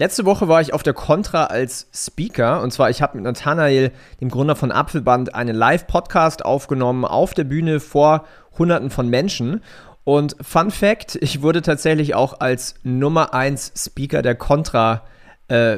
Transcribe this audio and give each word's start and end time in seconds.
Letzte 0.00 0.24
Woche 0.24 0.48
war 0.48 0.62
ich 0.62 0.72
auf 0.72 0.82
der 0.82 0.94
Contra 0.94 1.44
als 1.44 1.86
Speaker 1.92 2.62
und 2.62 2.72
zwar 2.72 2.88
ich 2.88 3.02
habe 3.02 3.18
mit 3.18 3.24
Nathanael, 3.24 3.92
dem 4.22 4.30
Gründer 4.30 4.56
von 4.56 4.72
Apfelband, 4.72 5.34
einen 5.34 5.54
Live-Podcast 5.54 6.42
aufgenommen 6.42 7.04
auf 7.04 7.34
der 7.34 7.44
Bühne 7.44 7.80
vor 7.80 8.24
Hunderten 8.56 8.88
von 8.88 9.10
Menschen. 9.10 9.62
Und 10.04 10.36
Fun 10.40 10.70
Fact, 10.70 11.16
ich 11.20 11.42
wurde 11.42 11.60
tatsächlich 11.60 12.14
auch 12.14 12.40
als 12.40 12.76
Nummer 12.82 13.34
1 13.34 13.74
Speaker 13.76 14.22
der 14.22 14.36
Contra 14.36 15.02
äh, 15.48 15.76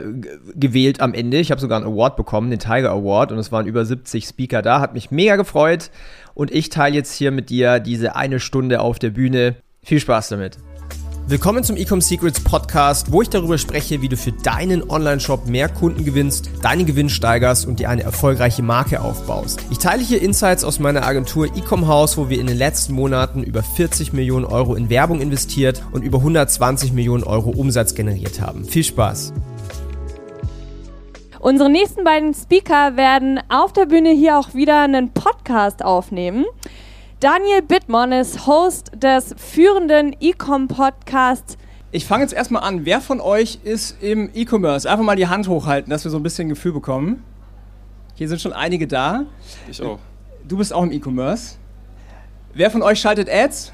gewählt 0.55 1.01
am 1.01 1.15
Ende. 1.15 1.39
Ich 1.39 1.51
habe 1.51 1.61
sogar 1.61 1.79
einen 1.79 1.93
Award 1.93 2.15
bekommen, 2.15 2.49
den 2.49 2.61
Tiger 2.61 2.93
Award, 2.93 3.33
und 3.33 3.39
es 3.39 3.51
waren 3.51 3.67
über 3.67 3.85
70 3.85 4.25
Speaker 4.25 4.63
da. 4.63 4.79
Hat 4.79 4.95
mich 4.95 5.11
mega 5.11 5.35
gefreut. 5.35 5.91
Und 6.35 6.53
ich 6.53 6.69
teile 6.69 6.95
jetzt 6.95 7.13
hier 7.13 7.33
mit 7.33 7.51
dir 7.51 7.81
diese 7.81 8.15
eine 8.15 8.39
Stunde 8.39 8.83
auf 8.83 9.01
der 9.01 9.11
Bühne. 9.11 9.57
Viel 9.83 9.99
Spaß 9.99 10.29
damit. 10.29 10.59
Willkommen 11.29 11.63
zum 11.63 11.77
Ecom 11.77 12.01
Secrets 12.01 12.41
Podcast, 12.41 13.13
wo 13.13 13.23
ich 13.23 13.31
darüber 13.31 13.57
spreche, 13.57 14.03
wie 14.03 14.09
du 14.09 14.17
für 14.17 14.33
deinen 14.33 14.91
Online-Shop 14.91 15.47
mehr 15.47 15.69
Kunden 15.69 16.05
gewinnst, 16.05 16.51
deinen 16.63 16.85
Gewinn 16.85 17.09
steigerst 17.09 17.65
und 17.65 17.79
dir 17.79 17.89
eine 17.91 18.03
erfolgreiche 18.03 18.63
Marke 18.63 19.01
aufbaust. 19.01 19.65
Ich 19.71 19.79
teile 19.79 20.03
hier 20.03 20.21
Insights 20.21 20.65
aus 20.65 20.81
meiner 20.81 21.07
Agentur 21.07 21.47
Ecom 21.47 21.87
House, 21.87 22.19
wo 22.19 22.29
wir 22.29 22.41
in 22.41 22.49
den 22.49 22.59
letzten 22.59 22.95
Monaten 22.95 23.45
über 23.45 23.63
40 23.63 24.13
Millionen 24.13 24.45
Euro 24.45 24.75
in 24.75 24.91
Werbung 24.91 25.21
investiert 25.21 25.81
und 25.93 26.03
über 26.03 26.19
120 26.19 26.93
Millionen 26.93 27.23
Euro 27.23 27.51
Umsatz 27.51 27.95
generiert 27.95 28.41
haben. 28.41 28.65
Viel 28.65 28.85
Spaß! 28.85 29.33
Unsere 31.39 31.71
nächsten 31.71 32.03
beiden 32.05 32.35
Speaker 32.35 32.97
werden 32.97 33.41
auf 33.49 33.73
der 33.73 33.87
Bühne 33.87 34.11
hier 34.11 34.39
auch 34.39 34.55
wieder 34.55 34.83
einen 34.83 35.13
Podcast 35.13 35.85
aufnehmen. 35.85 36.45
Daniel 37.23 37.63
Bittmann 37.63 38.11
ist 38.11 38.49
Host 38.49 38.91
des 38.97 39.33
führenden 39.39 40.17
E-Com-Podcasts. 40.19 41.57
Ich 41.93 42.05
fange 42.05 42.25
jetzt 42.25 42.35
erstmal 42.35 42.65
an. 42.65 42.85
Wer 42.85 43.01
von 43.01 43.21
euch 43.21 43.61
ist 43.63 44.03
im 44.03 44.29
E-Commerce? 44.35 44.91
Einfach 44.91 45.05
mal 45.05 45.15
die 45.15 45.29
Hand 45.29 45.47
hochhalten, 45.47 45.89
dass 45.89 46.03
wir 46.03 46.11
so 46.11 46.17
ein 46.17 46.25
bisschen 46.25 46.49
Gefühl 46.49 46.73
bekommen. 46.73 47.23
Hier 48.17 48.29
sind 48.29 48.41
schon 48.41 48.53
einige 48.53 48.89
da. 48.89 49.25
Ich 49.71 49.81
auch. 49.81 50.01
Du 50.49 50.57
bist 50.57 50.73
auch 50.73 50.83
im 50.83 50.91
E-Commerce. 50.91 51.59
Wer 52.55 52.73
von 52.73 52.83
euch 52.83 52.99
schaltet 52.99 53.31
Ads? 53.31 53.73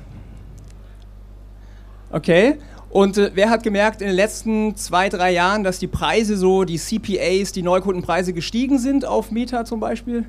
Okay. 2.11 2.59
Und 2.91 3.17
äh, 3.17 3.31
wer 3.33 3.49
hat 3.49 3.63
gemerkt 3.63 4.03
in 4.03 4.09
den 4.09 4.17
letzten 4.17 4.77
zwei, 4.77 5.09
drei 5.09 5.33
Jahren, 5.33 5.65
dass 5.65 5.79
die 5.79 5.87
Preise 5.87 6.37
so, 6.37 6.65
die 6.65 6.77
CPAs, 6.77 7.53
die 7.53 7.63
Neukundenpreise 7.63 8.35
gestiegen 8.35 8.79
sind 8.79 9.07
auf 9.07 9.31
Meta 9.31 9.65
zum 9.65 9.81
Beispiel? 9.81 10.27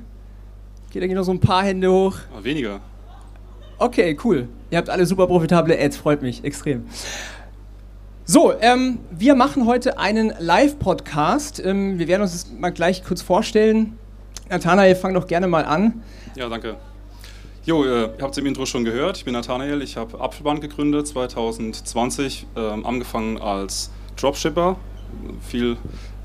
Geht 0.90 1.02
da 1.02 1.14
noch 1.14 1.24
so 1.24 1.32
ein 1.32 1.40
paar 1.40 1.64
Hände 1.64 1.92
hoch? 1.92 2.16
Ah, 2.34 2.42
weniger. 2.42 2.80
Okay, 3.80 4.14
cool. 4.24 4.46
Ihr 4.70 4.76
habt 4.76 4.90
alle 4.90 5.06
super 5.06 5.26
profitable 5.26 5.74
Ads, 5.74 5.96
freut 5.96 6.20
mich 6.20 6.44
extrem. 6.44 6.84
So, 8.26 8.52
ähm, 8.60 8.98
wir 9.10 9.34
machen 9.34 9.64
heute 9.66 9.98
einen 9.98 10.34
Live-Podcast. 10.38 11.64
Ähm, 11.64 11.98
wir 11.98 12.06
werden 12.06 12.20
uns 12.20 12.32
das 12.32 12.52
mal 12.52 12.72
gleich 12.72 13.02
kurz 13.02 13.22
vorstellen. 13.22 13.98
Nathanael, 14.50 14.94
fang 14.94 15.14
doch 15.14 15.26
gerne 15.26 15.46
mal 15.46 15.64
an. 15.64 16.02
Ja, 16.36 16.50
danke. 16.50 16.76
Jo, 17.64 17.82
äh, 17.84 18.02
ihr 18.02 18.14
habt 18.20 18.32
es 18.32 18.36
im 18.36 18.44
Intro 18.44 18.66
schon 18.66 18.84
gehört. 18.84 19.16
Ich 19.16 19.24
bin 19.24 19.32
Nathanael. 19.32 19.80
Ich 19.80 19.96
habe 19.96 20.20
Apfelband 20.20 20.60
gegründet 20.60 21.08
2020, 21.08 22.48
ähm, 22.56 22.84
angefangen 22.84 23.40
als 23.40 23.90
Dropshipper. 24.20 24.76
Viel, 25.40 25.78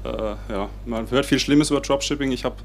äh, 0.04 0.10
ja, 0.52 0.68
man 0.86 1.10
hört 1.10 1.26
viel 1.26 1.40
Schlimmes 1.40 1.72
über 1.72 1.80
Dropshipping. 1.80 2.34
Ich 2.34 2.44
habe 2.44 2.58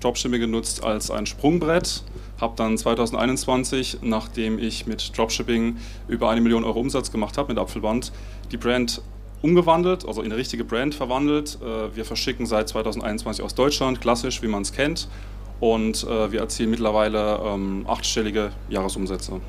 Dropshipping 0.00 0.40
genutzt 0.40 0.82
als 0.82 1.10
ein 1.10 1.26
Sprungbrett 1.26 2.02
habe 2.40 2.54
dann 2.56 2.76
2021, 2.78 3.98
nachdem 4.02 4.58
ich 4.58 4.86
mit 4.86 5.16
Dropshipping 5.16 5.76
über 6.08 6.30
eine 6.30 6.40
Million 6.40 6.64
Euro 6.64 6.80
Umsatz 6.80 7.12
gemacht 7.12 7.38
habe 7.38 7.52
mit 7.52 7.58
Apfelband, 7.58 8.12
die 8.50 8.56
Brand 8.56 9.02
umgewandelt, 9.42 10.06
also 10.06 10.22
in 10.22 10.26
eine 10.26 10.36
richtige 10.36 10.64
Brand 10.64 10.94
verwandelt. 10.94 11.58
Äh, 11.62 11.96
wir 11.96 12.04
verschicken 12.04 12.46
seit 12.46 12.68
2021 12.68 13.44
aus 13.44 13.54
Deutschland, 13.54 14.00
klassisch, 14.00 14.42
wie 14.42 14.48
man 14.48 14.62
es 14.62 14.72
kennt. 14.72 15.08
Und 15.60 16.04
äh, 16.04 16.32
wir 16.32 16.40
erzielen 16.40 16.70
mittlerweile 16.70 17.40
ähm, 17.44 17.84
achtstellige 17.86 18.50
Jahresumsätze. 18.68 19.40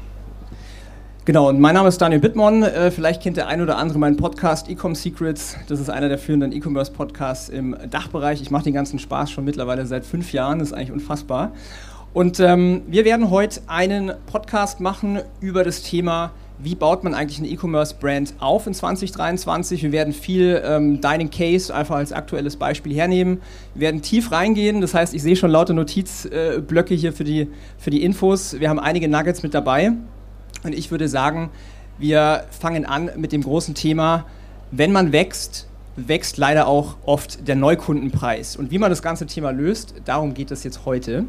Genau, 1.23 1.49
und 1.49 1.59
mein 1.59 1.75
Name 1.75 1.87
ist 1.87 2.01
Daniel 2.01 2.19
Bittmann. 2.19 2.63
Äh, 2.63 2.89
vielleicht 2.89 3.21
kennt 3.21 3.37
der 3.37 3.47
ein 3.47 3.61
oder 3.61 3.77
andere 3.77 3.99
meinen 3.99 4.17
Podcast 4.17 4.67
Ecom 4.67 4.95
Secrets. 4.95 5.55
Das 5.67 5.79
ist 5.79 5.89
einer 5.89 6.09
der 6.09 6.17
führenden 6.17 6.51
E-Commerce-Podcasts 6.51 7.47
im 7.47 7.77
Dachbereich. 7.89 8.41
Ich 8.41 8.49
mache 8.49 8.63
den 8.63 8.73
ganzen 8.73 8.97
Spaß 8.97 9.29
schon 9.29 9.45
mittlerweile 9.45 9.85
seit 9.85 10.03
fünf 10.03 10.33
Jahren. 10.33 10.59
Das 10.59 10.69
ist 10.69 10.73
eigentlich 10.73 10.91
unfassbar. 10.91 11.53
Und 12.13 12.41
ähm, 12.41 12.81
wir 12.87 13.05
werden 13.05 13.29
heute 13.29 13.61
einen 13.67 14.11
Podcast 14.25 14.81
machen 14.81 15.21
über 15.39 15.63
das 15.63 15.81
Thema, 15.81 16.31
wie 16.59 16.75
baut 16.75 17.05
man 17.05 17.13
eigentlich 17.13 17.39
eine 17.39 17.47
E-Commerce-Brand 17.47 18.33
auf 18.39 18.67
in 18.67 18.73
2023. 18.73 19.81
Wir 19.81 19.93
werden 19.93 20.11
viel 20.11 20.61
ähm, 20.65 20.99
Dining 20.99 21.29
Case 21.29 21.73
einfach 21.73 21.95
als 21.95 22.11
aktuelles 22.11 22.57
Beispiel 22.57 22.93
hernehmen. 22.93 23.41
Wir 23.73 23.81
werden 23.87 24.01
tief 24.01 24.29
reingehen, 24.33 24.81
das 24.81 24.93
heißt, 24.93 25.13
ich 25.13 25.21
sehe 25.21 25.37
schon 25.37 25.51
lauter 25.51 25.73
Notizblöcke 25.73 26.93
hier 26.95 27.13
für 27.13 27.23
die, 27.23 27.47
für 27.77 27.91
die 27.91 28.03
Infos. 28.03 28.59
Wir 28.59 28.67
haben 28.67 28.79
einige 28.79 29.07
Nuggets 29.07 29.41
mit 29.41 29.53
dabei. 29.53 29.93
Und 30.63 30.75
ich 30.75 30.91
würde 30.91 31.07
sagen, 31.07 31.49
wir 31.97 32.43
fangen 32.51 32.85
an 32.85 33.09
mit 33.15 33.31
dem 33.31 33.41
großen 33.41 33.73
Thema, 33.73 34.25
wenn 34.71 34.91
man 34.91 35.13
wächst, 35.13 35.69
wächst 35.95 36.37
leider 36.37 36.67
auch 36.67 36.97
oft 37.05 37.47
der 37.47 37.55
Neukundenpreis. 37.55 38.57
Und 38.57 38.69
wie 38.69 38.79
man 38.79 38.89
das 38.89 39.01
ganze 39.01 39.27
Thema 39.27 39.51
löst, 39.51 39.95
darum 40.03 40.33
geht 40.33 40.51
es 40.51 40.65
jetzt 40.65 40.85
heute. 40.85 41.23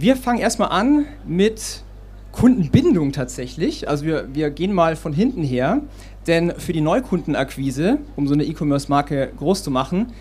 Wir 0.00 0.14
fangen 0.14 0.38
erstmal 0.38 0.68
an 0.68 1.06
mit 1.26 1.82
Kundenbindung 2.30 3.10
tatsächlich. 3.10 3.88
Also 3.88 4.04
wir, 4.04 4.32
wir 4.32 4.50
gehen 4.50 4.72
mal 4.72 4.94
von 4.94 5.12
hinten 5.12 5.42
her, 5.42 5.80
denn 6.28 6.52
für 6.56 6.72
die 6.72 6.80
Neukundenakquise, 6.80 7.98
um 8.14 8.28
so 8.28 8.34
eine 8.34 8.44
E-Commerce-Marke 8.44 9.32
groß 9.36 9.64
zu 9.64 9.72
machen, 9.72 10.12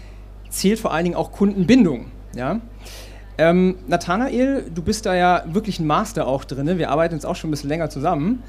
zählt 0.49 0.79
vor 0.79 0.93
allen 0.93 1.03
Dingen 1.03 1.15
auch 1.15 1.31
Kundenbindung. 1.31 2.07
Ja? 2.35 2.59
Ähm, 3.37 3.75
Nathanael, 3.85 4.65
du 4.73 4.81
bist 4.81 5.05
da 5.05 5.13
ja 5.13 5.43
wirklich 5.45 5.79
ein 5.79 5.85
Master 5.85 6.25
auch 6.25 6.43
drin. 6.43 6.79
Wir 6.79 6.89
arbeiten 6.89 7.13
jetzt 7.13 7.27
auch 7.27 7.35
schon 7.35 7.49
ein 7.49 7.51
bisschen 7.51 7.69
länger 7.69 7.91
zusammen. 7.91 8.41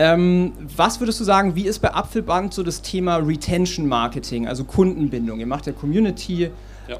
Ähm, 0.00 0.52
was 0.76 1.00
würdest 1.00 1.18
du 1.18 1.24
sagen, 1.24 1.56
wie 1.56 1.66
ist 1.66 1.80
bei 1.80 1.92
Apfelband 1.92 2.54
so 2.54 2.62
das 2.62 2.82
Thema 2.82 3.16
Retention 3.16 3.88
Marketing, 3.88 4.46
also 4.46 4.62
Kundenbindung? 4.62 5.40
Ihr 5.40 5.46
macht 5.48 5.66
ja 5.66 5.72
Community, 5.72 6.52
ja. 6.88 6.96
Äh, 6.96 6.98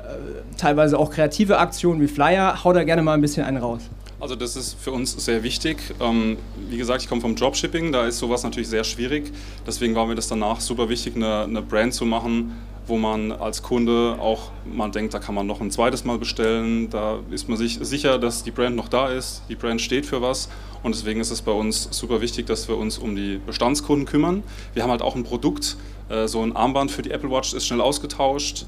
teilweise 0.56 0.98
auch 0.98 1.10
kreative 1.10 1.58
Aktionen 1.58 2.00
wie 2.00 2.08
Flyer. 2.08 2.62
Hau 2.62 2.72
da 2.72 2.84
gerne 2.84 3.02
mal 3.02 3.14
ein 3.14 3.20
bisschen 3.20 3.44
einen 3.44 3.56
raus. 3.56 3.82
Also 4.20 4.34
das 4.34 4.56
ist 4.56 4.74
für 4.74 4.90
uns 4.90 5.12
sehr 5.24 5.42
wichtig. 5.44 5.78
Ähm, 6.00 6.38
wie 6.68 6.76
gesagt, 6.76 7.02
ich 7.02 7.08
komme 7.08 7.20
vom 7.20 7.36
Dropshipping, 7.36 7.92
da 7.92 8.06
ist 8.06 8.18
sowas 8.18 8.42
natürlich 8.42 8.68
sehr 8.68 8.82
schwierig. 8.82 9.32
Deswegen 9.66 9.94
war 9.94 10.06
mir 10.06 10.16
das 10.16 10.26
danach 10.26 10.60
super 10.60 10.88
wichtig, 10.88 11.14
eine, 11.14 11.44
eine 11.44 11.62
Brand 11.62 11.94
zu 11.94 12.04
machen, 12.04 12.56
wo 12.88 12.96
man 12.96 13.30
als 13.30 13.62
Kunde 13.62 14.16
auch 14.18 14.50
mal 14.64 14.90
denkt, 14.90 15.14
da 15.14 15.20
kann 15.20 15.36
man 15.36 15.46
noch 15.46 15.60
ein 15.60 15.70
zweites 15.70 16.04
Mal 16.04 16.18
bestellen. 16.18 16.90
Da 16.90 17.20
ist 17.30 17.48
man 17.48 17.56
sich 17.58 17.78
sicher, 17.80 18.18
dass 18.18 18.42
die 18.42 18.50
Brand 18.50 18.74
noch 18.74 18.88
da 18.88 19.08
ist. 19.08 19.42
Die 19.48 19.54
Brand 19.54 19.80
steht 19.80 20.04
für 20.04 20.20
was. 20.20 20.48
Und 20.82 20.94
deswegen 20.94 21.20
ist 21.20 21.30
es 21.30 21.42
bei 21.42 21.52
uns 21.52 21.88
super 21.92 22.20
wichtig, 22.20 22.46
dass 22.46 22.66
wir 22.66 22.76
uns 22.76 22.98
um 22.98 23.14
die 23.14 23.40
Bestandskunden 23.44 24.06
kümmern. 24.06 24.42
Wir 24.74 24.82
haben 24.82 24.90
halt 24.90 25.02
auch 25.02 25.14
ein 25.14 25.22
Produkt, 25.22 25.76
äh, 26.08 26.26
so 26.26 26.42
ein 26.42 26.56
Armband 26.56 26.90
für 26.90 27.02
die 27.02 27.10
Apple 27.10 27.30
Watch 27.30 27.54
ist 27.54 27.66
schnell 27.66 27.80
ausgetauscht 27.80 28.66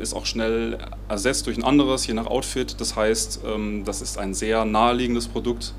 ist 0.00 0.14
auch 0.14 0.26
schnell 0.26 0.78
ersetzt 1.08 1.46
durch 1.46 1.56
ein 1.56 1.64
anderes, 1.64 2.06
je 2.06 2.14
nach 2.14 2.26
Outfit. 2.26 2.80
Das 2.80 2.96
heißt, 2.96 3.40
ähm, 3.46 3.84
das 3.84 4.02
ist 4.02 4.18
ein 4.18 4.34
sehr 4.34 4.64
naheliegendes 4.64 5.28
Produkt 5.28 5.72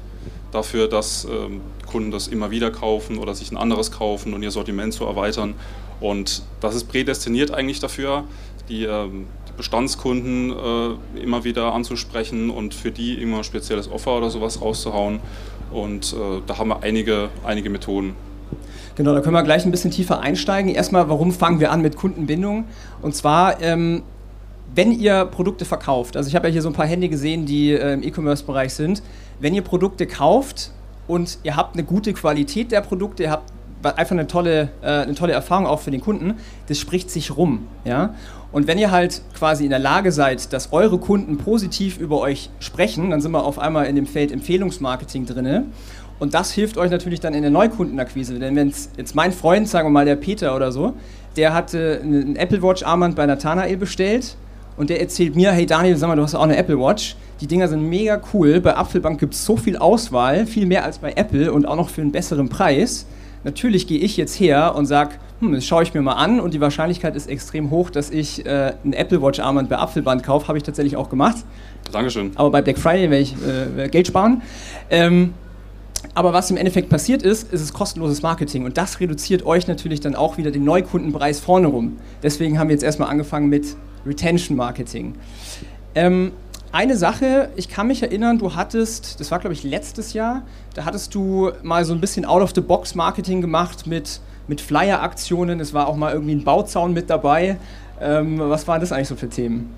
dafür, 0.54 0.88
dass 0.88 1.26
ähm, 1.26 1.62
Kunden 1.86 2.12
das 2.12 2.28
immer 2.28 2.52
wieder 2.52 2.72
kaufen 2.72 3.18
oder 3.18 3.36
sich 3.36 3.52
ein 3.52 3.58
anderes 3.58 3.92
kaufen 3.92 4.34
und 4.34 4.44
ihr 4.44 4.52
Sortiment 4.52 4.94
zu 4.94 5.06
erweitern. 5.06 5.56
Und 6.00 6.44
das 6.60 6.76
ist 6.76 6.86
prädestiniert 6.86 7.52
eigentlich 7.52 7.80
dafür, 7.80 8.24
die, 8.70 8.84
ähm, 8.84 9.28
die 9.50 9.54
Bestandskunden 9.58 10.52
äh, 10.52 11.20
immer 11.22 11.44
wieder 11.44 11.74
anzusprechen 11.74 12.50
und 12.50 12.74
für 12.74 12.92
die 12.92 13.16
immer 13.22 13.38
ein 13.38 13.44
spezielles 13.44 13.90
Offer 13.90 14.18
oder 14.18 14.30
sowas 14.30 14.62
rauszuhauen. 14.62 15.20
Und 15.72 16.14
äh, 16.14 16.42
da 16.46 16.58
haben 16.58 16.70
wir 16.70 16.84
einige, 16.84 17.30
einige 17.44 17.70
Methoden. 17.70 18.16
Genau, 18.96 19.14
da 19.14 19.22
können 19.22 19.34
wir 19.34 19.44
gleich 19.44 19.66
ein 19.66 19.72
bisschen 19.72 19.92
tiefer 19.92 20.22
einsteigen. 20.22 20.74
Erstmal, 20.74 21.10
warum 21.10 21.32
fangen 21.32 21.60
wir 21.60 21.72
an 21.72 21.82
mit 21.82 21.96
Kundenbindung? 21.96 22.66
Und 23.02 23.16
zwar, 23.16 23.60
ähm, 23.62 24.04
wenn 24.76 24.92
ihr 24.92 25.26
Produkte 25.26 25.66
verkauft, 25.66 26.16
also 26.16 26.28
ich 26.28 26.36
habe 26.36 26.48
ja 26.48 26.54
hier 26.54 26.62
so 26.62 26.70
ein 26.70 26.74
paar 26.74 26.86
Hände 26.86 27.10
gesehen, 27.10 27.46
die 27.46 27.72
äh, 27.72 27.94
im 27.94 28.04
E-Commerce-Bereich 28.04 28.74
sind, 28.74 29.02
wenn 29.40 29.56
ihr 29.56 29.64
Produkte 29.64 30.06
kauft 30.06 30.72
und 31.08 31.40
ihr 31.44 31.56
habt 31.56 31.76
eine 31.76 31.84
gute 31.84 32.14
Qualität 32.14 32.72
der 32.72 32.82
Produkte, 32.82 33.24
ihr 33.24 33.32
habt 33.32 33.52
einfach 33.84 34.12
eine 34.12 34.28
tolle, 34.28 34.70
äh, 34.82 34.88
eine 34.88 35.16
tolle 35.16 35.34
Erfahrung 35.34 35.66
auch 35.66 35.80
für 35.80 35.92
den 35.92 36.02
Kunden, 36.02 36.36
das 36.68 36.80
spricht 36.80 37.10
sich 37.10 37.36
rum. 37.36 37.68
Ja? 37.86 38.14
Und 38.52 38.68
wenn 38.68 38.78
ihr 38.78 38.92
halt 38.92 39.22
quasi 39.38 39.64
in 39.64 39.72
der 39.72 39.80
Lage 39.80 40.12
seid, 40.12 40.54
dass 40.54 40.72
eure 40.72 41.00
Kunden 41.00 41.38
positiv 41.38 41.98
über 41.98 42.20
euch 42.20 42.52
sprechen, 42.60 43.10
dann 43.10 43.20
sind 43.20 43.32
wir 43.32 43.44
auf 43.44 43.58
einmal 43.58 43.88
in 43.88 43.96
dem 43.96 44.06
Feld 44.06 44.32
Empfehlungsmarketing 44.32 45.26
drin. 45.26 45.72
Und 46.20 46.34
das 46.34 46.52
hilft 46.52 46.78
euch 46.78 46.92
natürlich 46.92 47.20
dann 47.20 47.34
in 47.34 47.42
der 47.42 47.52
Neukundenakquise. 47.52 48.40
Denn 48.40 48.56
wenn 48.56 48.74
jetzt 48.98 49.16
mein 49.16 49.32
Freund, 49.32 49.68
sagen 49.68 49.88
wir 49.88 49.92
mal 49.92 50.06
der 50.06 50.16
Peter 50.16 50.56
oder 50.56 50.72
so, 50.72 50.94
der 51.36 51.54
hatte 51.54 52.00
ein 52.04 52.36
Apple 52.36 52.62
Watch 52.62 52.84
Armband 52.84 53.16
bei 53.16 53.26
Nathanael 53.26 53.78
bestellt 53.78 54.38
und 54.78 54.90
der 54.90 55.02
erzählt 55.02 55.36
mir, 55.36 55.52
hey 55.52 55.66
Daniel, 55.66 55.98
sag 55.98 56.08
mal, 56.08 56.16
du 56.16 56.24
hast 56.24 56.36
auch 56.36 56.44
eine 56.44 56.58
Apple 56.58 56.80
Watch. 56.80 57.16
Die 57.42 57.48
Dinger 57.48 57.68
sind 57.68 57.90
mega 57.90 58.22
cool. 58.34 58.62
Bei 58.62 58.76
Apfelbank 58.76 59.20
gibt 59.20 59.34
es 59.34 59.44
so 59.44 59.58
viel 59.58 59.78
Auswahl, 59.78 60.46
viel 60.46 60.66
mehr 60.66 60.86
als 60.86 61.00
bei 61.00 61.14
Apple 61.14 61.52
und 61.52 61.66
auch 61.66 61.76
noch 61.76 61.90
für 61.90 62.02
einen 62.02 62.12
besseren 62.12 62.50
Preis. 62.50 63.06
Natürlich 63.44 63.88
gehe 63.88 64.00
ich 64.00 64.16
jetzt 64.16 64.40
her 64.40 64.76
und 64.76 64.86
sage, 64.86 65.16
hm, 65.40 65.54
das 65.54 65.66
schaue 65.66 65.84
ich 65.84 65.94
mir 65.94 66.02
mal 66.02 66.14
an 66.14 66.40
und 66.40 66.54
die 66.54 66.62
Wahrscheinlichkeit 66.62 67.16
ist 67.16 67.28
extrem 67.28 67.70
hoch, 67.72 67.90
dass 67.90 68.10
ich 68.10 68.46
äh, 68.46 68.74
ein 68.86 68.94
Apple 68.94 69.22
Watch 69.22 69.40
Armband 69.40 69.68
bei 69.68 69.78
Apfelband 69.78 70.24
kaufe. 70.24 70.48
Habe 70.48 70.58
ich 70.58 70.64
tatsächlich 70.64 70.96
auch 70.96 71.10
gemacht. 71.10 71.38
Dankeschön. 71.92 72.32
Aber 72.36 72.50
bei 72.52 72.62
Black 72.62 72.78
Friday 72.78 73.10
werde 73.10 73.24
ich 73.24 73.36
äh, 73.78 73.90
Geld 73.90 74.08
sparen. 74.08 74.42
Ähm, 74.90 75.34
aber 76.16 76.34
was 76.34 76.52
im 76.52 76.58
Endeffekt 76.58 76.90
passiert 76.90 77.24
ist, 77.24 77.52
ist 77.52 77.62
es 77.62 77.74
kostenloses 77.74 78.22
Marketing 78.22 78.66
und 78.66 78.78
das 78.78 79.00
reduziert 79.00 79.46
euch 79.46 79.68
natürlich 79.68 80.00
dann 80.00 80.16
auch 80.16 80.38
wieder 80.38 80.52
den 80.52 80.64
Neukundenpreis 80.64 81.40
vorne 81.40 81.68
rum. 81.68 81.98
Deswegen 82.22 82.60
haben 82.60 82.70
wir 82.70 82.76
jetzt 82.76 82.84
erstmal 82.84 83.10
angefangen 83.10 83.50
mit 83.50 83.76
Retention 84.06 84.56
Marketing. 84.56 85.16
Ähm, 85.96 86.32
eine 86.72 86.98
Sache, 86.98 87.50
ich 87.56 87.70
kann 87.70 87.88
mich 87.88 88.02
erinnern, 88.02 88.40
du 88.40 88.56
hattest, 88.56 89.20
das 89.20 89.32
war 89.32 89.40
glaube 89.40 89.54
ich 89.54 89.64
letztes 89.64 90.14
Jahr, 90.14 90.44
da 90.74 90.86
hattest 90.86 91.14
du 91.16 91.52
mal 91.62 91.86
so 91.86 91.94
ein 91.94 92.02
bisschen 92.02 92.26
Out-of-the-Box-Marketing 92.26 93.42
gemacht 93.42 93.88
mit, 93.88 94.20
mit 94.48 94.62
Flyer-Aktionen, 94.62 95.60
es 95.60 95.74
war 95.74 95.88
auch 95.88 95.96
mal 95.96 96.14
irgendwie 96.14 96.36
ein 96.36 96.44
Bauzaun 96.44 96.94
mit 96.94 97.10
dabei. 97.10 97.58
Ähm, 98.02 98.40
was 98.40 98.68
waren 98.68 98.82
das 98.82 98.92
eigentlich 98.92 99.08
so 99.08 99.16
für 99.16 99.30
Themen? 99.30 99.72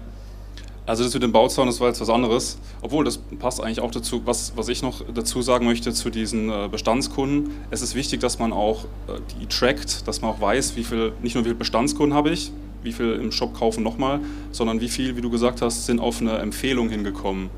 Also 0.87 1.03
das 1.03 1.15
mit 1.15 1.23
dem 1.23 1.31
Bauzaun, 1.31 1.65
das 1.65 1.79
war 1.79 1.87
jetzt 1.87 1.99
was 1.99 2.11
anderes. 2.11 2.59
Obwohl, 2.81 3.05
das 3.05 3.17
passt 3.39 3.61
eigentlich 3.61 3.79
auch 3.79 3.89
dazu, 3.89 4.21
was, 4.25 4.53
was 4.55 4.67
ich 4.67 4.83
noch 4.83 5.01
dazu 5.11 5.41
sagen 5.41 5.65
möchte 5.65 5.91
zu 5.93 6.11
diesen 6.11 6.49
äh, 6.49 6.67
Bestandskunden. 6.69 7.51
Es 7.71 7.81
ist 7.81 7.95
wichtig, 7.95 8.19
dass 8.19 8.37
man 8.37 8.53
auch 8.53 8.85
äh, 9.07 9.19
die 9.39 9.47
trackt, 9.47 10.07
dass 10.07 10.21
man 10.21 10.29
auch 10.29 10.41
weiß, 10.41 10.75
wie 10.75 10.83
viel, 10.83 11.13
nicht 11.23 11.33
nur 11.33 11.43
wie 11.43 11.49
viele 11.49 11.55
Bestandskunden 11.57 12.15
habe 12.15 12.29
ich, 12.29 12.51
wie 12.83 12.91
viel 12.91 13.13
im 13.13 13.31
Shop 13.31 13.57
kaufen 13.57 13.81
nochmal, 13.81 14.19
sondern 14.51 14.79
wie 14.79 14.89
viel, 14.89 15.15
wie 15.17 15.21
du 15.21 15.31
gesagt 15.31 15.63
hast, 15.63 15.87
sind 15.87 15.99
auf 15.99 16.21
eine 16.21 16.37
Empfehlung 16.37 16.89
hingekommen. 16.89 17.49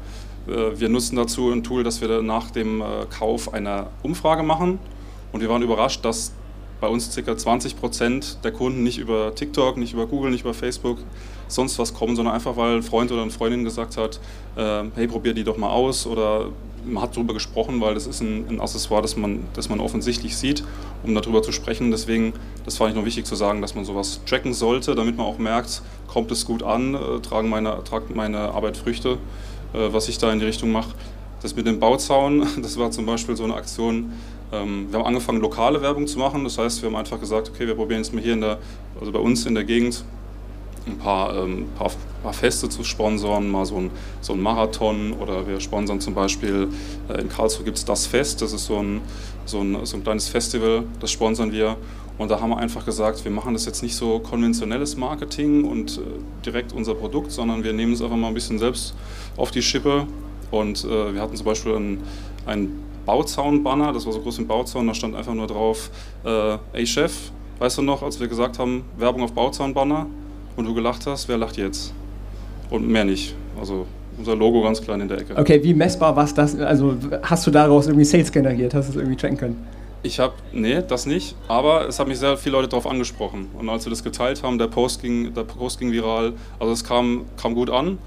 Äh, 0.47 0.79
wir 0.79 0.87
nutzen 0.87 1.17
dazu 1.17 1.51
ein 1.51 1.63
Tool, 1.63 1.83
dass 1.83 1.99
wir 1.99 2.21
nach 2.21 2.51
dem 2.51 2.81
Kauf 3.09 3.53
eine 3.53 3.87
Umfrage 4.03 4.43
machen 4.43 4.79
und 5.33 5.41
wir 5.41 5.49
waren 5.49 5.63
überrascht, 5.63 6.05
dass 6.05 6.31
bei 6.79 6.87
uns 6.87 7.13
ca. 7.15 7.37
20 7.37 7.79
Prozent 7.79 8.37
der 8.43 8.51
Kunden 8.51 8.83
nicht 8.83 8.97
über 8.97 9.33
TikTok, 9.33 9.77
nicht 9.77 9.93
über 9.93 10.07
Google, 10.07 10.31
nicht 10.31 10.41
über 10.41 10.53
Facebook 10.53 10.97
sonst 11.47 11.79
was 11.79 11.93
kommen, 11.93 12.15
sondern 12.15 12.35
einfach, 12.35 12.57
weil 12.57 12.77
ein 12.77 12.83
Freund 12.83 13.11
oder 13.11 13.21
eine 13.21 13.31
Freundin 13.31 13.63
gesagt 13.63 13.97
hat, 13.97 14.19
äh, 14.55 14.83
hey, 14.95 15.07
probier 15.07 15.33
die 15.33 15.43
doch 15.43 15.57
mal 15.57 15.69
aus 15.69 16.05
oder 16.05 16.49
man 16.85 17.03
hat 17.03 17.15
darüber 17.15 17.33
gesprochen, 17.33 17.81
weil 17.81 17.93
das 17.93 18.07
ist 18.07 18.21
ein, 18.21 18.45
ein, 18.49 18.61
Accessoire, 18.61 19.01
das 19.01 19.17
man, 19.17 19.45
das 19.53 19.69
man 19.69 19.79
offensichtlich 19.79 20.37
sieht, 20.37 20.63
um 21.03 21.13
darüber 21.15 21.41
zu 21.41 21.51
sprechen. 21.51 21.91
Deswegen, 21.91 22.33
das 22.65 22.77
fand 22.77 22.91
ich 22.91 22.95
noch 22.95 23.05
wichtig 23.05 23.25
zu 23.25 23.35
sagen, 23.35 23.61
dass 23.61 23.75
man 23.75 23.83
sowas 23.83 24.21
tracken 24.25 24.53
sollte, 24.53 24.95
damit 24.95 25.17
man 25.17 25.25
auch 25.25 25.37
merkt, 25.37 25.81
kommt 26.07 26.31
es 26.31 26.45
gut 26.45 26.63
an, 26.63 26.95
äh, 26.95 27.19
tragen 27.21 27.49
meine, 27.49 27.83
tragt 27.83 28.15
meine 28.15 28.39
Arbeit 28.39 28.77
Früchte, 28.77 29.17
äh, 29.73 29.91
was 29.91 30.07
ich 30.07 30.17
da 30.17 30.31
in 30.31 30.39
die 30.39 30.45
Richtung 30.45 30.71
mache. 30.71 30.91
Das 31.41 31.55
mit 31.55 31.67
dem 31.67 31.79
Bauzaun, 31.79 32.47
das 32.61 32.77
war 32.77 32.91
zum 32.91 33.05
Beispiel 33.05 33.35
so 33.35 33.43
eine 33.43 33.55
Aktion, 33.55 34.11
ähm, 34.51 34.87
wir 34.89 34.99
haben 34.99 35.05
angefangen, 35.05 35.41
lokale 35.41 35.81
Werbung 35.81 36.07
zu 36.07 36.19
machen. 36.19 36.43
Das 36.43 36.57
heißt, 36.57 36.81
wir 36.81 36.89
haben 36.89 36.95
einfach 36.95 37.19
gesagt, 37.19 37.49
okay, 37.53 37.67
wir 37.67 37.75
probieren 37.75 38.01
jetzt 38.01 38.13
mal 38.13 38.21
hier 38.21 38.33
in 38.33 38.41
der, 38.41 38.59
also 38.99 39.11
bei 39.11 39.19
uns 39.19 39.45
in 39.45 39.55
der 39.55 39.63
Gegend 39.63 40.03
ein 40.85 40.97
paar, 40.97 41.35
ähm, 41.35 41.65
paar, 41.77 41.91
paar, 42.23 42.33
Feste 42.33 42.69
zu 42.69 42.83
sponsoren, 42.83 43.49
mal 43.49 43.65
so 43.65 43.75
ein, 43.75 43.91
so 44.21 44.33
ein 44.33 44.41
Marathon 44.41 45.13
oder 45.13 45.45
wir 45.47 45.59
sponsern 45.59 45.99
zum 45.99 46.13
Beispiel, 46.13 46.69
äh, 47.09 47.19
in 47.21 47.27
Karlsruhe 47.27 47.65
gibt 47.65 47.77
es 47.77 47.83
das 47.83 48.07
Fest, 48.07 48.41
das 48.41 48.53
ist 48.53 48.65
so 48.65 48.77
ein, 48.77 49.01
so, 49.45 49.59
ein, 49.59 49.85
so 49.85 49.97
ein 49.97 50.03
kleines 50.03 50.29
Festival, 50.29 50.83
das 50.99 51.11
sponsern 51.11 51.51
wir. 51.51 51.75
Und 52.17 52.31
da 52.31 52.39
haben 52.39 52.49
wir 52.49 52.57
einfach 52.57 52.83
gesagt, 52.83 53.23
wir 53.25 53.31
machen 53.31 53.53
das 53.53 53.65
jetzt 53.65 53.83
nicht 53.83 53.95
so 53.95 54.19
konventionelles 54.19 54.97
Marketing 54.97 55.65
und 55.65 55.97
äh, 55.97 56.01
direkt 56.45 56.73
unser 56.73 56.95
Produkt, 56.95 57.31
sondern 57.31 57.63
wir 57.63 57.73
nehmen 57.73 57.93
es 57.93 58.01
einfach 58.01 58.17
mal 58.17 58.29
ein 58.29 58.33
bisschen 58.33 58.59
selbst 58.59 58.95
auf 59.35 59.51
die 59.51 59.61
Schippe. 59.61 60.07
Und 60.51 60.83
äh, 60.83 61.13
wir 61.13 61.21
hatten 61.21 61.35
zum 61.35 61.45
Beispiel 61.45 61.75
einen, 61.75 62.03
einen 62.45 62.83
Bauzaun-Banner, 63.05 63.93
das 63.93 64.05
war 64.05 64.13
so 64.13 64.19
groß 64.19 64.39
im 64.39 64.47
Bauzaun, 64.47 64.87
da 64.87 64.93
stand 64.93 65.15
einfach 65.15 65.33
nur 65.33 65.47
drauf, 65.47 65.89
äh, 66.25 66.57
ey 66.73 66.85
Chef, 66.85 67.31
weißt 67.59 67.77
du 67.77 67.81
noch, 67.81 68.03
als 68.03 68.19
wir 68.19 68.27
gesagt 68.27 68.59
haben, 68.59 68.83
Werbung 68.97 69.23
auf 69.23 69.33
Bauzaun-Banner 69.33 70.07
und 70.55 70.65
du 70.65 70.73
gelacht 70.73 71.05
hast, 71.07 71.27
wer 71.27 71.37
lacht 71.37 71.57
jetzt? 71.57 71.93
Und 72.69 72.87
mehr 72.87 73.05
nicht. 73.05 73.33
Also 73.59 73.85
unser 74.17 74.35
Logo 74.35 74.61
ganz 74.61 74.81
klein 74.81 75.01
in 75.01 75.07
der 75.07 75.19
Ecke. 75.19 75.37
Okay, 75.37 75.63
wie 75.63 75.73
messbar 75.73 76.15
war 76.15 76.27
das? 76.27 76.59
Also 76.59 76.95
hast 77.21 77.45
du 77.47 77.51
daraus 77.51 77.87
irgendwie 77.87 78.05
Sales 78.05 78.31
generiert? 78.31 78.73
Hast 78.73 78.87
du 78.87 78.91
es 78.91 78.97
irgendwie 78.97 79.15
tracken 79.15 79.37
können? 79.37 79.67
Ich 80.03 80.19
habe, 80.19 80.33
nee, 80.53 80.81
das 80.87 81.05
nicht, 81.05 81.35
aber 81.47 81.87
es 81.87 81.99
haben 81.99 82.07
mich 82.07 82.19
sehr 82.19 82.37
viele 82.37 82.55
Leute 82.57 82.69
darauf 82.69 82.87
angesprochen. 82.87 83.47
Und 83.57 83.67
als 83.67 83.85
wir 83.85 83.89
das 83.89 84.03
geteilt 84.03 84.43
haben, 84.43 84.57
der 84.57 84.67
Post 84.67 85.01
ging, 85.01 85.33
der 85.33 85.43
Post 85.43 85.79
ging 85.79 85.91
viral, 85.91 86.33
also 86.59 86.71
es 86.71 86.83
kam, 86.83 87.25
kam 87.35 87.55
gut 87.55 87.69
an. 87.69 87.97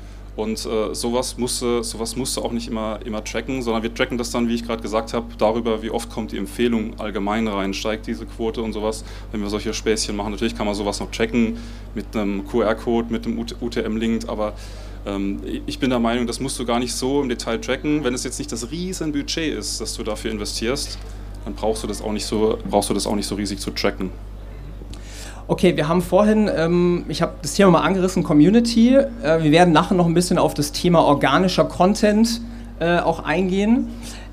Und 0.40 0.64
äh, 0.64 0.94
sowas, 0.94 1.36
musste, 1.36 1.84
sowas 1.84 2.16
musste 2.16 2.40
auch 2.40 2.52
nicht 2.52 2.66
immer, 2.66 2.98
immer 3.04 3.22
tracken, 3.22 3.60
sondern 3.60 3.82
wir 3.82 3.92
tracken 3.92 4.16
das 4.16 4.30
dann, 4.30 4.48
wie 4.48 4.54
ich 4.54 4.64
gerade 4.64 4.80
gesagt 4.80 5.12
habe, 5.12 5.26
darüber, 5.36 5.82
wie 5.82 5.90
oft 5.90 6.08
kommt 6.08 6.32
die 6.32 6.38
Empfehlung 6.38 6.98
allgemein 6.98 7.46
rein, 7.46 7.74
steigt 7.74 8.06
diese 8.06 8.24
Quote 8.24 8.62
und 8.62 8.72
sowas, 8.72 9.04
wenn 9.32 9.42
wir 9.42 9.50
solche 9.50 9.74
Späßchen 9.74 10.16
machen. 10.16 10.32
Natürlich 10.32 10.56
kann 10.56 10.64
man 10.64 10.74
sowas 10.74 10.98
noch 10.98 11.10
tracken 11.10 11.58
mit 11.94 12.16
einem 12.16 12.46
QR-Code, 12.48 13.12
mit 13.12 13.26
einem 13.26 13.38
UTM-Link, 13.38 14.28
aber 14.28 14.54
ähm, 15.04 15.40
ich 15.66 15.78
bin 15.78 15.90
der 15.90 15.98
Meinung, 15.98 16.26
das 16.26 16.40
musst 16.40 16.58
du 16.58 16.64
gar 16.64 16.78
nicht 16.78 16.94
so 16.94 17.20
im 17.20 17.28
Detail 17.28 17.58
tracken. 17.58 18.02
Wenn 18.02 18.14
es 18.14 18.24
jetzt 18.24 18.38
nicht 18.38 18.50
das 18.50 18.70
riesen 18.70 19.12
Budget 19.12 19.54
ist, 19.54 19.78
das 19.82 19.94
du 19.94 20.02
dafür 20.02 20.30
investierst, 20.30 20.98
dann 21.44 21.54
brauchst 21.54 21.82
du 21.82 21.86
das 21.86 22.00
auch 22.00 22.12
nicht 22.12 22.24
so, 22.24 22.58
brauchst 22.68 22.88
du 22.88 22.94
das 22.94 23.06
auch 23.06 23.14
nicht 23.14 23.26
so 23.26 23.34
riesig 23.34 23.58
zu 23.58 23.72
tracken. 23.72 24.10
Okay, 25.46 25.76
wir 25.76 25.88
haben 25.88 26.02
vorhin, 26.02 26.48
ähm, 26.54 27.04
ich 27.08 27.22
habe 27.22 27.34
das 27.42 27.54
Thema 27.54 27.70
mal 27.70 27.80
angerissen, 27.80 28.22
Community. 28.22 28.94
Äh, 28.94 29.42
wir 29.42 29.50
werden 29.50 29.72
nachher 29.72 29.94
noch 29.94 30.06
ein 30.06 30.14
bisschen 30.14 30.38
auf 30.38 30.54
das 30.54 30.72
Thema 30.72 31.04
organischer 31.04 31.64
Content 31.64 32.40
äh, 32.78 32.98
auch 32.98 33.24
eingehen. 33.24 33.88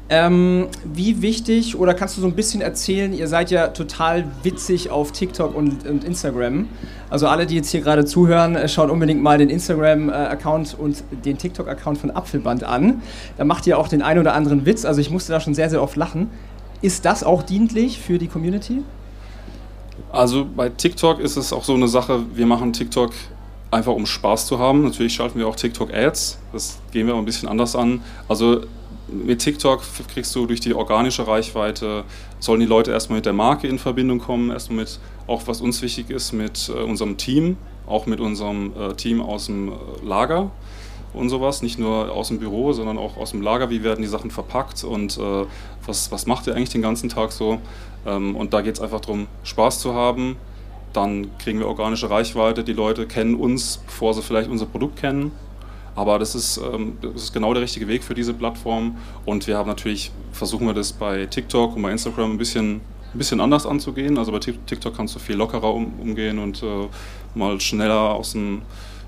Ähm, 0.10 0.68
wie 0.86 1.22
wichtig, 1.22 1.78
oder 1.78 1.94
kannst 1.94 2.16
du 2.16 2.22
so 2.22 2.28
ein 2.28 2.34
bisschen 2.34 2.62
erzählen, 2.62 3.12
ihr 3.12 3.28
seid 3.28 3.52
ja 3.52 3.68
total 3.68 4.24
witzig 4.42 4.90
auf 4.90 5.12
TikTok 5.12 5.54
und, 5.54 5.86
und 5.86 6.06
Instagram. 6.06 6.70
Also 7.10 7.28
alle, 7.28 7.46
die 7.46 7.56
jetzt 7.56 7.72
hier 7.72 7.82
gerade 7.82 8.06
zuhören, 8.06 8.56
äh, 8.56 8.70
schaut 8.70 8.90
unbedingt 8.90 9.22
mal 9.22 9.38
den 9.38 9.50
Instagram-Account 9.50 10.78
und 10.80 11.04
den 11.26 11.38
TikTok-Account 11.38 11.98
von 11.98 12.12
Apfelband 12.12 12.64
an. 12.64 13.02
Da 13.38 13.44
macht 13.44 13.68
ihr 13.68 13.78
auch 13.78 13.90
den 13.90 14.02
einen 14.02 14.22
oder 14.22 14.34
anderen 14.34 14.66
Witz. 14.66 14.86
Also 14.86 15.02
ich 15.02 15.10
musste 15.10 15.34
da 15.34 15.42
schon 15.42 15.54
sehr, 15.54 15.70
sehr 15.70 15.84
oft 15.84 15.98
lachen. 15.98 16.30
Ist 16.82 17.04
das 17.04 17.26
auch 17.26 17.44
dienlich 17.44 18.00
für 18.00 18.18
die 18.18 18.28
Community? 18.28 18.84
Also 20.12 20.46
bei 20.46 20.70
TikTok 20.70 21.20
ist 21.20 21.36
es 21.36 21.52
auch 21.52 21.64
so 21.64 21.74
eine 21.74 21.88
Sache, 21.88 22.24
wir 22.34 22.46
machen 22.46 22.74
TikTok 22.74 23.12
einfach 23.72 23.94
um 23.94 24.06
Spaß 24.06 24.48
zu 24.48 24.60
haben. 24.60 24.84
Natürlich 24.84 25.14
schalten 25.14 25.40
wir 25.40 25.48
auch 25.48 25.56
TikTok-Ads, 25.56 26.40
das 26.54 26.80
gehen 26.92 27.08
wir 27.08 27.14
aber 27.14 27.22
ein 27.22 27.26
bisschen 27.26 27.50
anders 27.50 27.76
an. 27.76 28.02
Also 28.28 28.62
mit 29.08 29.40
TikTok 29.40 29.82
kriegst 30.14 30.36
du 30.36 30.46
durch 30.46 30.60
die 30.60 30.74
organische 30.74 31.28
Reichweite, 31.28 32.04
sollen 32.40 32.60
die 32.60 32.66
Leute 32.66 32.92
erstmal 32.92 33.18
mit 33.18 33.26
der 33.26 33.34
Marke 33.34 33.68
in 33.68 33.80
Verbindung 33.80 34.20
kommen, 34.20 34.52
erstmal 34.52 34.80
mit, 34.80 35.00
auch 35.28 35.44
was 35.48 35.62
uns 35.62 35.82
wichtig 35.82 36.10
ist, 36.10 36.34
mit 36.34 36.70
äh, 36.70 36.82
unserem 36.82 37.18
Team, 37.18 37.58
auch 37.86 38.06
mit 38.06 38.20
unserem 38.20 38.74
äh, 38.78 38.94
Team 38.96 39.22
aus 39.22 39.46
dem 39.46 39.70
äh, 39.70 39.74
Lager 40.04 40.52
und 41.14 41.30
sowas, 41.30 41.62
nicht 41.62 41.80
nur 41.80 42.12
aus 42.12 42.28
dem 42.28 42.40
Büro, 42.40 42.74
sondern 42.74 42.98
auch 42.98 43.18
aus 43.18 43.32
dem 43.32 43.42
Lager, 43.42 43.70
wie 43.70 43.82
werden 43.82 44.02
die 44.02 44.08
Sachen 44.08 44.30
verpackt 44.30 44.84
und 44.84 45.18
was, 45.84 46.12
was 46.12 46.28
macht 46.28 46.46
ihr 46.46 46.56
eigentlich 46.56 46.70
den 46.70 46.82
ganzen 46.84 47.10
Tag 47.10 47.32
so. 47.32 47.60
Ähm, 48.06 48.36
und 48.36 48.54
da 48.54 48.62
geht 48.62 48.76
es 48.76 48.82
einfach 48.82 49.00
darum, 49.02 49.28
Spaß 49.44 49.80
zu 49.80 49.94
haben. 49.94 50.38
Dann 50.94 51.38
kriegen 51.38 51.60
wir 51.60 51.68
organische 51.68 52.10
Reichweite, 52.10 52.64
die 52.64 52.74
Leute 52.74 53.08
kennen 53.08 53.36
uns, 53.36 53.78
bevor 53.86 54.14
sie 54.14 54.22
vielleicht 54.22 54.50
unser 54.50 54.66
Produkt 54.66 54.98
kennen. 54.98 55.32
Aber 55.96 56.20
das 56.20 56.36
ist, 56.36 56.58
ähm, 56.58 56.98
das 57.02 57.24
ist 57.24 57.34
genau 57.34 57.54
der 57.54 57.64
richtige 57.64 57.88
Weg 57.88 58.04
für 58.04 58.14
diese 58.14 58.34
Plattform. 58.34 58.98
Und 59.26 59.48
wir 59.48 59.58
haben 59.58 59.68
natürlich, 59.68 60.12
versuchen 60.32 60.68
wir 60.68 60.74
das 60.74 60.94
bei 60.94 61.26
TikTok 61.26 61.76
und 61.76 61.82
bei 61.82 61.92
Instagram 61.92 62.32
ein 62.32 62.38
bisschen, 62.38 62.82
ein 63.14 63.18
bisschen 63.18 63.42
anders 63.42 63.66
anzugehen. 63.66 64.18
Also 64.18 64.32
bei 64.32 64.40
TikTok 64.40 64.96
kannst 64.96 65.16
du 65.16 65.20
viel 65.20 65.36
lockerer 65.36 65.74
um, 65.74 66.00
umgehen 66.00 66.40
und 66.40 66.62
äh, 66.64 66.88
mal 67.36 67.60
schneller 67.60 68.14
aus 68.14 68.34
dem 68.34 68.62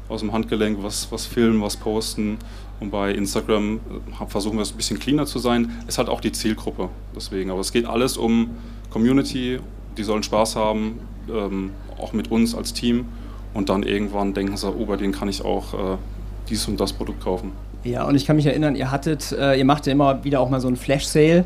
aus 0.09 0.21
dem 0.21 0.33
Handgelenk 0.33 0.81
was, 0.81 1.11
was 1.11 1.25
filmen, 1.25 1.61
was 1.61 1.77
posten. 1.77 2.37
Und 2.79 2.91
bei 2.91 3.11
Instagram 3.11 3.75
äh, 3.77 4.25
versuchen 4.27 4.57
wir 4.57 4.63
es 4.63 4.71
ein 4.71 4.77
bisschen 4.77 4.99
cleaner 4.99 5.25
zu 5.25 5.39
sein. 5.39 5.83
Es 5.87 5.97
hat 5.97 6.09
auch 6.09 6.19
die 6.19 6.31
Zielgruppe 6.31 6.89
deswegen. 7.15 7.51
Aber 7.51 7.61
es 7.61 7.71
geht 7.71 7.85
alles 7.85 8.17
um 8.17 8.57
Community, 8.89 9.59
die 9.97 10.03
sollen 10.03 10.23
Spaß 10.23 10.55
haben, 10.55 10.99
ähm, 11.29 11.71
auch 11.97 12.13
mit 12.13 12.31
uns 12.31 12.55
als 12.55 12.73
Team. 12.73 13.05
Und 13.53 13.69
dann 13.69 13.83
irgendwann 13.83 14.33
denken 14.33 14.57
sie, 14.57 14.67
oh, 14.67 14.85
bei 14.85 14.95
denen 14.95 15.13
kann 15.13 15.27
ich 15.27 15.43
auch 15.43 15.73
äh, 15.73 15.97
dies 16.49 16.67
und 16.67 16.79
das 16.79 16.93
Produkt 16.93 17.23
kaufen. 17.23 17.51
Ja, 17.83 18.05
und 18.05 18.15
ich 18.15 18.25
kann 18.25 18.35
mich 18.35 18.45
erinnern, 18.45 18.75
ihr 18.75 18.91
hattet, 18.91 19.31
äh, 19.31 19.57
ihr 19.57 19.65
macht 19.65 19.87
ja 19.87 19.93
immer 19.93 20.23
wieder 20.23 20.39
auch 20.39 20.49
mal 20.49 20.59
so 20.59 20.67
einen 20.67 20.77
Flash-Sale. 20.77 21.45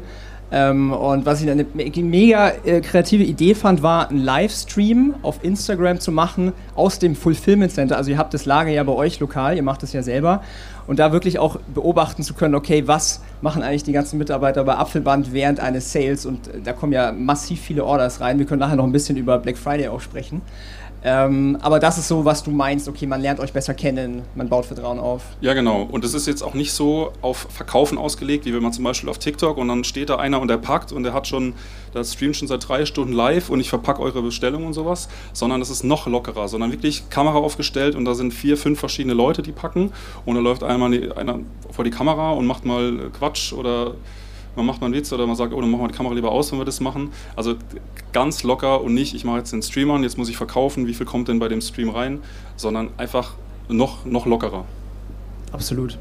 Ähm, 0.52 0.92
und 0.92 1.26
was 1.26 1.42
ich 1.42 1.50
eine 1.50 1.66
mega 1.74 2.50
äh, 2.64 2.82
kreative 2.82 3.24
Idee 3.24 3.56
fand, 3.56 3.82
war 3.82 4.10
einen 4.10 4.20
Livestream 4.20 5.16
auf 5.24 5.44
Instagram 5.44 6.00
zu 6.00 6.12
machen 6.12 6.52
aus 6.76 7.00
dem 7.00 7.16
Fulfillment 7.16 7.72
Center. 7.72 7.98
Also 7.98 8.12
ihr 8.12 8.18
habt 8.20 8.34
das 8.34 8.46
Lager 8.46 8.70
ja 8.70 8.84
bei 8.84 8.94
euch 8.94 9.20
lokal, 9.20 9.56
ihr 9.56 9.64
macht 9.64 9.82
es 9.82 9.94
ja 9.94 10.04
selber. 10.04 10.44
Und 10.88 11.00
da 11.00 11.12
wirklich 11.12 11.40
auch 11.40 11.58
beobachten 11.74 12.24
zu 12.24 12.34
können, 12.34 12.56
okay, 12.56 12.88
was 12.88 13.22
machen 13.42 13.64
eigentlich 13.64 13.84
die 13.84 13.94
ganzen 13.94 14.18
Mitarbeiter 14.18 14.64
bei 14.64 14.76
Apfelband 14.76 15.34
während 15.34 15.60
eines 15.60 15.92
Sales 15.92 16.26
und 16.26 16.48
äh, 16.48 16.62
da 16.64 16.74
kommen 16.74 16.94
ja 16.94 17.12
massiv 17.12 17.62
viele 17.62 17.86
Orders 17.86 18.20
rein. 18.22 18.40
Wir 18.40 18.46
können 18.46 18.60
nachher 18.60 18.76
noch 18.76 18.86
ein 18.86 18.92
bisschen 18.92 19.18
über 19.18 19.38
Black 19.40 19.58
Friday 19.58 19.88
auch 19.88 20.02
sprechen. 20.02 20.42
Ähm, 21.06 21.58
aber 21.62 21.80
das 21.80 21.98
ist 21.98 22.08
so, 22.08 22.24
was 22.24 22.44
du 22.44 22.52
meinst, 22.52 22.88
okay, 22.88 23.06
man 23.06 23.22
lernt 23.22 23.42
euch 23.42 23.52
besser 23.52 23.74
kennen, 23.74 24.22
man 24.36 24.48
baut 24.48 24.66
Vertrauen 24.66 25.00
auf. 25.00 25.24
Ja, 25.42 25.54
genau. 25.54 25.84
Und 25.84 26.06
es 26.06 26.14
ist 26.14 26.28
jetzt 26.28 26.42
auch 26.42 26.54
nicht 26.54 26.72
so 26.72 27.12
auf 27.22 27.48
Verkaufen 27.50 27.98
ausgelegt, 27.98 28.46
wie 28.46 28.54
wenn 28.54 28.64
man 28.64 28.72
zum 28.72 28.86
Beispiel 28.86 29.10
auf 29.10 29.18
TikTok 29.18 29.58
und 29.58 29.68
dann 29.68 29.84
steht 29.84 30.10
da 30.10 30.16
einer 30.16 30.40
und 30.40 30.48
der 30.48 30.58
packt 30.58 30.94
und 30.94 31.04
der 31.04 31.14
hat 31.14 31.28
schon, 31.28 31.54
der 31.94 32.06
streamt 32.06 32.38
schon 32.38 32.48
seit 32.48 32.68
drei 32.68 32.86
Stunden 32.86 33.12
live 33.12 33.50
und 33.50 33.60
ich 33.60 33.70
verpacke 33.70 34.02
eure 34.02 34.22
Bestellung 34.22 34.66
und 34.66 34.74
sowas, 34.74 35.10
sondern 35.34 35.62
es 35.62 35.70
ist 35.70 35.84
noch 35.84 36.08
lockerer, 36.08 36.48
sondern 36.48 36.72
wirklich 36.72 37.10
Kamera 37.10 37.38
aufgestellt 37.38 37.96
und 37.96 38.06
da 38.06 38.16
sind 38.16 38.34
vier, 38.34 38.56
fünf 38.56 38.80
verschiedene 38.80 39.14
Leute, 39.14 39.42
die 39.42 39.52
packen 39.52 39.92
und 40.26 40.36
da 40.36 40.42
läuft 40.42 40.64
einmal 40.64 41.12
einer 41.18 41.40
vor 41.70 41.84
die 41.84 41.92
Kamera 41.92 42.32
und 42.32 42.46
macht 42.46 42.64
mal 42.64 43.10
Quatsch 43.12 43.52
oder 43.52 43.96
man 44.56 44.66
macht 44.66 44.82
mal 44.82 44.88
einen 44.88 44.96
Witz 44.96 45.12
oder 45.12 45.26
man 45.26 45.36
sagt, 45.36 45.54
oh, 45.54 45.62
dann 45.62 45.70
machen 45.70 45.82
wir 45.82 45.88
die 45.88 45.96
Kamera 45.96 46.14
lieber 46.14 46.32
aus, 46.32 46.52
wenn 46.52 46.60
wir 46.60 46.66
das 46.66 46.80
machen. 46.80 47.12
Also 47.36 47.56
ganz 48.12 48.44
locker 48.44 48.82
und 48.82 48.94
nicht, 48.94 49.14
ich 49.14 49.26
mache 49.26 49.40
jetzt 49.40 49.52
den 49.52 49.62
Stream 49.62 49.92
an, 49.92 50.04
jetzt 50.04 50.18
muss 50.18 50.30
ich 50.30 50.38
verkaufen, 50.38 50.88
wie 50.88 50.94
viel 50.94 51.06
kommt 51.06 51.28
denn 51.28 51.40
bei 51.40 51.48
dem 51.48 51.62
Stream 51.62 51.90
rein, 51.90 52.20
sondern 52.56 52.90
einfach 52.98 53.34
noch, 53.68 54.06
noch 54.06 54.26
lockerer. 54.26 54.66
Absolut. 55.52 55.98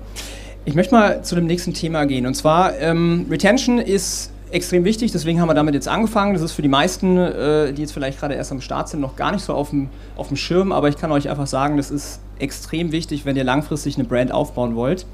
Ich 0.65 0.75
möchte 0.75 0.95
mal 0.95 1.25
zu 1.25 1.35
dem 1.35 1.47
nächsten 1.47 1.75
Thema 1.75 2.05
gehen. 2.05 2.27
Und 2.27 2.35
zwar, 2.35 2.79
ähm, 2.79 3.27
Retention 3.29 3.79
ist 3.79 4.31
extrem 4.53 4.85
wichtig, 4.85 5.13
deswegen 5.13 5.41
haben 5.41 5.49
wir 5.49 5.55
damit 5.55 5.75
jetzt 5.75 5.89
angefangen. 5.89 6.35
Das 6.35 6.43
ist 6.43 6.53
für 6.53 6.63
die 6.63 6.69
meisten, 6.69 7.17
äh, 7.17 7.73
die 7.73 7.83
jetzt 7.83 7.93
vielleicht 7.93 8.21
gerade 8.21 8.35
erst 8.35 8.53
am 8.53 8.61
Start 8.61 8.89
sind, 8.89 9.01
noch 9.01 9.17
gar 9.17 9.33
nicht 9.33 9.45
so 9.45 9.55
auf 9.55 9.71
dem, 9.71 9.89
auf 10.17 10.29
dem 10.29 10.37
Schirm, 10.37 10.73
aber 10.73 10.89
ich 10.89 10.97
kann 10.97 11.11
euch 11.11 11.29
einfach 11.29 11.47
sagen, 11.47 11.79
das 11.79 11.91
ist 11.91 12.21
extrem 12.39 12.93
wichtig, 12.93 13.25
wenn 13.25 13.37
ihr 13.37 13.45
langfristig 13.45 13.97
eine 13.97 14.05
Brand 14.05 14.31
aufbauen 14.33 14.77
wollt. 14.77 15.07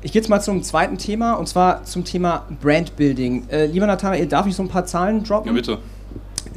Ich 0.00 0.12
gehe 0.12 0.22
jetzt 0.22 0.28
mal 0.28 0.40
zum 0.40 0.62
zweiten 0.62 0.96
Thema 0.96 1.32
und 1.34 1.48
zwar 1.48 1.82
zum 1.82 2.04
Thema 2.04 2.46
Brandbuilding. 2.60 3.48
Äh, 3.48 3.66
lieber 3.66 3.86
Nathanael, 3.86 4.26
darf 4.26 4.46
ich 4.46 4.54
so 4.54 4.62
ein 4.62 4.68
paar 4.68 4.86
Zahlen 4.86 5.24
droppen? 5.24 5.48
Ja, 5.48 5.52
bitte. 5.52 5.78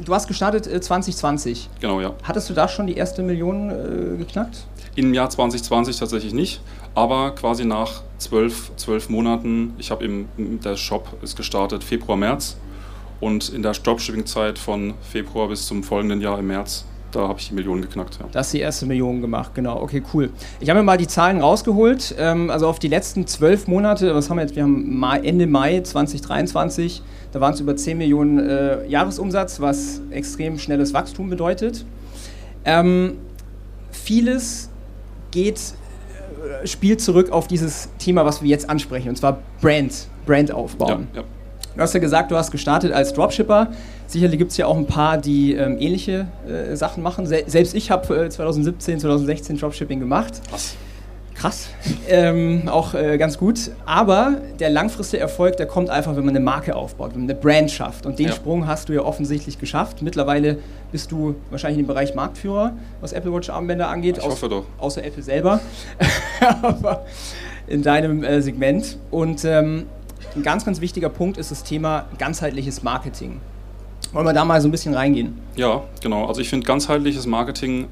Du 0.04 0.14
hast 0.14 0.28
gestartet 0.28 0.68
äh, 0.68 0.80
2020. 0.80 1.68
Genau, 1.80 2.00
ja. 2.00 2.12
Hattest 2.22 2.48
du 2.50 2.54
da 2.54 2.68
schon 2.68 2.86
die 2.86 2.94
erste 2.94 3.22
Million 3.22 3.70
äh, 3.70 4.16
geknackt? 4.16 4.66
Im 4.94 5.12
Jahr 5.12 5.28
2020 5.28 5.98
tatsächlich 5.98 6.32
nicht, 6.34 6.60
aber 6.94 7.34
quasi 7.34 7.64
nach 7.64 8.02
zwölf, 8.18 8.70
zwölf 8.76 9.08
Monaten, 9.08 9.74
ich 9.78 9.90
habe 9.90 10.04
eben, 10.04 10.28
der 10.62 10.76
Shop 10.76 11.08
ist 11.22 11.36
gestartet 11.36 11.82
Februar, 11.82 12.16
März 12.16 12.56
und 13.18 13.48
in 13.48 13.62
der 13.62 13.72
Dropshipping-Zeit 13.72 14.58
von 14.58 14.94
Februar 15.00 15.48
bis 15.48 15.66
zum 15.66 15.82
folgenden 15.82 16.20
Jahr 16.20 16.38
im 16.38 16.46
März 16.46 16.84
da 17.12 17.28
habe 17.28 17.38
ich 17.38 17.48
die 17.48 17.54
Millionen 17.54 17.82
geknackt. 17.82 18.18
Ja. 18.18 18.26
Da 18.32 18.40
hast 18.40 18.52
du 18.52 18.56
die 18.58 18.62
erste 18.62 18.86
Million 18.86 19.20
gemacht, 19.20 19.54
genau. 19.54 19.80
Okay, 19.80 20.02
cool. 20.12 20.30
Ich 20.60 20.68
habe 20.68 20.80
mir 20.80 20.84
mal 20.84 20.96
die 20.96 21.06
Zahlen 21.06 21.40
rausgeholt. 21.40 22.14
Ähm, 22.18 22.50
also 22.50 22.66
auf 22.66 22.78
die 22.78 22.88
letzten 22.88 23.26
zwölf 23.26 23.68
Monate, 23.68 24.14
was 24.14 24.30
haben 24.30 24.38
wir 24.38 24.42
jetzt? 24.42 24.56
Wir 24.56 24.64
haben 24.64 24.98
Mai, 24.98 25.20
Ende 25.20 25.46
Mai 25.46 25.80
2023, 25.80 27.02
da 27.32 27.40
waren 27.40 27.54
es 27.54 27.60
über 27.60 27.76
10 27.76 27.98
Millionen 27.98 28.38
äh, 28.38 28.86
Jahresumsatz, 28.86 29.60
was 29.60 30.00
extrem 30.10 30.58
schnelles 30.58 30.94
Wachstum 30.94 31.30
bedeutet. 31.30 31.84
Ähm, 32.64 33.18
vieles 33.90 34.70
geht, 35.30 35.60
äh, 36.62 36.66
spielt 36.66 37.00
zurück 37.00 37.30
auf 37.30 37.46
dieses 37.46 37.90
Thema, 37.98 38.24
was 38.24 38.42
wir 38.42 38.48
jetzt 38.48 38.68
ansprechen, 38.68 39.10
und 39.10 39.16
zwar 39.16 39.38
Brand, 39.60 40.08
Brand 40.26 40.50
aufbauen. 40.50 41.08
Ja, 41.12 41.20
ja. 41.20 41.26
Du 41.74 41.80
hast 41.80 41.94
ja 41.94 42.00
gesagt, 42.00 42.30
du 42.30 42.36
hast 42.36 42.50
gestartet 42.50 42.92
als 42.92 43.14
Dropshipper. 43.14 43.68
Sicherlich 44.12 44.38
gibt 44.38 44.50
es 44.50 44.58
ja 44.58 44.66
auch 44.66 44.76
ein 44.76 44.86
paar, 44.86 45.16
die 45.16 45.54
ähm, 45.54 45.78
ähnliche 45.80 46.26
äh, 46.46 46.76
Sachen 46.76 47.02
machen. 47.02 47.24
Se 47.24 47.44
selbst 47.46 47.74
ich 47.74 47.90
habe 47.90 48.26
äh, 48.26 48.28
2017, 48.28 49.00
2016 49.00 49.56
Dropshipping 49.56 50.00
gemacht. 50.00 50.42
Was? 50.50 50.74
Krass. 51.34 51.70
Ähm, 52.10 52.68
auch 52.68 52.92
äh, 52.92 53.16
ganz 53.16 53.38
gut. 53.38 53.70
Aber 53.86 54.42
der 54.60 54.68
langfristige 54.68 55.22
Erfolg, 55.22 55.56
der 55.56 55.64
kommt 55.64 55.88
einfach, 55.88 56.14
wenn 56.14 56.26
man 56.26 56.36
eine 56.36 56.44
Marke 56.44 56.76
aufbaut, 56.76 57.14
wenn 57.14 57.22
man 57.22 57.30
eine 57.30 57.40
Brand 57.40 57.70
schafft. 57.70 58.04
Und 58.04 58.18
den 58.18 58.26
ja. 58.26 58.34
Sprung 58.34 58.66
hast 58.66 58.90
du 58.90 58.92
ja 58.92 59.00
offensichtlich 59.00 59.58
geschafft. 59.58 60.02
Mittlerweile 60.02 60.58
bist 60.92 61.10
du 61.10 61.34
wahrscheinlich 61.48 61.80
im 61.80 61.86
Bereich 61.86 62.14
Marktführer, 62.14 62.74
was 63.00 63.14
Apple 63.14 63.32
Watch 63.32 63.48
Armbänder 63.48 63.88
angeht. 63.88 64.18
Ich 64.18 64.24
hoffe 64.24 64.50
doch. 64.50 64.66
Außer 64.76 65.02
Apple 65.02 65.22
selber. 65.22 65.60
Aber 66.60 67.06
in 67.66 67.82
deinem 67.82 68.24
äh, 68.24 68.42
Segment. 68.42 68.98
Und 69.10 69.46
ähm, 69.46 69.86
ein 70.36 70.42
ganz, 70.42 70.66
ganz 70.66 70.82
wichtiger 70.82 71.08
Punkt 71.08 71.38
ist 71.38 71.50
das 71.50 71.64
Thema 71.64 72.04
ganzheitliches 72.18 72.82
Marketing. 72.82 73.40
Wollen 74.12 74.26
wir 74.26 74.32
da 74.32 74.44
mal 74.44 74.60
so 74.60 74.68
ein 74.68 74.70
bisschen 74.70 74.94
reingehen? 74.94 75.38
Ja, 75.56 75.82
genau. 76.02 76.26
Also 76.26 76.40
ich 76.40 76.48
finde, 76.48 76.66
ganzheitliches 76.66 77.26
Marketing 77.26 77.88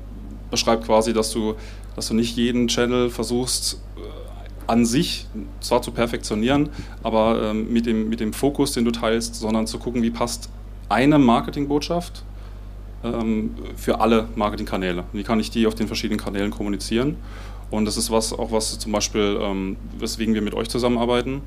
beschreibt 0.50 0.84
quasi, 0.84 1.12
dass 1.12 1.30
du, 1.30 1.54
dass 1.96 2.08
du 2.08 2.14
nicht 2.14 2.36
jeden 2.36 2.68
Channel 2.68 3.08
versuchst, 3.08 3.80
äh, 3.96 4.00
an 4.70 4.84
sich 4.84 5.26
zwar 5.60 5.80
zu 5.80 5.92
perfektionieren, 5.92 6.68
aber 7.02 7.50
ähm, 7.50 7.72
mit, 7.72 7.86
dem, 7.86 8.08
mit 8.08 8.20
dem 8.20 8.32
Fokus, 8.32 8.72
den 8.72 8.84
du 8.84 8.90
teilst, 8.90 9.36
sondern 9.36 9.66
zu 9.66 9.78
gucken, 9.78 10.02
wie 10.02 10.10
passt 10.10 10.50
eine 10.90 11.18
Marketingbotschaft 11.18 12.24
ähm, 13.02 13.54
für 13.76 14.00
alle 14.00 14.28
Marketingkanäle. 14.34 15.04
Wie 15.12 15.22
kann 15.22 15.40
ich 15.40 15.50
die 15.50 15.66
auf 15.66 15.74
den 15.74 15.86
verschiedenen 15.86 16.20
Kanälen 16.20 16.50
kommunizieren? 16.50 17.16
Und 17.70 17.84
das 17.84 17.96
ist 17.96 18.10
was, 18.10 18.32
auch 18.32 18.52
was 18.52 18.78
zum 18.78 18.92
Beispiel, 18.92 19.38
ähm, 19.40 19.76
weswegen 19.98 20.34
wir 20.34 20.42
mit 20.42 20.54
euch 20.54 20.68
zusammenarbeiten 20.68 21.42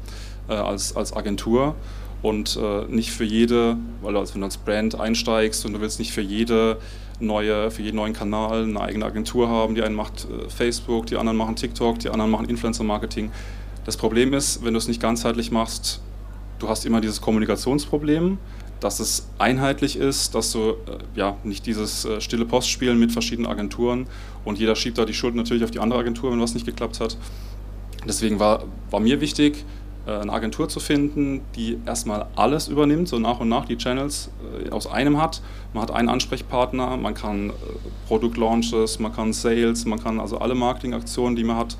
äh, 0.48 0.54
als, 0.54 0.96
als 0.96 1.16
Agentur 1.16 1.76
und 2.24 2.58
äh, 2.60 2.86
nicht 2.88 3.12
für 3.12 3.26
jede, 3.26 3.78
weil 4.02 4.14
du 4.14 4.20
als, 4.20 4.34
wenn 4.34 4.42
du 4.42 4.46
als 4.46 4.58
Brand 4.58 5.00
einsteigst 5.00 5.66
und 5.66 5.74
du 5.74 5.82
willst 5.82 6.00
nicht 6.00 6.14
für 6.14 6.22
jede 6.22 6.78
neue, 7.20 7.70
für 7.70 7.84
jeden 7.84 7.98
neuen 7.98 8.14
Kanal 8.14 8.64
eine 8.64 8.82
eigene 8.82 9.06
Agentur 9.06 9.50
haben. 9.50 9.76
Die 9.76 9.84
einen 9.84 9.94
macht 9.94 10.26
äh, 10.26 10.50
Facebook, 10.50 11.06
die 11.06 11.18
anderen 11.18 11.38
machen 11.38 11.56
TikTok, 11.56 12.00
die 12.00 12.10
anderen 12.10 12.32
machen 12.32 12.48
Influencer-Marketing. 12.50 13.30
Das 13.86 13.98
Problem 13.98 14.34
ist, 14.34 14.64
wenn 14.64 14.74
du 14.74 14.78
es 14.78 14.88
nicht 14.88 15.02
ganzheitlich 15.02 15.52
machst, 15.52 16.02
du 16.60 16.70
hast 16.70 16.86
immer 16.86 17.02
dieses 17.02 17.20
Kommunikationsproblem, 17.20 18.38
dass 18.80 19.02
es 19.02 19.28
einheitlich 19.38 19.98
ist, 19.98 20.34
dass 20.34 20.54
du 20.54 20.70
äh, 20.70 20.76
ja 21.16 21.36
nicht 21.44 21.66
dieses 21.66 22.06
äh, 22.06 22.22
stille 22.22 22.46
Postspielen 22.46 22.98
mit 22.98 23.12
verschiedenen 23.12 23.52
Agenturen 23.52 24.08
und 24.46 24.60
jeder 24.60 24.76
schiebt 24.78 24.98
da 24.98 25.04
die 25.04 25.14
Schuld 25.14 25.36
natürlich 25.36 25.66
auf 25.66 25.72
die 25.72 25.80
andere 25.80 26.00
Agentur, 26.00 26.32
wenn 26.32 26.40
was 26.40 26.54
nicht 26.54 26.66
geklappt 26.66 27.02
hat. 27.02 27.18
Deswegen 28.08 28.40
war, 28.40 28.64
war 28.90 29.00
mir 29.02 29.20
wichtig, 29.20 29.66
eine 30.06 30.34
Agentur 30.34 30.68
zu 30.68 30.80
finden, 30.80 31.42
die 31.56 31.80
erstmal 31.86 32.28
alles 32.36 32.68
übernimmt, 32.68 33.08
so 33.08 33.20
nach 33.20 33.40
und 33.40 33.50
nach 33.50 33.66
die 33.66 33.78
Channels 33.78 34.32
äh, 34.66 34.70
aus 34.70 34.88
einem 34.88 35.22
hat. 35.22 35.42
Man 35.74 35.82
hat 35.84 35.92
einen 35.92 36.10
Ansprechpartner, 36.10 36.98
man 36.98 37.14
kann 37.14 37.50
äh, 37.50 37.54
Produktlaunches, 38.08 39.00
man 39.00 39.14
kann 39.14 39.32
Sales, 39.32 39.86
man 39.86 40.04
kann 40.04 40.20
also 40.20 40.40
alle 40.40 40.56
Marketingaktionen, 40.56 41.36
die 41.36 41.44
man 41.44 41.56
hat, 41.56 41.78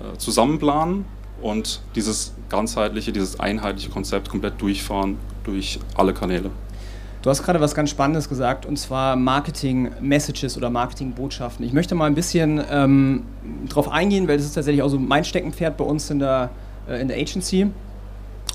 äh, 0.00 0.18
zusammenplanen 0.18 1.04
und 1.40 1.80
dieses 1.94 2.34
ganzheitliche, 2.48 3.12
dieses 3.12 3.38
einheitliche 3.38 3.90
Konzept 3.90 4.28
komplett 4.28 4.60
durchfahren 4.60 5.16
durch 5.44 5.78
alle 5.94 6.12
Kanäle. 6.12 6.50
Du 7.22 7.28
hast 7.28 7.42
gerade 7.42 7.60
was 7.60 7.74
ganz 7.74 7.90
Spannendes 7.90 8.28
gesagt, 8.28 8.64
und 8.64 8.78
zwar 8.78 9.14
Marketing-Messages 9.14 10.56
oder 10.56 10.70
Marketing-Botschaften. 10.70 11.64
Ich 11.66 11.74
möchte 11.74 11.94
mal 11.94 12.06
ein 12.06 12.14
bisschen 12.14 12.62
ähm, 12.70 13.24
darauf 13.68 13.90
eingehen, 13.90 14.26
weil 14.26 14.38
das 14.38 14.46
ist 14.46 14.54
tatsächlich 14.54 14.82
auch 14.82 14.88
so 14.88 14.98
mein 14.98 15.24
Steckenpferd 15.24 15.76
bei 15.76 15.84
uns 15.84 16.08
in 16.08 16.18
der 16.18 16.44
äh, 16.44 16.69
in 16.98 17.08
der 17.08 17.18
Agency. 17.18 17.70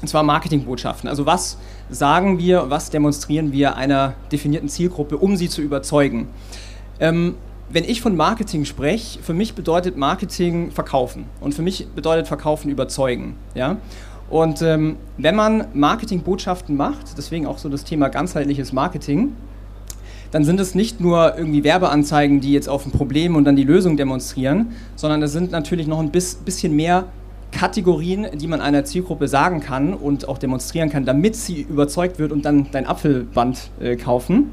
Und 0.01 0.07
zwar 0.07 0.23
Marketingbotschaften. 0.23 1.09
Also 1.09 1.25
was 1.25 1.57
sagen 1.89 2.39
wir, 2.39 2.69
was 2.69 2.89
demonstrieren 2.89 3.51
wir 3.51 3.75
einer 3.75 4.15
definierten 4.31 4.69
Zielgruppe, 4.69 5.17
um 5.17 5.37
sie 5.37 5.49
zu 5.49 5.61
überzeugen. 5.61 6.27
Ähm, 6.99 7.35
wenn 7.69 7.83
ich 7.83 8.01
von 8.01 8.15
Marketing 8.15 8.65
spreche, 8.65 9.19
für 9.21 9.33
mich 9.33 9.55
bedeutet 9.55 9.97
Marketing 9.97 10.71
verkaufen. 10.71 11.25
Und 11.41 11.55
für 11.55 11.61
mich 11.61 11.87
bedeutet 11.95 12.27
Verkaufen 12.27 12.69
überzeugen. 12.69 13.35
Ja? 13.55 13.77
Und 14.29 14.61
ähm, 14.61 14.97
wenn 15.17 15.35
man 15.35 15.67
Marketingbotschaften 15.73 16.75
macht, 16.75 17.17
deswegen 17.17 17.45
auch 17.47 17.57
so 17.57 17.69
das 17.69 17.83
Thema 17.83 18.09
ganzheitliches 18.09 18.73
Marketing, 18.73 19.33
dann 20.31 20.43
sind 20.43 20.59
es 20.59 20.75
nicht 20.75 20.99
nur 20.99 21.37
irgendwie 21.37 21.63
Werbeanzeigen, 21.63 22.41
die 22.41 22.51
jetzt 22.51 22.67
auf 22.67 22.85
ein 22.85 22.91
Problem 22.91 23.35
und 23.35 23.45
dann 23.45 23.55
die 23.55 23.63
Lösung 23.63 23.95
demonstrieren, 23.97 24.73
sondern 24.95 25.21
es 25.23 25.31
sind 25.31 25.51
natürlich 25.51 25.87
noch 25.87 25.99
ein 25.99 26.11
bisschen 26.11 26.75
mehr 26.75 27.05
Kategorien, 27.51 28.27
die 28.35 28.47
man 28.47 28.61
einer 28.61 28.83
Zielgruppe 28.85 29.27
sagen 29.27 29.61
kann 29.61 29.93
und 29.93 30.27
auch 30.27 30.37
demonstrieren 30.37 30.89
kann, 30.89 31.05
damit 31.05 31.35
sie 31.35 31.61
überzeugt 31.61 32.19
wird 32.19 32.31
und 32.31 32.43
dann 32.43 32.67
dein 32.71 32.85
Apfelband 32.85 33.69
äh, 33.79 33.95
kaufen. 33.95 34.51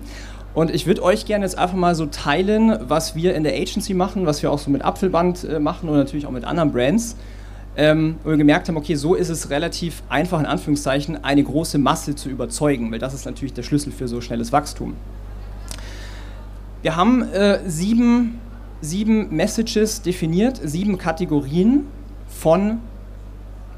Und 0.55 0.71
ich 0.71 0.87
würde 0.87 1.03
euch 1.03 1.25
gerne 1.25 1.45
jetzt 1.45 1.57
einfach 1.57 1.77
mal 1.77 1.95
so 1.95 2.07
teilen, 2.07 2.77
was 2.87 3.17
wir 3.17 3.35
in 3.35 3.43
der 3.43 3.55
Agency 3.55 3.95
machen, 3.95 4.27
was 4.27 4.43
wir 4.43 4.53
auch 4.53 4.59
so 4.59 4.71
mit 4.71 4.85
Apfelband 4.85 5.45
äh, 5.45 5.59
machen 5.59 5.89
und 5.89 5.97
natürlich 5.97 6.27
auch 6.27 6.31
mit 6.31 6.45
anderen 6.45 6.73
Brands. 6.73 7.17
Ähm, 7.75 8.17
wo 8.23 8.29
wir 8.29 8.37
gemerkt 8.37 8.69
haben, 8.69 8.77
okay, 8.77 8.97
so 8.97 9.15
ist 9.15 9.31
es 9.31 9.49
relativ 9.49 10.03
einfach, 10.11 10.39
in 10.39 10.45
Anführungszeichen, 10.45 11.25
eine 11.25 11.43
große 11.43 11.79
Masse 11.79 12.15
zu 12.15 12.29
überzeugen, 12.29 12.93
weil 12.93 12.99
das 12.99 13.15
ist 13.15 13.25
natürlich 13.25 13.55
der 13.55 13.63
Schlüssel 13.63 13.93
für 13.93 14.09
so 14.09 14.21
schnelles 14.21 14.53
Wachstum. 14.53 14.93
Wir 16.83 16.97
haben 16.97 17.23
äh, 17.33 17.61
sieben, 17.67 18.41
sieben 18.83 19.35
Messages 19.35 20.03
definiert, 20.03 20.61
sieben 20.63 20.99
Kategorien 20.99 21.87
von 22.43 22.81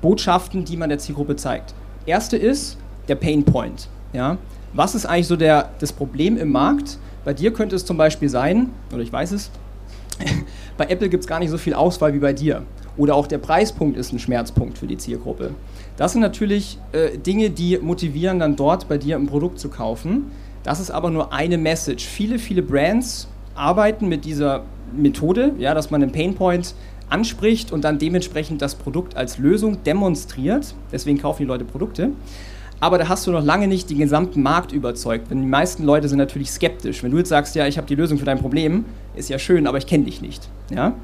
Botschaften, 0.01 0.65
die 0.65 0.79
man 0.79 0.89
der 0.89 0.99
Zielgruppe 0.99 1.37
zeigt. 1.37 1.75
Erste 2.07 2.39
ist 2.39 2.79
der 3.09 3.15
Pain 3.15 3.45
Point. 3.45 3.91
Ja? 4.15 4.39
Was 4.73 4.95
ist 4.95 5.05
eigentlich 5.05 5.27
so 5.27 5.37
der, 5.37 5.69
das 5.81 5.93
Problem 5.93 6.39
im 6.39 6.51
Markt? 6.51 6.97
Bei 7.27 7.35
dir 7.35 7.53
könnte 7.53 7.77
es 7.77 7.85
zum 7.85 7.99
Beispiel 7.99 8.31
sein, 8.31 8.71
oder 8.91 9.03
ich 9.03 9.13
weiß 9.13 9.33
es, 9.33 9.51
bei 10.79 10.87
Apple 10.87 11.11
gibt 11.11 11.25
es 11.25 11.29
gar 11.29 11.41
nicht 11.41 11.51
so 11.51 11.59
viel 11.59 11.75
Auswahl 11.75 12.15
wie 12.15 12.19
bei 12.21 12.33
dir. 12.33 12.63
Oder 12.97 13.17
auch 13.17 13.27
der 13.27 13.37
Preispunkt 13.37 13.99
ist 13.99 14.15
ein 14.15 14.19
Schmerzpunkt 14.19 14.79
für 14.79 14.87
die 14.87 14.97
Zielgruppe. 14.97 15.51
Das 15.99 16.13
sind 16.13 16.23
natürlich 16.23 16.79
äh, 16.93 17.19
Dinge, 17.19 17.51
die 17.51 17.77
motivieren, 17.77 18.39
dann 18.39 18.57
dort 18.57 18.89
bei 18.89 18.97
dir 18.97 19.17
ein 19.17 19.27
Produkt 19.27 19.59
zu 19.59 19.69
kaufen. 19.69 20.31
Das 20.63 20.81
ist 20.81 20.91
aber 20.91 21.11
nur 21.11 21.35
eine 21.35 21.59
Message. 21.59 22.07
Viele, 22.07 22.39
viele 22.39 22.63
Brands 22.63 23.29
arbeiten 23.55 24.09
mit 24.09 24.25
dieser 24.25 24.63
Methode, 24.97 25.53
ja, 25.59 25.75
dass 25.75 25.91
man 25.91 26.03
einen 26.03 26.13
Painpoint 26.13 26.75
anspricht 27.11 27.73
und 27.73 27.85
dann 27.85 27.99
dementsprechend 27.99 28.63
das 28.63 28.75
Produkt 28.75 29.17
als 29.17 29.39
Lösung 29.39 29.83
demonstriert. 29.85 30.75
Deswegen 30.93 31.19
kaufen 31.19 31.43
die 31.43 31.47
Leute 31.47 31.65
Produkte. 31.65 32.11
Aber 32.81 32.99
da 32.99 33.09
hast 33.09 33.27
du 33.27 33.31
noch 33.31 33.45
lange 33.45 33.69
nicht 33.69 33.89
den 33.89 33.99
gesamten 33.99 34.43
Markt 34.43 34.73
überzeugt. 34.73 35.31
Denn 35.31 35.41
die 35.41 35.47
meisten 35.49 35.85
Leute 35.85 36.09
sind 36.09 36.19
natürlich 36.19 36.51
skeptisch. 36.51 37.03
Wenn 37.03 37.13
du 37.13 37.19
jetzt 37.19 37.29
sagst, 37.29 37.55
ja, 37.55 37.67
ich 37.67 37.79
habe 37.79 37.87
die 37.87 37.95
Lösung 37.95 38.19
für 38.19 38.25
dein 38.25 38.39
Problem, 38.39 38.85
ist 39.15 39.31
ja 39.31 39.39
schön, 39.39 39.67
aber 39.67 39.79
ich 39.79 39.87
kenne 39.87 40.05
dich 40.05 40.21
nicht. 40.21 40.49
Ja? 40.71 40.95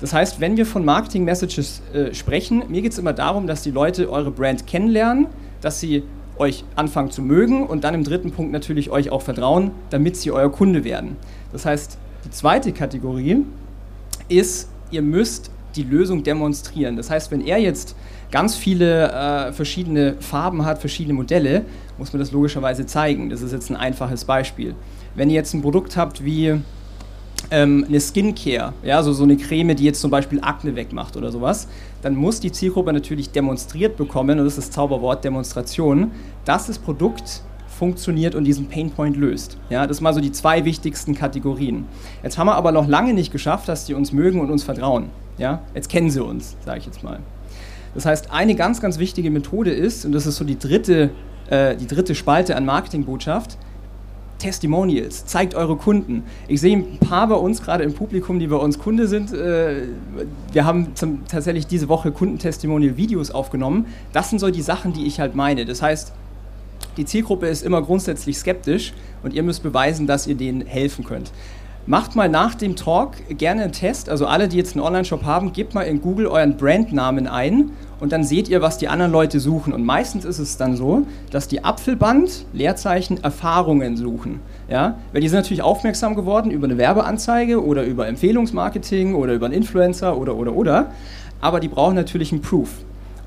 Das 0.00 0.12
heißt, 0.12 0.40
wenn 0.40 0.56
wir 0.56 0.66
von 0.66 0.84
Marketing-Messages 0.84 1.82
äh, 1.94 2.12
sprechen, 2.12 2.64
mir 2.68 2.82
geht 2.82 2.92
es 2.92 2.98
immer 2.98 3.12
darum, 3.12 3.46
dass 3.46 3.62
die 3.62 3.70
Leute 3.70 4.10
eure 4.10 4.32
Brand 4.32 4.66
kennenlernen, 4.66 5.28
dass 5.60 5.78
sie 5.78 6.02
euch 6.38 6.64
anfangen 6.74 7.10
zu 7.10 7.22
mögen 7.22 7.64
und 7.66 7.84
dann 7.84 7.94
im 7.94 8.02
dritten 8.02 8.32
Punkt 8.32 8.52
natürlich 8.52 8.90
euch 8.90 9.10
auch 9.10 9.22
vertrauen, 9.22 9.70
damit 9.90 10.16
sie 10.16 10.32
euer 10.32 10.50
Kunde 10.50 10.82
werden. 10.82 11.16
Das 11.52 11.64
heißt, 11.66 11.98
die 12.24 12.30
zweite 12.30 12.72
Kategorie 12.72 13.44
ist, 14.28 14.68
ihr 14.92 15.02
müsst 15.02 15.50
die 15.74 15.82
Lösung 15.82 16.22
demonstrieren. 16.22 16.96
Das 16.96 17.10
heißt, 17.10 17.30
wenn 17.30 17.40
er 17.40 17.58
jetzt 17.58 17.96
ganz 18.30 18.56
viele 18.56 19.10
äh, 19.10 19.52
verschiedene 19.52 20.16
Farben 20.20 20.64
hat, 20.64 20.78
verschiedene 20.78 21.14
Modelle, 21.14 21.64
muss 21.98 22.12
man 22.12 22.20
das 22.20 22.32
logischerweise 22.32 22.86
zeigen. 22.86 23.30
Das 23.30 23.42
ist 23.42 23.52
jetzt 23.52 23.70
ein 23.70 23.76
einfaches 23.76 24.24
Beispiel. 24.24 24.74
Wenn 25.14 25.30
ihr 25.30 25.36
jetzt 25.36 25.54
ein 25.54 25.62
Produkt 25.62 25.96
habt 25.96 26.24
wie 26.24 26.58
ähm, 27.50 27.84
eine 27.86 28.00
Skincare, 28.00 28.72
ja, 28.82 28.96
also 28.96 29.12
so 29.12 29.24
eine 29.24 29.36
Creme, 29.36 29.74
die 29.76 29.84
jetzt 29.84 30.00
zum 30.00 30.10
Beispiel 30.10 30.40
Akne 30.40 30.76
wegmacht 30.76 31.16
oder 31.16 31.30
sowas, 31.30 31.68
dann 32.00 32.14
muss 32.14 32.40
die 32.40 32.52
Zielgruppe 32.52 32.92
natürlich 32.92 33.30
demonstriert 33.30 33.96
bekommen, 33.96 34.38
und 34.38 34.44
das 34.44 34.58
ist 34.58 34.68
das 34.68 34.70
Zauberwort 34.70 35.24
Demonstration, 35.24 36.12
dass 36.44 36.66
das 36.66 36.78
Produkt 36.78 37.42
funktioniert 37.82 38.36
und 38.36 38.44
diesen 38.44 38.68
Painpoint 38.68 39.16
löst. 39.16 39.58
Ja, 39.68 39.88
das 39.88 39.96
sind 39.96 40.04
mal 40.04 40.14
so 40.14 40.20
die 40.20 40.30
zwei 40.30 40.64
wichtigsten 40.64 41.16
Kategorien. 41.16 41.84
Jetzt 42.22 42.38
haben 42.38 42.46
wir 42.46 42.54
aber 42.54 42.70
noch 42.70 42.86
lange 42.86 43.12
nicht 43.12 43.32
geschafft, 43.32 43.68
dass 43.68 43.86
die 43.86 43.94
uns 43.94 44.12
mögen 44.12 44.40
und 44.40 44.52
uns 44.52 44.62
vertrauen. 44.62 45.06
Ja, 45.36 45.62
jetzt 45.74 45.88
kennen 45.88 46.08
sie 46.08 46.22
uns, 46.22 46.56
sage 46.64 46.78
ich 46.78 46.86
jetzt 46.86 47.02
mal. 47.02 47.18
Das 47.96 48.06
heißt, 48.06 48.30
eine 48.30 48.54
ganz, 48.54 48.80
ganz 48.80 49.00
wichtige 49.00 49.32
Methode 49.32 49.72
ist, 49.72 50.04
und 50.04 50.12
das 50.12 50.26
ist 50.26 50.36
so 50.36 50.44
die 50.44 50.56
dritte, 50.56 51.10
äh, 51.50 51.74
die 51.74 51.88
dritte 51.88 52.14
Spalte 52.14 52.54
an 52.54 52.64
Marketingbotschaft, 52.64 53.58
Testimonials, 54.38 55.26
zeigt 55.26 55.56
eure 55.56 55.74
Kunden. 55.74 56.22
Ich 56.46 56.60
sehe 56.60 56.76
ein 56.76 56.98
paar 56.98 57.26
bei 57.26 57.34
uns 57.34 57.62
gerade 57.62 57.82
im 57.82 57.94
Publikum, 57.94 58.38
die 58.38 58.46
bei 58.46 58.56
uns 58.58 58.78
Kunde 58.78 59.08
sind. 59.08 59.32
Äh, 59.32 59.88
wir 60.52 60.64
haben 60.64 60.94
zum, 60.94 61.26
tatsächlich 61.26 61.66
diese 61.66 61.88
Woche 61.88 62.12
Kundentestimonial-Videos 62.12 63.32
aufgenommen. 63.32 63.86
Das 64.12 64.30
sind 64.30 64.38
so 64.38 64.52
die 64.52 64.62
Sachen, 64.62 64.92
die 64.92 65.04
ich 65.04 65.18
halt 65.18 65.34
meine. 65.34 65.64
Das 65.64 65.82
heißt, 65.82 66.12
die 66.96 67.04
Zielgruppe 67.04 67.46
ist 67.46 67.62
immer 67.62 67.82
grundsätzlich 67.82 68.36
skeptisch 68.36 68.92
und 69.22 69.34
ihr 69.34 69.42
müsst 69.42 69.62
beweisen, 69.62 70.06
dass 70.06 70.26
ihr 70.26 70.34
denen 70.34 70.66
helfen 70.66 71.04
könnt. 71.04 71.32
Macht 71.84 72.14
mal 72.14 72.28
nach 72.28 72.54
dem 72.54 72.76
Talk 72.76 73.14
gerne 73.36 73.64
einen 73.64 73.72
Test. 73.72 74.08
Also 74.08 74.26
alle, 74.26 74.46
die 74.46 74.56
jetzt 74.56 74.76
einen 74.76 74.84
Online-Shop 74.84 75.24
haben, 75.24 75.52
gebt 75.52 75.74
mal 75.74 75.82
in 75.82 76.00
Google 76.00 76.28
euren 76.28 76.56
Brandnamen 76.56 77.26
ein 77.26 77.72
und 77.98 78.12
dann 78.12 78.22
seht 78.22 78.48
ihr, 78.48 78.62
was 78.62 78.78
die 78.78 78.86
anderen 78.86 79.10
Leute 79.10 79.40
suchen. 79.40 79.72
Und 79.72 79.84
meistens 79.84 80.24
ist 80.24 80.38
es 80.38 80.56
dann 80.56 80.76
so, 80.76 81.06
dass 81.32 81.48
die 81.48 81.64
Apfelband, 81.64 82.46
Leerzeichen, 82.52 83.24
Erfahrungen 83.24 83.96
suchen. 83.96 84.38
Ja? 84.68 84.98
Weil 85.12 85.22
die 85.22 85.28
sind 85.28 85.38
natürlich 85.38 85.62
aufmerksam 85.62 86.14
geworden 86.14 86.52
über 86.52 86.68
eine 86.68 86.78
Werbeanzeige 86.78 87.64
oder 87.64 87.82
über 87.82 88.06
Empfehlungsmarketing 88.06 89.16
oder 89.16 89.32
über 89.32 89.46
einen 89.46 89.54
Influencer 89.54 90.16
oder 90.16 90.36
oder 90.36 90.54
oder. 90.54 90.92
Aber 91.40 91.58
die 91.58 91.68
brauchen 91.68 91.96
natürlich 91.96 92.30
einen 92.30 92.42
Proof. 92.42 92.70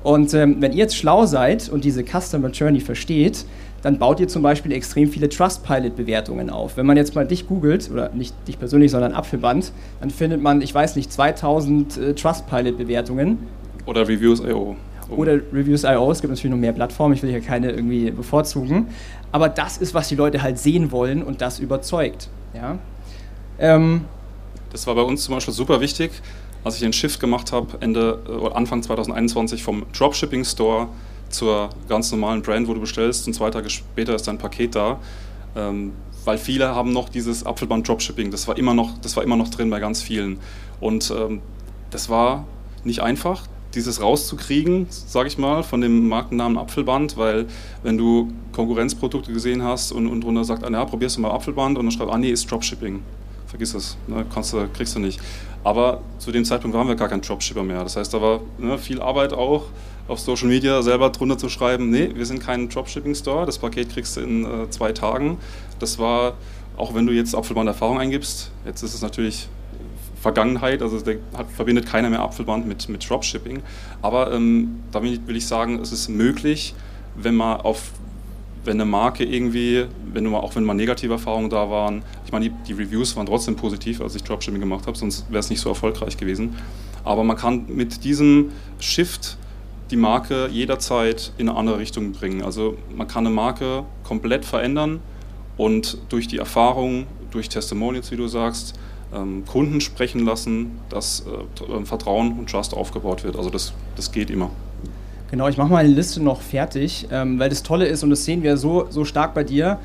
Und 0.06 0.34
ähm, 0.34 0.58
wenn 0.60 0.70
ihr 0.70 0.78
jetzt 0.78 0.96
schlau 0.96 1.26
seid 1.26 1.68
und 1.68 1.82
diese 1.82 2.04
Customer 2.04 2.50
Journey 2.50 2.78
versteht, 2.78 3.44
dann 3.82 3.98
baut 3.98 4.20
ihr 4.20 4.28
zum 4.28 4.40
Beispiel 4.40 4.70
extrem 4.70 5.10
viele 5.10 5.28
Trustpilot-Bewertungen 5.28 6.48
auf. 6.48 6.76
Wenn 6.76 6.86
man 6.86 6.96
jetzt 6.96 7.16
mal 7.16 7.26
dich 7.26 7.48
googelt, 7.48 7.90
oder 7.90 8.10
nicht 8.10 8.32
dich 8.46 8.56
persönlich, 8.56 8.92
sondern 8.92 9.14
Apfelband, 9.14 9.72
dann 9.98 10.10
findet 10.10 10.40
man, 10.40 10.62
ich 10.62 10.72
weiß 10.72 10.94
nicht, 10.94 11.12
2000 11.12 11.98
äh, 11.98 12.14
Trustpilot-Bewertungen. 12.14 13.48
Oder 13.84 14.02
Reviews.io. 14.06 14.76
Oder 15.10 15.40
Reviews.io, 15.52 16.12
es 16.12 16.20
gibt 16.20 16.30
natürlich 16.30 16.52
noch 16.52 16.56
mehr 16.56 16.72
Plattformen, 16.72 17.14
ich 17.14 17.24
will 17.24 17.30
hier 17.30 17.40
keine 17.40 17.72
irgendwie 17.72 18.12
bevorzugen. 18.12 18.86
Aber 19.32 19.48
das 19.48 19.76
ist, 19.76 19.92
was 19.92 20.06
die 20.06 20.14
Leute 20.14 20.40
halt 20.40 20.60
sehen 20.60 20.92
wollen 20.92 21.24
und 21.24 21.40
das 21.40 21.58
überzeugt. 21.58 22.28
Ja? 22.54 22.78
Ähm, 23.58 24.02
das 24.70 24.86
war 24.86 24.94
bei 24.94 25.02
uns 25.02 25.24
zum 25.24 25.34
Beispiel 25.34 25.52
super 25.52 25.80
wichtig, 25.80 26.12
als 26.66 26.74
ich 26.74 26.80
den 26.80 26.92
Shift 26.92 27.20
gemacht 27.20 27.52
habe, 27.52 27.78
Ende, 27.80 28.18
äh, 28.28 28.52
Anfang 28.52 28.82
2021 28.82 29.62
vom 29.62 29.86
Dropshipping 29.96 30.44
Store 30.44 30.88
zur 31.28 31.70
ganz 31.88 32.10
normalen 32.10 32.42
Brand, 32.42 32.66
wo 32.66 32.74
du 32.74 32.80
bestellst 32.80 33.24
und 33.28 33.34
zwei 33.34 33.50
Tage 33.50 33.70
später 33.70 34.16
ist 34.16 34.26
dein 34.26 34.36
Paket 34.36 34.74
da. 34.74 34.98
Ähm, 35.54 35.92
weil 36.24 36.38
viele 36.38 36.74
haben 36.74 36.92
noch 36.92 37.08
dieses 37.08 37.46
Apfelband 37.46 37.86
Dropshipping, 37.86 38.32
das 38.32 38.48
war 38.48 38.58
immer 38.58 38.74
noch, 38.74 38.98
das 38.98 39.16
war 39.16 39.22
immer 39.22 39.36
noch 39.36 39.48
drin 39.48 39.70
bei 39.70 39.78
ganz 39.78 40.02
vielen. 40.02 40.40
Und 40.80 41.14
ähm, 41.16 41.40
das 41.90 42.08
war 42.08 42.44
nicht 42.82 43.00
einfach, 43.00 43.46
dieses 43.76 44.02
rauszukriegen, 44.02 44.88
sage 44.90 45.28
ich 45.28 45.38
mal, 45.38 45.62
von 45.62 45.80
dem 45.80 46.08
Markennamen 46.08 46.58
Apfelband, 46.58 47.16
weil 47.16 47.46
wenn 47.84 47.96
du 47.96 48.32
Konkurrenzprodukte 48.50 49.32
gesehen 49.32 49.62
hast 49.62 49.92
und, 49.92 50.08
und 50.08 50.24
drunter 50.24 50.42
sagt, 50.42 50.64
ah, 50.64 50.70
ja, 50.70 50.84
probierst 50.84 51.16
du 51.16 51.20
mal 51.20 51.30
Apfelband 51.30 51.78
und 51.78 51.84
dann 51.84 51.92
schreibt, 51.92 52.10
ah 52.10 52.18
nee, 52.18 52.30
ist 52.30 52.50
Dropshipping. 52.50 53.02
Vergiss 53.46 53.74
es, 53.74 53.96
ne, 54.06 54.24
kannst 54.32 54.52
du, 54.52 54.66
kriegst 54.68 54.94
du 54.94 54.98
nicht. 54.98 55.20
Aber 55.64 56.00
zu 56.18 56.32
dem 56.32 56.44
Zeitpunkt 56.44 56.76
waren 56.76 56.88
wir 56.88 56.94
gar 56.94 57.08
kein 57.08 57.20
Dropshipper 57.20 57.62
mehr. 57.62 57.82
Das 57.82 57.96
heißt, 57.96 58.12
da 58.14 58.20
war 58.20 58.40
ne, 58.58 58.78
viel 58.78 59.00
Arbeit 59.00 59.32
auch 59.32 59.64
auf 60.08 60.20
Social 60.20 60.48
Media 60.48 60.82
selber 60.82 61.10
drunter 61.10 61.38
zu 61.38 61.48
schreiben, 61.48 61.90
nee, 61.90 62.10
wir 62.14 62.26
sind 62.26 62.40
kein 62.40 62.68
Dropshipping-Store, 62.68 63.46
das 63.46 63.58
Paket 63.58 63.90
kriegst 63.90 64.16
du 64.16 64.20
in 64.20 64.44
äh, 64.44 64.70
zwei 64.70 64.92
Tagen. 64.92 65.38
Das 65.78 65.98
war, 65.98 66.34
auch 66.76 66.94
wenn 66.94 67.06
du 67.06 67.12
jetzt 67.12 67.34
Apfelband 67.34 67.68
Erfahrung 67.68 67.98
eingibst, 67.98 68.52
jetzt 68.64 68.82
ist 68.82 68.94
es 68.94 69.02
natürlich 69.02 69.48
Vergangenheit, 70.20 70.82
also 70.82 70.98
hat, 71.34 71.46
verbindet 71.54 71.86
keiner 71.86 72.10
mehr 72.10 72.20
Apfelband 72.20 72.66
mit, 72.66 72.88
mit 72.88 73.08
Dropshipping. 73.08 73.62
Aber 74.02 74.32
ähm, 74.32 74.80
da 74.92 75.02
will 75.02 75.36
ich 75.36 75.46
sagen, 75.46 75.80
es 75.80 75.92
ist 75.92 76.08
möglich, 76.08 76.74
wenn 77.16 77.34
man 77.34 77.60
auf 77.60 77.92
wenn 78.66 78.80
eine 78.80 78.84
Marke 78.84 79.24
irgendwie, 79.24 79.86
wenn 80.12 80.24
mal, 80.24 80.40
auch 80.40 80.54
wenn 80.56 80.64
mal 80.64 80.74
negative 80.74 81.12
Erfahrungen 81.14 81.50
da 81.50 81.70
waren, 81.70 82.02
ich 82.24 82.32
meine, 82.32 82.50
die, 82.50 82.54
die 82.66 82.72
Reviews 82.72 83.16
waren 83.16 83.26
trotzdem 83.26 83.56
positiv, 83.56 84.00
als 84.00 84.14
ich 84.14 84.22
Dropshipping 84.22 84.60
gemacht 84.60 84.86
habe, 84.86 84.96
sonst 84.96 85.26
wäre 85.30 85.40
es 85.40 85.50
nicht 85.50 85.60
so 85.60 85.68
erfolgreich 85.68 86.16
gewesen. 86.16 86.56
Aber 87.04 87.24
man 87.24 87.36
kann 87.36 87.66
mit 87.68 88.04
diesem 88.04 88.50
Shift 88.80 89.38
die 89.90 89.96
Marke 89.96 90.48
jederzeit 90.50 91.32
in 91.38 91.48
eine 91.48 91.56
andere 91.56 91.78
Richtung 91.78 92.12
bringen. 92.12 92.42
Also 92.42 92.76
man 92.94 93.06
kann 93.06 93.26
eine 93.26 93.34
Marke 93.34 93.84
komplett 94.02 94.44
verändern 94.44 95.00
und 95.56 95.98
durch 96.08 96.26
die 96.26 96.38
Erfahrung, 96.38 97.06
durch 97.30 97.48
Testimonials, 97.48 98.10
wie 98.10 98.16
du 98.16 98.26
sagst, 98.26 98.74
ähm, 99.14 99.44
Kunden 99.46 99.80
sprechen 99.80 100.24
lassen, 100.24 100.80
dass 100.88 101.24
äh, 101.26 101.84
Vertrauen 101.84 102.38
und 102.38 102.50
Trust 102.50 102.74
aufgebaut 102.74 103.22
wird. 103.22 103.36
Also 103.36 103.50
das, 103.50 103.72
das 103.94 104.10
geht 104.10 104.30
immer. 104.30 104.50
Genau, 105.30 105.48
ich 105.48 105.56
mache 105.56 105.72
meine 105.72 105.88
Liste 105.88 106.22
noch 106.22 106.40
fertig, 106.40 107.08
ähm, 107.10 107.38
weil 107.38 107.48
das 107.48 107.62
Tolle 107.62 107.86
ist 107.86 108.04
und 108.04 108.10
das 108.10 108.24
sehen 108.24 108.42
wir 108.42 108.56
so, 108.56 108.86
so 108.90 109.04
stark 109.04 109.34
bei 109.34 109.44
dir 109.44 109.78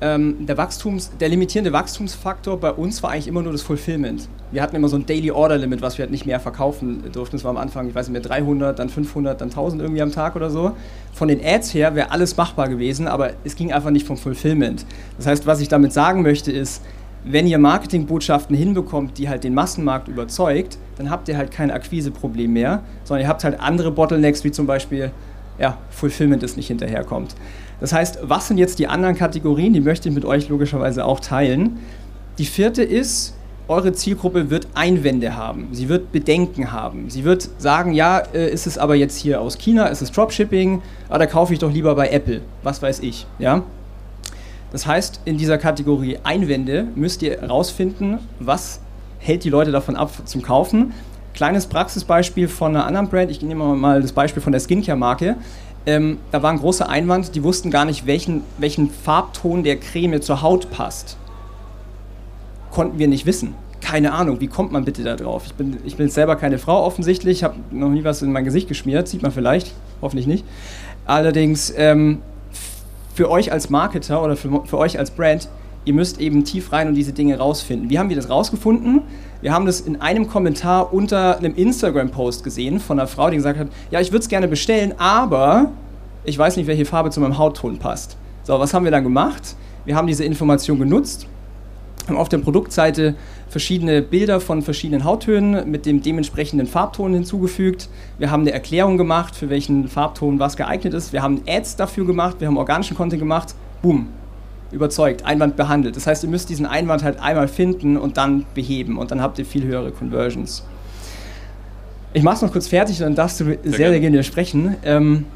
ähm, 0.00 0.44
der, 0.46 0.58
Wachstums-, 0.58 1.10
der 1.18 1.30
limitierende 1.30 1.72
Wachstumsfaktor 1.72 2.58
bei 2.58 2.70
uns 2.70 3.02
war 3.02 3.10
eigentlich 3.10 3.28
immer 3.28 3.42
nur 3.42 3.52
das 3.52 3.62
Fulfillment. 3.62 4.28
Wir 4.52 4.62
hatten 4.62 4.76
immer 4.76 4.88
so 4.88 4.96
ein 4.96 5.06
Daily 5.06 5.30
Order 5.30 5.56
Limit, 5.56 5.80
was 5.80 5.96
wir 5.96 6.02
halt 6.02 6.10
nicht 6.10 6.26
mehr 6.26 6.38
verkaufen 6.38 7.02
durften. 7.12 7.36
Das 7.36 7.44
war 7.44 7.50
am 7.50 7.56
Anfang, 7.56 7.88
ich 7.88 7.94
weiß 7.94 8.08
nicht 8.08 8.12
mehr, 8.12 8.20
300, 8.20 8.78
dann 8.78 8.90
500, 8.90 9.40
dann 9.40 9.48
1000 9.48 9.80
irgendwie 9.80 10.02
am 10.02 10.12
Tag 10.12 10.36
oder 10.36 10.50
so. 10.50 10.72
Von 11.14 11.28
den 11.28 11.42
Ads 11.42 11.72
her 11.72 11.94
wäre 11.94 12.10
alles 12.10 12.36
machbar 12.36 12.68
gewesen, 12.68 13.08
aber 13.08 13.30
es 13.44 13.56
ging 13.56 13.72
einfach 13.72 13.90
nicht 13.90 14.06
vom 14.06 14.18
Fulfillment. 14.18 14.84
Das 15.16 15.26
heißt, 15.26 15.46
was 15.46 15.60
ich 15.60 15.68
damit 15.68 15.94
sagen 15.94 16.22
möchte 16.22 16.52
ist, 16.52 16.82
wenn 17.28 17.46
ihr 17.46 17.58
Marketingbotschaften 17.58 18.56
hinbekommt, 18.56 19.18
die 19.18 19.28
halt 19.28 19.44
den 19.44 19.52
Massenmarkt 19.52 20.08
überzeugt, 20.08 20.78
dann 20.96 21.10
habt 21.10 21.28
ihr 21.28 21.36
halt 21.36 21.50
kein 21.50 21.70
Akquiseproblem 21.70 22.52
mehr, 22.52 22.82
sondern 23.04 23.24
ihr 23.24 23.28
habt 23.28 23.42
halt 23.44 23.60
andere 23.60 23.90
Bottlenecks, 23.90 24.44
wie 24.44 24.52
zum 24.52 24.66
Beispiel 24.66 25.10
ja, 25.58 25.78
Fulfillment, 25.90 26.42
das 26.42 26.56
nicht 26.56 26.68
hinterherkommt. 26.68 27.34
Das 27.80 27.92
heißt, 27.92 28.20
was 28.22 28.48
sind 28.48 28.58
jetzt 28.58 28.78
die 28.78 28.86
anderen 28.86 29.16
Kategorien? 29.16 29.72
Die 29.72 29.80
möchte 29.80 30.08
ich 30.08 30.14
mit 30.14 30.24
euch 30.24 30.48
logischerweise 30.48 31.04
auch 31.04 31.20
teilen. 31.20 31.78
Die 32.38 32.44
vierte 32.44 32.82
ist, 32.82 33.34
eure 33.68 33.92
Zielgruppe 33.92 34.50
wird 34.50 34.68
Einwände 34.74 35.36
haben, 35.36 35.68
sie 35.72 35.88
wird 35.88 36.12
Bedenken 36.12 36.70
haben, 36.70 37.10
sie 37.10 37.24
wird 37.24 37.48
sagen, 37.58 37.94
ja, 37.94 38.18
äh, 38.32 38.48
ist 38.48 38.66
es 38.66 38.78
aber 38.78 38.94
jetzt 38.94 39.16
hier 39.16 39.40
aus 39.40 39.58
China, 39.58 39.86
ist 39.86 40.02
es 40.02 40.12
Dropshipping, 40.12 40.82
ah, 41.08 41.18
da 41.18 41.26
kaufe 41.26 41.52
ich 41.52 41.58
doch 41.58 41.72
lieber 41.72 41.94
bei 41.96 42.08
Apple, 42.10 42.42
was 42.62 42.80
weiß 42.80 43.00
ich, 43.00 43.26
ja. 43.40 43.64
Das 44.76 44.86
heißt, 44.86 45.22
in 45.24 45.38
dieser 45.38 45.56
Kategorie 45.56 46.18
Einwände 46.22 46.86
müsst 46.96 47.22
ihr 47.22 47.40
herausfinden, 47.40 48.18
was 48.40 48.80
hält 49.18 49.42
die 49.44 49.48
Leute 49.48 49.72
davon 49.72 49.96
ab 49.96 50.10
zum 50.26 50.42
Kaufen. 50.42 50.92
Kleines 51.32 51.64
Praxisbeispiel 51.64 52.46
von 52.46 52.76
einer 52.76 52.84
anderen 52.84 53.08
Brand, 53.08 53.30
ich 53.30 53.40
nehme 53.40 53.74
mal 53.74 54.02
das 54.02 54.12
Beispiel 54.12 54.42
von 54.42 54.52
der 54.52 54.60
Skincare-Marke. 54.60 55.36
Ähm, 55.86 56.18
da 56.30 56.42
war 56.42 56.50
ein 56.50 56.58
großer 56.58 56.90
Einwand, 56.90 57.34
die 57.34 57.42
wussten 57.42 57.70
gar 57.70 57.86
nicht, 57.86 58.04
welchen, 58.04 58.42
welchen 58.58 58.90
Farbton 58.90 59.64
der 59.64 59.78
Creme 59.78 60.20
zur 60.20 60.42
Haut 60.42 60.70
passt. 60.70 61.16
Konnten 62.70 62.98
wir 62.98 63.08
nicht 63.08 63.24
wissen. 63.24 63.54
keine 63.80 64.12
Ahnung, 64.12 64.40
wie 64.40 64.48
kommt 64.48 64.72
man 64.72 64.84
bitte 64.84 65.04
da 65.04 65.16
drauf? 65.16 65.44
Ich 65.46 65.54
bin, 65.54 65.78
ich 65.86 65.96
bin 65.96 66.10
selber 66.10 66.36
keine 66.36 66.58
Frau 66.58 66.84
offensichtlich, 66.84 67.44
habe 67.44 67.54
noch 67.70 67.88
nie 67.88 68.04
was 68.04 68.20
in 68.20 68.30
mein 68.30 68.44
Gesicht 68.44 68.68
geschmiert, 68.68 69.08
sieht 69.08 69.22
man 69.22 69.32
vielleicht, 69.32 69.72
hoffentlich 70.02 70.26
nicht. 70.26 70.44
Allerdings 71.06 71.72
ähm, 71.76 72.20
für 73.16 73.30
euch 73.30 73.50
als 73.50 73.70
Marketer 73.70 74.22
oder 74.22 74.36
für, 74.36 74.62
für 74.66 74.76
euch 74.76 74.98
als 74.98 75.10
Brand, 75.10 75.48
ihr 75.86 75.94
müsst 75.94 76.20
eben 76.20 76.44
tief 76.44 76.70
rein 76.70 76.86
und 76.86 76.94
diese 76.94 77.14
Dinge 77.14 77.38
rausfinden. 77.38 77.88
Wie 77.88 77.98
haben 77.98 78.10
wir 78.10 78.16
das 78.16 78.28
rausgefunden? 78.28 79.00
Wir 79.40 79.54
haben 79.54 79.64
das 79.64 79.80
in 79.80 80.02
einem 80.02 80.28
Kommentar 80.28 80.92
unter 80.92 81.38
einem 81.38 81.54
Instagram-Post 81.54 82.44
gesehen 82.44 82.78
von 82.78 82.98
einer 82.98 83.08
Frau, 83.08 83.30
die 83.30 83.36
gesagt 83.36 83.58
hat, 83.58 83.68
ja, 83.90 84.00
ich 84.00 84.12
würde 84.12 84.22
es 84.22 84.28
gerne 84.28 84.48
bestellen, 84.48 84.92
aber 84.98 85.70
ich 86.24 86.38
weiß 86.38 86.58
nicht, 86.58 86.66
welche 86.66 86.84
Farbe 86.84 87.08
zu 87.08 87.20
meinem 87.20 87.38
Hautton 87.38 87.78
passt. 87.78 88.18
So, 88.42 88.60
was 88.60 88.74
haben 88.74 88.84
wir 88.84 88.90
dann 88.90 89.04
gemacht? 89.04 89.56
Wir 89.86 89.96
haben 89.96 90.06
diese 90.06 90.24
Information 90.24 90.78
genutzt, 90.78 91.26
haben 92.06 92.16
auf 92.16 92.28
der 92.28 92.38
Produktseite 92.38 93.14
verschiedene 93.48 94.02
Bilder 94.02 94.40
von 94.40 94.62
verschiedenen 94.62 95.04
Hauttönen 95.04 95.70
mit 95.70 95.86
dem 95.86 96.02
dementsprechenden 96.02 96.66
Farbton 96.66 97.14
hinzugefügt. 97.14 97.88
Wir 98.18 98.30
haben 98.30 98.42
eine 98.42 98.52
Erklärung 98.52 98.96
gemacht, 98.96 99.34
für 99.34 99.50
welchen 99.50 99.88
Farbton 99.88 100.38
was 100.38 100.56
geeignet 100.56 100.94
ist. 100.94 101.12
Wir 101.12 101.22
haben 101.22 101.42
Ads 101.46 101.76
dafür 101.76 102.06
gemacht, 102.06 102.36
wir 102.38 102.48
haben 102.48 102.56
organischen 102.56 102.96
Content 102.96 103.20
gemacht. 103.20 103.54
Boom, 103.82 104.08
überzeugt, 104.72 105.24
Einwand 105.24 105.56
behandelt. 105.56 105.96
Das 105.96 106.06
heißt, 106.06 106.24
ihr 106.24 106.30
müsst 106.30 106.48
diesen 106.48 106.66
Einwand 106.66 107.02
halt 107.02 107.20
einmal 107.20 107.48
finden 107.48 107.96
und 107.96 108.16
dann 108.16 108.46
beheben 108.54 108.98
und 108.98 109.10
dann 109.10 109.20
habt 109.20 109.38
ihr 109.38 109.46
viel 109.46 109.64
höhere 109.64 109.90
Conversions. 109.90 110.64
Ich 112.12 112.22
mache 112.22 112.36
es 112.36 112.42
noch 112.42 112.52
kurz 112.52 112.68
fertig, 112.68 112.98
dann 112.98 113.14
darfst 113.14 113.40
du 113.40 113.44
sehr, 113.44 113.58
sehr, 113.62 113.90
sehr 113.90 114.00
gerne 114.00 114.22
sprechen. 114.22 114.76
Ähm, 114.84 115.26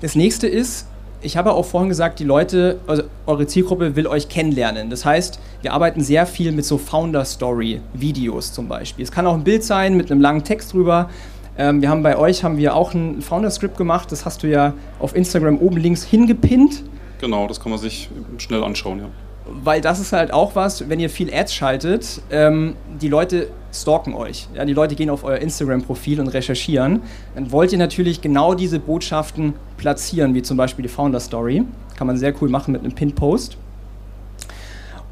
das 0.00 0.14
nächste 0.14 0.46
ist, 0.46 0.86
ich 1.22 1.36
habe 1.36 1.52
auch 1.52 1.64
vorhin 1.64 1.88
gesagt, 1.88 2.18
die 2.18 2.24
Leute, 2.24 2.78
also 2.86 3.02
eure 3.26 3.46
Zielgruppe 3.46 3.96
will 3.96 4.06
euch 4.06 4.28
kennenlernen. 4.28 4.90
Das 4.90 5.04
heißt, 5.04 5.38
wir 5.62 5.72
arbeiten 5.72 6.00
sehr 6.00 6.26
viel 6.26 6.52
mit 6.52 6.64
so 6.64 6.78
Founder-Story-Videos 6.78 8.52
zum 8.52 8.68
Beispiel. 8.68 9.04
Es 9.04 9.12
kann 9.12 9.26
auch 9.26 9.34
ein 9.34 9.44
Bild 9.44 9.64
sein 9.64 9.96
mit 9.96 10.10
einem 10.10 10.20
langen 10.20 10.44
Text 10.44 10.72
drüber. 10.72 11.10
Ähm, 11.58 11.82
wir 11.82 11.90
haben 11.90 12.02
bei 12.02 12.16
euch 12.16 12.42
haben 12.44 12.56
wir 12.56 12.74
auch 12.74 12.94
ein 12.94 13.20
Founder-Script 13.20 13.76
gemacht. 13.76 14.10
Das 14.10 14.24
hast 14.24 14.42
du 14.42 14.48
ja 14.48 14.74
auf 14.98 15.14
Instagram 15.14 15.58
oben 15.58 15.76
links 15.76 16.02
hingepinnt. 16.02 16.84
Genau, 17.20 17.46
das 17.46 17.60
kann 17.60 17.70
man 17.70 17.78
sich 17.78 18.08
schnell 18.38 18.64
anschauen, 18.64 19.00
ja. 19.00 19.06
Weil 19.46 19.80
das 19.80 19.98
ist 19.98 20.12
halt 20.12 20.32
auch 20.32 20.54
was, 20.54 20.88
wenn 20.88 21.00
ihr 21.00 21.10
viel 21.10 21.32
Ads 21.34 21.52
schaltet, 21.52 22.22
ähm, 22.30 22.76
die 23.00 23.08
Leute 23.08 23.48
stalken 23.72 24.14
euch. 24.14 24.48
Ja, 24.54 24.64
die 24.64 24.72
Leute 24.72 24.94
gehen 24.94 25.10
auf 25.10 25.24
euer 25.24 25.38
Instagram-Profil 25.38 26.20
und 26.20 26.28
recherchieren. 26.28 27.02
Dann 27.34 27.50
wollt 27.50 27.72
ihr 27.72 27.78
natürlich 27.78 28.20
genau 28.20 28.54
diese 28.54 28.78
Botschaften 28.78 29.54
platzieren, 29.76 30.34
wie 30.34 30.42
zum 30.42 30.56
Beispiel 30.56 30.84
die 30.84 30.88
Founder-Story. 30.88 31.64
Kann 31.96 32.06
man 32.06 32.16
sehr 32.16 32.32
cool 32.40 32.48
machen 32.48 32.72
mit 32.72 32.82
einem 32.82 32.92
Pin-Post. 32.92 33.56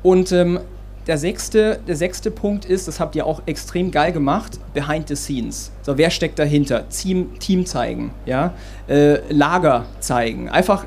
Und 0.02 0.32
ähm, 0.32 0.61
der 1.06 1.16
sechste, 1.16 1.80
der 1.88 1.96
sechste 1.96 2.30
Punkt 2.30 2.66
ist, 2.66 2.87
das 2.87 3.00
habt 3.00 3.16
ihr 3.16 3.24
auch 3.24 3.42
extrem 3.46 3.90
geil 3.90 4.12
gemacht, 4.12 4.58
behind 4.74 5.08
the 5.08 5.16
scenes. 5.16 5.72
So, 5.82 5.96
wer 5.96 6.11
steckt 6.11 6.38
dahinter? 6.38 6.88
Team, 6.90 7.38
Team 7.38 7.64
zeigen, 7.64 8.12
ja? 8.26 8.52
Äh, 8.88 9.20
Lager 9.32 9.87
zeigen. 10.00 10.50
Einfach 10.50 10.84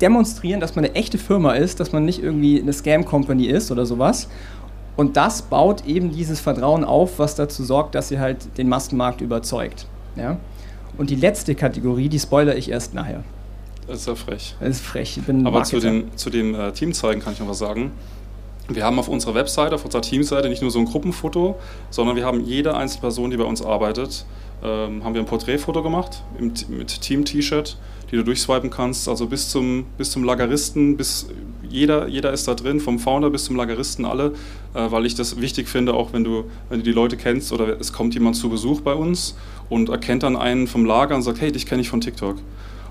demonstrieren, 0.00 0.60
dass 0.60 0.74
man 0.74 0.84
eine 0.84 0.94
echte 0.94 1.18
Firma 1.18 1.52
ist, 1.52 1.78
dass 1.78 1.92
man 1.92 2.04
nicht 2.04 2.22
irgendwie 2.22 2.60
eine 2.60 2.72
Scam-Company 2.72 3.46
ist 3.46 3.70
oder 3.70 3.86
sowas. 3.86 4.28
Und 4.96 5.16
das 5.16 5.42
baut 5.42 5.86
eben 5.86 6.10
dieses 6.10 6.40
Vertrauen 6.40 6.84
auf, 6.84 7.18
was 7.18 7.34
dazu 7.36 7.62
sorgt, 7.62 7.94
dass 7.94 8.10
ihr 8.10 8.20
halt 8.20 8.58
den 8.58 8.68
Massenmarkt 8.68 9.20
überzeugt. 9.20 9.86
Ja? 10.16 10.36
Und 10.98 11.10
die 11.10 11.16
letzte 11.16 11.54
Kategorie, 11.54 12.08
die 12.08 12.18
spoilere 12.18 12.56
ich 12.56 12.70
erst 12.70 12.92
nachher. 12.92 13.22
Das 13.86 14.00
ist 14.00 14.06
ja 14.08 14.14
frech. 14.14 14.56
Das 14.60 14.68
ist 14.68 14.80
frech. 14.82 15.16
Ich 15.16 15.24
bin 15.24 15.46
Aber 15.46 15.62
zu 15.62 15.80
dem, 15.80 16.16
zu 16.16 16.28
dem 16.28 16.54
äh, 16.54 16.72
Team 16.72 16.92
zeigen 16.92 17.20
kann 17.20 17.32
ich 17.32 17.40
noch 17.40 17.48
was 17.48 17.58
sagen. 17.58 17.92
Wir 18.74 18.84
haben 18.84 18.98
auf 18.98 19.08
unserer 19.08 19.34
Webseite, 19.34 19.74
auf 19.74 19.84
unserer 19.84 20.02
Teamseite 20.02 20.48
nicht 20.48 20.62
nur 20.62 20.70
so 20.70 20.78
ein 20.78 20.84
Gruppenfoto, 20.84 21.58
sondern 21.90 22.16
wir 22.16 22.24
haben 22.24 22.44
jede 22.44 22.76
einzelne 22.76 23.00
Person, 23.02 23.30
die 23.30 23.36
bei 23.36 23.44
uns 23.44 23.62
arbeitet, 23.62 24.24
ähm, 24.62 25.02
haben 25.04 25.14
wir 25.14 25.20
ein 25.20 25.26
Porträtfoto 25.26 25.82
gemacht 25.82 26.22
im, 26.38 26.52
mit 26.68 27.00
Team-T-Shirt 27.00 27.76
die 28.10 28.16
du 28.16 28.24
durchswipen 28.24 28.70
kannst. 28.70 29.08
Also 29.08 29.26
bis 29.26 29.48
zum, 29.48 29.84
bis 29.96 30.10
zum 30.10 30.24
Lageristen, 30.24 30.96
bis 30.96 31.28
jeder, 31.68 32.08
jeder 32.08 32.32
ist 32.32 32.48
da 32.48 32.54
drin, 32.54 32.80
vom 32.80 32.98
Founder 32.98 33.30
bis 33.30 33.44
zum 33.44 33.56
Lageristen 33.56 34.04
alle, 34.04 34.32
äh, 34.74 34.90
weil 34.90 35.06
ich 35.06 35.14
das 35.14 35.40
wichtig 35.40 35.68
finde, 35.68 35.94
auch 35.94 36.12
wenn 36.12 36.24
du, 36.24 36.44
wenn 36.68 36.78
du 36.80 36.84
die 36.84 36.92
Leute 36.92 37.16
kennst 37.16 37.52
oder 37.52 37.80
es 37.80 37.92
kommt 37.92 38.14
jemand 38.14 38.36
zu 38.36 38.48
Besuch 38.48 38.80
bei 38.80 38.94
uns 38.94 39.36
und 39.68 39.88
erkennt 39.88 40.22
dann 40.22 40.36
einen 40.36 40.66
vom 40.66 40.84
Lager 40.84 41.14
und 41.14 41.22
sagt, 41.22 41.40
hey, 41.40 41.52
dich 41.52 41.66
kenne 41.66 41.82
ich 41.82 41.88
von 41.88 42.00
TikTok. 42.00 42.36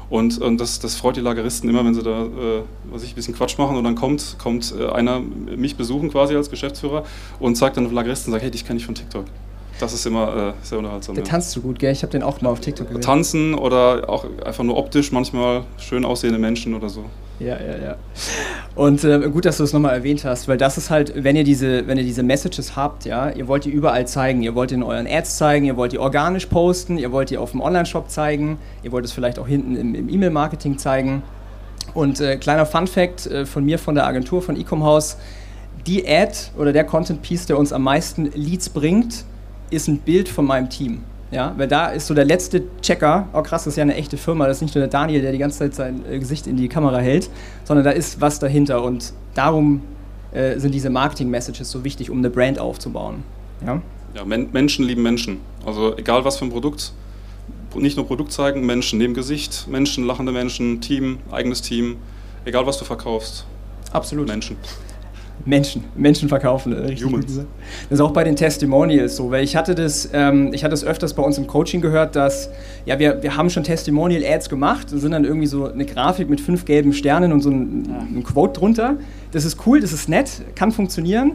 Und, 0.09 0.39
und 0.39 0.59
das, 0.59 0.79
das, 0.79 0.95
freut 0.95 1.17
die 1.17 1.21
Lageristen 1.21 1.69
immer, 1.69 1.85
wenn 1.85 1.93
sie 1.93 2.01
da 2.01 2.23
äh, 2.23 2.63
was 2.91 3.03
ich, 3.03 3.11
ein 3.11 3.15
bisschen 3.15 3.35
Quatsch 3.35 3.57
machen 3.59 3.77
und 3.77 3.83
dann 3.83 3.95
kommt, 3.95 4.37
kommt 4.39 4.73
äh, 4.77 4.87
einer 4.87 5.19
mich 5.19 5.75
besuchen 5.75 6.09
quasi 6.09 6.35
als 6.35 6.49
Geschäftsführer 6.49 7.03
und 7.39 7.57
sagt 7.57 7.77
dann 7.77 7.83
dem 7.85 7.93
Lageristen, 7.93 8.31
sagt, 8.31 8.43
hey, 8.43 8.51
dich 8.51 8.65
kenne 8.65 8.79
ich 8.79 8.85
von 8.85 8.95
TikTok. 8.95 9.25
Das 9.79 9.93
ist 9.93 10.05
immer 10.05 10.53
äh, 10.59 10.65
sehr 10.65 10.77
unterhaltsam. 10.77 11.15
Der 11.15 11.23
ja. 11.23 11.29
tanzt 11.29 11.51
so 11.51 11.61
gut, 11.61 11.79
gell? 11.79 11.91
Ich 11.91 12.03
habe 12.03 12.11
den 12.11 12.21
auch 12.21 12.41
mal 12.41 12.49
auf 12.49 12.59
TikTok 12.59 12.87
gesehen. 12.87 13.01
Tanzen 13.01 13.55
oder 13.55 14.09
auch 14.09 14.25
einfach 14.45 14.63
nur 14.63 14.77
optisch 14.77 15.11
manchmal 15.11 15.63
schön 15.77 16.05
aussehende 16.05 16.37
Menschen 16.37 16.75
oder 16.75 16.89
so. 16.89 17.05
Ja, 17.39 17.55
ja, 17.55 17.77
ja. 17.81 17.95
Und 18.75 19.03
äh, 19.05 19.29
gut, 19.29 19.45
dass 19.45 19.57
du 19.57 19.63
es 19.63 19.71
nochmal 19.71 19.95
erwähnt 19.95 20.25
hast, 20.25 20.49
weil 20.49 20.57
das 20.57 20.77
ist 20.77 20.89
halt, 20.89 21.13
wenn 21.23 21.37
ihr 21.37 21.45
diese, 21.45 21.87
wenn 21.87 21.97
ihr 21.97 22.03
diese 22.03 22.21
Messages 22.21 22.75
habt, 22.75 23.05
ja, 23.05 23.29
ihr 23.29 23.47
wollt 23.47 23.63
die 23.63 23.69
überall 23.69 24.05
zeigen. 24.05 24.43
Ihr 24.43 24.55
wollt 24.55 24.73
in 24.73 24.83
euren 24.83 25.07
Ads 25.07 25.37
zeigen, 25.37 25.65
ihr 25.65 25.77
wollt 25.77 25.93
die 25.93 25.99
organisch 25.99 26.47
posten, 26.47 26.97
ihr 26.97 27.13
wollt 27.13 27.29
die 27.29 27.37
auf 27.37 27.51
dem 27.51 27.61
Online-Shop 27.61 28.09
zeigen, 28.09 28.59
ihr 28.83 28.91
wollt 28.91 29.05
es 29.05 29.13
vielleicht 29.13 29.39
auch 29.39 29.47
hinten 29.47 29.77
im, 29.77 29.95
im 29.95 30.09
E-Mail-Marketing 30.09 30.77
zeigen. 30.77 31.23
Und 31.93 32.19
äh, 32.19 32.35
kleiner 32.35 32.65
Fun-Fact 32.65 33.27
äh, 33.27 33.45
von 33.45 33.63
mir, 33.63 33.79
von 33.79 33.95
der 33.95 34.05
Agentur 34.05 34.41
von 34.41 34.59
Ecom 34.59 34.83
House: 34.83 35.17
Die 35.87 36.05
Ad 36.05 36.33
oder 36.57 36.73
der 36.73 36.83
Content-Piece, 36.83 37.45
der 37.45 37.57
uns 37.57 37.71
am 37.71 37.83
meisten 37.83 38.25
Leads 38.33 38.69
bringt, 38.69 39.23
ist 39.69 39.87
ein 39.87 39.99
Bild 39.99 40.29
von 40.29 40.45
meinem 40.45 40.69
Team. 40.69 41.03
Ja, 41.31 41.53
weil 41.57 41.67
da 41.67 41.87
ist 41.87 42.07
so 42.07 42.15
der 42.15 42.25
letzte 42.25 42.63
Checker, 42.81 43.27
oh 43.33 43.43
krass, 43.43 43.65
das 43.65 43.73
ist 43.73 43.77
ja 43.77 43.83
eine 43.83 43.95
echte 43.95 44.17
Firma, 44.17 44.47
das 44.47 44.57
ist 44.57 44.61
nicht 44.63 44.73
nur 44.73 44.81
der 44.81 44.89
Daniel, 44.89 45.21
der 45.21 45.31
die 45.31 45.37
ganze 45.37 45.59
Zeit 45.59 45.75
sein 45.75 46.03
äh, 46.09 46.17
Gesicht 46.17 46.47
in 46.47 46.57
die 46.57 46.67
Kamera 46.67 46.97
hält, 46.97 47.29
sondern 47.65 47.83
da 47.83 47.91
ist 47.91 48.19
was 48.19 48.39
dahinter 48.39 48.83
und 48.83 49.13
darum 49.35 49.83
äh, 50.31 50.57
sind 50.57 50.73
diese 50.73 50.89
Marketing-Messages 50.89 51.69
so 51.69 51.83
wichtig, 51.83 52.09
um 52.09 52.17
eine 52.17 52.31
Brand 52.31 52.57
aufzubauen. 52.57 53.23
Ja, 53.63 53.79
ja 54.15 54.25
Men 54.25 54.49
Menschen 54.53 54.85
lieben 54.85 55.03
Menschen. 55.03 55.37
Also 55.63 55.95
egal 55.97 56.25
was 56.25 56.37
für 56.37 56.45
ein 56.45 56.51
Produkt, 56.51 56.93
nicht 57.75 57.95
nur 57.95 58.07
Produkt 58.07 58.31
zeigen, 58.31 58.65
Menschen 58.65 58.97
neben 58.97 59.13
Gesicht, 59.13 59.67
Menschen, 59.67 60.07
lachende 60.07 60.31
Menschen, 60.31 60.81
Team, 60.81 61.19
eigenes 61.31 61.61
Team, 61.61 61.97
egal 62.45 62.65
was 62.65 62.79
du 62.79 62.85
verkaufst. 62.85 63.45
Absolut. 63.91 64.27
Menschen. 64.27 64.57
Menschen, 65.45 65.83
Menschen 65.95 66.29
verkaufen. 66.29 66.73
Äh, 66.73 66.79
richtig 66.79 67.05
Humans. 67.05 67.37
Das 67.89 67.99
ist 67.99 68.01
auch 68.01 68.11
bei 68.11 68.23
den 68.23 68.35
Testimonials 68.35 69.15
so, 69.15 69.31
weil 69.31 69.43
ich 69.43 69.55
hatte 69.55 69.75
das, 69.75 70.09
ähm, 70.13 70.51
ich 70.53 70.63
hatte 70.63 70.71
das 70.71 70.83
öfters 70.83 71.13
bei 71.13 71.23
uns 71.23 71.37
im 71.37 71.47
Coaching 71.47 71.81
gehört, 71.81 72.15
dass 72.15 72.49
ja 72.85 72.99
wir, 72.99 73.21
wir 73.23 73.37
haben 73.37 73.49
schon 73.49 73.63
Testimonial-Ads 73.63 74.49
gemacht 74.49 74.91
und 74.91 74.99
sind 74.99 75.11
dann 75.11 75.25
irgendwie 75.25 75.47
so 75.47 75.71
eine 75.71 75.85
Grafik 75.85 76.29
mit 76.29 76.41
fünf 76.41 76.65
gelben 76.65 76.93
Sternen 76.93 77.31
und 77.31 77.41
so 77.41 77.49
ein, 77.49 77.89
ein 78.15 78.23
Quote 78.23 78.59
drunter. 78.59 78.97
Das 79.31 79.45
ist 79.45 79.65
cool, 79.65 79.79
das 79.79 79.93
ist 79.93 80.09
nett, 80.09 80.29
kann 80.55 80.71
funktionieren. 80.71 81.33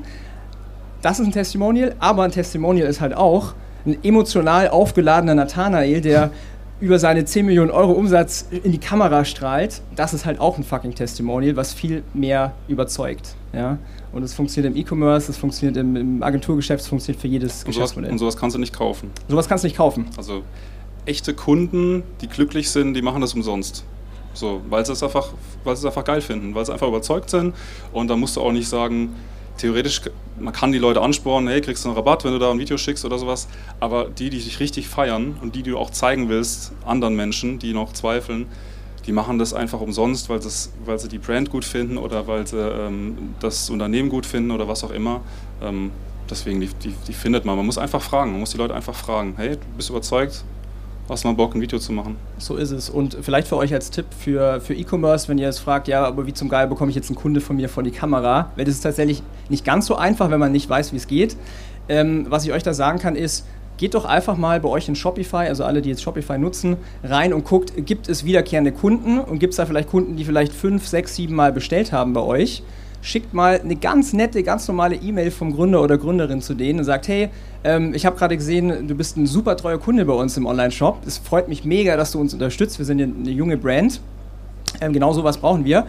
Das 1.03 1.21
ist 1.21 1.27
ein 1.27 1.33
Testimonial, 1.33 1.95
aber 1.99 2.23
ein 2.23 2.31
Testimonial 2.31 2.89
ist 2.89 3.01
halt 3.01 3.15
auch 3.15 3.55
ein 3.87 3.99
emotional 4.03 4.69
aufgeladener 4.69 5.35
Nathanael, 5.35 6.01
der 6.01 6.31
über 6.85 6.99
seine 6.99 7.25
10 7.25 7.47
Millionen 7.47 7.71
Euro 7.71 7.93
Umsatz 7.93 8.47
in 8.51 8.71
die 8.71 8.79
Kamera 8.79 9.25
strahlt, 9.25 9.81
das 9.97 10.13
ist 10.13 10.27
halt 10.27 10.39
auch 10.39 10.59
ein 10.59 10.65
fucking 10.65 10.95
Testimonial, 10.95 11.57
was 11.57 11.73
viel 11.73 12.03
mehr 12.13 12.53
überzeugt. 12.69 13.37
Ja? 13.55 13.79
Und 14.13 14.23
es 14.23 14.35
funktioniert 14.35 14.75
im 14.75 14.79
E-Commerce, 14.79 15.31
es 15.31 15.39
funktioniert 15.39 15.79
im, 15.79 15.97
im, 15.97 16.23
Agenturgeschäft, 16.23 16.83
es 16.83 16.89
funktioniert 16.89 17.23
für 17.23 17.29
jedes 17.29 17.61
und 17.61 17.69
Geschäftsmodell. 17.69 18.11
Sowas, 18.11 18.13
und 18.13 18.19
sowas 18.19 18.37
kannst 18.37 18.57
du 18.57 18.61
nicht 18.61 18.75
kaufen. 18.75 19.11
Sowas 19.29 19.49
kannst 19.49 19.65
du 19.65 19.67
nicht 19.67 19.79
kaufen. 19.79 20.07
Also 20.19 20.43
echte 21.07 21.33
Kunden, 21.33 22.03
die 22.21 22.29
glücklich 22.29 22.69
sind, 22.69 22.93
die 22.93 23.03
machen 23.03 23.23
das 23.23 23.33
umsonst. 23.33 23.85
So, 24.35 24.61
weil 24.69 24.85
sie 24.85 24.93
es 24.93 25.03
einfach, 25.03 25.33
weil 25.65 25.77
sie 25.77 25.81
es 25.81 25.87
einfach 25.87 26.05
geil 26.05 26.21
finden, 26.21 26.55
weil 26.55 26.67
sie 26.67 26.73
einfach 26.73 26.89
überzeugt 26.89 27.31
sind. 27.31 27.55
Und 27.95 28.09
da 28.09 28.17
musst 28.17 28.37
du 28.37 28.43
auch 28.43 28.53
nicht 28.53 28.69
sagen, 28.69 29.15
theoretisch, 29.59 30.01
man 30.39 30.53
kann 30.53 30.73
die 30.73 30.79
Leute 30.79 31.01
anspornen, 31.01 31.49
hey, 31.49 31.61
kriegst 31.61 31.85
du 31.85 31.89
einen 31.89 31.97
Rabatt, 31.97 32.25
wenn 32.25 32.33
du 32.33 32.39
da 32.39 32.51
ein 32.51 32.59
Video 32.59 32.77
schickst 32.77 33.05
oder 33.05 33.19
sowas. 33.19 33.49
Aber 33.81 34.07
die, 34.07 34.31
die 34.31 34.39
dich 34.39 34.61
richtig 34.61 34.89
feiern 34.89 35.37
und 35.41 35.55
die, 35.55 35.63
die 35.63 35.71
du 35.71 35.79
auch 35.79 35.91
zeigen 35.91 36.29
willst, 36.29 36.73
anderen 36.85 37.17
Menschen, 37.17 37.59
die 37.59 37.73
noch 37.73 37.93
zweifeln, 37.93 38.47
die 39.07 39.13
machen 39.13 39.39
das 39.39 39.53
einfach 39.53 39.81
umsonst, 39.81 40.29
weil, 40.29 40.41
das, 40.41 40.73
weil 40.85 40.99
sie 40.99 41.09
die 41.09 41.19
Brand 41.19 41.51
gut 41.51 41.65
finden 41.65 41.99
oder 41.99 42.27
weil 42.27 42.47
sie 42.47 42.59
ähm, 42.59 43.35
das 43.41 43.69
Unternehmen 43.71 44.09
gut 44.09 44.27
finden 44.27 44.51
oder 44.51 44.67
was 44.67 44.83
auch 44.83 44.91
immer. 44.91 45.21
Ähm, 45.63 45.91
deswegen, 46.29 46.61
die, 46.61 46.69
die, 46.69 46.95
die 47.07 47.13
findet 47.13 47.45
man. 47.45 47.57
Man 47.57 47.67
muss 47.67 47.79
einfach 47.79 48.01
fragen, 48.01 48.31
man 48.33 48.41
muss 48.41 48.51
die 48.51 48.59
Leute 48.59 48.75
einfach 48.75 48.95
fragen, 48.95 49.35
hey, 49.37 49.57
du 49.57 49.67
bist 49.77 49.91
überzeugt, 49.91 50.45
hast 51.09 51.25
du 51.25 51.29
mal 51.29 51.35
Bock, 51.35 51.55
ein 51.55 51.61
Video 51.61 51.79
zu 51.79 51.93
machen. 51.93 52.17
So 52.39 52.57
ist 52.57 52.71
es. 52.71 52.89
Und 52.89 53.17
vielleicht 53.21 53.49
für 53.49 53.57
euch 53.57 53.73
als 53.73 53.91
Tipp 53.91 54.07
für, 54.19 54.61
für 54.61 54.75
E-Commerce, 54.75 55.29
wenn 55.29 55.39
ihr 55.39 55.49
es 55.49 55.59
fragt, 55.59 55.89
ja, 55.89 56.05
aber 56.05 56.27
wie 56.27 56.33
zum 56.33 56.49
Geil 56.49 56.67
bekomme 56.67 56.91
ich 56.91 56.97
jetzt 56.97 57.11
einen 57.11 57.17
Kunde 57.17 57.41
von 57.41 57.57
mir 57.57 57.69
vor 57.69 57.83
die 57.83 57.91
Kamera? 57.91 58.51
Weil 58.57 58.65
das 58.65 58.75
ist 58.75 58.81
tatsächlich 58.81 59.23
nicht 59.49 59.65
ganz 59.65 59.87
so 59.87 59.97
einfach, 59.97 60.31
wenn 60.31 60.41
man 60.41 60.53
nicht 60.53 60.69
weiß, 60.69 60.93
wie 60.93 60.97
es 60.97 61.07
geht. 61.07 61.37
Ähm, 61.89 62.27
was 62.31 62.45
ich 62.45 62.53
euch 62.53 62.63
da 62.63 62.73
sagen 62.73 62.99
kann, 62.99 63.17
ist, 63.17 63.47
geht 63.77 63.95
doch 63.95 64.05
einfach 64.05 64.37
mal 64.37 64.61
bei 64.61 64.69
euch 64.69 64.89
in 64.89 64.95
Shopify, 64.95 65.49
also 65.49 65.65
alle, 65.65 65.83
die 65.83 65.91
jetzt 65.91 66.03
Shopify 66.03 66.39
nutzen, 66.39 66.77
rein 67.03 67.35
und 67.35 67.45
guckt, 67.45 67.73
gibt 67.85 68.09
es 68.09 68.25
wiederkehrende 68.25 68.73
Kunden 68.73 69.19
und 69.19 69.39
gibt 69.39 69.53
es 69.53 69.57
da 69.57 69.67
vielleicht 69.67 69.89
Kunden, 69.89 70.17
die 70.17 70.25
vielleicht 70.25 70.53
fünf, 70.53 70.87
sechs, 70.87 71.17
sieben 71.17 71.35
Mal 71.35 71.53
bestellt 71.53 71.93
haben 71.93 72.13
bei 72.13 72.21
euch? 72.21 72.63
Schickt 73.05 73.35
mal 73.35 73.61
eine 73.61 73.77
ganz 73.77 74.15
nette, 74.15 74.43
ganz 74.43 74.67
normale 74.67 74.97
E-Mail 74.97 75.31
vom 75.31 75.55
Gründer 75.55 75.83
oder 75.83 75.99
Gründerin 75.99 76.41
zu 76.41 76.55
denen 76.55 76.79
und 76.79 76.87
sagt, 76.87 77.07
hey, 77.07 77.29
ähm, 77.63 77.93
ich 77.95 78.07
habe 78.07 78.17
gerade 78.17 78.35
gesehen, 78.35 78.89
du 78.89 78.95
bist 78.95 79.19
ein 79.19 79.27
super 79.27 79.59
treuer 79.59 79.79
Kunde 79.79 80.07
bei 80.07 80.15
uns 80.15 80.39
im 80.39 80.47
Online-Shop. 80.47 81.03
Es 81.07 81.19
freut 81.19 81.47
mich 81.49 81.67
mega, 81.67 81.99
dass 81.99 82.13
du 82.13 82.19
uns 82.19 82.33
unterstützt. 82.33 82.79
Wir 82.79 82.87
sind 82.87 83.03
eine 83.03 83.31
junge 83.31 83.59
Brand. 83.59 84.01
Ähm, 84.81 84.95
genau 84.95 85.13
sowas 85.13 85.37
brauchen 85.37 85.67
wir. 85.67 85.87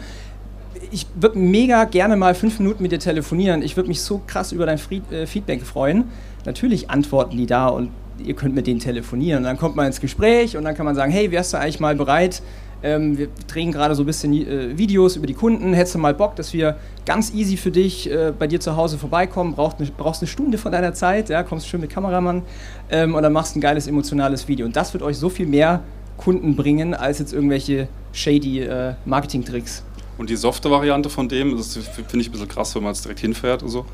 Ich 0.91 1.07
würde 1.15 1.39
mega 1.39 1.85
gerne 1.85 2.17
mal 2.17 2.35
fünf 2.35 2.59
Minuten 2.59 2.83
mit 2.83 2.91
dir 2.91 2.99
telefonieren. 2.99 3.61
Ich 3.61 3.77
würde 3.77 3.87
mich 3.87 4.01
so 4.01 4.21
krass 4.27 4.51
über 4.51 4.65
dein 4.65 4.77
Fried 4.77 5.09
äh, 5.09 5.25
Feedback 5.25 5.63
freuen. 5.63 6.09
Natürlich 6.45 6.89
antworten 6.89 7.37
die 7.37 7.45
da 7.45 7.69
und 7.69 7.91
ihr 8.23 8.33
könnt 8.33 8.55
mit 8.55 8.67
denen 8.67 8.81
telefonieren. 8.81 9.39
Und 9.39 9.43
dann 9.45 9.57
kommt 9.57 9.77
man 9.77 9.87
ins 9.87 10.01
Gespräch 10.01 10.57
und 10.57 10.65
dann 10.65 10.75
kann 10.75 10.85
man 10.85 10.95
sagen, 10.95 11.13
hey, 11.13 11.31
wärst 11.31 11.53
du 11.53 11.57
eigentlich 11.57 11.79
mal 11.79 11.95
bereit, 11.95 12.41
ähm, 12.85 13.17
wir 13.17 13.29
drehen 13.47 13.71
gerade 13.71 13.95
so 13.95 14.03
ein 14.03 14.05
bisschen 14.05 14.31
äh, 14.33 14.77
Videos 14.77 15.15
über 15.15 15.25
die 15.25 15.33
Kunden. 15.33 15.73
Hättest 15.73 15.95
du 15.95 15.99
mal 15.99 16.13
Bock, 16.13 16.35
dass 16.35 16.53
wir 16.53 16.77
ganz 17.05 17.33
easy 17.33 17.57
für 17.57 17.71
dich 17.71 18.09
äh, 18.09 18.31
bei 18.37 18.45
dir 18.45 18.59
zu 18.59 18.77
Hause 18.77 18.99
vorbeikommen? 18.99 19.55
Brauchst 19.55 19.79
eine, 19.79 19.89
brauchst 19.89 20.21
eine 20.21 20.27
Stunde 20.27 20.59
von 20.59 20.71
deiner 20.71 20.93
Zeit, 20.93 21.29
ja, 21.29 21.41
kommst 21.41 21.67
schön 21.67 21.81
mit 21.81 21.89
Kameramann 21.89 22.43
ähm, 22.91 23.15
und 23.15 23.23
dann 23.23 23.33
machst 23.33 23.55
ein 23.55 23.61
geiles 23.61 23.87
emotionales 23.87 24.47
Video. 24.47 24.67
Und 24.67 24.75
das 24.75 24.93
wird 24.93 25.03
euch 25.03 25.17
so 25.17 25.29
viel 25.29 25.47
mehr 25.47 25.81
Kunden 26.17 26.55
bringen 26.55 26.93
als 26.93 27.17
jetzt 27.17 27.33
irgendwelche 27.33 27.87
shady 28.13 28.61
äh, 28.61 28.93
Marketing-Tricks. 29.05 29.83
Und 30.19 30.29
die 30.29 30.35
softe 30.35 30.69
Variante 30.69 31.09
von 31.09 31.27
dem, 31.27 31.57
das 31.57 31.75
finde 31.75 32.19
ich 32.19 32.29
ein 32.29 32.31
bisschen 32.31 32.47
krass, 32.47 32.73
wenn 32.75 32.83
man 32.83 32.93
jetzt 32.93 33.03
direkt 33.03 33.19
hinfährt 33.19 33.63
und 33.63 33.69
so. 33.69 33.85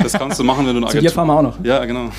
Das 0.00 0.12
kannst 0.12 0.38
du 0.38 0.44
machen, 0.44 0.66
wenn 0.66 0.74
du 0.74 0.78
eine 0.78 0.86
Agentur... 0.86 1.00
Zu 1.00 1.08
dir 1.08 1.10
fahren 1.10 1.26
wir 1.26 1.38
auch 1.38 1.42
noch. 1.42 1.64
Ja, 1.64 1.84
genau 1.84 2.10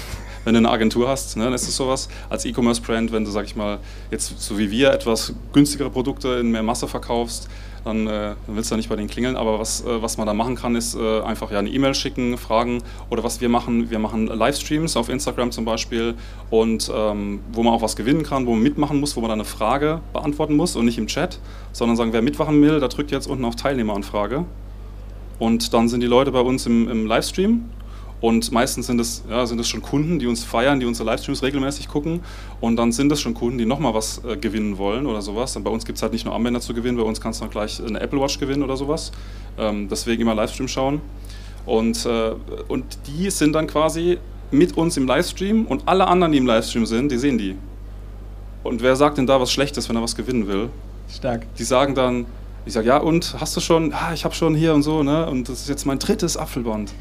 wenn 0.45 0.53
du 0.53 0.60
eine 0.60 0.69
Agentur 0.69 1.10
hast, 1.10 1.36
ne, 1.36 1.43
dann 1.43 1.53
ist 1.53 1.67
es 1.67 1.75
sowas. 1.75 2.08
Als 2.29 2.45
E-Commerce-Brand, 2.45 3.12
wenn 3.12 3.25
du, 3.25 3.31
sag 3.31 3.45
ich 3.45 3.55
mal, 3.55 3.79
jetzt 4.12 4.39
so 4.39 4.58
wie 4.58 4.71
wir 4.71 4.91
etwas 4.91 5.34
günstigere 5.51 5.89
Produkte 5.89 6.29
in 6.36 6.51
mehr 6.51 6.63
Masse 6.63 6.88
verkaufst, 6.88 7.49
dann, 7.84 8.08
äh, 8.08 8.36
willst 8.47 8.71
du 8.71 8.75
nicht 8.75 8.89
bei 8.89 8.95
denen 8.95 9.08
klingeln. 9.08 9.36
Aber 9.36 9.60
was, 9.60 9.86
äh, 9.86 10.01
was 10.01 10.17
man 10.17 10.25
da 10.25 10.34
machen 10.34 10.55
kann, 10.55 10.75
ist 10.75 10.95
äh, 10.95 11.21
einfach 11.21 11.51
ja 11.51 11.60
eine 11.60 11.69
E-Mail 11.69 11.93
schicken, 11.93 12.38
fragen. 12.38 12.81
Oder 13.10 13.23
was 13.23 13.41
wir 13.41 13.49
machen, 13.49 13.91
wir 13.91 13.99
machen 13.99 14.27
Livestreams 14.27 14.97
auf 14.97 15.08
Instagram 15.08 15.51
zum 15.51 15.65
Beispiel 15.65 16.15
und 16.49 16.91
ähm, 16.93 17.41
wo 17.51 17.62
man 17.62 17.73
auch 17.73 17.84
was 17.84 17.95
gewinnen 17.95 18.23
kann, 18.23 18.47
wo 18.47 18.51
man 18.51 18.63
mitmachen 18.63 18.99
muss, 18.99 19.15
wo 19.15 19.21
man 19.21 19.29
dann 19.29 19.39
eine 19.39 19.45
Frage 19.45 20.01
beantworten 20.13 20.55
muss 20.55 20.75
und 20.75 20.86
nicht 20.86 20.97
im 20.97 21.08
Chat, 21.08 21.39
sondern 21.73 21.95
sagen, 21.95 22.12
wer 22.12 22.23
mitmachen 22.23 22.60
will, 22.62 22.79
da 22.79 22.88
drückt 22.88 23.12
jetzt 23.12 23.27
unten 23.27 23.45
auf 23.45 23.55
Teilnehmeranfrage. 23.55 24.45
Und 25.38 25.73
dann 25.73 25.88
sind 25.88 26.01
die 26.01 26.08
Leute 26.08 26.31
bei 26.31 26.39
uns 26.39 26.65
im, 26.65 26.89
im 26.89 27.05
Livestream 27.05 27.65
und 28.26 28.52
meistens 28.52 28.88
sind 28.88 29.00
es, 29.00 29.24
ja, 29.30 29.46
sind 29.46 29.60
es 29.60 29.70
schon 29.70 29.84
Kunden, 29.84 30.18
die 30.18 30.26
uns 30.26 30.44
feiern, 30.44 30.80
die 30.80 30.88
unsere 30.88 31.08
Livestreams 31.08 31.44
regelmäßig 31.44 31.88
gucken. 31.88 32.22
Und 32.60 32.76
dann 32.76 32.92
sind 32.92 33.12
es 33.12 33.22
schon 33.22 33.36
Kunden, 33.36 33.60
die 33.60 33.68
nochmal 33.68 33.94
was 33.94 34.20
äh, 34.26 34.36
gewinnen 34.36 34.80
wollen 34.80 35.06
oder 35.06 35.22
sowas. 35.22 35.56
Und 35.56 35.64
bei 35.64 35.70
uns 35.70 35.86
gibt 35.86 35.98
es 35.98 36.02
halt 36.02 36.12
nicht 36.12 36.26
nur 36.26 36.34
Armbänder 36.34 36.60
zu 36.60 36.74
gewinnen, 36.74 36.98
bei 36.98 37.04
uns 37.04 37.22
kannst 37.22 37.40
du 37.40 37.44
dann 37.44 37.52
gleich 37.52 37.80
eine 37.80 38.00
Apple 38.00 38.20
Watch 38.20 38.40
gewinnen 38.40 38.64
oder 38.64 38.78
sowas. 38.78 39.12
Ähm, 39.60 39.90
deswegen 39.92 40.24
immer 40.24 40.34
Livestream 40.34 40.68
schauen. 40.68 41.02
Und, 41.68 42.04
äh, 42.08 42.32
und 42.68 42.98
die 43.06 43.30
sind 43.30 43.54
dann 43.54 43.68
quasi 43.68 44.18
mit 44.50 44.76
uns 44.76 44.98
im 44.98 45.06
Livestream 45.06 45.68
und 45.68 45.88
alle 45.88 46.08
anderen, 46.08 46.32
die 46.32 46.40
im 46.40 46.48
Livestream 46.48 46.88
sind, 46.88 47.12
die 47.12 47.20
sehen 47.20 47.38
die. 47.38 47.56
Und 48.64 48.82
wer 48.82 48.96
sagt 48.96 49.20
denn 49.20 49.28
da 49.28 49.40
was 49.40 49.52
Schlechtes, 49.52 49.88
wenn 49.88 49.98
er 49.98 50.02
was 50.02 50.16
gewinnen 50.16 50.48
will? 50.48 50.70
Stark. 51.14 51.46
Die 51.60 51.64
sagen 51.64 51.94
dann, 51.94 52.26
ich 52.66 52.74
sage, 52.74 52.88
ja 52.88 52.98
und, 52.98 53.36
hast 53.40 53.56
du 53.56 53.62
schon? 53.62 53.94
Ah, 53.94 54.14
ich 54.16 54.26
habe 54.26 54.34
schon 54.34 54.56
hier 54.56 54.74
und 54.74 54.82
so, 54.82 55.04
ne? 55.04 55.30
Und 55.30 55.48
das 55.48 55.62
ist 55.62 55.70
jetzt 55.70 55.86
mein 55.86 56.00
drittes 56.00 56.38
Apfelband. 56.38 56.92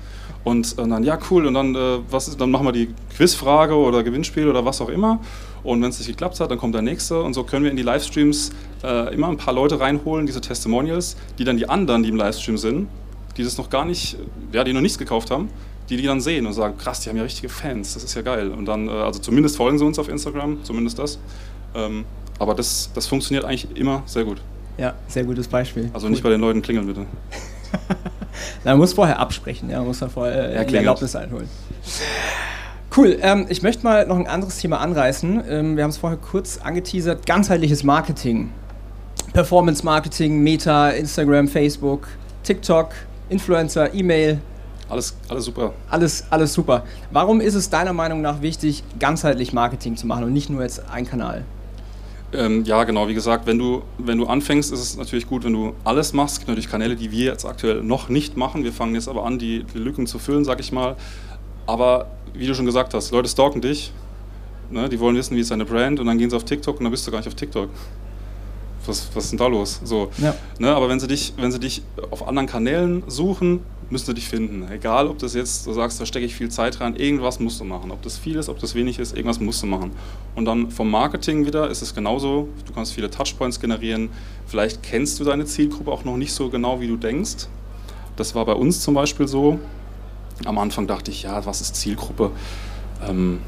Und, 0.45 0.79
und, 0.79 0.91
dann, 0.91 1.03
ja, 1.05 1.19
cool, 1.31 1.47
und 1.47 1.55
dann, 1.55 1.75
äh, 1.75 1.99
was 2.11 2.29
ist, 2.29 2.41
dann 2.41 2.51
machen 2.51 2.67
wir 2.67 2.73
die 2.73 2.91
Quizfrage 3.17 3.75
oder 3.75 4.03
Gewinnspiel 4.03 4.47
oder 4.47 4.65
was 4.65 4.81
auch 4.83 4.91
immer. 4.91 5.19
Und 5.63 5.81
wenn 5.83 5.89
es 5.89 5.99
nicht 5.99 6.09
geklappt 6.09 6.39
hat, 6.41 6.51
dann 6.51 6.59
kommt 6.59 6.75
der 6.75 6.83
nächste. 6.83 7.23
Und 7.23 7.33
so 7.33 7.45
können 7.45 7.65
wir 7.65 7.71
in 7.71 7.79
die 7.79 7.83
Livestreams 7.83 8.53
äh, 8.83 9.15
immer 9.15 9.29
ein 9.29 9.39
paar 9.39 9.55
Leute 9.55 9.81
reinholen, 9.81 10.27
diese 10.27 10.43
Testimonials, 10.43 11.17
die 11.39 11.45
dann 11.45 11.57
die 11.57 11.69
anderen, 11.69 12.03
die 12.03 12.11
im 12.11 12.17
Livestream 12.17 12.59
sind, 12.59 12.89
die 13.39 13.43
das 13.43 13.57
noch 13.57 13.71
gar 13.71 13.87
nicht, 13.87 14.19
ja, 14.53 14.63
die 14.63 14.75
noch 14.75 14.83
nichts 14.83 14.99
gekauft 14.99 15.31
haben, 15.31 15.49
die 15.89 15.97
die 15.97 16.05
dann 16.05 16.21
sehen 16.21 16.47
und 16.47 16.53
sagen, 16.53 16.77
krass, 16.77 17.01
die 17.01 17.09
haben 17.09 17.17
ja 17.17 17.23
richtige 17.23 17.49
Fans, 17.49 17.95
das 17.95 18.05
ist 18.05 18.15
ja 18.15 18.21
geil. 18.21 18.51
Und 18.51 18.67
dann, 18.67 18.89
äh, 18.89 18.91
also 18.91 19.21
zumindest 19.21 19.57
folgen 19.57 19.79
sie 19.79 19.85
uns 19.87 19.99
auf 19.99 20.11
Instagram, 20.11 20.63
zumindest 20.63 20.99
das. 20.99 21.19
Ähm, 21.75 22.05
aber 22.39 22.55
das, 22.55 22.91
das 22.95 23.07
funktioniert 23.07 23.47
eigentlich 23.47 23.75
immer 23.77 24.03
sehr 24.05 24.25
gut. 24.25 24.43
Ja, 24.77 24.95
sehr 25.09 25.25
gutes 25.25 25.49
Beispiel. 25.49 25.91
Also 25.95 26.07
cool. 26.07 26.11
nicht 26.11 26.23
bei 26.23 26.31
den 26.31 26.43
Leuten 26.43 26.61
klingeln, 26.61 26.87
bitte. 26.87 27.07
man 28.65 28.79
muss 28.79 28.93
vorher 28.93 29.19
absprechen, 29.19 29.71
ja, 29.71 29.79
man 29.79 29.89
muss 29.89 29.99
dann 29.99 30.11
vorher 30.11 30.61
äh, 30.61 30.67
die 30.67 30.77
Erlaubnis 30.77 31.15
einholen. 31.17 31.49
Cool, 32.97 33.19
ähm, 33.23 33.47
ich 33.49 33.63
möchte 33.63 33.83
mal 33.83 34.07
noch 34.07 34.17
ein 34.17 34.29
anderes 34.29 34.59
Thema 34.59 34.79
anreißen. 34.79 35.43
Ähm, 35.49 35.77
wir 35.77 35.83
haben 35.83 35.91
es 35.91 35.97
vorher 35.97 36.19
kurz 36.19 36.59
angeteasert, 36.59 37.27
ganzheitliches 37.27 37.83
Marketing. 37.83 38.53
Performance 39.33 39.85
Marketing, 39.85 40.45
Meta, 40.45 40.91
Instagram, 40.91 41.49
Facebook, 41.49 42.07
TikTok, 42.45 42.91
Influencer, 43.29 43.93
E-Mail. 43.93 44.41
Alles, 44.89 45.17
alles 45.29 45.47
super. 45.47 45.73
Alles, 45.91 46.25
alles 46.31 46.53
super. 46.53 46.85
Warum 47.11 47.41
ist 47.41 47.55
es 47.55 47.69
deiner 47.69 47.93
Meinung 47.93 48.21
nach 48.21 48.43
wichtig, 48.43 48.85
ganzheitlich 49.01 49.53
Marketing 49.53 49.97
zu 49.97 50.07
machen 50.07 50.25
und 50.25 50.33
nicht 50.33 50.51
nur 50.51 50.63
jetzt 50.63 50.89
ein 50.89 51.05
Kanal? 51.05 51.45
Ähm, 52.35 52.65
ja, 52.65 52.83
genau. 52.85 53.09
Wie 53.09 53.15
gesagt, 53.15 53.47
wenn 53.47 53.59
du, 53.59 53.83
wenn 53.99 54.19
du 54.19 54.27
anfängst, 54.27 54.73
ist 54.73 54.81
es 54.81 54.97
natürlich 54.97 55.27
gut, 55.27 55.45
wenn 55.45 55.53
du 55.53 55.75
alles 55.85 56.13
machst. 56.13 56.35
Es 56.35 56.39
gibt 56.41 56.49
natürlich 56.49 56.69
Kanäle, 56.69 56.97
die 56.97 57.11
wir 57.11 57.27
jetzt 57.27 57.45
aktuell 57.45 57.83
noch 57.83 58.09
nicht 58.09 58.37
machen. 58.37 58.65
Wir 58.65 58.73
fangen 58.73 58.95
jetzt 58.95 59.09
aber 59.09 59.25
an, 59.25 59.39
die, 59.39 59.65
die 59.65 59.79
Lücken 59.79 60.07
zu 60.07 60.19
füllen, 60.19 60.45
sag 60.45 60.61
ich 60.61 60.73
mal. 60.73 60.97
Aber 61.67 62.11
wie 62.35 62.47
du 62.47 62.55
schon 62.55 62.67
gesagt 62.67 62.93
hast, 62.95 63.13
Leute 63.13 63.29
stalken 63.29 63.61
dich. 63.61 63.93
Ne? 64.71 64.89
Die 64.89 64.99
wollen 64.99 65.17
wissen, 65.17 65.37
wie 65.37 65.41
ist 65.41 65.51
deine 65.51 65.65
Brand. 65.65 66.01
Und 66.01 66.07
dann 66.07 66.19
gehen 66.19 66.31
sie 66.31 66.37
auf 66.37 66.45
TikTok 66.45 66.79
und 66.79 66.85
dann 66.85 66.91
bist 66.91 67.07
du 67.07 67.11
gar 67.11 67.19
nicht 67.19 67.29
auf 67.29 67.35
TikTok. 67.35 67.69
Was, 68.87 69.09
was 69.15 69.25
ist 69.25 69.31
denn 69.31 69.39
da 69.39 69.47
los? 69.47 69.81
So, 69.85 70.11
ja. 70.19 70.35
ne? 70.59 70.75
Aber 70.75 70.89
wenn 70.89 71.01
sie, 71.01 71.07
dich, 71.07 71.33
wenn 71.39 71.53
sie 71.53 71.61
dich 71.61 71.83
auf 72.11 72.27
anderen 72.27 72.47
Kanälen 72.47 73.03
suchen, 73.07 73.61
müssen 73.91 74.07
sie 74.07 74.15
dich 74.15 74.29
finden. 74.29 74.67
Egal, 74.71 75.09
ob 75.09 75.19
das 75.19 75.35
jetzt, 75.35 75.67
du 75.67 75.73
sagst, 75.73 76.01
da 76.01 76.07
stecke 76.07 76.27
ich 76.27 76.35
viel 76.35 76.51
Zeit 76.51 76.81
rein, 76.81 76.97
irgendwas 76.97 77.41
musst 77.41 77.61
du 77.61 77.65
machen. 77.65 77.91
Ob 77.91 78.03
das 78.03 78.19
viel 78.19 78.37
ist, 78.37 78.49
ob 78.49 78.59
das 78.59 78.75
wenig 78.75 78.99
ist, 78.99 79.17
irgendwas 79.17 79.41
musst 79.41 79.63
du 79.63 79.67
machen. 79.67 79.93
Und 80.35 80.45
dann 80.45 80.71
vom 80.71 80.91
Marketing 80.91 81.47
wieder 81.47 81.71
ist 81.71 81.83
es 81.83 81.95
genauso. 81.95 82.49
Du 82.67 82.73
kannst 82.73 82.93
viele 82.93 83.11
Touchpoints 83.11 83.61
generieren. 83.61 84.11
Vielleicht 84.47 84.83
kennst 84.83 85.21
du 85.21 85.25
deine 85.25 85.45
Zielgruppe 85.45 85.91
auch 85.91 86.05
noch 86.05 86.17
nicht 86.17 86.33
so 86.33 86.51
genau, 86.51 86.81
wie 86.81 86.89
du 86.89 86.97
denkst. 86.97 87.49
Das 88.17 88.35
war 88.35 88.45
bei 88.45 88.55
uns 88.55 88.81
zum 88.81 88.95
Beispiel 88.95 89.29
so. 89.29 89.59
Am 90.45 90.59
Anfang 90.59 90.87
dachte 90.87 91.11
ich, 91.11 91.25
ja, 91.25 91.45
was 91.47 91.61
ist 91.61 91.77
Zielgruppe? 91.77 92.31
Ähm, 93.07 93.41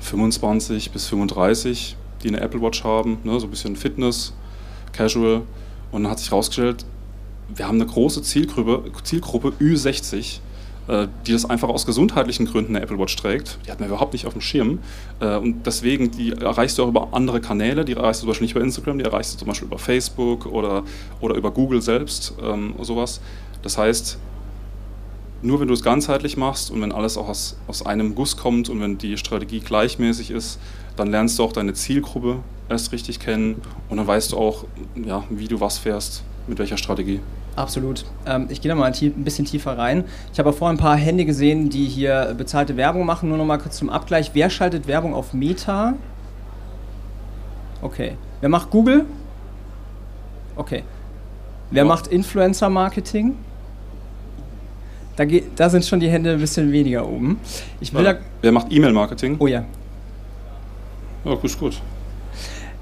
25 0.00 0.92
bis 0.92 1.06
35, 1.06 1.96
die 2.22 2.28
eine 2.28 2.40
Apple 2.40 2.60
Watch 2.60 2.84
haben, 2.84 3.18
ne, 3.24 3.38
so 3.40 3.46
ein 3.46 3.50
bisschen 3.50 3.76
Fitness, 3.76 4.32
Casual. 4.92 5.42
Und 5.92 6.02
dann 6.02 6.12
hat 6.12 6.18
sich 6.18 6.30
herausgestellt, 6.30 6.84
wir 7.48 7.66
haben 7.66 7.76
eine 7.80 7.86
große 7.86 8.22
Zielgruppe, 8.22 8.90
Zielgruppe 9.02 9.52
Ü60, 9.60 10.40
äh, 10.88 11.08
die 11.26 11.32
das 11.32 11.48
einfach 11.48 11.68
aus 11.68 11.86
gesundheitlichen 11.86 12.46
Gründen 12.46 12.74
eine 12.74 12.84
Apple 12.84 12.98
Watch 12.98 13.16
trägt. 13.16 13.58
Die 13.66 13.70
hat 13.70 13.80
man 13.80 13.88
überhaupt 13.88 14.12
nicht 14.12 14.26
auf 14.26 14.32
dem 14.32 14.40
Schirm. 14.40 14.80
Äh, 15.20 15.36
und 15.36 15.66
deswegen, 15.66 16.10
die 16.10 16.32
erreichst 16.32 16.78
du 16.78 16.84
auch 16.84 16.88
über 16.88 17.08
andere 17.12 17.40
Kanäle. 17.40 17.84
Die 17.84 17.94
erreichst 17.94 18.22
du 18.22 18.24
zum 18.24 18.28
Beispiel 18.30 18.46
nicht 18.46 18.56
über 18.56 18.64
Instagram, 18.64 18.98
die 18.98 19.04
erreichst 19.04 19.34
du 19.34 19.38
zum 19.38 19.48
Beispiel 19.48 19.66
über 19.66 19.78
Facebook 19.78 20.46
oder, 20.46 20.82
oder 21.20 21.36
über 21.36 21.50
Google 21.50 21.82
selbst, 21.82 22.34
ähm, 22.42 22.74
sowas. 22.82 23.20
Das 23.62 23.78
heißt, 23.78 24.18
nur 25.42 25.60
wenn 25.60 25.68
du 25.68 25.74
es 25.74 25.82
ganzheitlich 25.82 26.36
machst 26.36 26.70
und 26.70 26.80
wenn 26.80 26.92
alles 26.92 27.16
auch 27.16 27.28
aus, 27.28 27.56
aus 27.68 27.84
einem 27.84 28.14
Guss 28.14 28.36
kommt 28.36 28.68
und 28.68 28.80
wenn 28.80 28.98
die 28.98 29.16
Strategie 29.16 29.60
gleichmäßig 29.60 30.30
ist, 30.30 30.58
dann 30.96 31.10
lernst 31.10 31.38
du 31.38 31.44
auch 31.44 31.52
deine 31.52 31.74
Zielgruppe 31.74 32.38
erst 32.68 32.90
richtig 32.92 33.20
kennen 33.20 33.60
und 33.88 33.98
dann 33.98 34.06
weißt 34.06 34.32
du 34.32 34.38
auch, 34.38 34.64
ja, 35.04 35.24
wie 35.30 35.46
du 35.46 35.60
was 35.60 35.78
fährst 35.78 36.24
mit 36.48 36.58
welcher 36.58 36.76
Strategie? 36.76 37.20
Absolut. 37.56 38.04
Ähm, 38.26 38.46
ich 38.50 38.60
gehe 38.60 38.68
da 38.68 38.74
mal 38.74 38.92
ein, 38.92 39.24
bisschen 39.24 39.44
tiefer 39.44 39.76
rein. 39.76 40.04
Ich 40.32 40.38
habe 40.38 40.52
vorhin 40.52 40.76
ein 40.76 40.80
paar 40.80 40.96
Hände 40.96 41.24
gesehen, 41.24 41.70
die 41.70 41.86
hier 41.86 42.34
bezahlte 42.36 42.76
Werbung 42.76 43.06
machen. 43.06 43.28
Nur 43.28 43.38
noch 43.38 43.44
mal 43.44 43.58
kurz 43.58 43.76
zum 43.76 43.90
Abgleich. 43.90 44.30
Wer 44.34 44.50
schaltet 44.50 44.86
Werbung 44.86 45.14
auf 45.14 45.32
Meta? 45.32 45.94
Okay. 47.82 48.16
Wer 48.40 48.48
macht 48.48 48.70
Google? 48.70 49.06
Okay. 50.54 50.82
Wer 51.70 51.82
ja. 51.82 51.88
macht 51.88 52.06
Influencer-Marketing? 52.06 53.34
Da, 55.16 55.24
da, 55.24 55.70
sind 55.70 55.84
schon 55.84 55.98
die 55.98 56.10
Hände 56.10 56.32
ein 56.32 56.40
bisschen 56.40 56.70
weniger 56.72 57.08
oben. 57.08 57.40
Ich 57.80 57.92
will 57.94 58.04
ja. 58.04 58.16
Wer 58.42 58.52
macht 58.52 58.70
E-Mail-Marketing? 58.70 59.36
Oh 59.38 59.46
ja. 59.46 59.64
Ja, 61.24 61.34
gut, 61.34 61.58
gut. 61.58 61.80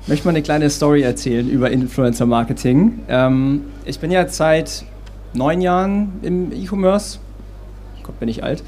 Möchte 0.07 0.27
mal 0.27 0.33
eine 0.33 0.43
kleine 0.43 0.69
Story 0.69 1.01
erzählen 1.01 1.49
über 1.49 1.71
Influencer 1.71 2.27
Marketing. 2.27 3.01
Ähm, 3.09 3.63
ich 3.87 3.99
bin 4.01 4.11
ja 4.11 4.29
seit 4.29 4.85
neun 5.33 5.63
Jahren 5.63 6.21
im 6.21 6.53
E-Commerce. 6.53 7.19
Gott, 8.03 8.21
bin 8.21 8.29
ich 8.29 8.45
alt. 8.45 8.63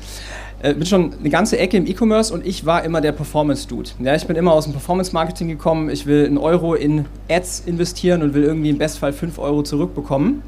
Äh, 0.62 0.72
bin 0.72 0.86
schon 0.86 1.12
eine 1.20 1.28
ganze 1.28 1.58
Ecke 1.58 1.76
im 1.76 1.86
E-Commerce 1.86 2.32
und 2.32 2.46
ich 2.46 2.64
war 2.64 2.84
immer 2.84 3.02
der 3.02 3.12
Performance-Dude. 3.12 3.90
Ja, 3.98 4.14
ich 4.14 4.26
bin 4.26 4.34
immer 4.34 4.52
aus 4.52 4.64
dem 4.64 4.72
Performance-Marketing 4.72 5.48
gekommen. 5.48 5.90
Ich 5.90 6.06
will 6.06 6.24
einen 6.24 6.38
Euro 6.38 6.74
in 6.74 7.04
Ads 7.28 7.64
investieren 7.66 8.22
und 8.22 8.32
will 8.32 8.44
irgendwie 8.44 8.70
im 8.70 8.78
Bestfall 8.78 9.12
fünf 9.12 9.38
Euro 9.38 9.62
zurückbekommen. 9.62 10.40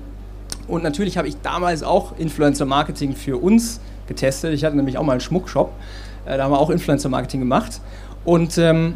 Und 0.68 0.82
natürlich 0.82 1.18
habe 1.18 1.28
ich 1.28 1.36
damals 1.42 1.82
auch 1.82 2.18
Influencer-Marketing 2.18 3.14
für 3.14 3.36
uns 3.36 3.80
getestet. 4.06 4.54
Ich 4.54 4.64
hatte 4.64 4.76
nämlich 4.76 4.96
auch 4.96 5.04
mal 5.04 5.12
einen 5.12 5.20
Schmuckshop. 5.20 5.70
Äh, 6.24 6.38
da 6.38 6.44
haben 6.44 6.50
wir 6.50 6.58
auch 6.58 6.70
Influencer-Marketing 6.70 7.40
gemacht. 7.40 7.82
Und 8.24 8.56
ähm, 8.56 8.94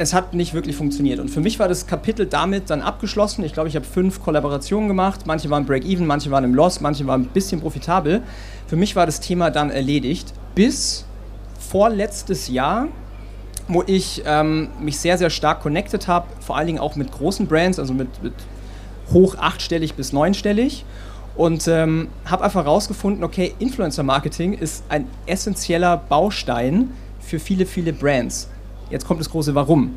es 0.00 0.14
hat 0.14 0.32
nicht 0.32 0.54
wirklich 0.54 0.76
funktioniert. 0.76 1.20
Und 1.20 1.28
für 1.28 1.40
mich 1.40 1.58
war 1.58 1.68
das 1.68 1.86
Kapitel 1.86 2.24
damit 2.24 2.70
dann 2.70 2.80
abgeschlossen. 2.80 3.44
Ich 3.44 3.52
glaube, 3.52 3.68
ich 3.68 3.76
habe 3.76 3.84
fünf 3.84 4.22
Kollaborationen 4.22 4.88
gemacht. 4.88 5.26
Manche 5.26 5.50
waren 5.50 5.66
Break-Even, 5.66 6.06
manche 6.06 6.30
waren 6.30 6.42
im 6.42 6.54
Loss, 6.54 6.80
manche 6.80 7.06
waren 7.06 7.22
ein 7.22 7.28
bisschen 7.28 7.60
profitabel. 7.60 8.22
Für 8.66 8.76
mich 8.76 8.96
war 8.96 9.04
das 9.04 9.20
Thema 9.20 9.50
dann 9.50 9.70
erledigt. 9.70 10.32
Bis 10.54 11.04
vorletztes 11.58 12.48
Jahr, 12.48 12.88
wo 13.68 13.84
ich 13.86 14.22
ähm, 14.24 14.68
mich 14.80 14.98
sehr, 14.98 15.18
sehr 15.18 15.28
stark 15.28 15.60
connected 15.60 16.08
habe, 16.08 16.28
vor 16.40 16.56
allen 16.56 16.66
Dingen 16.66 16.78
auch 16.78 16.96
mit 16.96 17.12
großen 17.12 17.46
Brands, 17.46 17.78
also 17.78 17.92
mit, 17.92 18.22
mit 18.22 18.32
hoch 19.12 19.34
achtstellig 19.36 19.94
bis 19.94 20.14
neunstellig. 20.14 20.86
Und 21.36 21.68
ähm, 21.68 22.08
habe 22.24 22.42
einfach 22.44 22.64
herausgefunden, 22.64 23.22
okay, 23.22 23.52
Influencer-Marketing 23.58 24.54
ist 24.54 24.82
ein 24.88 25.06
essentieller 25.26 25.98
Baustein 25.98 26.90
für 27.20 27.38
viele, 27.38 27.66
viele 27.66 27.92
Brands. 27.92 28.48
Jetzt 28.90 29.06
kommt 29.06 29.20
das 29.20 29.30
große 29.30 29.54
Warum. 29.54 29.94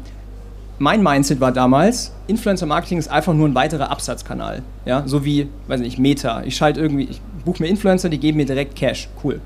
Mein 0.79 1.03
Mindset 1.03 1.39
war 1.39 1.51
damals, 1.51 2.12
Influencer-Marketing 2.27 2.97
ist 2.97 3.10
einfach 3.10 3.34
nur 3.34 3.47
ein 3.47 3.56
weiterer 3.56 3.91
Absatzkanal. 3.91 4.63
Ja? 4.86 5.03
So 5.06 5.23
wie, 5.25 5.49
weiß 5.67 5.82
nicht, 5.82 5.99
Meta. 5.99 6.43
Ich 6.43 6.56
schalte 6.56 6.79
irgendwie, 6.79 7.03
ich 7.03 7.21
buche 7.45 7.62
mir 7.62 7.69
Influencer, 7.69 8.10
die 8.10 8.19
geben 8.19 8.38
mir 8.38 8.45
direkt 8.45 8.75
Cash. 8.75 9.08
Cool. 9.23 9.39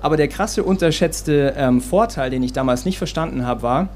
Aber 0.00 0.16
der 0.16 0.28
krasse, 0.28 0.62
unterschätzte 0.62 1.54
ähm, 1.56 1.80
Vorteil, 1.80 2.30
den 2.30 2.42
ich 2.42 2.52
damals 2.52 2.84
nicht 2.84 2.98
verstanden 2.98 3.46
habe, 3.46 3.62
war, 3.62 3.88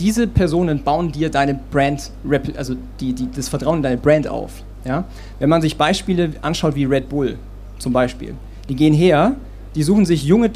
diese 0.00 0.26
Personen 0.26 0.82
bauen 0.82 1.12
dir 1.12 1.30
deine 1.30 1.58
Brand, 1.70 2.10
also 2.56 2.74
die, 2.98 3.12
die, 3.12 3.30
das 3.30 3.48
Vertrauen 3.48 3.78
in 3.78 3.82
deine 3.82 3.98
Brand 3.98 4.26
auf. 4.26 4.62
Ja? 4.84 5.04
Wenn 5.38 5.48
man 5.48 5.62
sich 5.62 5.76
Beispiele 5.76 6.30
anschaut 6.42 6.74
wie 6.74 6.84
Red 6.84 7.08
Bull 7.08 7.38
zum 7.78 7.92
Beispiel, 7.92 8.34
die 8.68 8.74
gehen 8.74 8.94
her, 8.94 9.36
die 9.74 9.82
suchen 9.82 10.06
sich 10.06 10.24
junge 10.24 10.52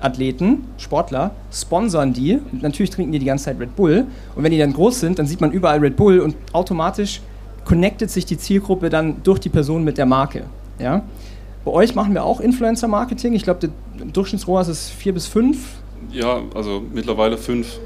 Top-Athleten, 0.00 0.64
Sportler, 0.78 1.32
sponsern 1.52 2.12
die, 2.12 2.38
natürlich 2.60 2.90
trinken 2.90 3.12
die 3.12 3.18
die 3.18 3.26
ganze 3.26 3.46
Zeit 3.46 3.60
Red 3.60 3.76
Bull 3.76 4.06
und 4.34 4.42
wenn 4.42 4.50
die 4.50 4.58
dann 4.58 4.72
groß 4.72 5.00
sind, 5.00 5.18
dann 5.18 5.26
sieht 5.26 5.40
man 5.40 5.52
überall 5.52 5.78
Red 5.78 5.96
Bull 5.96 6.20
und 6.20 6.36
automatisch 6.52 7.20
connectet 7.64 8.10
sich 8.10 8.24
die 8.24 8.38
Zielgruppe 8.38 8.88
dann 8.88 9.22
durch 9.22 9.38
die 9.38 9.50
Person 9.50 9.84
mit 9.84 9.98
der 9.98 10.06
Marke. 10.06 10.44
Ja? 10.78 11.02
Bei 11.64 11.70
euch 11.72 11.94
machen 11.94 12.14
wir 12.14 12.24
auch 12.24 12.40
Influencer-Marketing. 12.40 13.34
Ich 13.34 13.42
glaube, 13.42 13.60
der 13.60 14.06
Durchschnittsrohr 14.06 14.62
ist 14.62 14.90
4 14.90 15.12
bis 15.12 15.26
5. 15.26 15.58
Ja, 16.10 16.40
also 16.54 16.82
mittlerweile 16.92 17.36
5. 17.36 17.78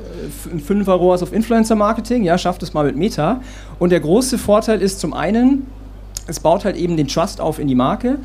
Ein 0.53 0.61
5er 0.61 0.92
ROAS 0.92 1.22
auf 1.22 1.33
Influencer-Marketing, 1.33 2.22
ja, 2.22 2.38
schafft 2.38 2.62
es 2.62 2.72
mal 2.72 2.87
mit 2.87 2.96
Meta. 2.96 3.40
Und 3.81 3.90
der 3.90 4.00
große 4.00 4.38
Vorteil 4.38 4.81
ist 4.81 5.00
zum 5.00 5.12
einen, 5.12 5.66
es 6.29 6.38
baut 6.38 6.64
halt 6.64 6.77
eben 6.77 6.96
den 6.96 7.09
Trust 7.09 7.40
auf 7.40 7.59
in 7.59 7.66
die 7.66 7.74
Marke. 7.74 8.18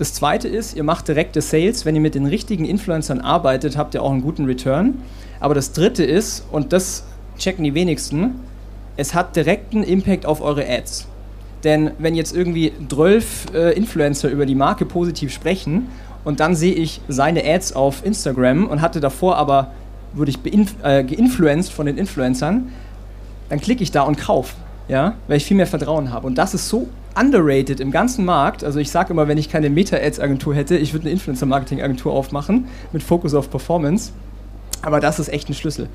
Das 0.00 0.14
zweite 0.14 0.48
ist, 0.48 0.74
ihr 0.74 0.82
macht 0.82 1.08
direkte 1.08 1.42
Sales. 1.42 1.84
Wenn 1.84 1.94
ihr 1.94 2.00
mit 2.00 2.14
den 2.14 2.24
richtigen 2.24 2.64
Influencern 2.64 3.20
arbeitet, 3.20 3.76
habt 3.76 3.92
ihr 3.92 4.02
auch 4.02 4.10
einen 4.10 4.22
guten 4.22 4.46
Return. 4.46 4.94
Aber 5.40 5.54
das 5.54 5.72
dritte 5.72 6.04
ist, 6.04 6.42
und 6.50 6.72
das 6.72 7.04
checken 7.36 7.64
die 7.64 7.74
wenigsten, 7.74 8.40
es 8.96 9.12
hat 9.12 9.36
direkten 9.36 9.82
Impact 9.82 10.24
auf 10.24 10.40
eure 10.40 10.66
Ads. 10.66 11.06
Denn 11.64 11.90
wenn 11.98 12.14
jetzt 12.14 12.34
irgendwie 12.34 12.72
12 12.88 13.48
äh, 13.52 13.72
Influencer 13.76 14.30
über 14.30 14.46
die 14.46 14.54
Marke 14.54 14.86
positiv 14.86 15.34
sprechen 15.34 15.88
und 16.24 16.40
dann 16.40 16.56
sehe 16.56 16.72
ich 16.72 17.02
seine 17.08 17.44
Ads 17.44 17.74
auf 17.74 18.02
Instagram 18.02 18.68
und 18.68 18.80
hatte 18.80 19.00
davor 19.00 19.36
aber, 19.36 19.72
wurde 20.14 20.30
ich 20.30 20.38
äh, 20.82 21.04
geinfluenced 21.04 21.70
von 21.70 21.84
den 21.84 21.98
Influencern, 21.98 22.72
dann 23.50 23.60
klicke 23.60 23.82
ich 23.82 23.90
da 23.90 24.00
und 24.04 24.16
kaufe, 24.16 24.54
ja, 24.88 25.16
weil 25.28 25.36
ich 25.36 25.44
viel 25.44 25.58
mehr 25.58 25.66
Vertrauen 25.66 26.10
habe. 26.10 26.26
Und 26.26 26.38
das 26.38 26.54
ist 26.54 26.70
so 26.70 26.88
underrated 27.18 27.80
im 27.80 27.90
ganzen 27.90 28.24
Markt. 28.24 28.64
Also 28.64 28.78
ich 28.78 28.90
sage 28.90 29.12
immer, 29.12 29.28
wenn 29.28 29.38
ich 29.38 29.48
keine 29.48 29.70
Meta-Ads-Agentur 29.70 30.54
hätte, 30.54 30.76
ich 30.76 30.92
würde 30.92 31.04
eine 31.04 31.12
Influencer-Marketing-Agentur 31.12 32.12
aufmachen 32.12 32.68
mit 32.92 33.02
Fokus 33.02 33.34
auf 33.34 33.50
Performance. 33.50 34.12
Aber 34.82 35.00
das 35.00 35.18
ist 35.18 35.28
echt 35.28 35.48
ein 35.48 35.54
Schlüssel. 35.54 35.88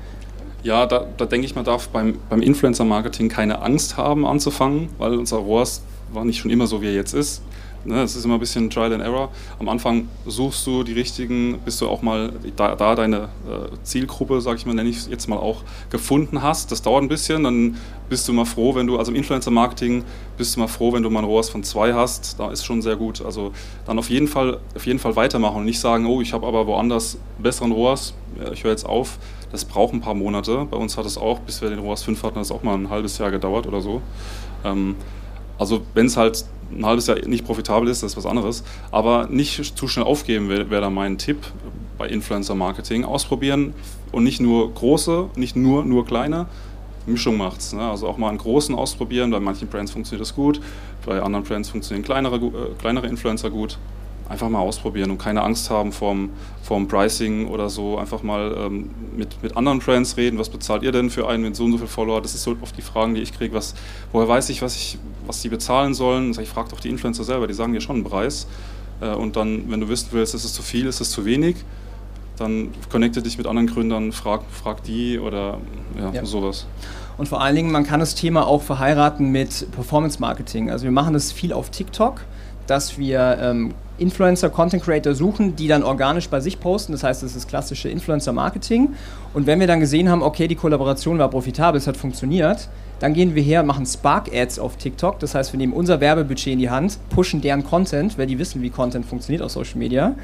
Ja, 0.62 0.86
da, 0.86 1.06
da 1.16 1.26
denke 1.26 1.46
ich, 1.46 1.54
man 1.54 1.64
darf 1.64 1.88
beim, 1.88 2.18
beim 2.28 2.42
Influencer-Marketing 2.42 3.28
keine 3.28 3.62
Angst 3.62 3.96
haben 3.96 4.26
anzufangen, 4.26 4.88
weil 4.98 5.14
unser 5.14 5.36
ROAS 5.38 5.82
war 6.12 6.24
nicht 6.24 6.38
schon 6.38 6.50
immer 6.50 6.66
so, 6.66 6.82
wie 6.82 6.86
er 6.86 6.94
jetzt 6.94 7.14
ist. 7.14 7.42
Ne, 7.86 8.02
es 8.02 8.16
ist 8.16 8.24
immer 8.24 8.34
ein 8.34 8.40
bisschen 8.40 8.68
Trial 8.68 8.92
and 8.92 9.02
Error. 9.02 9.30
Am 9.60 9.68
Anfang 9.68 10.08
suchst 10.26 10.66
du 10.66 10.82
die 10.82 10.92
richtigen, 10.92 11.58
bis 11.64 11.78
du 11.78 11.88
auch 11.88 12.02
mal 12.02 12.32
da, 12.56 12.74
da 12.74 12.96
deine 12.96 13.16
äh, 13.16 13.76
Zielgruppe, 13.84 14.40
sage 14.40 14.56
ich 14.56 14.66
mal, 14.66 14.74
nenne 14.74 14.88
ich 14.88 15.06
jetzt 15.06 15.28
mal 15.28 15.36
auch, 15.36 15.62
gefunden 15.88 16.42
hast. 16.42 16.72
Das 16.72 16.82
dauert 16.82 17.04
ein 17.04 17.08
bisschen, 17.08 17.44
dann 17.44 17.76
bist 18.08 18.26
du 18.26 18.32
mal 18.32 18.44
froh, 18.44 18.74
wenn 18.74 18.88
du, 18.88 18.98
also 18.98 19.12
im 19.12 19.16
Influencer-Marketing 19.16 20.02
bist 20.36 20.56
du 20.56 20.60
mal 20.60 20.66
froh, 20.66 20.92
wenn 20.92 21.04
du 21.04 21.10
mal 21.10 21.20
ein 21.20 21.26
ROAS 21.26 21.48
von 21.48 21.62
zwei 21.62 21.94
hast. 21.94 22.40
Da 22.40 22.50
ist 22.50 22.64
schon 22.64 22.82
sehr 22.82 22.96
gut. 22.96 23.24
Also 23.24 23.52
dann 23.86 24.00
auf 24.00 24.10
jeden 24.10 24.26
Fall, 24.26 24.58
auf 24.74 24.84
jeden 24.84 24.98
Fall 24.98 25.14
weitermachen 25.14 25.58
und 25.58 25.64
nicht 25.64 25.78
sagen, 25.78 26.06
oh, 26.06 26.20
ich 26.20 26.32
habe 26.32 26.44
aber 26.44 26.66
woanders 26.66 27.18
besseren 27.38 27.70
ROAS, 27.70 28.14
ich 28.52 28.64
höre 28.64 28.72
jetzt 28.72 28.86
auf. 28.86 29.18
Das 29.52 29.64
braucht 29.64 29.94
ein 29.94 30.00
paar 30.00 30.14
Monate. 30.14 30.66
Bei 30.68 30.76
uns 30.76 30.98
hat 30.98 31.06
es 31.06 31.16
auch, 31.16 31.38
bis 31.38 31.62
wir 31.62 31.70
den 31.70 31.78
ROAS 31.78 32.02
5 32.02 32.20
hatten, 32.24 32.38
das 32.40 32.50
auch 32.50 32.64
mal 32.64 32.74
ein 32.74 32.90
halbes 32.90 33.16
Jahr 33.18 33.30
gedauert 33.30 33.68
oder 33.68 33.80
so. 33.80 34.02
Ähm, 34.64 34.96
also 35.58 35.82
wenn 35.94 36.06
es 36.06 36.16
halt 36.16 36.44
ein 36.70 36.84
halbes 36.84 37.06
Jahr 37.06 37.18
nicht 37.26 37.44
profitabel 37.44 37.88
ist, 37.88 38.02
das 38.02 38.12
ist 38.12 38.16
was 38.16 38.26
anderes. 38.26 38.64
Aber 38.90 39.28
nicht 39.28 39.76
zu 39.76 39.88
schnell 39.88 40.04
aufgeben 40.04 40.48
wäre 40.48 40.70
wär 40.70 40.80
da 40.80 40.90
mein 40.90 41.18
Tipp 41.18 41.38
bei 41.98 42.08
Influencer-Marketing. 42.08 43.04
Ausprobieren 43.04 43.74
und 44.12 44.24
nicht 44.24 44.40
nur 44.40 44.72
große, 44.72 45.30
nicht 45.36 45.56
nur, 45.56 45.84
nur 45.84 46.04
kleine. 46.04 46.46
Mischung 47.06 47.36
macht's. 47.36 47.72
Ne? 47.72 47.82
Also 47.82 48.08
auch 48.08 48.18
mal 48.18 48.30
einen 48.30 48.38
großen 48.38 48.74
ausprobieren. 48.74 49.30
Bei 49.30 49.40
manchen 49.40 49.68
Brands 49.68 49.92
funktioniert 49.92 50.22
das 50.22 50.34
gut, 50.34 50.60
bei 51.04 51.22
anderen 51.22 51.44
Brands 51.44 51.68
funktionieren 51.68 52.04
kleinere, 52.04 52.36
äh, 52.36 52.50
kleinere 52.78 53.06
Influencer 53.06 53.50
gut 53.50 53.78
einfach 54.28 54.48
mal 54.48 54.60
ausprobieren 54.60 55.10
und 55.10 55.18
keine 55.18 55.42
Angst 55.42 55.70
haben 55.70 55.92
vorm, 55.92 56.30
vorm 56.62 56.88
Pricing 56.88 57.46
oder 57.46 57.70
so. 57.70 57.98
Einfach 57.98 58.22
mal 58.22 58.56
ähm, 58.58 58.90
mit, 59.16 59.42
mit 59.42 59.56
anderen 59.56 59.78
Brands 59.78 60.16
reden. 60.16 60.38
Was 60.38 60.48
bezahlt 60.48 60.82
ihr 60.82 60.92
denn 60.92 61.10
für 61.10 61.28
einen 61.28 61.44
mit 61.44 61.56
so 61.56 61.64
und 61.64 61.72
so 61.72 61.78
viel 61.78 61.86
Follower? 61.86 62.20
Das 62.20 62.34
ist 62.34 62.42
so 62.42 62.56
oft 62.60 62.76
die 62.76 62.82
Fragen, 62.82 63.14
die 63.14 63.22
ich 63.22 63.32
kriege. 63.32 63.58
woher 64.12 64.28
weiß 64.28 64.48
ich, 64.50 64.62
was, 64.62 64.74
ich, 64.74 64.98
was 65.26 65.42
die 65.42 65.48
bezahlen 65.48 65.94
sollen? 65.94 66.36
Ich 66.40 66.48
frage 66.48 66.70
doch 66.70 66.80
die 66.80 66.88
Influencer 66.88 67.24
selber, 67.24 67.46
die 67.46 67.54
sagen 67.54 67.72
dir 67.72 67.80
schon 67.80 67.96
einen 67.96 68.04
Preis. 68.04 68.46
Äh, 69.00 69.10
und 69.10 69.36
dann, 69.36 69.70
wenn 69.70 69.80
du 69.80 69.88
wissen 69.88 70.08
willst, 70.12 70.34
ist 70.34 70.44
es 70.44 70.52
zu 70.52 70.62
viel, 70.62 70.86
ist 70.86 71.00
es 71.00 71.10
zu 71.10 71.24
wenig, 71.24 71.56
dann 72.36 72.70
connecte 72.90 73.22
dich 73.22 73.38
mit 73.38 73.46
anderen 73.46 73.66
Gründern, 73.66 74.12
frag, 74.12 74.42
frag 74.50 74.82
die 74.84 75.18
oder 75.18 75.58
ja, 75.98 76.10
ja. 76.12 76.24
sowas. 76.24 76.66
Und 77.16 77.28
vor 77.28 77.40
allen 77.40 77.56
Dingen, 77.56 77.72
man 77.72 77.84
kann 77.84 78.00
das 78.00 78.14
Thema 78.14 78.46
auch 78.46 78.62
verheiraten 78.62 79.30
mit 79.30 79.70
Performance 79.72 80.20
Marketing. 80.20 80.70
Also 80.70 80.84
wir 80.84 80.90
machen 80.90 81.14
das 81.14 81.32
viel 81.32 81.52
auf 81.52 81.70
TikTok, 81.70 82.20
dass 82.66 82.98
wir 82.98 83.38
ähm, 83.40 83.74
Influencer, 83.98 84.50
Content 84.50 84.82
Creator 84.82 85.14
suchen, 85.14 85.56
die 85.56 85.68
dann 85.68 85.82
organisch 85.82 86.28
bei 86.28 86.40
sich 86.40 86.60
posten. 86.60 86.92
Das 86.92 87.02
heißt, 87.02 87.22
das 87.22 87.34
ist 87.34 87.48
klassische 87.48 87.88
Influencer-Marketing. 87.88 88.90
Und 89.34 89.46
wenn 89.46 89.60
wir 89.60 89.66
dann 89.66 89.80
gesehen 89.80 90.10
haben, 90.10 90.22
okay, 90.22 90.48
die 90.48 90.54
Kollaboration 90.54 91.18
war 91.18 91.28
profitabel, 91.28 91.78
es 91.78 91.86
hat 91.86 91.96
funktioniert, 91.96 92.68
dann 92.98 93.14
gehen 93.14 93.34
wir 93.34 93.42
her 93.42 93.60
und 93.60 93.66
machen 93.66 93.86
Spark-Ads 93.86 94.58
auf 94.58 94.76
TikTok. 94.76 95.18
Das 95.18 95.34
heißt, 95.34 95.52
wir 95.52 95.58
nehmen 95.58 95.72
unser 95.72 96.00
Werbebudget 96.00 96.52
in 96.52 96.58
die 96.58 96.70
Hand, 96.70 96.98
pushen 97.10 97.40
deren 97.40 97.64
Content, 97.64 98.18
weil 98.18 98.26
die 98.26 98.38
wissen, 98.38 98.62
wie 98.62 98.70
Content 98.70 99.06
funktioniert 99.06 99.42
auf 99.42 99.50
Social 99.50 99.78
Media. 99.78 100.14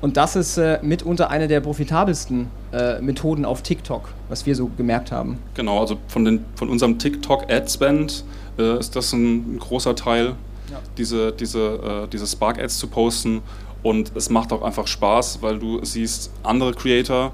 Und 0.00 0.16
das 0.16 0.36
ist 0.36 0.58
äh, 0.58 0.78
mitunter 0.82 1.30
eine 1.30 1.48
der 1.48 1.60
profitabelsten 1.60 2.46
äh, 2.72 3.00
Methoden 3.00 3.44
auf 3.44 3.62
TikTok, 3.62 4.08
was 4.28 4.46
wir 4.46 4.54
so 4.54 4.70
gemerkt 4.76 5.10
haben. 5.10 5.38
Genau, 5.54 5.80
also 5.80 5.98
von, 6.06 6.24
den, 6.24 6.44
von 6.54 6.68
unserem 6.68 6.98
TikTok-Ad-Spend 6.98 8.24
äh, 8.58 8.78
ist 8.78 8.94
das 8.94 9.12
ein, 9.12 9.56
ein 9.56 9.58
großer 9.58 9.96
Teil 9.96 10.34
ja. 10.70 10.80
diese, 10.96 11.32
diese, 11.32 12.04
äh, 12.04 12.08
diese 12.08 12.26
Spark-Ads 12.26 12.78
zu 12.78 12.86
posten. 12.88 13.42
Und 13.82 14.12
es 14.16 14.28
macht 14.28 14.52
auch 14.52 14.62
einfach 14.62 14.86
Spaß, 14.86 15.40
weil 15.40 15.58
du 15.58 15.84
siehst 15.84 16.30
andere 16.42 16.72
Creator, 16.72 17.32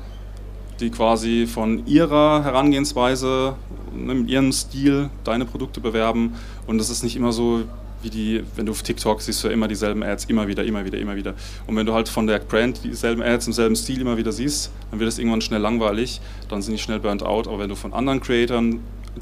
die 0.81 0.91
quasi 0.91 1.47
von 1.47 1.87
ihrer 1.87 2.45
Herangehensweise, 2.45 3.57
ne, 3.95 4.15
mit 4.15 4.29
ihrem 4.29 4.53
Stil 4.53 5.09
deine 5.25 5.45
Produkte 5.45 5.81
bewerben. 5.81 6.35
Und 6.67 6.79
das 6.79 6.91
ist 6.91 7.03
nicht 7.03 7.17
immer 7.17 7.33
so, 7.33 7.63
wie 8.03 8.11
die, 8.11 8.45
wenn 8.55 8.67
du 8.67 8.73
auf 8.73 8.83
TikTok 8.83 9.23
siehst 9.23 9.43
du 9.43 9.49
ja 9.49 9.55
immer 9.55 9.67
dieselben 9.67 10.03
Ads, 10.03 10.27
immer 10.27 10.47
wieder, 10.47 10.65
immer 10.65 10.85
wieder, 10.85 10.99
immer 10.99 11.17
wieder. 11.17 11.35
Und 11.67 11.75
wenn 11.77 11.87
du 11.87 11.95
halt 11.95 12.09
von 12.09 12.27
der 12.27 12.39
Brand 12.39 12.85
dieselben 12.85 13.23
Ads 13.23 13.47
im 13.47 13.53
selben 13.55 13.77
Stil 13.77 14.01
immer 14.01 14.17
wieder 14.17 14.31
siehst, 14.31 14.71
dann 14.91 15.01
wird 15.01 15.09
es 15.09 15.19
irgendwann 15.19 15.41
schnell 15.41 15.61
langweilig, 15.61 16.21
dann 16.49 16.61
sind 16.61 16.75
die 16.75 16.79
schnell 16.79 17.01
burnt 17.01 17.23
out. 17.23 17.49
Aber 17.49 17.61
wenn 17.61 17.71
du 17.71 17.77
von 17.77 17.95
anderen 17.95 18.21
Creatoren 18.21 18.81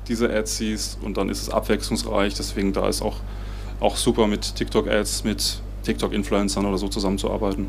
diese 0.09 0.29
Ads 0.35 0.57
siehst 0.57 0.99
und 1.03 1.17
dann 1.17 1.29
ist 1.29 1.43
es 1.43 1.51
abwechslungsreich, 1.51 2.35
deswegen 2.35 2.73
da 2.73 2.89
ist 2.89 3.03
auch 3.03 3.17
auch 3.83 3.97
super 3.97 4.27
mit 4.27 4.55
TikTok-Ads, 4.55 5.25
mit 5.25 5.61
TikTok-Influencern 5.83 6.65
oder 6.65 6.79
so 6.79 6.89
zusammenzuarbeiten. 6.89 7.67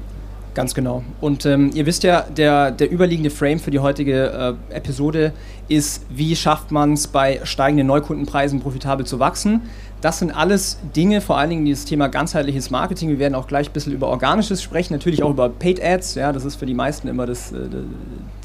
Ganz 0.54 0.76
genau. 0.76 1.04
Und 1.20 1.48
ähm, 1.48 1.72
ihr 1.74 1.88
wisst 1.88 2.04
ja, 2.04 2.22
der, 2.22 2.70
der 2.70 2.92
überliegende 2.92 3.32
Frame 3.32 3.60
für 3.60 3.72
die 3.72 3.80
heutige 3.80 4.58
äh, 4.70 4.76
Episode 4.76 5.34
ist, 5.68 6.06
wie 6.10 6.36
schafft 6.36 6.72
man 6.72 6.94
es 6.94 7.08
bei 7.08 7.40
steigenden 7.44 7.88
Neukundenpreisen 7.88 8.60
profitabel 8.60 9.06
zu 9.06 9.20
wachsen. 9.20 9.62
Das 10.02 10.20
sind 10.20 10.30
alles 10.32 10.78
Dinge, 10.96 11.22
vor 11.22 11.38
allen 11.38 11.50
Dingen 11.50 11.66
dieses 11.66 11.86
Thema 11.86 12.08
ganzheitliches 12.08 12.70
Marketing. 12.70 13.10
Wir 13.10 13.18
werden 13.18 13.34
auch 13.34 13.48
gleich 13.48 13.70
ein 13.70 13.74
bisschen 13.74 13.94
über 13.94 14.10
Organisches 14.10 14.62
sprechen, 14.62 14.94
natürlich 14.94 15.24
auch 15.24 15.32
über 15.32 15.50
Paid 15.50 15.84
Ads. 15.84 16.16
Ja, 16.16 16.32
das 16.32 16.46
ist 16.46 16.56
für 16.56 16.68
die 16.68 16.76
meisten 16.76 17.08
immer 17.08 17.26
das, 17.26 17.52
äh, 17.52 17.58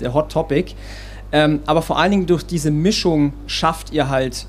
der 0.00 0.14
Hot 0.14 0.33
Topic. 0.33 0.72
Ähm, 1.31 1.61
aber 1.66 1.83
vor 1.83 1.98
allen 1.98 2.12
Dingen 2.12 2.26
durch 2.26 2.46
diese 2.46 2.70
Mischung 2.70 3.35
schafft 3.46 3.92
ihr 3.92 4.09
halt 4.09 4.46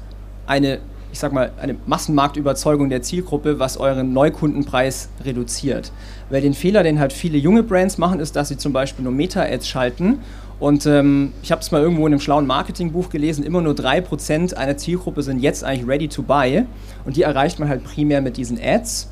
eine 0.47 0.79
ich 1.12 1.19
sag 1.19 1.34
mal, 1.34 1.52
eine 1.60 1.76
Massenmarktüberzeugung 1.86 2.89
der 2.89 3.02
Zielgruppe, 3.02 3.60
was 3.60 3.77
euren 3.77 4.13
Neukundenpreis 4.13 5.10
reduziert. 5.25 5.92
Weil 6.29 6.42
den 6.42 6.54
Fehler, 6.54 6.83
den 6.83 7.00
halt 7.00 7.13
viele 7.13 7.38
junge 7.38 7.63
Brands 7.63 7.98
machen, 7.98 8.19
ist, 8.19 8.36
dass 8.36 8.50
sie 8.50 8.58
zum 8.58 8.73
Beispiel 8.73 9.04
nur 9.04 9.13
Meta-Ads 9.13 9.67
schalten 9.67 10.19
Und 10.60 10.86
ähm, 10.86 11.33
ich 11.42 11.52
habe 11.52 11.62
es 11.62 11.71
mal 11.71 11.81
irgendwo 11.81 12.06
in 12.06 12.13
einem 12.13 12.19
schlauen 12.19 12.46
Marketingbuch 12.46 13.10
gelesen, 13.10 13.44
immer 13.44 13.62
nur 13.62 13.73
3% 13.73 14.54
einer 14.54 14.77
Zielgruppe 14.77 15.23
sind 15.23 15.40
jetzt 15.40 15.63
eigentlich 15.63 15.88
ready 15.88 16.08
to 16.10 16.21
buy 16.21 16.65
und 17.06 17.15
die 17.15 17.23
erreicht 17.23 17.60
man 17.60 17.69
halt 17.69 17.83
primär 17.83 18.21
mit 18.21 18.38
diesen 18.38 18.60
Ads. 18.62 19.10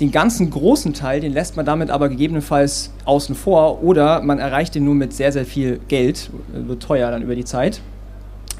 Den 0.00 0.12
ganzen 0.12 0.50
großen 0.50 0.92
Teil, 0.92 1.20
den 1.20 1.32
lässt 1.32 1.56
man 1.56 1.64
damit 1.64 1.88
aber 1.88 2.10
gegebenenfalls 2.10 2.92
außen 3.06 3.34
vor 3.34 3.82
oder 3.82 4.20
man 4.20 4.38
erreicht 4.38 4.74
den 4.74 4.84
nur 4.84 4.94
mit 4.94 5.14
sehr, 5.14 5.32
sehr 5.32 5.46
viel 5.46 5.80
Geld, 5.88 6.30
wird 6.52 6.82
teuer 6.82 7.10
dann 7.10 7.22
über 7.22 7.34
die 7.34 7.46
Zeit. 7.46 7.80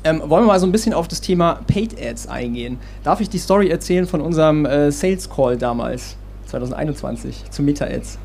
Ähm, 0.07 0.21
wollen 0.21 0.45
wir 0.45 0.47
mal 0.47 0.61
so 0.61 0.67
ein 0.67 0.73
bisschen 0.73 0.95
auf 0.95 1.09
das 1.09 1.21
Thema 1.21 1.61
Paid 1.67 2.01
Ads 2.01 2.29
eingehen. 2.29 2.79
Darf 3.03 3.21
ich 3.21 3.29
die 3.29 3.39
Story 3.39 3.71
erzählen 3.71 4.07
von 4.07 4.21
unserem 4.21 4.65
äh, 4.65 4.93
Sales 4.93 5.29
Call 5.29 5.57
damals, 5.57 6.17
2021, 6.47 7.51
zu 7.51 7.63
Meta 7.65 7.87
Ads? 7.87 8.19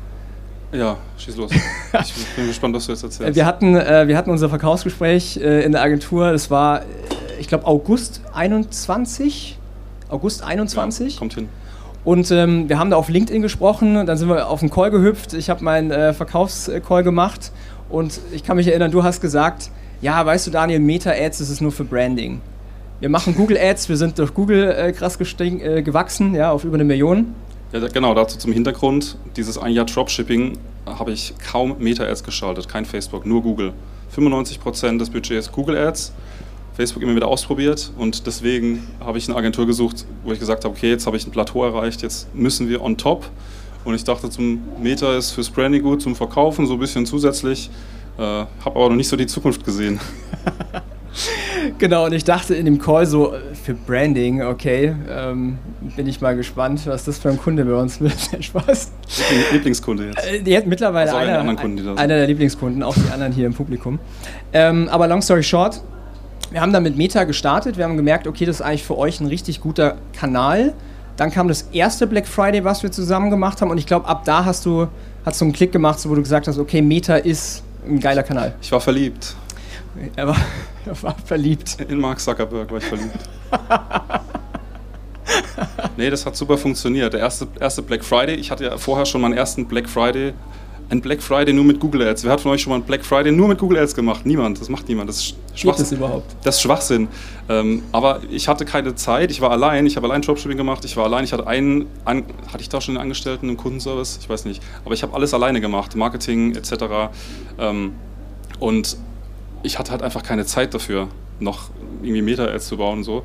Ja, 0.70 0.96
schieß 1.18 1.36
los. 1.36 1.50
ich 2.00 2.26
bin 2.36 2.46
gespannt, 2.46 2.76
was 2.76 2.86
du 2.86 2.92
jetzt 2.92 3.02
erzählst. 3.02 3.34
Wir 3.34 3.46
hatten, 3.46 3.74
äh, 3.74 4.06
wir 4.06 4.16
hatten 4.16 4.30
unser 4.30 4.48
Verkaufsgespräch 4.48 5.38
äh, 5.38 5.64
in 5.64 5.72
der 5.72 5.82
Agentur. 5.82 6.30
Das 6.30 6.52
war, 6.52 6.82
äh, 6.82 6.84
ich 7.40 7.48
glaube, 7.48 7.66
August 7.66 8.22
21. 8.32 9.58
August 10.08 10.44
21. 10.44 11.14
Ja, 11.14 11.18
kommt 11.18 11.34
hin. 11.34 11.48
Und 12.04 12.30
ähm, 12.30 12.68
wir 12.68 12.78
haben 12.78 12.90
da 12.90 12.96
auf 12.96 13.08
LinkedIn 13.08 13.42
gesprochen. 13.42 14.06
Dann 14.06 14.16
sind 14.16 14.28
wir 14.28 14.48
auf 14.48 14.60
den 14.60 14.70
Call 14.70 14.92
gehüpft. 14.92 15.34
Ich 15.34 15.50
habe 15.50 15.64
meinen 15.64 15.90
äh, 15.90 16.12
Verkaufscall 16.12 17.02
gemacht. 17.02 17.50
Und 17.90 18.20
ich 18.32 18.44
kann 18.44 18.56
mich 18.56 18.68
erinnern, 18.68 18.92
du 18.92 19.02
hast 19.02 19.20
gesagt, 19.20 19.70
ja, 20.02 20.26
weißt 20.26 20.48
du, 20.48 20.50
Daniel, 20.50 20.80
Meta-Ads, 20.80 21.38
das 21.38 21.48
ist 21.48 21.60
nur 21.60 21.72
für 21.72 21.84
Branding. 21.84 22.40
Wir 23.00 23.08
machen 23.08 23.34
Google 23.34 23.56
Ads, 23.56 23.88
wir 23.88 23.96
sind 23.96 24.18
durch 24.18 24.34
Google 24.34 24.70
äh, 24.70 24.92
krass 24.92 25.16
äh, 25.40 25.82
gewachsen, 25.82 26.34
ja, 26.34 26.50
auf 26.50 26.64
über 26.64 26.74
eine 26.74 26.84
Million. 26.84 27.34
Ja, 27.72 27.86
genau, 27.88 28.12
dazu 28.12 28.36
zum 28.36 28.52
Hintergrund, 28.52 29.16
dieses 29.36 29.56
ein 29.56 29.72
Jahr 29.72 29.86
Dropshipping 29.86 30.58
habe 30.86 31.12
ich 31.12 31.34
kaum 31.50 31.76
Meta-Ads 31.78 32.24
geschaltet, 32.24 32.68
kein 32.68 32.84
Facebook, 32.84 33.24
nur 33.24 33.42
Google. 33.42 33.72
95% 34.14 34.98
des 34.98 35.08
Budgets 35.08 35.50
Google 35.50 35.76
Ads, 35.78 36.12
Facebook 36.74 37.02
immer 37.02 37.14
wieder 37.14 37.28
ausprobiert 37.28 37.92
und 37.96 38.26
deswegen 38.26 38.86
habe 39.00 39.18
ich 39.18 39.28
eine 39.28 39.38
Agentur 39.38 39.66
gesucht, 39.66 40.04
wo 40.24 40.32
ich 40.32 40.40
gesagt 40.40 40.64
habe, 40.64 40.74
okay, 40.74 40.90
jetzt 40.90 41.06
habe 41.06 41.16
ich 41.16 41.26
ein 41.26 41.30
Plateau 41.30 41.64
erreicht, 41.64 42.02
jetzt 42.02 42.34
müssen 42.34 42.68
wir 42.68 42.82
on 42.82 42.96
top. 42.96 43.30
Und 43.84 43.94
ich 43.94 44.04
dachte, 44.04 44.30
zum 44.30 44.62
Meta 44.80 45.16
ist 45.16 45.32
fürs 45.32 45.50
Branding 45.50 45.82
gut, 45.82 46.02
zum 46.02 46.14
Verkaufen 46.14 46.66
so 46.66 46.74
ein 46.74 46.78
bisschen 46.78 47.04
zusätzlich. 47.04 47.68
Äh, 48.18 48.22
habe 48.22 48.48
aber 48.64 48.88
noch 48.90 48.96
nicht 48.96 49.08
so 49.08 49.16
die 49.16 49.26
Zukunft 49.26 49.64
gesehen. 49.64 49.98
genau, 51.78 52.06
und 52.06 52.12
ich 52.12 52.24
dachte 52.24 52.54
in 52.54 52.64
dem 52.64 52.78
Call 52.78 53.06
so, 53.06 53.34
äh, 53.34 53.54
für 53.54 53.74
Branding, 53.74 54.42
okay, 54.42 54.94
ähm, 55.08 55.58
bin 55.96 56.06
ich 56.06 56.20
mal 56.20 56.36
gespannt, 56.36 56.86
was 56.86 57.04
das 57.04 57.18
für 57.18 57.30
ein 57.30 57.38
Kunde 57.38 57.64
bei 57.64 57.74
uns 57.74 58.00
wird. 58.00 58.14
Spaß. 58.40 58.92
Lieblingskunde 59.52 60.08
jetzt. 60.08 60.26
Äh, 60.26 60.42
jetzt 60.44 60.66
mittlerweile 60.66 61.12
also 61.12 61.30
einer, 61.30 61.54
Kunden, 61.56 61.98
einer 61.98 62.16
der 62.16 62.26
Lieblingskunden, 62.26 62.82
auch 62.82 62.94
die 62.94 63.12
anderen 63.12 63.32
hier 63.32 63.46
im 63.46 63.54
Publikum. 63.54 63.98
Ähm, 64.52 64.88
aber 64.90 65.08
long 65.08 65.22
story 65.22 65.42
short, 65.42 65.82
wir 66.50 66.60
haben 66.60 66.72
dann 66.72 66.82
mit 66.82 66.96
Meta 66.96 67.24
gestartet, 67.24 67.78
wir 67.78 67.84
haben 67.84 67.96
gemerkt, 67.96 68.26
okay, 68.26 68.44
das 68.44 68.56
ist 68.56 68.62
eigentlich 68.62 68.84
für 68.84 68.98
euch 68.98 69.20
ein 69.20 69.26
richtig 69.26 69.60
guter 69.60 69.96
Kanal. 70.12 70.74
Dann 71.16 71.30
kam 71.30 71.48
das 71.48 71.62
erste 71.72 72.06
Black 72.06 72.26
Friday, 72.26 72.64
was 72.64 72.82
wir 72.82 72.90
zusammen 72.90 73.30
gemacht 73.30 73.60
haben 73.60 73.70
und 73.70 73.78
ich 73.78 73.86
glaube, 73.86 74.06
ab 74.06 74.24
da 74.24 74.44
hast 74.44 74.66
du, 74.66 74.88
hast 75.24 75.40
du 75.40 75.46
einen 75.46 75.52
Klick 75.52 75.72
gemacht, 75.72 75.98
wo 76.08 76.14
du 76.14 76.22
gesagt 76.22 76.48
hast, 76.48 76.58
okay, 76.58 76.82
Meta 76.82 77.16
ist 77.16 77.62
ein 77.86 78.00
geiler 78.00 78.22
Kanal. 78.22 78.54
Ich 78.60 78.70
war 78.72 78.80
verliebt. 78.80 79.34
Er 80.16 80.28
war, 80.28 80.36
er 80.86 81.02
war 81.02 81.16
verliebt. 81.24 81.78
In 81.88 81.98
Mark 81.98 82.20
Zuckerberg 82.20 82.70
war 82.70 82.78
ich 82.78 82.84
verliebt. 82.84 83.18
nee, 85.96 86.10
das 86.10 86.24
hat 86.26 86.36
super 86.36 86.58
funktioniert. 86.58 87.12
Der 87.12 87.20
erste, 87.20 87.48
erste 87.60 87.82
Black 87.82 88.04
Friday, 88.04 88.36
ich 88.36 88.50
hatte 88.50 88.64
ja 88.64 88.78
vorher 88.78 89.06
schon 89.06 89.20
meinen 89.20 89.34
ersten 89.34 89.66
Black 89.66 89.88
Friday, 89.88 90.34
ein 90.92 91.00
Black 91.00 91.22
Friday 91.22 91.54
nur 91.54 91.64
mit 91.64 91.80
Google 91.80 92.06
Ads. 92.06 92.22
Wer 92.22 92.32
hat 92.32 92.42
von 92.42 92.52
euch 92.52 92.60
schon 92.60 92.70
mal 92.70 92.76
ein 92.76 92.82
Black 92.82 93.04
Friday 93.04 93.32
nur 93.32 93.48
mit 93.48 93.58
Google 93.58 93.78
Ads 93.78 93.94
gemacht? 93.94 94.26
Niemand, 94.26 94.60
das 94.60 94.68
macht 94.68 94.88
niemand. 94.88 95.08
Das 95.08 95.16
ist 95.16 95.36
Schwachsinn. 95.54 95.64
Gibt 95.64 95.78
es 95.80 95.92
überhaupt? 95.92 96.36
Das 96.44 96.56
ist 96.56 96.62
Schwachsinn. 96.62 97.08
Ähm, 97.48 97.82
aber 97.92 98.20
ich 98.30 98.46
hatte 98.46 98.66
keine 98.66 98.94
Zeit, 98.94 99.30
ich 99.30 99.40
war 99.40 99.50
allein, 99.50 99.86
ich 99.86 99.96
habe 99.96 100.06
allein 100.06 100.20
Dropshipping 100.20 100.58
gemacht, 100.58 100.84
ich 100.84 100.96
war 100.98 101.04
allein, 101.04 101.24
ich 101.24 101.32
hatte 101.32 101.46
einen, 101.46 101.86
an, 102.04 102.24
hatte 102.52 102.60
ich 102.60 102.68
da 102.68 102.80
schon 102.82 102.96
einen 102.96 103.02
Angestellten 103.02 103.48
im 103.48 103.56
Kundenservice? 103.56 104.18
Ich 104.20 104.28
weiß 104.28 104.44
nicht. 104.44 104.62
Aber 104.84 104.94
ich 104.94 105.02
habe 105.02 105.14
alles 105.14 105.32
alleine 105.32 105.62
gemacht, 105.62 105.96
Marketing 105.96 106.54
etc. 106.54 107.10
Ähm, 107.58 107.92
und 108.60 108.98
ich 109.62 109.78
hatte 109.78 109.92
halt 109.92 110.02
einfach 110.02 110.22
keine 110.22 110.44
Zeit 110.44 110.74
dafür, 110.74 111.08
noch 111.40 111.70
irgendwie 112.02 112.22
Meta-Ads 112.22 112.68
zu 112.68 112.76
bauen 112.76 112.98
und 112.98 113.04
so. 113.04 113.22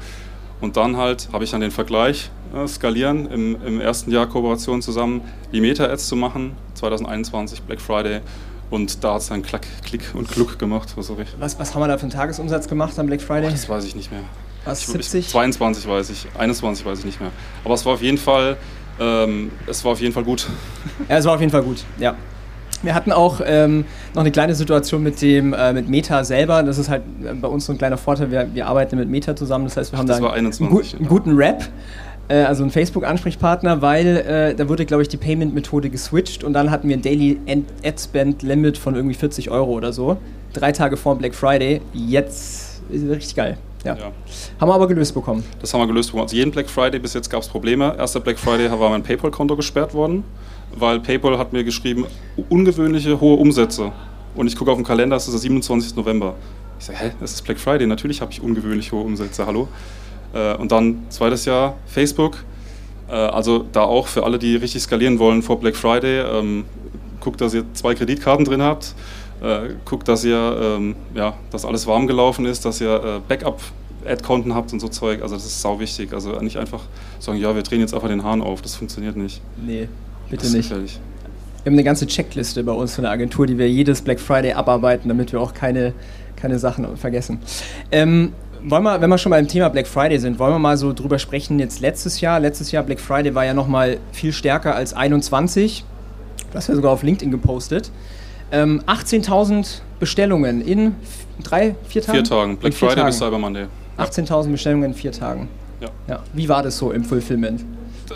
Und 0.61 0.77
dann 0.77 0.95
halt 0.95 1.29
habe 1.33 1.43
ich 1.43 1.51
dann 1.51 1.61
den 1.61 1.71
Vergleich, 1.71 2.31
äh, 2.55 2.67
skalieren, 2.67 3.27
im, 3.27 3.57
im, 3.61 3.81
ersten 3.81 4.09
Jahr 4.09 4.25
Kooperation 4.25 4.81
zusammen, 4.81 5.21
die 5.51 5.61
Meta-Ads 5.61 6.07
zu 6.07 6.15
machen, 6.15 6.55
2021, 6.77 7.61
Black 7.63 7.81
Friday. 7.81 8.21
Und 8.69 9.03
da 9.03 9.13
hat 9.13 9.21
es 9.21 9.27
dann 9.27 9.43
Klack, 9.43 9.65
Klick 9.85 10.13
und 10.13 10.29
Gluck 10.29 10.59
gemacht. 10.59 10.93
Was, 10.95 11.09
was, 11.39 11.59
was 11.59 11.73
haben 11.73 11.81
wir 11.81 11.87
da 11.87 11.97
für 11.97 12.03
einen 12.03 12.11
Tagesumsatz 12.11 12.67
gemacht 12.67 12.97
am 12.99 13.07
Black 13.07 13.21
Friday? 13.21 13.47
Oh, 13.47 13.51
das 13.51 13.69
weiß 13.69 13.85
ich 13.85 13.95
nicht 13.95 14.11
mehr. 14.11 14.21
Was, 14.65 14.85
70? 14.85 15.25
Ich, 15.25 15.29
22 15.29 15.87
weiß 15.87 16.09
ich, 16.09 16.27
21 16.37 16.85
weiß 16.85 16.99
ich 16.99 17.05
nicht 17.05 17.21
mehr. 17.21 17.31
Aber 17.63 17.73
es 17.73 17.85
war 17.85 17.93
auf 17.93 18.01
jeden 18.01 18.17
Fall, 18.17 18.57
ähm, 18.99 19.51
es 19.67 19.83
war 19.85 19.93
auf 19.93 20.01
jeden 20.01 20.13
Fall 20.13 20.23
gut. 20.23 20.47
Ja, 21.07 21.17
es 21.17 21.25
war 21.25 21.35
auf 21.35 21.39
jeden 21.39 21.51
Fall 21.51 21.63
gut, 21.63 21.85
ja. 21.97 22.15
Wir 22.83 22.93
hatten 22.93 23.11
auch 23.11 23.41
ähm, 23.43 23.85
noch 24.13 24.21
eine 24.21 24.31
kleine 24.31 24.53
Situation 24.53 25.01
mit 25.01 25.21
dem 25.21 25.53
äh, 25.53 25.73
mit 25.73 25.89
Meta 25.89 26.23
selber. 26.23 26.61
Das 26.61 26.77
ist 26.77 26.89
halt 26.89 27.01
äh, 27.23 27.33
bei 27.33 27.47
uns 27.47 27.65
so 27.65 27.71
ein 27.71 27.77
kleiner 27.77 27.97
Vorteil. 27.97 28.29
Wir, 28.29 28.53
wir 28.53 28.67
arbeiten 28.67 28.97
mit 28.97 29.09
Meta 29.09 29.35
zusammen. 29.35 29.65
Das 29.65 29.77
heißt, 29.77 29.91
wir 29.93 29.99
haben 29.99 30.09
Ach, 30.11 30.19
da 30.19 30.29
einen, 30.31 30.53
einen, 30.53 30.69
gut, 30.69 30.93
einen, 30.93 31.07
guten 31.07 31.35
Rap, 31.35 31.63
äh, 32.27 32.35
also 32.43 32.63
einen 32.63 32.71
Facebook-Ansprechpartner, 32.71 33.81
weil 33.81 34.17
äh, 34.17 34.55
da 34.55 34.69
wurde, 34.69 34.85
glaube 34.85 35.03
ich, 35.03 35.09
die 35.09 35.17
Payment-Methode 35.17 35.89
geswitcht 35.89 36.43
und 36.43 36.53
dann 36.53 36.71
hatten 36.71 36.89
wir 36.89 36.97
ein 36.97 37.01
Daily 37.01 37.39
Ad 37.83 38.01
Spend 38.01 38.43
Limit 38.43 38.77
von 38.77 38.95
irgendwie 38.95 39.15
40 39.15 39.49
Euro 39.49 39.71
oder 39.71 39.93
so. 39.93 40.17
Drei 40.53 40.71
Tage 40.71 40.97
vor 40.97 41.17
Black 41.17 41.35
Friday. 41.35 41.81
Jetzt 41.93 42.81
ist 42.89 43.03
es 43.03 43.09
richtig 43.09 43.35
geil. 43.35 43.57
Ja. 43.83 43.95
ja. 43.95 44.11
Haben 44.59 44.69
wir 44.69 44.75
aber 44.75 44.87
gelöst 44.87 45.13
bekommen. 45.13 45.43
Das 45.61 45.73
haben 45.73 45.81
wir 45.81 45.87
gelöst 45.87 46.09
bekommen. 46.09 46.23
Also 46.23 46.35
jeden 46.35 46.51
Black 46.51 46.69
Friday 46.69 46.99
bis 46.99 47.13
jetzt 47.13 47.29
gab 47.29 47.41
es 47.41 47.47
Probleme. 47.47 47.95
Erster 47.97 48.19
Black 48.19 48.39
Friday 48.39 48.69
war 48.71 48.89
mein 48.89 49.03
PayPal-Konto 49.03 49.55
gesperrt 49.55 49.93
worden 49.93 50.23
weil 50.75 50.99
PayPal 50.99 51.37
hat 51.37 51.53
mir 51.53 51.63
geschrieben, 51.63 52.05
ungewöhnliche 52.49 53.19
hohe 53.19 53.37
Umsätze. 53.37 53.91
Und 54.35 54.47
ich 54.47 54.55
gucke 54.55 54.71
auf 54.71 54.77
den 54.77 54.85
Kalender, 54.85 55.15
es 55.15 55.25
ist 55.25 55.33
der 55.33 55.39
27. 55.39 55.95
November. 55.95 56.35
Ich 56.79 56.85
sage, 56.85 56.99
hä, 56.99 57.11
es 57.21 57.33
ist 57.33 57.43
Black 57.43 57.59
Friday, 57.59 57.87
natürlich 57.87 58.21
habe 58.21 58.31
ich 58.31 58.41
ungewöhnlich 58.41 58.91
hohe 58.91 59.03
Umsätze, 59.03 59.45
hallo. 59.45 59.67
Äh, 60.33 60.55
und 60.55 60.71
dann 60.71 61.05
zweites 61.09 61.45
Jahr 61.45 61.75
Facebook. 61.85 62.43
Äh, 63.09 63.13
also 63.13 63.65
da 63.71 63.81
auch 63.81 64.07
für 64.07 64.23
alle, 64.23 64.39
die 64.39 64.55
richtig 64.55 64.81
skalieren 64.81 65.19
wollen 65.19 65.41
vor 65.41 65.59
Black 65.59 65.75
Friday, 65.75 66.19
ähm, 66.21 66.65
guckt, 67.19 67.41
dass 67.41 67.53
ihr 67.53 67.65
zwei 67.73 67.93
Kreditkarten 67.95 68.45
drin 68.45 68.61
habt. 68.61 68.93
Äh, 69.41 69.75
guckt, 69.85 70.07
dass 70.07 70.23
ihr, 70.23 70.59
ähm, 70.61 70.95
ja, 71.13 71.35
dass 71.51 71.65
alles 71.65 71.85
warm 71.87 72.07
gelaufen 72.07 72.45
ist, 72.45 72.65
dass 72.65 72.81
ihr 72.81 73.21
Backup 73.27 73.61
Ad-Konten 74.05 74.55
habt 74.55 74.73
und 74.73 74.79
so 74.79 74.87
Zeug. 74.87 75.21
Also 75.21 75.35
das 75.35 75.45
ist 75.45 75.61
sau 75.61 75.79
wichtig. 75.79 76.13
Also 76.13 76.39
nicht 76.39 76.57
einfach 76.57 76.83
sagen, 77.19 77.37
ja, 77.37 77.55
wir 77.55 77.63
drehen 77.63 77.81
jetzt 77.81 77.93
einfach 77.93 78.07
den 78.07 78.23
Hahn 78.23 78.41
auf. 78.41 78.61
Das 78.61 78.75
funktioniert 78.75 79.17
nicht. 79.17 79.41
Nee. 79.63 79.89
Bitte 80.29 80.45
nicht. 80.47 80.69
Gefährlich. 80.69 80.99
Wir 81.63 81.71
haben 81.71 81.75
eine 81.75 81.83
ganze 81.83 82.07
Checkliste 82.07 82.63
bei 82.63 82.71
uns 82.71 82.95
von 82.95 83.03
der 83.03 83.11
Agentur, 83.11 83.45
die 83.45 83.57
wir 83.57 83.69
jedes 83.69 84.01
Black 84.01 84.19
Friday 84.19 84.53
abarbeiten, 84.53 85.09
damit 85.09 85.33
wir 85.33 85.41
auch 85.41 85.53
keine, 85.53 85.93
keine 86.37 86.59
Sachen 86.59 86.95
vergessen. 86.95 87.39
Ähm, 87.91 88.33
wollen 88.63 88.83
wir, 88.83 89.01
wenn 89.01 89.09
wir 89.09 89.17
schon 89.17 89.29
beim 89.29 89.47
Thema 89.47 89.69
Black 89.69 89.87
Friday 89.87 90.19
sind, 90.19 90.39
wollen 90.39 90.53
wir 90.53 90.59
mal 90.59 90.77
so 90.77 90.93
drüber 90.93 91.19
sprechen, 91.19 91.59
jetzt 91.59 91.79
letztes 91.79 92.21
Jahr, 92.21 92.39
letztes 92.39 92.71
Jahr 92.71 92.83
Black 92.83 92.99
Friday 92.99 93.33
war 93.35 93.45
ja 93.45 93.53
nochmal 93.53 93.97
viel 94.11 94.33
stärker 94.33 94.75
als 94.75 94.93
21. 94.93 95.83
Du 96.51 96.57
hast 96.57 96.67
ja 96.67 96.75
sogar 96.75 96.91
auf 96.91 97.03
LinkedIn 97.03 97.31
gepostet. 97.31 97.91
Ähm, 98.51 98.81
18.000 98.87 99.81
Bestellungen 99.99 100.61
in 100.61 100.95
drei, 101.43 101.75
vier 101.87 102.01
Tagen? 102.01 102.17
Vier 102.17 102.23
Tagen. 102.23 102.57
Black 102.57 102.73
Friday 102.73 102.95
Tagen. 102.95 103.07
bis 103.07 103.17
Cyber 103.17 103.39
Monday. 103.39 103.65
18.000 103.97 104.51
Bestellungen 104.51 104.91
in 104.91 104.93
vier 104.93 105.11
Tagen. 105.11 105.49
Ja. 105.81 105.89
ja. 106.07 106.23
Wie 106.33 106.47
war 106.47 106.63
das 106.63 106.77
so 106.77 106.91
im 106.91 107.03
Fulfillment? 107.03 107.65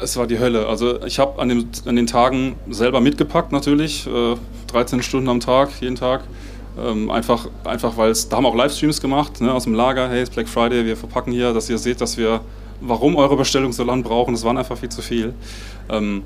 Es 0.01 0.15
war 0.15 0.25
die 0.27 0.39
Hölle. 0.39 0.67
Also 0.67 1.03
ich 1.03 1.19
habe 1.19 1.41
an, 1.41 1.65
an 1.85 1.95
den 1.95 2.07
Tagen 2.07 2.55
selber 2.69 3.01
mitgepackt 3.01 3.51
natürlich, 3.51 4.07
äh, 4.07 4.35
13 4.67 5.03
Stunden 5.03 5.27
am 5.27 5.39
Tag, 5.39 5.69
jeden 5.81 5.95
Tag. 5.95 6.23
Ähm, 6.79 7.11
einfach, 7.11 7.49
einfach 7.65 7.97
weil 7.97 8.11
es, 8.11 8.29
da 8.29 8.37
haben 8.37 8.43
wir 8.45 8.49
auch 8.49 8.55
Livestreams 8.55 9.01
gemacht 9.01 9.41
ne, 9.41 9.53
aus 9.53 9.65
dem 9.65 9.73
Lager, 9.73 10.07
hey, 10.07 10.21
es 10.21 10.29
ist 10.29 10.35
Black 10.35 10.47
Friday, 10.47 10.85
wir 10.85 10.95
verpacken 10.95 11.33
hier, 11.33 11.53
dass 11.53 11.69
ihr 11.69 11.77
seht, 11.77 11.99
dass 11.99 12.17
wir, 12.17 12.41
warum 12.79 13.17
eure 13.17 13.35
Bestellung 13.35 13.73
so 13.73 13.83
lang 13.83 14.03
brauchen, 14.03 14.33
das 14.33 14.43
waren 14.45 14.57
einfach 14.57 14.77
viel 14.77 14.89
zu 14.89 15.01
viel. 15.01 15.33
Ähm, 15.89 16.23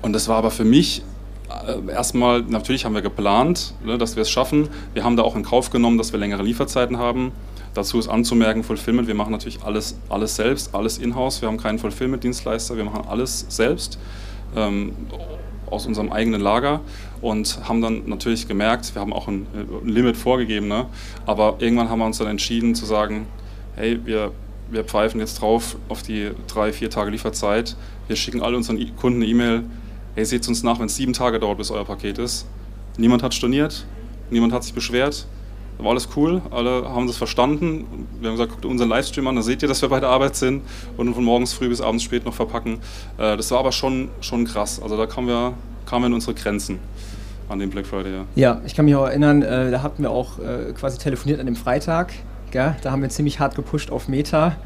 und 0.00 0.12
das 0.14 0.28
war 0.28 0.36
aber 0.36 0.50
für 0.50 0.64
mich 0.64 1.02
äh, 1.66 1.92
erstmal, 1.92 2.42
natürlich 2.42 2.84
haben 2.86 2.94
wir 2.94 3.02
geplant, 3.02 3.74
ne, 3.84 3.98
dass 3.98 4.16
wir 4.16 4.22
es 4.22 4.30
schaffen. 4.30 4.68
Wir 4.94 5.04
haben 5.04 5.16
da 5.16 5.22
auch 5.22 5.36
in 5.36 5.42
Kauf 5.42 5.70
genommen, 5.70 5.98
dass 5.98 6.12
wir 6.12 6.18
längere 6.18 6.42
Lieferzeiten 6.42 6.98
haben. 6.98 7.32
Dazu 7.74 7.98
ist 7.98 8.08
anzumerken, 8.08 8.64
Fulfillment, 8.64 9.06
wir 9.06 9.14
machen 9.14 9.32
natürlich 9.32 9.62
alles, 9.62 9.98
alles 10.08 10.36
selbst, 10.36 10.74
alles 10.74 10.96
in-house. 10.96 11.42
Wir 11.42 11.48
haben 11.48 11.58
keinen 11.58 11.78
Fulfillment-Dienstleister, 11.78 12.78
wir 12.78 12.84
machen 12.84 13.02
alles 13.06 13.44
selbst 13.50 13.98
ähm, 14.56 14.92
aus 15.70 15.86
unserem 15.86 16.12
eigenen 16.12 16.40
Lager 16.40 16.80
und 17.20 17.60
haben 17.68 17.80
dann 17.80 18.08
natürlich 18.08 18.48
gemerkt, 18.48 18.94
wir 18.94 19.00
haben 19.00 19.12
auch 19.12 19.28
ein, 19.28 19.46
ein 19.54 19.88
Limit 19.88 20.16
vorgegeben, 20.16 20.68
ne? 20.68 20.86
aber 21.26 21.56
irgendwann 21.58 21.88
haben 21.88 21.98
wir 21.98 22.06
uns 22.06 22.18
dann 22.18 22.28
entschieden 22.28 22.74
zu 22.74 22.86
sagen, 22.86 23.26
hey, 23.74 23.98
wir, 24.04 24.32
wir 24.70 24.84
pfeifen 24.84 25.20
jetzt 25.20 25.40
drauf 25.40 25.76
auf 25.88 26.02
die 26.02 26.30
drei, 26.46 26.72
vier 26.72 26.90
Tage 26.90 27.10
Lieferzeit. 27.10 27.76
Wir 28.08 28.16
schicken 28.16 28.42
alle 28.42 28.56
unseren 28.56 28.78
Kunden 28.96 29.22
eine 29.22 29.30
E-Mail, 29.30 29.64
hey, 30.14 30.24
seht 30.24 30.46
uns 30.48 30.62
nach, 30.62 30.78
wenn 30.78 30.86
es 30.86 30.96
sieben 30.96 31.12
Tage 31.12 31.38
dauert, 31.38 31.58
bis 31.58 31.70
euer 31.70 31.84
Paket 31.84 32.18
ist. 32.18 32.46
Niemand 32.96 33.22
hat 33.22 33.34
storniert, 33.34 33.86
niemand 34.30 34.52
hat 34.52 34.64
sich 34.64 34.74
beschwert 34.74 35.26
war 35.84 35.90
alles 35.90 36.08
cool, 36.16 36.40
alle 36.50 36.88
haben 36.88 37.06
das 37.06 37.16
verstanden. 37.16 38.08
Wir 38.20 38.30
haben 38.30 38.36
gesagt, 38.36 38.52
guckt 38.52 38.64
unseren 38.64 38.88
Livestream 38.88 39.26
an, 39.26 39.36
da 39.36 39.42
seht 39.42 39.62
ihr, 39.62 39.68
dass 39.68 39.82
wir 39.82 39.88
bei 39.88 40.00
der 40.00 40.08
Arbeit 40.08 40.36
sind 40.36 40.62
und 40.96 41.12
von 41.14 41.24
morgens 41.24 41.52
früh 41.52 41.68
bis 41.68 41.80
abends 41.80 42.02
spät 42.02 42.24
noch 42.24 42.34
verpacken. 42.34 42.78
Äh, 43.18 43.36
das 43.36 43.50
war 43.50 43.58
aber 43.58 43.72
schon, 43.72 44.08
schon 44.20 44.44
krass. 44.44 44.80
Also 44.82 44.96
da 44.96 45.06
kamen 45.06 45.28
wir, 45.28 45.52
kamen 45.84 46.04
wir 46.04 46.06
in 46.06 46.14
unsere 46.14 46.34
Grenzen 46.34 46.78
an 47.48 47.58
dem 47.58 47.70
Black 47.70 47.86
Friday. 47.86 48.12
Ja, 48.12 48.24
ja 48.34 48.60
ich 48.64 48.74
kann 48.74 48.84
mich 48.86 48.94
auch 48.94 49.06
erinnern, 49.06 49.42
äh, 49.42 49.70
da 49.70 49.82
hatten 49.82 50.02
wir 50.02 50.10
auch 50.10 50.38
äh, 50.38 50.72
quasi 50.72 50.98
telefoniert 50.98 51.40
an 51.40 51.46
dem 51.46 51.56
Freitag. 51.56 52.12
Gell? 52.50 52.76
Da 52.82 52.90
haben 52.90 53.02
wir 53.02 53.08
ziemlich 53.08 53.38
hart 53.38 53.54
gepusht 53.54 53.90
auf 53.90 54.08
Meta. 54.08 54.56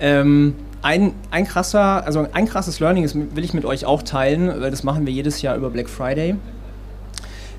Ähm, 0.00 0.54
ein, 0.82 1.14
ein 1.30 1.46
krasser, 1.46 2.04
also 2.04 2.26
ein 2.32 2.46
krasses 2.46 2.80
Learning 2.80 3.04
ist, 3.04 3.14
will 3.14 3.44
ich 3.44 3.54
mit 3.54 3.64
euch 3.64 3.86
auch 3.86 4.02
teilen, 4.02 4.48
weil 4.60 4.70
das 4.70 4.82
machen 4.82 5.06
wir 5.06 5.12
jedes 5.12 5.40
Jahr 5.40 5.56
über 5.56 5.70
Black 5.70 5.88
Friday, 5.88 6.36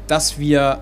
dass 0.07 0.37
wir 0.37 0.79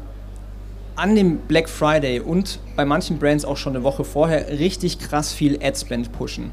an 0.96 1.16
dem 1.16 1.38
Black 1.40 1.70
Friday 1.70 2.20
und 2.20 2.60
bei 2.76 2.86
manchen 2.86 3.18
Brands 3.18 3.46
auch 3.46 3.58
schon 3.58 3.76
eine 3.76 3.84
Woche 3.84 4.04
vorher 4.04 4.50
richtig 4.50 5.00
krass 5.00 5.34
viel 5.34 5.60
Adspend 5.64 6.12
pushen. 6.12 6.52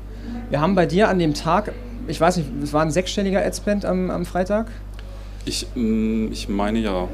Wir 0.49 0.61
haben 0.61 0.74
bei 0.74 0.86
dir 0.86 1.09
an 1.09 1.18
dem 1.18 1.34
Tag, 1.34 1.72
ich 2.07 2.20
weiß 2.20 2.38
nicht, 2.38 2.49
es 2.62 2.72
war 2.72 2.82
ein 2.82 2.91
sechsstelliger 2.91 3.45
Adspend 3.45 3.84
am, 3.84 4.11
am 4.11 4.24
Freitag? 4.24 4.70
Ich, 5.45 5.66
mm, 5.74 6.32
ich 6.32 6.49
meine 6.49 6.78
ja. 6.78 7.09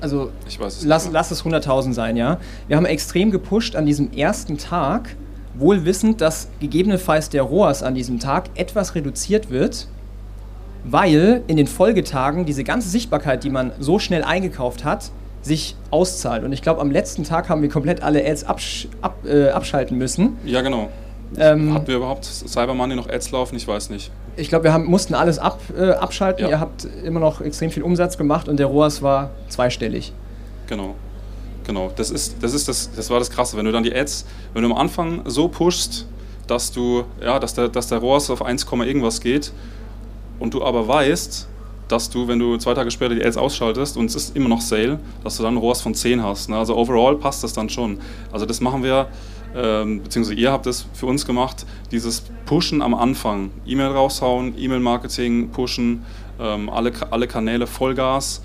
Also 0.00 0.30
ich 0.46 0.60
weiß 0.60 0.78
es 0.78 0.84
lass, 0.84 1.08
lass 1.10 1.30
es 1.30 1.44
100.000 1.44 1.92
sein, 1.92 2.16
ja. 2.16 2.38
Wir 2.68 2.76
haben 2.76 2.86
extrem 2.86 3.30
gepusht 3.30 3.76
an 3.76 3.86
diesem 3.86 4.12
ersten 4.12 4.58
Tag, 4.58 5.16
wohl 5.54 5.84
wissend, 5.84 6.20
dass 6.20 6.48
gegebenenfalls 6.60 7.30
der 7.30 7.42
ROAS 7.42 7.82
an 7.82 7.94
diesem 7.94 8.20
Tag 8.20 8.50
etwas 8.54 8.94
reduziert 8.94 9.50
wird, 9.50 9.88
weil 10.84 11.42
in 11.46 11.56
den 11.56 11.66
Folgetagen 11.66 12.44
diese 12.44 12.62
ganze 12.62 12.90
Sichtbarkeit, 12.90 13.42
die 13.42 13.50
man 13.50 13.72
so 13.78 13.98
schnell 13.98 14.22
eingekauft 14.22 14.84
hat, 14.84 15.10
sich 15.46 15.76
auszahlt. 15.90 16.44
Und 16.44 16.52
ich 16.52 16.60
glaube, 16.60 16.80
am 16.80 16.90
letzten 16.90 17.24
Tag 17.24 17.48
haben 17.48 17.62
wir 17.62 17.68
komplett 17.68 18.02
alle 18.02 18.26
Ads 18.26 18.44
absch 18.44 18.88
ab, 19.00 19.18
äh, 19.24 19.48
abschalten 19.48 19.96
müssen. 19.96 20.36
Ja, 20.44 20.60
genau. 20.60 20.90
Ähm, 21.38 21.72
Hatten 21.72 21.86
wir 21.86 21.96
überhaupt 21.96 22.24
Cyber 22.24 22.74
Money 22.74 22.96
noch 22.96 23.08
Ads 23.08 23.30
laufen? 23.30 23.56
Ich 23.56 23.66
weiß 23.66 23.90
nicht. 23.90 24.10
Ich 24.36 24.48
glaube, 24.48 24.64
wir 24.64 24.72
haben, 24.72 24.86
mussten 24.86 25.14
alles 25.14 25.38
ab, 25.38 25.60
äh, 25.76 25.90
abschalten. 25.90 26.44
Ja. 26.44 26.50
Ihr 26.50 26.60
habt 26.60 26.86
immer 27.04 27.20
noch 27.20 27.40
extrem 27.40 27.70
viel 27.70 27.82
Umsatz 27.82 28.18
gemacht 28.18 28.48
und 28.48 28.58
der 28.58 28.66
ROAS 28.66 29.02
war 29.02 29.30
zweistellig. 29.48 30.12
Genau. 30.66 30.94
Genau. 31.64 31.90
Das, 31.94 32.10
ist, 32.10 32.42
das, 32.42 32.52
ist 32.52 32.68
das, 32.68 32.90
das 32.94 33.08
war 33.10 33.18
das 33.18 33.30
Krasse. 33.30 33.56
Wenn 33.56 33.64
du 33.64 33.72
dann 33.72 33.82
die 33.82 33.94
Ads, 33.94 34.26
wenn 34.52 34.62
du 34.62 34.70
am 34.70 34.76
Anfang 34.76 35.22
so 35.26 35.48
pushst, 35.48 36.06
dass 36.46 36.72
du, 36.72 37.04
ja, 37.20 37.38
dass 37.38 37.54
der, 37.54 37.68
dass 37.68 37.88
der 37.88 37.98
ROAS 37.98 38.30
auf 38.30 38.44
1, 38.44 38.66
irgendwas 38.84 39.20
geht 39.20 39.52
und 40.38 40.54
du 40.54 40.64
aber 40.64 40.86
weißt, 40.86 41.48
dass 41.88 42.10
du, 42.10 42.28
wenn 42.28 42.38
du 42.38 42.56
zwei 42.56 42.74
Tage 42.74 42.90
später 42.90 43.14
die 43.14 43.24
Ads 43.24 43.36
ausschaltest 43.36 43.96
und 43.96 44.06
es 44.06 44.16
ist 44.16 44.36
immer 44.36 44.48
noch 44.48 44.60
Sale, 44.60 44.98
dass 45.22 45.36
du 45.36 45.42
dann 45.42 45.56
ROAS 45.56 45.80
von 45.80 45.94
10 45.94 46.22
hast. 46.22 46.48
Ne? 46.48 46.56
Also 46.56 46.76
overall 46.76 47.16
passt 47.16 47.44
das 47.44 47.52
dann 47.52 47.68
schon. 47.68 47.98
Also 48.32 48.46
das 48.46 48.60
machen 48.60 48.82
wir, 48.82 49.08
ähm, 49.54 50.02
beziehungsweise 50.02 50.38
ihr 50.38 50.52
habt 50.52 50.66
es 50.66 50.86
für 50.92 51.06
uns 51.06 51.26
gemacht, 51.26 51.64
dieses 51.90 52.24
Pushen 52.44 52.82
am 52.82 52.94
Anfang. 52.94 53.50
E-Mail 53.66 53.88
raushauen, 53.88 54.54
E-Mail-Marketing 54.58 55.50
pushen, 55.50 56.04
ähm, 56.40 56.68
alle, 56.68 56.92
alle 57.10 57.26
Kanäle 57.26 57.66
Vollgas 57.66 58.42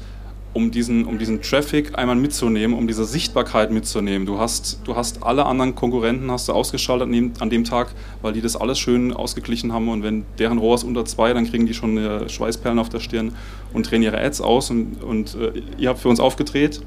um 0.54 0.72
diesen, 0.72 1.06
um 1.06 1.18
diesen 1.18 1.42
Traffic 1.42 1.98
einmal 1.98 2.16
mitzunehmen, 2.16 2.78
um 2.78 2.88
diese 2.88 3.06
Sichtbarkeit 3.06 3.72
mitzunehmen. 3.72 4.26
Du 4.26 4.38
hast, 4.38 4.80
du 4.84 4.96
hast 4.96 5.24
alle 5.24 5.46
anderen 5.46 5.76
Konkurrenten 5.76 6.30
hast 6.30 6.50
du 6.50 6.54
ausgeschaltet 6.54 7.10
an 7.40 7.50
dem 7.50 7.64
Tag, 7.64 7.94
weil 8.22 8.34
die 8.34 8.42
das 8.42 8.56
alles 8.56 8.78
schön 8.78 9.14
ausgeglichen 9.14 9.72
haben 9.72 9.88
und 9.88 10.04
wenn 10.04 10.26
deren 10.40 10.58
Rohr 10.58 10.76
ist 10.76 10.84
unter 10.84 11.06
zwei, 11.06 11.34
dann 11.34 11.50
kriegen 11.50 11.66
die 11.66 11.74
schon 11.74 11.98
äh, 11.98 12.28
Schweißperlen 12.28 12.80
auf 12.80 12.90
der 12.90 13.00
Stirn 13.00 13.36
und 13.74 13.90
drehen 13.90 14.04
ihre 14.04 14.20
Ads 14.20 14.42
aus 14.42 14.70
und, 14.70 15.02
und 15.02 15.36
äh, 15.36 15.62
ihr 15.78 15.90
habt 15.90 16.00
für 16.00 16.10
uns 16.10 16.20
aufgedreht. 16.20 16.82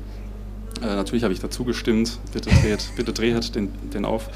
Äh, 0.83 0.87
natürlich 0.87 1.25
habe 1.25 1.33
ich 1.33 1.41
dazu 1.41 1.65
gestimmt, 1.65 2.19
bitte 2.33 2.51
dreht, 2.51 2.91
bitte 2.97 3.13
dreht 3.13 3.55
den, 3.55 3.71
den 3.95 4.05
auf. 4.05 4.29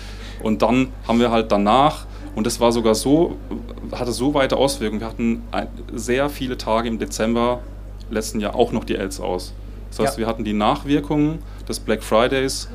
Und 0.43 0.63
dann 0.63 0.89
haben 1.07 1.21
wir 1.21 1.31
halt 1.31 1.53
danach, 1.53 2.07
und 2.35 2.47
das 2.47 2.61
war 2.61 2.73
sogar 2.73 2.95
so, 2.95 3.37
hatte 3.93 4.13
so 4.13 4.33
weite 4.33 4.57
Auswirkungen, 4.57 5.01
wir 5.01 5.09
hatten 5.09 5.43
sehr 5.93 6.31
viele 6.31 6.57
Tage 6.57 6.89
im 6.89 6.99
Dezember 6.99 7.61
letzten 8.11 8.41
Jahr 8.41 8.55
auch 8.55 8.73
noch 8.73 8.85
die 8.85 8.99
Ads 8.99 9.21
aus. 9.21 9.53
Das 9.91 10.01
heißt, 10.01 10.15
ja. 10.15 10.19
wir 10.21 10.27
hatten 10.27 10.45
die 10.45 10.53
Nachwirkungen 10.53 11.39
des 11.69 11.81
Black 11.81 12.03
Fridays 12.03 12.69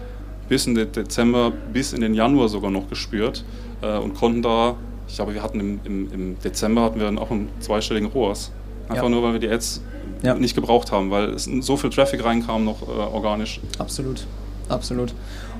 bis 0.50 0.68
in 0.68 0.76
den 0.76 0.92
Dezember, 0.92 1.52
bis 1.72 1.94
in 1.94 2.02
den 2.02 2.14
Januar 2.14 2.50
sogar 2.50 2.72
noch 2.72 2.90
gespürt 2.90 3.44
äh, 3.82 3.98
und 3.98 4.14
konnten 4.16 4.42
da, 4.42 4.76
ich 5.08 5.16
glaube, 5.16 5.34
wir 5.34 5.44
hatten 5.44 5.60
im, 5.60 5.80
im, 5.84 6.14
im, 6.14 6.40
Dezember 6.40 6.82
hatten 6.82 7.00
wir 7.00 7.06
dann 7.06 7.18
auch 7.18 7.32
einen 7.32 7.50
zweistelligen 7.60 8.10
ROAS. 8.10 8.52
Einfach 8.90 9.04
ja. 9.04 9.10
nur, 9.10 9.24
weil 9.24 9.34
wir 9.34 9.40
die 9.40 9.50
Ads 9.50 9.82
ja. 10.22 10.34
nicht 10.34 10.56
gebraucht 10.56 10.92
haben, 10.92 11.12
weil 11.12 11.30
es 11.30 11.46
so 11.46 11.78
viel 11.78 11.90
Traffic 11.90 12.24
reinkam 12.24 12.66
noch 12.66 12.82
äh, 12.82 12.92
organisch. 12.92 13.60
Absolut, 13.78 14.26
absolut. 14.70 15.14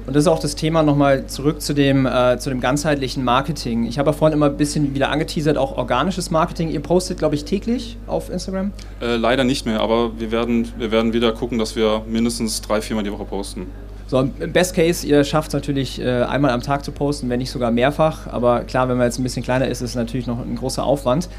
Und 0.06 0.16
das 0.16 0.24
ist 0.24 0.28
auch 0.28 0.40
das 0.40 0.56
Thema 0.56 0.84
nochmal 0.84 1.28
zurück 1.28 1.62
zu 1.62 1.74
dem, 1.74 2.06
äh, 2.06 2.38
zu 2.38 2.50
dem 2.50 2.60
ganzheitlichen 2.60 3.24
Marketing. 3.24 3.86
Ich 3.86 3.98
habe 4.00 4.10
ja 4.10 4.14
vorhin 4.14 4.38
immer 4.38 4.48
ein 4.48 4.58
bisschen 4.58 4.94
wieder 4.94 5.10
angeteasert, 5.10 5.58
auch 5.58 5.78
organisches 5.78 6.30
Marketing. 6.30 6.70
Ihr 6.70 6.82
postet, 6.82 7.20
glaube 7.20 7.36
ich, 7.36 7.46
täglich 7.46 7.98
auf 8.06 8.30
Instagram? 8.30 8.72
Äh, 9.02 9.16
leider 9.16 9.46
nicht 9.46 9.66
mehr, 9.66 9.80
aber 9.80 10.20
wir 10.20 10.32
werden, 10.32 10.68
wir 10.78 10.92
werden 10.92 11.14
wieder 11.14 11.32
gucken, 11.32 11.58
dass 11.58 11.76
wir 11.78 12.02
mindestens 12.08 12.62
drei, 12.62 12.82
viermal 12.82 13.06
die 13.06 13.12
Woche 13.12 13.24
posten. 13.24 13.68
So, 14.08 14.20
im 14.20 14.52
Best 14.52 14.76
Case, 14.76 15.08
ihr 15.08 15.24
schafft 15.24 15.48
es 15.48 15.54
natürlich 15.54 16.02
äh, 16.02 16.24
einmal 16.24 16.52
am 16.52 16.62
Tag 16.62 16.84
zu 16.84 16.92
posten, 16.92 17.30
wenn 17.30 17.40
nicht 17.40 17.52
sogar 17.52 17.72
mehrfach. 17.72 18.28
Aber 18.28 18.66
klar, 18.66 18.90
wenn 18.90 18.98
man 18.98 19.06
jetzt 19.06 19.20
ein 19.20 19.24
bisschen 19.24 19.44
kleiner 19.44 19.68
ist, 19.68 19.82
ist 19.82 19.92
es 19.92 19.96
natürlich 19.96 20.28
noch 20.28 20.40
ein 20.40 20.58
großer 20.58 20.84
Aufwand. 20.84 21.30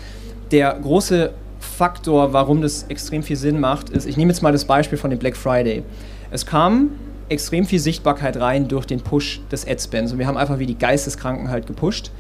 Der 0.51 0.73
große 0.73 1.33
Faktor, 1.61 2.33
warum 2.33 2.63
das 2.63 2.85
extrem 2.85 3.23
viel 3.23 3.37
Sinn 3.37 3.61
macht, 3.61 3.91
ist, 3.91 4.07
ich 4.07 4.17
nehme 4.17 4.33
jetzt 4.33 4.43
mal 4.43 4.53
das 4.53 4.65
Beispiel 4.65 4.97
von 4.97 5.11
dem 5.11 5.19
Black 5.19 5.37
Friday. 5.37 5.83
Es 6.31 6.47
kam 6.47 6.91
extrem 7.29 7.65
viel 7.65 7.79
Sichtbarkeit 7.79 8.39
rein 8.39 8.69
durch 8.69 8.87
den 8.87 9.01
Push 9.01 9.41
des 9.51 9.67
Adspends. 9.67 10.13
Und 10.13 10.19
wir 10.19 10.27
haben 10.27 10.37
einfach 10.37 10.59
wie 10.59 10.67
die 10.67 10.79
Geisteskranken 10.79 11.49
halt 11.49 11.67
gepusht. 11.67 12.11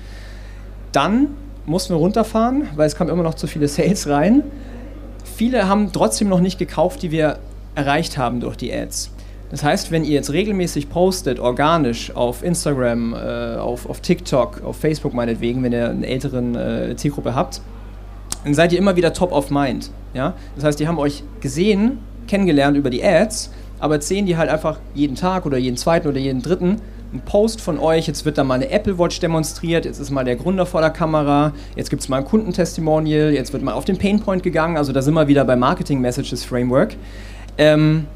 Dann 0.92 1.28
mussten 1.66 1.94
wir 1.94 1.98
runterfahren, 1.98 2.68
weil 2.76 2.86
es 2.86 2.96
kamen 2.96 3.10
immer 3.10 3.22
noch 3.22 3.34
zu 3.34 3.46
viele 3.46 3.68
Sales 3.68 4.08
rein. 4.08 4.42
Viele 5.36 5.68
haben 5.68 5.92
trotzdem 5.92 6.28
noch 6.28 6.40
nicht 6.40 6.58
gekauft, 6.58 7.02
die 7.02 7.10
wir 7.10 7.38
erreicht 7.74 8.18
haben 8.18 8.40
durch 8.40 8.56
die 8.56 8.72
Ads. 8.72 9.10
Das 9.50 9.62
heißt, 9.62 9.90
wenn 9.90 10.04
ihr 10.04 10.12
jetzt 10.12 10.32
regelmäßig 10.32 10.88
postet, 10.88 11.38
organisch 11.38 12.14
auf 12.14 12.42
Instagram, 12.42 13.14
äh, 13.14 13.56
auf, 13.56 13.88
auf 13.88 14.00
TikTok, 14.00 14.62
auf 14.64 14.76
Facebook 14.76 15.14
meinetwegen, 15.14 15.62
wenn 15.62 15.72
ihr 15.72 15.90
eine 15.90 16.06
älteren 16.06 16.54
äh, 16.54 16.96
Zielgruppe 16.96 17.34
habt, 17.34 17.60
dann 18.44 18.54
seid 18.54 18.72
ihr 18.72 18.78
immer 18.78 18.96
wieder 18.96 19.12
top 19.12 19.32
of 19.32 19.50
mind. 19.50 19.90
Ja? 20.12 20.34
Das 20.56 20.64
heißt, 20.64 20.80
die 20.80 20.88
haben 20.88 20.98
euch 20.98 21.22
gesehen, 21.40 21.98
kennengelernt 22.26 22.76
über 22.76 22.90
die 22.90 23.04
Ads 23.04 23.50
aber 23.78 24.00
sehen 24.00 24.26
die 24.26 24.36
halt 24.36 24.50
einfach 24.50 24.78
jeden 24.94 25.16
Tag 25.16 25.46
oder 25.46 25.58
jeden 25.58 25.76
zweiten 25.76 26.08
oder 26.08 26.18
jeden 26.18 26.42
dritten 26.42 26.80
einen 27.14 27.22
Post 27.22 27.60
von 27.60 27.78
euch, 27.78 28.06
jetzt 28.08 28.24
wird 28.24 28.38
da 28.38 28.44
mal 28.44 28.54
eine 28.54 28.70
Apple 28.70 28.98
Watch 28.98 29.20
demonstriert, 29.20 29.84
jetzt 29.84 30.00
ist 30.00 30.10
mal 30.10 30.24
der 30.24 30.36
Gründer 30.36 30.66
vor 30.66 30.80
der 30.80 30.90
Kamera, 30.90 31.52
jetzt 31.76 31.88
gibt 31.88 32.02
es 32.02 32.08
mal 32.08 32.18
ein 32.18 32.24
Kundentestimonial, 32.24 33.32
jetzt 33.32 33.52
wird 33.52 33.62
mal 33.62 33.72
auf 33.72 33.84
den 33.84 33.96
Painpoint 33.96 34.42
gegangen, 34.42 34.76
also 34.76 34.92
da 34.92 35.00
sind 35.00 35.14
wir 35.14 35.28
wieder 35.28 35.44
bei 35.44 35.54
Marketing 35.54 36.00
Messages 36.00 36.44
Framework. 36.44 36.96
Ähm, 37.56 38.06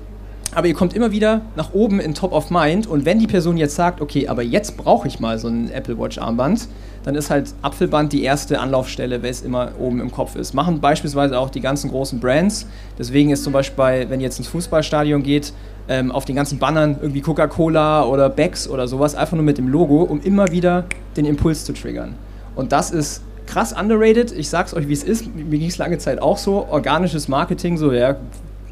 aber 0.55 0.67
ihr 0.67 0.75
kommt 0.75 0.95
immer 0.95 1.13
wieder 1.13 1.43
nach 1.55 1.75
oben 1.75 2.01
in 2.01 2.15
Top 2.15 2.33
of 2.33 2.51
Mind 2.51 2.87
und 2.87 3.05
wenn 3.05 3.21
die 3.21 3.27
Person 3.27 3.57
jetzt 3.57 3.77
sagt, 3.77 4.01
okay, 4.01 4.27
aber 4.27 4.43
jetzt 4.43 4.77
brauche 4.77 5.07
ich 5.07 5.21
mal 5.21 5.39
so 5.39 5.47
ein 5.49 5.71
Apple 5.71 5.99
Watch 5.99 6.19
Armband, 6.19 6.69
dann 7.05 7.15
ist 7.15 7.31
halt 7.31 7.55
Apfelband 7.63 8.13
die 8.13 8.23
erste 8.23 8.61
Anlaufstelle, 8.61 9.23
weil 9.23 9.31
es 9.31 9.43
immer 9.43 9.73
oben 9.79 10.01
im 10.01 10.13
Kopf 10.13 10.37
ist. 10.37 10.55
Machen 10.55 10.81
beispielsweise 10.81 11.39
auch 11.39 11.51
die 11.51 11.61
ganzen 11.61 11.91
großen 11.91 12.21
Brands. 12.21 12.67
Deswegen 12.99 13.31
ist 13.31 13.45
zum 13.45 13.53
Beispiel, 13.53 13.77
bei, 13.77 14.11
wenn 14.11 14.21
ihr 14.21 14.25
jetzt 14.25 14.39
ins 14.39 14.49
Fußballstadion 14.49 15.23
geht, 15.23 15.53
ähm, 15.89 16.13
auf 16.13 16.25
den 16.25 16.37
ganzen 16.37 16.59
Bannern 16.59 16.97
irgendwie 17.01 17.21
Coca-Cola 17.21 18.05
oder 18.05 18.29
Becks 18.29 18.69
oder 18.69 18.87
sowas, 18.89 19.15
einfach 19.15 19.37
nur 19.37 19.45
mit 19.45 19.59
dem 19.59 19.69
Logo, 19.69 20.03
um 20.03 20.21
immer 20.21 20.51
wieder 20.51 20.85
den 21.17 21.25
Impuls 21.25 21.65
zu 21.65 21.73
triggern. 21.73 22.15
Und 22.55 22.73
das 22.73 22.91
ist 22.91 23.23
krass 23.47 23.73
underrated. 23.73 24.33
Ich 24.33 24.51
sag's 24.51 24.75
euch, 24.75 24.89
wie 24.89 24.93
es 24.93 25.03
ist. 25.03 25.35
Mir 25.35 25.59
ging 25.59 25.69
es 25.69 25.79
lange 25.79 25.99
Zeit 25.99 26.21
auch 26.21 26.37
so. 26.37 26.67
Organisches 26.69 27.29
Marketing, 27.29 27.79
so 27.79 27.93
ja, 27.93 28.17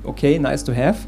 okay, 0.04 0.38
nice 0.38 0.64
to 0.64 0.74
have. 0.74 0.98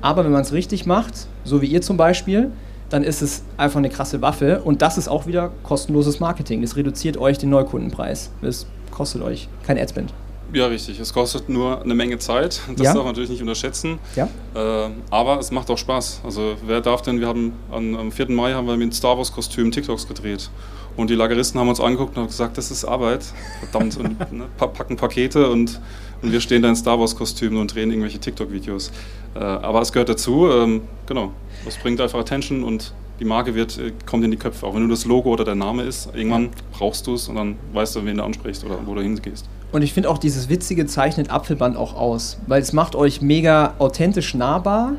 Aber 0.00 0.24
wenn 0.24 0.32
man 0.32 0.42
es 0.42 0.52
richtig 0.52 0.86
macht, 0.86 1.28
so 1.44 1.62
wie 1.62 1.66
ihr 1.66 1.80
zum 1.80 1.96
Beispiel, 1.96 2.50
dann 2.94 3.02
ist 3.02 3.22
es 3.22 3.42
einfach 3.56 3.78
eine 3.78 3.90
krasse 3.90 4.22
Waffe. 4.22 4.62
Und 4.62 4.80
das 4.80 4.98
ist 4.98 5.08
auch 5.08 5.26
wieder 5.26 5.50
kostenloses 5.64 6.20
Marketing. 6.20 6.62
Das 6.62 6.76
reduziert 6.76 7.16
euch 7.16 7.38
den 7.38 7.50
Neukundenpreis. 7.50 8.30
Das 8.40 8.66
kostet 8.92 9.20
euch 9.20 9.48
kein 9.66 9.78
Adspend. 9.78 10.14
Ja, 10.52 10.68
richtig. 10.68 11.00
Es 11.00 11.12
kostet 11.12 11.48
nur 11.48 11.82
eine 11.82 11.96
Menge 11.96 12.18
Zeit. 12.18 12.60
Das 12.76 12.84
ja. 12.84 12.92
darf 12.92 13.02
man 13.02 13.06
natürlich 13.06 13.30
nicht 13.30 13.42
unterschätzen. 13.42 13.98
Ja. 14.14 14.28
Äh, 14.54 14.90
aber 15.10 15.40
es 15.40 15.50
macht 15.50 15.70
auch 15.70 15.78
Spaß. 15.78 16.20
Also 16.22 16.54
wer 16.64 16.80
darf 16.80 17.02
denn, 17.02 17.18
wir 17.18 17.26
haben 17.26 17.54
am, 17.72 17.96
am 17.96 18.12
4. 18.12 18.30
Mai 18.30 18.52
haben 18.52 18.68
wir 18.68 18.76
mit 18.76 18.94
Star 18.94 19.18
Wars 19.18 19.32
Kostüm 19.32 19.72
TikToks 19.72 20.06
gedreht. 20.06 20.48
Und 20.96 21.10
die 21.10 21.16
Lageristen 21.16 21.58
haben 21.58 21.68
uns 21.68 21.80
angeguckt 21.80 22.16
und 22.16 22.22
haben 22.22 22.28
gesagt, 22.28 22.56
das 22.58 22.70
ist 22.70 22.84
Arbeit. 22.84 23.24
Verdammt, 23.58 23.96
und 23.96 24.32
ne, 24.32 24.44
packen 24.56 24.96
Pakete 24.96 25.50
und, 25.50 25.80
und 26.24 26.32
wir 26.32 26.40
stehen 26.40 26.62
da 26.62 26.70
in 26.70 26.76
Star 26.76 26.98
Wars 26.98 27.14
Kostümen 27.14 27.58
und 27.58 27.74
drehen 27.74 27.90
irgendwelche 27.90 28.18
TikTok-Videos. 28.18 28.90
Äh, 29.34 29.38
aber 29.38 29.82
es 29.82 29.92
gehört 29.92 30.08
dazu, 30.08 30.48
ähm, 30.50 30.82
genau. 31.06 31.32
Das 31.64 31.76
bringt 31.76 32.00
einfach 32.00 32.18
Attention 32.18 32.64
und 32.64 32.94
die 33.20 33.24
Marke 33.24 33.54
wird, 33.54 33.78
äh, 33.78 33.92
kommt 34.06 34.24
in 34.24 34.30
die 34.30 34.36
Köpfe. 34.36 34.66
Auch 34.66 34.74
wenn 34.74 34.82
nur 34.82 34.90
das 34.90 35.04
Logo 35.04 35.30
oder 35.30 35.44
der 35.44 35.54
Name 35.54 35.82
ist, 35.82 36.08
irgendwann 36.14 36.50
brauchst 36.72 37.06
du 37.06 37.14
es 37.14 37.28
und 37.28 37.36
dann 37.36 37.56
weißt 37.72 37.96
du, 37.96 38.04
wen 38.04 38.16
du 38.16 38.24
ansprichst 38.24 38.64
oder 38.64 38.78
wo 38.86 38.94
du 38.94 39.02
hingehst. 39.02 39.44
Und 39.70 39.82
ich 39.82 39.92
finde 39.92 40.08
auch 40.08 40.18
dieses 40.18 40.48
Witzige 40.48 40.86
zeichnet 40.86 41.30
Apfelband 41.30 41.76
auch 41.76 41.94
aus, 41.94 42.38
weil 42.46 42.62
es 42.62 42.72
macht 42.72 42.96
euch 42.96 43.20
mega 43.20 43.74
authentisch 43.78 44.34
nahbar 44.34 44.94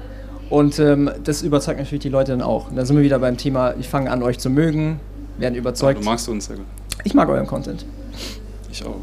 Und 0.49 0.78
ähm, 0.78 1.09
das 1.23 1.41
überzeugt 1.41 1.80
natürlich 1.80 2.03
die 2.03 2.09
Leute 2.09 2.32
dann 2.32 2.41
auch. 2.41 2.69
Und 2.69 2.76
da 2.76 2.86
sind 2.86 2.95
wir 2.95 3.03
wieder 3.03 3.19
beim 3.19 3.38
Thema, 3.38 3.73
ich 3.80 3.89
fange 3.89 4.11
an, 4.11 4.21
euch 4.21 4.38
zu 4.38 4.49
mögen, 4.49 4.99
werden 5.39 5.55
überzeugt. 5.55 6.01
Du 6.01 6.05
magst 6.05 6.30
uns 6.30 6.45
sehr 6.45 6.57
gut. 6.57 6.65
Ich 7.03 7.13
mag 7.13 7.30
euren 7.30 7.47
Content. 7.47 7.86
Ich 8.71 8.86
auch. 8.86 9.01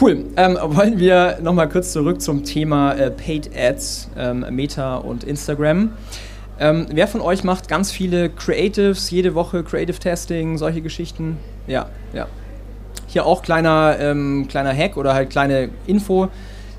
Cool. 0.00 0.24
Ähm, 0.36 0.58
wollen 0.60 0.98
wir 0.98 1.38
nochmal 1.42 1.68
kurz 1.68 1.92
zurück 1.92 2.20
zum 2.20 2.44
Thema 2.44 2.92
äh, 2.92 3.10
Paid 3.10 3.50
Ads, 3.56 4.10
ähm, 4.16 4.44
Meta 4.50 4.96
und 4.96 5.24
Instagram. 5.24 5.92
Ähm, 6.58 6.86
wer 6.90 7.08
von 7.08 7.20
euch 7.20 7.42
macht 7.42 7.68
ganz 7.68 7.90
viele 7.90 8.30
Creatives, 8.30 9.10
jede 9.10 9.34
Woche 9.34 9.64
Creative 9.64 9.98
Testing, 9.98 10.56
solche 10.56 10.82
Geschichten? 10.82 11.38
Ja, 11.66 11.86
ja. 12.12 12.26
Hier 13.06 13.26
auch 13.26 13.42
kleiner, 13.42 13.96
ähm, 13.98 14.46
kleiner 14.48 14.74
Hack 14.74 14.96
oder 14.96 15.14
halt 15.14 15.30
kleine 15.30 15.70
Info. 15.86 16.28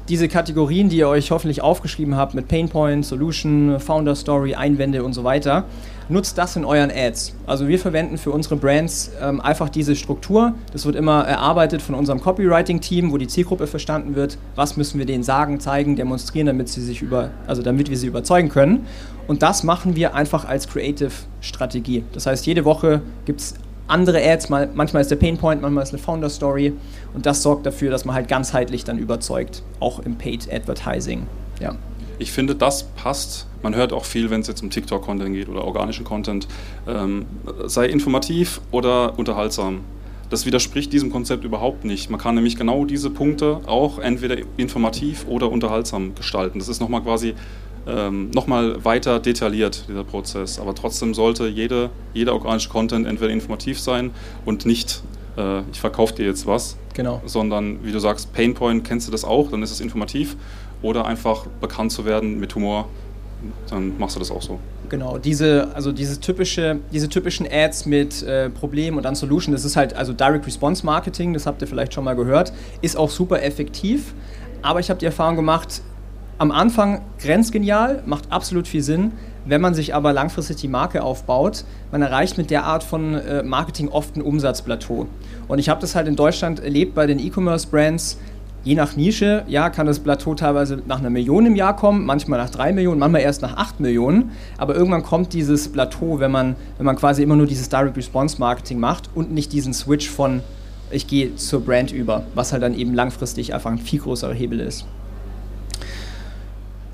Diese 0.07 0.27
Kategorien, 0.27 0.89
die 0.89 0.97
ihr 0.97 1.09
euch 1.09 1.31
hoffentlich 1.31 1.61
aufgeschrieben 1.61 2.15
habt 2.15 2.35
mit 2.35 2.47
Painpoint, 2.47 3.05
Solution, 3.05 3.79
Founder 3.79 4.15
Story, 4.15 4.53
Einwände 4.53 5.03
und 5.03 5.13
so 5.13 5.23
weiter, 5.23 5.65
nutzt 6.09 6.37
das 6.37 6.55
in 6.55 6.65
euren 6.65 6.91
Ads. 6.91 7.35
Also 7.47 7.67
wir 7.67 7.79
verwenden 7.79 8.17
für 8.17 8.31
unsere 8.31 8.55
Brands 8.55 9.11
ähm, 9.21 9.41
einfach 9.41 9.69
diese 9.69 9.95
Struktur. 9.95 10.53
Das 10.71 10.85
wird 10.85 10.95
immer 10.95 11.23
erarbeitet 11.23 11.81
von 11.81 11.95
unserem 11.95 12.21
Copywriting-Team, 12.21 13.11
wo 13.11 13.17
die 13.17 13.27
Zielgruppe 13.27 13.67
verstanden 13.67 14.15
wird. 14.15 14.37
Was 14.55 14.77
müssen 14.77 14.99
wir 14.99 15.05
denen 15.05 15.23
sagen, 15.23 15.59
zeigen, 15.59 15.95
demonstrieren, 15.95 16.47
damit 16.47 16.69
sie 16.69 16.81
sich 16.81 17.01
über, 17.01 17.31
also 17.47 17.61
damit 17.61 17.89
wir 17.89 17.97
sie 17.97 18.07
überzeugen 18.07 18.49
können. 18.49 18.85
Und 19.27 19.41
das 19.41 19.63
machen 19.63 19.95
wir 19.95 20.13
einfach 20.13 20.45
als 20.45 20.67
Creative-Strategie. 20.67 22.03
Das 22.13 22.27
heißt, 22.27 22.45
jede 22.45 22.65
Woche 22.65 23.01
gibt 23.25 23.41
es 23.41 23.55
andere 23.87 24.23
Ads, 24.23 24.49
mal, 24.49 24.69
manchmal 24.73 25.01
ist 25.01 25.11
der 25.11 25.15
Painpoint, 25.15 25.61
manchmal 25.61 25.83
ist 25.83 25.93
eine 25.93 26.01
Founder 26.01 26.29
Story 26.29 26.73
und 27.13 27.25
das 27.25 27.43
sorgt 27.43 27.65
dafür, 27.65 27.91
dass 27.91 28.03
man 28.03 28.15
halt 28.15 28.27
ganzheitlich 28.27 28.83
dann 28.83 28.97
überzeugt, 28.97 29.61
auch 29.79 29.99
im 29.99 30.15
Paid 30.17 30.51
Advertising. 30.51 31.27
Ja. 31.59 31.75
Ich 32.19 32.31
finde, 32.31 32.55
das 32.55 32.83
passt. 32.83 33.47
Man 33.61 33.75
hört 33.75 33.93
auch 33.93 34.05
viel, 34.05 34.29
wenn 34.29 34.41
es 34.41 34.47
jetzt 34.47 34.61
um 34.61 34.69
TikTok-Content 34.69 35.33
geht 35.33 35.49
oder 35.49 35.63
organischen 35.63 36.05
Content. 36.05 36.47
Ähm, 36.87 37.25
sei 37.65 37.87
informativ 37.87 38.61
oder 38.71 39.17
unterhaltsam. 39.17 39.81
Das 40.29 40.45
widerspricht 40.45 40.91
diesem 40.91 41.11
Konzept 41.11 41.43
überhaupt 41.43 41.85
nicht. 41.85 42.09
Man 42.09 42.19
kann 42.19 42.35
nämlich 42.35 42.57
genau 42.57 42.85
diese 42.85 43.09
Punkte 43.09 43.61
auch 43.67 43.99
entweder 43.99 44.37
informativ 44.57 45.25
oder 45.27 45.51
unterhaltsam 45.51 46.15
gestalten. 46.15 46.59
Das 46.59 46.67
ist 46.67 46.79
nochmal 46.79 47.01
quasi 47.01 47.35
ähm, 47.87 48.31
nochmal 48.31 48.83
weiter 48.83 49.19
detailliert, 49.19 49.85
dieser 49.87 50.03
Prozess. 50.03 50.59
Aber 50.59 50.73
trotzdem 50.73 51.13
sollte 51.13 51.47
jede, 51.47 51.89
jeder 52.13 52.33
organische 52.33 52.69
Content 52.69 53.05
entweder 53.07 53.31
informativ 53.31 53.79
sein 53.79 54.11
und 54.43 54.65
nicht, 54.65 55.03
äh, 55.37 55.61
ich 55.71 55.79
verkaufe 55.79 56.13
dir 56.15 56.25
jetzt 56.25 56.47
was, 56.47 56.77
genau. 56.93 57.21
sondern 57.25 57.83
wie 57.83 57.91
du 57.91 57.99
sagst, 57.99 58.33
Painpoint, 58.33 58.83
kennst 58.83 59.07
du 59.07 59.11
das 59.11 59.23
auch, 59.23 59.51
dann 59.51 59.61
ist 59.61 59.71
es 59.71 59.81
informativ 59.81 60.35
oder 60.85 61.05
einfach 61.05 61.47
bekannt 61.59 61.91
zu 61.91 62.05
werden 62.05 62.39
mit 62.39 62.53
Humor, 62.53 62.87
dann 63.69 63.97
machst 63.97 64.15
du 64.15 64.19
das 64.19 64.29
auch 64.29 64.41
so. 64.41 64.59
Genau, 64.87 65.17
diese, 65.17 65.69
also 65.73 65.91
diese, 65.91 66.19
typische, 66.19 66.79
diese 66.93 67.09
typischen 67.09 67.47
Ads 67.51 67.87
mit 67.87 68.21
äh, 68.21 68.51
Problem 68.51 68.97
und 68.97 69.03
dann 69.03 69.15
Solution, 69.15 69.51
das 69.51 69.65
ist 69.65 69.75
halt 69.75 69.95
also 69.95 70.13
Direct 70.13 70.45
Response 70.45 70.85
Marketing, 70.85 71.33
das 71.33 71.47
habt 71.47 71.61
ihr 71.63 71.67
vielleicht 71.67 71.93
schon 71.95 72.03
mal 72.03 72.15
gehört, 72.15 72.53
ist 72.81 72.97
auch 72.97 73.09
super 73.09 73.41
effektiv. 73.41 74.13
Aber 74.61 74.79
ich 74.79 74.91
habe 74.91 74.99
die 74.99 75.05
Erfahrung 75.05 75.35
gemacht, 75.35 75.81
am 76.37 76.51
Anfang 76.51 77.01
grenzgenial, 77.19 78.03
macht 78.05 78.31
absolut 78.31 78.67
viel 78.67 78.83
Sinn. 78.83 79.13
Wenn 79.47 79.61
man 79.61 79.73
sich 79.73 79.93
aber 79.93 80.11
langfristig 80.13 80.57
die 80.57 80.67
Marke 80.67 81.03
aufbaut, 81.03 81.65
man 81.91 82.01
erreicht 82.01 82.37
mit 82.37 82.49
der 82.49 82.63
Art 82.63 82.83
von 82.83 83.15
äh, 83.15 83.43
Marketing 83.43 83.89
oft 83.89 84.15
ein 84.15 84.21
Umsatzplateau. 84.21 85.07
Und 85.47 85.59
ich 85.59 85.69
habe 85.69 85.81
das 85.81 85.95
halt 85.95 86.07
in 86.07 86.15
Deutschland 86.15 86.59
erlebt 86.59 86.95
bei 86.95 87.05
den 87.05 87.19
E-Commerce-Brands, 87.19 88.17
Je 88.65 88.73
nach 88.73 88.95
Nische, 88.95 89.43
ja, 89.47 89.69
kann 89.69 89.85
das 89.85 89.99
Plateau 89.99 90.33
teilweise 90.33 90.81
nach 90.87 90.97
einer 90.97 91.11
Million 91.11 91.45
im 91.45 91.55
Jahr 91.55 91.75
kommen, 91.75 92.03
manchmal 92.03 92.39
nach 92.39 92.49
drei 92.49 92.73
Millionen, 92.73 92.99
manchmal 92.99 93.21
erst 93.21 93.43
nach 93.43 93.57
acht 93.57 93.79
Millionen. 93.79 94.31
Aber 94.57 94.75
irgendwann 94.75 95.03
kommt 95.03 95.33
dieses 95.33 95.69
Plateau, 95.69 96.19
wenn 96.19 96.31
man, 96.31 96.55
wenn 96.77 96.85
man 96.87 96.95
quasi 96.95 97.21
immer 97.21 97.35
nur 97.35 97.45
dieses 97.45 97.69
Direct 97.69 97.95
Response 97.95 98.39
Marketing 98.39 98.79
macht 98.79 99.11
und 99.13 99.31
nicht 99.31 99.53
diesen 99.53 99.73
Switch 99.73 100.09
von 100.09 100.41
ich 100.89 101.07
gehe 101.07 101.35
zur 101.35 101.61
Brand 101.61 101.91
über, 101.91 102.23
was 102.33 102.53
halt 102.53 102.63
dann 102.63 102.73
eben 102.73 102.93
langfristig 102.93 103.53
einfach 103.53 103.71
ein 103.71 103.77
viel 103.77 103.99
größerer 103.99 104.33
Hebel 104.33 104.59
ist. 104.59 104.85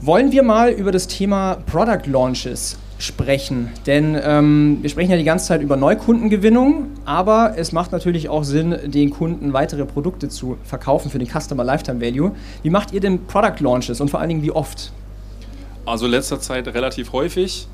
Wollen 0.01 0.31
wir 0.31 0.43
mal 0.43 0.71
über 0.71 0.91
das 0.91 1.07
Thema 1.07 1.55
Product 1.67 2.07
Launches 2.07 2.77
sprechen. 3.01 3.69
Denn 3.85 4.17
ähm, 4.23 4.77
wir 4.81 4.89
sprechen 4.89 5.11
ja 5.11 5.17
die 5.17 5.23
ganze 5.23 5.47
Zeit 5.47 5.61
über 5.61 5.75
Neukundengewinnung, 5.75 6.87
aber 7.05 7.53
es 7.57 7.71
macht 7.71 7.91
natürlich 7.91 8.29
auch 8.29 8.43
Sinn, 8.43 8.75
den 8.85 9.09
Kunden 9.09 9.53
weitere 9.53 9.85
Produkte 9.85 10.29
zu 10.29 10.57
verkaufen 10.63 11.09
für 11.11 11.19
den 11.19 11.27
Customer 11.27 11.63
Lifetime 11.63 12.01
Value. 12.01 12.31
Wie 12.63 12.69
macht 12.69 12.93
ihr 12.93 12.99
denn 12.99 13.25
Product 13.25 13.59
Launches 13.59 14.01
und 14.01 14.09
vor 14.09 14.19
allen 14.19 14.29
Dingen 14.29 14.43
wie 14.43 14.51
oft? 14.51 14.91
Also 15.85 16.07
letzter 16.07 16.39
Zeit 16.39 16.67
relativ 16.67 17.11
häufig 17.11 17.67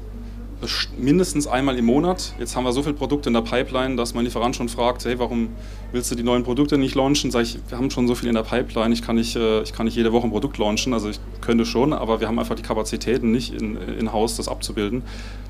mindestens 0.98 1.46
einmal 1.46 1.78
im 1.78 1.86
Monat. 1.86 2.34
Jetzt 2.40 2.56
haben 2.56 2.64
wir 2.64 2.72
so 2.72 2.82
viele 2.82 2.96
Produkte 2.96 3.30
in 3.30 3.34
der 3.34 3.42
Pipeline, 3.42 3.96
dass 3.96 4.14
mein 4.14 4.26
Lieferant 4.26 4.56
schon 4.56 4.70
fragt, 4.70 5.06
hey, 5.06 5.20
warum 5.20 5.50
willst 5.92 6.10
du 6.12 6.16
die 6.16 6.24
neuen 6.24 6.44
Produkte 6.44 6.78
nicht 6.78 6.96
launchen? 6.96 7.30
Sag 7.30 7.44
ich, 7.44 7.60
wir 7.70 7.78
haben 7.78 7.92
schon 7.92 8.08
so 8.08 8.16
viel 8.16 8.30
in 8.30 8.36
der 8.36 8.44
Pipeline, 8.44 8.94
ich 8.94 9.02
kann 9.02 9.16
nicht, 9.16 9.36
äh, 9.36 9.62
ich 9.62 9.74
kann 9.74 9.86
nicht 9.86 9.96
jede 9.96 10.12
Woche 10.12 10.28
ein 10.28 10.32
Produkt 10.32 10.58
launchen, 10.58 10.94
also 10.94 11.10
ich 11.10 11.20
könnte 11.42 11.66
schon, 11.66 11.94
aber 11.94 12.20
wir 12.20 12.28
haben 12.28 12.40
einfach 12.40 12.56
die 12.56 12.64
Kapazitäten 12.64 13.32
nicht 13.32 13.54
in, 13.54 13.78
in 13.78 14.06
das 14.06 14.48
abzubilden. 14.48 15.04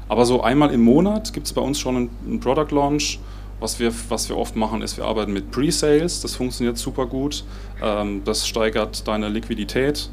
Aber 0.09 0.25
so 0.25 0.41
einmal 0.41 0.73
im 0.73 0.83
Monat 0.83 1.33
gibt 1.33 1.47
es 1.47 1.53
bei 1.53 1.61
uns 1.61 1.79
schon 1.79 1.95
einen, 1.95 2.09
einen 2.25 2.39
Product 2.39 2.73
Launch. 2.73 3.19
Was 3.59 3.79
wir, 3.79 3.91
was 4.09 4.29
wir 4.29 4.37
oft 4.37 4.55
machen, 4.55 4.83
ist, 4.83 4.97
wir 4.97 5.05
arbeiten 5.05 5.33
mit 5.33 5.49
Pre-Sales, 5.49 6.21
das 6.21 6.35
funktioniert 6.35 6.77
super 6.77 7.07
gut. 7.07 7.43
Ähm, 7.81 8.21
das 8.23 8.47
steigert 8.47 9.07
deine 9.07 9.29
Liquidität 9.29 10.11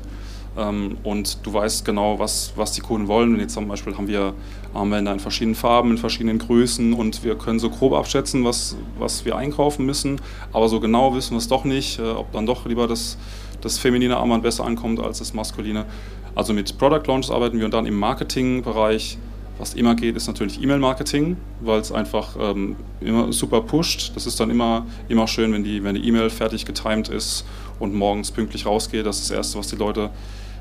ähm, 0.56 0.96
und 1.02 1.44
du 1.44 1.52
weißt 1.52 1.84
genau, 1.84 2.18
was, 2.18 2.52
was 2.56 2.72
die 2.72 2.80
Kunden 2.80 3.08
wollen. 3.08 3.34
Und 3.34 3.40
jetzt 3.40 3.54
zum 3.54 3.68
Beispiel 3.68 3.96
haben 3.96 4.08
wir 4.08 4.34
Armbänder 4.74 5.12
in 5.12 5.20
verschiedenen 5.20 5.54
Farben, 5.54 5.92
in 5.92 5.98
verschiedenen 5.98 6.38
Größen 6.38 6.92
und 6.92 7.24
wir 7.24 7.36
können 7.36 7.58
so 7.58 7.70
grob 7.70 7.92
abschätzen, 7.92 8.44
was, 8.44 8.76
was 8.98 9.24
wir 9.24 9.36
einkaufen 9.36 9.86
müssen. 9.86 10.20
Aber 10.52 10.68
so 10.68 10.80
genau 10.80 11.14
wissen 11.14 11.32
wir 11.32 11.38
es 11.38 11.48
doch 11.48 11.64
nicht, 11.64 11.98
äh, 11.98 12.02
ob 12.02 12.32
dann 12.32 12.46
doch 12.46 12.66
lieber 12.66 12.86
das, 12.86 13.16
das 13.60 13.78
feminine 13.78 14.16
Armband 14.16 14.42
besser 14.42 14.64
ankommt 14.64 15.00
als 15.00 15.18
das 15.18 15.34
maskuline. 15.34 15.86
Also 16.34 16.52
mit 16.52 16.76
Product 16.78 17.06
Launches 17.06 17.30
arbeiten 17.30 17.58
wir 17.58 17.64
und 17.64 17.74
dann 17.74 17.86
im 17.86 17.96
Marketingbereich. 17.96 19.18
Was 19.56 19.74
immer 19.74 19.94
geht, 19.94 20.16
ist 20.16 20.26
natürlich 20.26 20.60
E-Mail-Marketing, 20.60 21.36
weil 21.60 21.78
es 21.78 21.92
einfach 21.92 22.36
ähm, 22.40 22.74
immer 23.00 23.32
super 23.32 23.60
pusht. 23.60 24.10
Das 24.16 24.26
ist 24.26 24.40
dann 24.40 24.50
immer, 24.50 24.84
immer 25.08 25.28
schön, 25.28 25.52
wenn 25.52 25.62
die 25.62 25.84
wenn 25.84 25.94
E-Mail 25.94 26.28
fertig 26.28 26.64
getimed 26.64 27.08
ist 27.08 27.44
und 27.78 27.94
morgens 27.94 28.32
pünktlich 28.32 28.66
rausgeht. 28.66 29.06
Das 29.06 29.20
ist 29.20 29.30
das 29.30 29.36
Erste, 29.36 29.58
was 29.58 29.68
die 29.68 29.76
Leute 29.76 30.10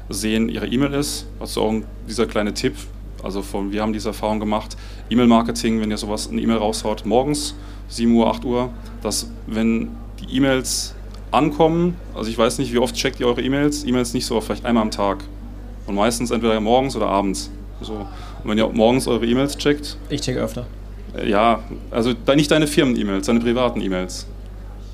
sehen, 0.09 0.47
ihre 0.47 0.68
E-Mail 0.68 0.93
ist. 0.93 1.26
Also 1.39 1.61
auch 1.61 1.74
dieser 2.07 2.28
kleine 2.28 2.53
Tipp. 2.53 2.76
Also 3.24 3.41
von, 3.41 3.71
wir 3.71 3.82
haben 3.82 3.93
diese 3.93 4.09
Erfahrung 4.09 4.39
gemacht, 4.39 4.76
E-Mail-Marketing, 5.09 5.82
wenn 5.82 5.89
ihr 5.89 5.97
sowas, 5.97 6.30
eine 6.30 6.41
E-Mail 6.41 6.57
raushaut, 6.57 7.05
morgens, 7.05 7.55
7 7.88 8.13
Uhr, 8.13 8.30
8 8.30 8.45
Uhr, 8.45 8.69
dass 9.01 9.30
wenn 9.47 9.89
die 10.19 10.36
E-Mails 10.36 10.93
ankommen, 11.32 11.95
also 12.13 12.30
ich 12.30 12.38
weiß 12.38 12.59
nicht, 12.59 12.74
wie 12.74 12.78
oft 12.78 12.95
checkt 12.95 13.19
ihr 13.19 13.28
eure 13.28 13.41
E-Mails, 13.41 13.86
E-Mails 13.86 14.13
nicht 14.13 14.26
so, 14.26 14.39
vielleicht 14.41 14.65
einmal 14.65 14.84
am 14.84 14.91
Tag. 14.91 15.24
Und 15.88 15.95
meistens 15.95 16.32
entweder 16.32 16.59
morgens 16.59 16.95
oder 16.95 17.07
abends. 17.07 17.49
So. 17.82 17.93
Und 17.93 18.49
wenn 18.49 18.57
ihr 18.57 18.67
morgens 18.69 19.07
eure 19.07 19.26
E-Mails 19.26 19.57
checkt. 19.57 19.97
Ich 20.09 20.21
checke 20.21 20.39
öfter. 20.39 20.65
Äh, 21.17 21.30
ja, 21.30 21.59
also 21.91 22.13
nicht 22.36 22.51
deine 22.51 22.67
Firmen-E-Mails, 22.67 23.26
deine 23.26 23.39
privaten 23.39 23.82
E-Mails. 23.82 24.28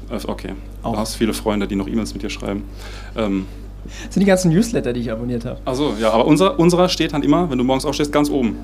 Okay. 0.10 0.54
Auch. 0.82 0.94
Du 0.94 1.00
hast 1.00 1.16
viele 1.16 1.34
Freunde, 1.34 1.68
die 1.68 1.76
noch 1.76 1.88
E-Mails 1.88 2.14
mit 2.14 2.24
dir 2.24 2.30
schreiben. 2.30 2.64
Ähm, 3.16 3.46
das 4.06 4.14
sind 4.14 4.22
die 4.22 4.28
ganzen 4.28 4.52
Newsletter, 4.52 4.94
die 4.94 5.02
ich 5.02 5.12
abonniert 5.12 5.46
habe. 5.46 5.60
Achso, 5.66 5.94
ja, 6.00 6.12
aber 6.12 6.26
unser, 6.26 6.60
unserer 6.60 6.90
steht 6.90 7.14
dann 7.14 7.24
immer, 7.24 7.50
wenn 7.50 7.58
du 7.58 7.64
morgens 7.64 7.86
aufstehst, 7.86 8.12
ganz 8.12 8.30
oben. 8.30 8.58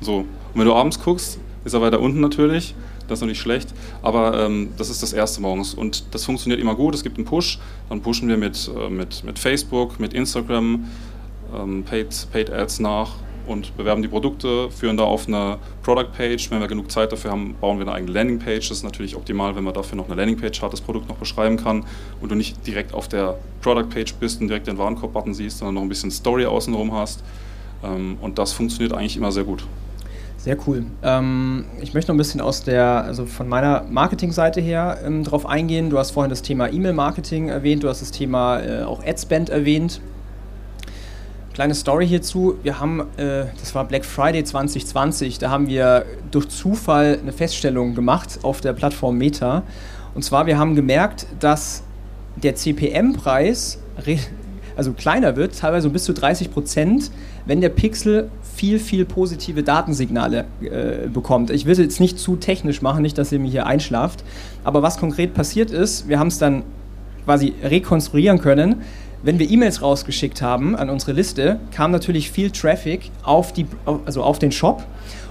So. 0.00 0.18
Und 0.18 0.26
wenn 0.54 0.66
du 0.66 0.74
abends 0.74 1.00
guckst, 1.02 1.38
ist 1.64 1.74
er 1.74 1.80
weiter 1.80 2.00
unten 2.00 2.20
natürlich. 2.20 2.74
Das 3.08 3.18
ist 3.18 3.20
noch 3.22 3.28
nicht 3.28 3.40
schlecht, 3.40 3.72
aber 4.02 4.38
ähm, 4.38 4.68
das 4.76 4.90
ist 4.90 5.02
das 5.02 5.14
erste 5.14 5.40
morgens 5.40 5.72
und 5.72 6.14
das 6.14 6.26
funktioniert 6.26 6.60
immer 6.60 6.74
gut. 6.74 6.94
Es 6.94 7.02
gibt 7.02 7.16
einen 7.16 7.24
Push, 7.24 7.58
dann 7.88 8.02
pushen 8.02 8.28
wir 8.28 8.36
mit, 8.36 8.70
äh, 8.76 8.90
mit, 8.90 9.24
mit 9.24 9.38
Facebook, 9.38 9.98
mit 9.98 10.12
Instagram, 10.12 10.84
ähm, 11.56 11.84
Paid, 11.84 12.26
Paid 12.30 12.50
Ads 12.52 12.80
nach 12.80 13.14
und 13.48 13.76
bewerben 13.76 14.02
die 14.02 14.08
Produkte, 14.08 14.70
führen 14.70 14.96
da 14.96 15.04
auf 15.04 15.26
eine 15.26 15.58
Product 15.82 16.12
Page. 16.16 16.50
Wenn 16.50 16.60
wir 16.60 16.68
genug 16.68 16.90
Zeit 16.90 17.10
dafür 17.10 17.30
haben, 17.30 17.54
bauen 17.60 17.78
wir 17.78 17.86
eine 17.86 17.94
eigene 17.94 18.12
Landing 18.12 18.38
Page. 18.38 18.68
Das 18.68 18.78
ist 18.78 18.84
natürlich 18.84 19.16
optimal, 19.16 19.56
wenn 19.56 19.64
man 19.64 19.74
dafür 19.74 19.96
noch 19.96 20.06
eine 20.06 20.14
Landing 20.14 20.38
Page 20.38 20.60
hat, 20.62 20.72
das 20.72 20.80
Produkt 20.80 21.08
noch 21.08 21.16
beschreiben 21.16 21.56
kann 21.56 21.84
und 22.20 22.30
du 22.30 22.34
nicht 22.34 22.66
direkt 22.66 22.94
auf 22.94 23.08
der 23.08 23.38
Product 23.62 23.88
Page 23.88 24.14
bist 24.14 24.40
und 24.40 24.48
direkt 24.48 24.66
den 24.66 24.78
Warenkorb-Button 24.78 25.34
siehst, 25.34 25.58
sondern 25.58 25.74
noch 25.74 25.82
ein 25.82 25.88
bisschen 25.88 26.10
Story 26.10 26.46
außenrum 26.46 26.92
hast. 26.92 27.24
Ähm, 27.82 28.18
und 28.20 28.38
das 28.38 28.52
funktioniert 28.52 28.92
eigentlich 28.92 29.16
immer 29.16 29.32
sehr 29.32 29.44
gut. 29.44 29.64
Sehr 30.36 30.56
cool. 30.66 30.86
Ähm, 31.02 31.64
ich 31.80 31.94
möchte 31.94 32.12
noch 32.12 32.14
ein 32.14 32.18
bisschen 32.18 32.40
aus 32.40 32.62
der, 32.62 33.04
also 33.04 33.26
von 33.26 33.48
meiner 33.48 33.84
Marketingseite 33.90 34.60
her 34.60 34.98
ähm, 35.04 35.24
drauf 35.24 35.46
eingehen. 35.46 35.90
Du 35.90 35.98
hast 35.98 36.12
vorhin 36.12 36.30
das 36.30 36.42
Thema 36.42 36.72
E-Mail-Marketing 36.72 37.48
erwähnt, 37.48 37.82
du 37.82 37.88
hast 37.88 38.02
das 38.02 38.12
Thema 38.12 38.60
äh, 38.60 38.82
auch 38.82 39.04
Adspend 39.04 39.50
erwähnt. 39.50 40.00
Kleine 41.58 41.74
Story 41.74 42.06
hierzu. 42.06 42.54
Wir 42.62 42.78
haben, 42.78 43.00
äh, 43.16 43.46
das 43.58 43.74
war 43.74 43.84
Black 43.84 44.04
Friday 44.04 44.44
2020, 44.44 45.40
da 45.40 45.50
haben 45.50 45.66
wir 45.66 46.04
durch 46.30 46.48
Zufall 46.50 47.18
eine 47.20 47.32
Feststellung 47.32 47.96
gemacht 47.96 48.38
auf 48.44 48.60
der 48.60 48.72
Plattform 48.74 49.18
Meta. 49.18 49.64
Und 50.14 50.22
zwar, 50.22 50.46
wir 50.46 50.56
haben 50.56 50.76
gemerkt, 50.76 51.26
dass 51.40 51.82
der 52.36 52.54
CPM-Preis 52.54 53.80
also 54.76 54.92
kleiner 54.92 55.34
wird, 55.34 55.58
teilweise 55.58 55.90
bis 55.90 56.04
zu 56.04 56.14
30 56.14 56.52
Prozent, 56.52 57.10
wenn 57.44 57.60
der 57.60 57.70
Pixel 57.70 58.30
viel, 58.54 58.78
viel 58.78 59.04
positive 59.04 59.64
Datensignale 59.64 60.44
äh, 60.60 61.08
bekommt. 61.08 61.50
Ich 61.50 61.64
will 61.66 61.72
es 61.72 61.78
jetzt 61.78 61.98
nicht 61.98 62.20
zu 62.20 62.36
technisch 62.36 62.82
machen, 62.82 63.02
nicht, 63.02 63.18
dass 63.18 63.32
ihr 63.32 63.40
mir 63.40 63.50
hier 63.50 63.66
einschlaft, 63.66 64.22
aber 64.62 64.84
was 64.84 64.98
konkret 64.98 65.34
passiert 65.34 65.72
ist, 65.72 66.06
wir 66.06 66.20
haben 66.20 66.28
es 66.28 66.38
dann 66.38 66.62
quasi 67.24 67.52
rekonstruieren 67.64 68.38
können. 68.38 68.76
Wenn 69.22 69.40
wir 69.40 69.50
E-Mails 69.50 69.82
rausgeschickt 69.82 70.42
haben 70.42 70.76
an 70.76 70.90
unsere 70.90 71.12
Liste, 71.12 71.58
kam 71.72 71.90
natürlich 71.90 72.30
viel 72.30 72.52
Traffic 72.52 73.10
auf, 73.24 73.52
die, 73.52 73.66
also 74.04 74.22
auf 74.22 74.38
den 74.38 74.52
Shop 74.52 74.84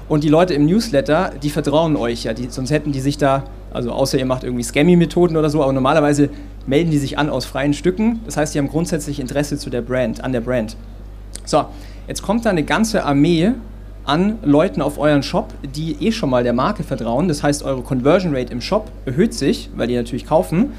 und 0.09 0.25
die 0.25 0.29
Leute 0.29 0.53
im 0.53 0.65
Newsletter, 0.65 1.31
die 1.41 1.49
vertrauen 1.49 1.95
euch 1.95 2.25
ja, 2.25 2.33
die, 2.33 2.47
sonst 2.49 2.71
hätten 2.71 2.91
die 2.91 2.99
sich 2.99 3.17
da, 3.17 3.45
also 3.73 3.91
außer 3.91 4.17
ihr 4.17 4.25
macht 4.25 4.43
irgendwie 4.43 4.63
Scammy-Methoden 4.63 5.37
oder 5.37 5.49
so, 5.49 5.63
aber 5.63 5.71
normalerweise 5.71 6.29
melden 6.65 6.91
die 6.91 6.97
sich 6.97 7.17
an 7.17 7.29
aus 7.29 7.45
freien 7.45 7.73
Stücken. 7.73 8.19
Das 8.25 8.35
heißt, 8.35 8.53
die 8.53 8.59
haben 8.59 8.67
grundsätzlich 8.67 9.21
Interesse 9.21 9.57
zu 9.57 9.69
der 9.69 9.81
Brand, 9.81 10.21
an 10.21 10.33
der 10.33 10.41
Brand. 10.41 10.75
So, 11.45 11.63
jetzt 12.09 12.21
kommt 12.21 12.45
da 12.45 12.49
eine 12.49 12.63
ganze 12.63 13.05
Armee 13.05 13.53
an 14.03 14.39
Leuten 14.43 14.81
auf 14.81 14.97
euren 14.97 15.23
Shop, 15.23 15.53
die 15.75 15.95
eh 16.05 16.11
schon 16.11 16.29
mal 16.29 16.43
der 16.43 16.53
Marke 16.53 16.83
vertrauen. 16.83 17.29
Das 17.29 17.41
heißt, 17.41 17.63
eure 17.63 17.81
Conversion 17.81 18.35
Rate 18.35 18.51
im 18.51 18.59
Shop 18.59 18.89
erhöht 19.05 19.33
sich, 19.33 19.69
weil 19.75 19.87
die 19.87 19.95
natürlich 19.95 20.25
kaufen. 20.25 20.73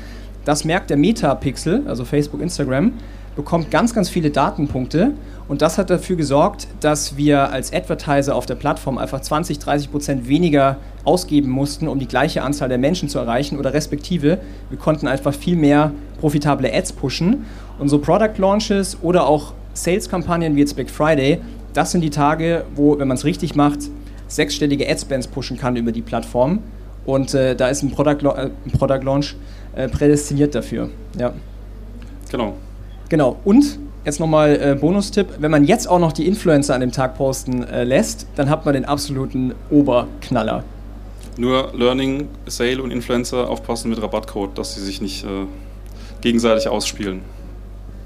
Das 0.48 0.64
merkt 0.64 0.88
der 0.88 0.96
Meta-Pixel, 0.96 1.82
also 1.88 2.06
Facebook, 2.06 2.40
Instagram, 2.40 2.94
bekommt 3.36 3.70
ganz, 3.70 3.92
ganz 3.92 4.08
viele 4.08 4.30
Datenpunkte 4.30 5.12
und 5.46 5.60
das 5.60 5.76
hat 5.76 5.90
dafür 5.90 6.16
gesorgt, 6.16 6.68
dass 6.80 7.18
wir 7.18 7.52
als 7.52 7.70
Advertiser 7.70 8.34
auf 8.34 8.46
der 8.46 8.54
Plattform 8.54 8.96
einfach 8.96 9.20
20, 9.20 9.58
30 9.58 9.90
Prozent 9.90 10.26
weniger 10.26 10.78
ausgeben 11.04 11.50
mussten, 11.50 11.86
um 11.86 11.98
die 11.98 12.08
gleiche 12.08 12.40
Anzahl 12.40 12.70
der 12.70 12.78
Menschen 12.78 13.10
zu 13.10 13.18
erreichen 13.18 13.58
oder 13.58 13.74
respektive, 13.74 14.38
wir 14.70 14.78
konnten 14.78 15.06
einfach 15.06 15.34
viel 15.34 15.54
mehr 15.54 15.92
profitable 16.18 16.72
Ads 16.72 16.94
pushen. 16.94 17.44
Und 17.78 17.90
so 17.90 17.98
Product 17.98 18.38
Launches 18.38 18.96
oder 19.02 19.26
auch 19.26 19.52
Sales-Kampagnen 19.74 20.56
wie 20.56 20.60
jetzt 20.60 20.76
Black 20.76 20.88
Friday, 20.88 21.40
das 21.74 21.92
sind 21.92 22.00
die 22.00 22.08
Tage, 22.08 22.64
wo, 22.74 22.98
wenn 22.98 23.06
man 23.06 23.18
es 23.18 23.26
richtig 23.26 23.54
macht, 23.54 23.80
sechsstellige 24.28 24.88
Ad-Spends 24.88 25.26
pushen 25.26 25.58
kann 25.58 25.76
über 25.76 25.92
die 25.92 26.00
Plattform. 26.00 26.60
Und 27.04 27.32
äh, 27.34 27.54
da 27.54 27.68
ist 27.68 27.82
ein 27.82 27.90
Product, 27.90 28.26
äh, 28.26 28.50
ein 28.64 28.72
Product 28.72 29.02
Launch 29.02 29.36
äh, 29.78 29.88
prädestiniert 29.88 30.54
dafür. 30.54 30.90
Ja. 31.18 31.32
Genau. 32.30 32.54
Genau. 33.08 33.36
Und 33.44 33.78
jetzt 34.04 34.18
nochmal 34.18 34.58
äh, 34.60 34.74
Bonustipp: 34.74 35.28
Wenn 35.38 35.52
man 35.52 35.64
jetzt 35.64 35.88
auch 35.88 36.00
noch 36.00 36.12
die 36.12 36.26
Influencer 36.26 36.74
an 36.74 36.80
dem 36.80 36.90
Tag 36.90 37.16
posten 37.16 37.62
äh, 37.62 37.84
lässt, 37.84 38.26
dann 38.34 38.50
hat 38.50 38.64
man 38.64 38.74
den 38.74 38.84
absoluten 38.84 39.54
Oberknaller. 39.70 40.64
Nur 41.36 41.72
Learning, 41.74 42.28
Sale 42.46 42.82
und 42.82 42.90
Influencer 42.90 43.48
aufpassen 43.48 43.90
mit 43.90 44.02
Rabattcode, 44.02 44.58
dass 44.58 44.74
sie 44.74 44.80
sich 44.80 45.00
nicht 45.00 45.24
äh, 45.24 45.46
gegenseitig 46.20 46.68
ausspielen. 46.68 47.20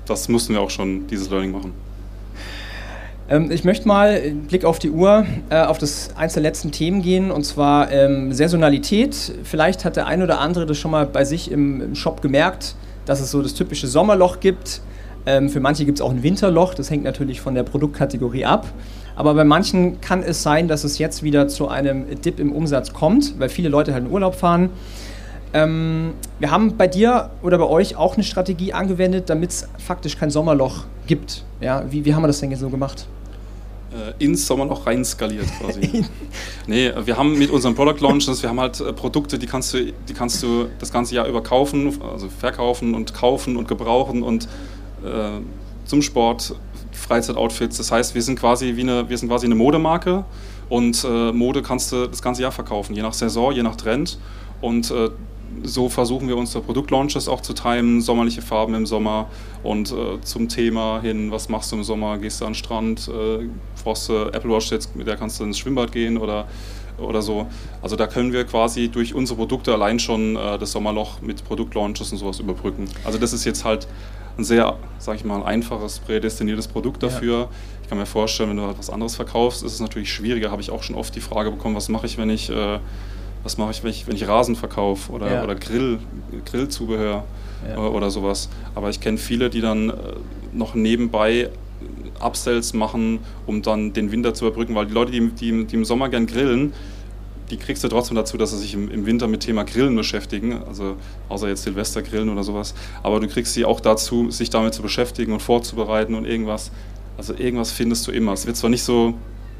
Das 0.06 0.28
mussten 0.28 0.52
wir 0.52 0.60
auch 0.60 0.68
schon, 0.68 1.06
dieses 1.06 1.30
Learning 1.30 1.52
machen. 1.52 1.72
Ähm, 3.32 3.50
ich 3.50 3.64
möchte 3.64 3.88
mal 3.88 4.20
Blick 4.48 4.64
auf 4.64 4.78
die 4.78 4.90
Uhr 4.90 5.24
äh, 5.48 5.62
auf 5.62 5.78
das 5.78 6.10
eins 6.16 6.34
der 6.34 6.42
letzten 6.42 6.70
Themen 6.70 7.00
gehen 7.00 7.30
und 7.30 7.44
zwar 7.44 7.90
ähm, 7.90 8.32
Saisonalität. 8.32 9.32
Vielleicht 9.42 9.84
hat 9.84 9.96
der 9.96 10.06
ein 10.06 10.22
oder 10.22 10.38
andere 10.38 10.66
das 10.66 10.76
schon 10.76 10.90
mal 10.90 11.06
bei 11.06 11.24
sich 11.24 11.50
im, 11.50 11.80
im 11.80 11.94
Shop 11.94 12.20
gemerkt, 12.20 12.76
dass 13.06 13.20
es 13.20 13.30
so 13.30 13.42
das 13.42 13.54
typische 13.54 13.86
Sommerloch 13.88 14.38
gibt 14.40 14.82
ähm, 15.24 15.48
für 15.48 15.60
manche 15.60 15.84
gibt 15.84 15.98
es 15.98 16.02
auch 16.02 16.10
ein 16.10 16.22
Winterloch, 16.22 16.74
das 16.74 16.90
hängt 16.90 17.04
natürlich 17.04 17.40
von 17.40 17.54
der 17.54 17.62
Produktkategorie 17.62 18.44
ab. 18.44 18.66
Aber 19.14 19.34
bei 19.34 19.44
manchen 19.44 20.00
kann 20.00 20.22
es 20.22 20.42
sein, 20.42 20.68
dass 20.68 20.84
es 20.84 20.98
jetzt 20.98 21.22
wieder 21.22 21.48
zu 21.48 21.68
einem 21.68 22.06
Dip 22.22 22.40
im 22.40 22.52
Umsatz 22.52 22.92
kommt, 22.92 23.38
weil 23.38 23.48
viele 23.48 23.68
Leute 23.68 23.92
halt 23.92 24.06
in 24.06 24.10
Urlaub 24.10 24.34
fahren. 24.34 24.70
Ähm, 25.54 26.14
wir 26.38 26.50
haben 26.50 26.76
bei 26.76 26.88
dir 26.88 27.30
oder 27.42 27.58
bei 27.58 27.66
euch 27.66 27.94
auch 27.94 28.14
eine 28.14 28.24
Strategie 28.24 28.72
angewendet, 28.72 29.28
damit 29.28 29.50
es 29.50 29.68
faktisch 29.78 30.18
kein 30.18 30.30
Sommerloch 30.30 30.84
gibt. 31.06 31.44
Ja, 31.60 31.84
wie, 31.90 32.04
wie 32.04 32.14
haben 32.14 32.22
wir 32.22 32.26
das 32.28 32.40
denn 32.40 32.50
jetzt 32.50 32.60
so 32.60 32.70
gemacht? 32.70 33.06
Äh, 33.92 34.24
ins 34.24 34.46
Sommerloch 34.46 34.86
rein 34.86 35.04
skaliert 35.04 35.46
quasi. 35.60 36.04
nee, 36.66 36.90
wir 37.04 37.18
haben 37.18 37.38
mit 37.38 37.50
unseren 37.50 37.74
Product 37.74 38.00
Launches, 38.00 38.42
wir 38.42 38.48
haben 38.48 38.60
halt 38.60 38.80
äh, 38.80 38.90
Produkte, 38.94 39.38
die 39.38 39.46
kannst 39.46 39.74
du, 39.74 39.92
die 40.08 40.14
kannst 40.14 40.42
du 40.42 40.68
das 40.78 40.90
ganze 40.90 41.14
Jahr 41.14 41.26
über 41.26 41.42
kaufen, 41.42 42.00
also 42.10 42.30
verkaufen 42.30 42.94
und 42.94 43.12
kaufen 43.12 43.58
und 43.58 43.68
gebrauchen 43.68 44.22
und 44.22 44.44
äh, 45.04 45.40
zum 45.84 46.00
Sport, 46.00 46.54
Freizeitoutfits. 46.92 47.76
Das 47.76 47.92
heißt, 47.92 48.14
wir 48.14 48.22
sind 48.22 48.38
quasi 48.38 48.76
wie 48.76 48.80
eine, 48.80 49.10
wir 49.10 49.18
sind 49.18 49.28
quasi 49.28 49.44
eine 49.44 49.56
Modemarke 49.56 50.24
und 50.70 51.04
äh, 51.04 51.32
Mode 51.32 51.60
kannst 51.60 51.92
du 51.92 52.06
das 52.06 52.22
ganze 52.22 52.40
Jahr 52.40 52.52
verkaufen, 52.52 52.94
je 52.94 53.02
nach 53.02 53.12
Saison, 53.12 53.52
je 53.52 53.62
nach 53.62 53.76
Trend. 53.76 54.18
Und 54.62 54.90
äh, 54.90 55.10
so 55.62 55.88
versuchen 55.88 56.28
wir 56.28 56.36
unsere 56.36 56.62
Produktlaunches 56.62 57.28
auch 57.28 57.40
zu 57.40 57.52
timen, 57.52 58.00
sommerliche 58.00 58.42
Farben 58.42 58.74
im 58.74 58.86
Sommer 58.86 59.28
und 59.62 59.92
äh, 59.92 60.20
zum 60.22 60.48
Thema 60.48 61.00
hin, 61.00 61.30
was 61.30 61.48
machst 61.48 61.72
du 61.72 61.76
im 61.76 61.84
Sommer, 61.84 62.18
gehst 62.18 62.40
du 62.40 62.44
an 62.44 62.52
den 62.52 62.56
Strand, 62.56 63.08
äh, 63.08 63.46
brauchst 63.82 64.08
du 64.08 64.26
Apple 64.32 64.50
Watch 64.50 64.70
jetzt, 64.70 64.94
mit 64.96 65.06
der 65.06 65.16
kannst 65.16 65.40
du 65.40 65.44
ins 65.44 65.58
Schwimmbad 65.58 65.92
gehen 65.92 66.18
oder, 66.18 66.46
oder 66.98 67.22
so. 67.22 67.46
Also 67.80 67.96
da 67.96 68.06
können 68.06 68.32
wir 68.32 68.44
quasi 68.44 68.88
durch 68.88 69.14
unsere 69.14 69.36
Produkte 69.36 69.72
allein 69.72 69.98
schon 69.98 70.36
äh, 70.36 70.58
das 70.58 70.72
Sommerloch 70.72 71.20
mit 71.20 71.44
Produktlaunches 71.44 72.12
und 72.12 72.18
sowas 72.18 72.40
überbrücken. 72.40 72.86
Also 73.04 73.18
das 73.18 73.32
ist 73.32 73.44
jetzt 73.44 73.64
halt 73.64 73.86
ein 74.38 74.44
sehr, 74.44 74.76
sag 74.98 75.16
ich 75.16 75.24
mal, 75.24 75.42
einfaches, 75.42 75.98
prädestiniertes 75.98 76.68
Produkt 76.68 77.02
dafür. 77.02 77.38
Ja. 77.38 77.48
Ich 77.82 77.88
kann 77.88 77.98
mir 77.98 78.06
vorstellen, 78.06 78.50
wenn 78.50 78.56
du 78.56 78.62
halt 78.62 78.78
was 78.78 78.90
anderes 78.90 79.16
verkaufst, 79.16 79.62
ist 79.62 79.74
es 79.74 79.80
natürlich 79.80 80.12
schwieriger. 80.12 80.50
Habe 80.50 80.62
ich 80.62 80.70
auch 80.70 80.82
schon 80.82 80.96
oft 80.96 81.14
die 81.14 81.20
Frage 81.20 81.50
bekommen, 81.50 81.74
was 81.74 81.88
mache 81.88 82.06
ich, 82.06 82.16
wenn 82.16 82.30
ich, 82.30 82.48
äh, 82.48 82.78
was 83.42 83.58
mache 83.58 83.72
ich, 83.72 83.82
wenn 83.82 83.90
ich, 83.90 84.06
wenn 84.06 84.16
ich 84.16 84.26
Rasen 84.28 84.56
verkaufe 84.56 85.12
oder, 85.12 85.32
ja. 85.32 85.44
oder 85.44 85.54
Grill, 85.54 85.98
Grillzubehör 86.44 87.24
ja. 87.68 87.76
oder, 87.76 87.92
oder, 87.92 88.10
sowas. 88.10 88.48
Aber 88.74 88.90
ich 88.90 89.00
kenne 89.00 89.18
viele, 89.18 89.50
die 89.50 89.60
dann 89.60 89.90
äh, 89.90 89.94
noch 90.52 90.74
nebenbei 90.74 91.50
Upsells 92.20 92.72
machen, 92.72 93.20
um 93.46 93.62
dann 93.62 93.92
den 93.92 94.12
Winter 94.12 94.34
zu 94.34 94.46
überbrücken, 94.46 94.74
weil 94.74 94.86
die 94.86 94.94
Leute, 94.94 95.12
die, 95.12 95.28
die, 95.28 95.64
die 95.64 95.74
im 95.74 95.84
Sommer 95.84 96.08
gern 96.08 96.26
grillen, 96.26 96.72
die 97.50 97.56
kriegst 97.58 97.84
du 97.84 97.88
trotzdem 97.88 98.16
dazu, 98.16 98.38
dass 98.38 98.50
sie 98.50 98.58
sich 98.58 98.74
im, 98.74 98.90
im, 98.90 99.04
Winter 99.04 99.28
mit 99.28 99.40
Thema 99.40 99.64
Grillen 99.64 99.94
beschäftigen, 99.94 100.62
also 100.66 100.96
außer 101.28 101.48
jetzt 101.48 101.64
Silvestergrillen 101.64 102.30
oder 102.30 102.44
sowas. 102.44 102.74
Aber 103.02 103.20
du 103.20 103.28
kriegst 103.28 103.52
sie 103.52 103.64
auch 103.64 103.80
dazu, 103.80 104.30
sich 104.30 104.48
damit 104.48 104.72
zu 104.72 104.80
beschäftigen 104.80 105.32
und 105.32 105.42
vorzubereiten 105.42 106.14
und 106.14 106.24
irgendwas. 106.24 106.70
Also 107.18 107.34
irgendwas 107.34 107.70
findest 107.70 108.06
du 108.06 108.10
immer. 108.12 108.32
Es 108.32 108.46
wird 108.46 108.56
zwar 108.56 108.70
nicht 108.70 108.82
so, 108.82 109.14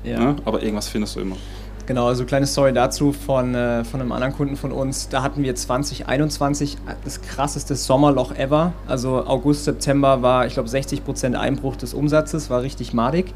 ja. 0.04 0.18
ne, 0.18 0.36
aber 0.46 0.62
irgendwas 0.62 0.88
findest 0.88 1.16
du 1.16 1.20
immer. 1.20 1.36
Genau, 1.84 2.06
also 2.06 2.24
kleine 2.24 2.46
Story 2.46 2.72
dazu 2.72 3.12
von, 3.12 3.56
äh, 3.56 3.84
von 3.84 4.00
einem 4.00 4.12
anderen 4.12 4.32
Kunden 4.34 4.56
von 4.56 4.70
uns. 4.70 5.08
Da 5.08 5.22
hatten 5.22 5.42
wir 5.42 5.54
2021 5.54 6.76
das 7.04 7.20
krasseste 7.22 7.74
Sommerloch 7.74 8.36
ever. 8.36 8.72
Also 8.86 9.26
August, 9.26 9.64
September 9.64 10.22
war, 10.22 10.46
ich 10.46 10.54
glaube, 10.54 10.68
60% 10.68 11.34
Einbruch 11.34 11.74
des 11.74 11.92
Umsatzes, 11.92 12.50
war 12.50 12.62
richtig 12.62 12.94
madig. 12.94 13.34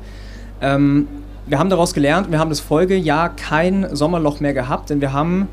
Ähm, 0.61 1.09
wir 1.47 1.59
haben 1.59 1.71
daraus 1.71 1.93
gelernt, 1.93 2.31
wir 2.31 2.39
haben 2.39 2.51
das 2.51 2.61
Folgejahr 2.61 3.35
kein 3.35 3.95
Sommerloch 3.95 4.39
mehr 4.39 4.55
gehabt, 4.55 4.91
denn 4.91 5.01
wir 5.01 5.13
haben 5.13 5.49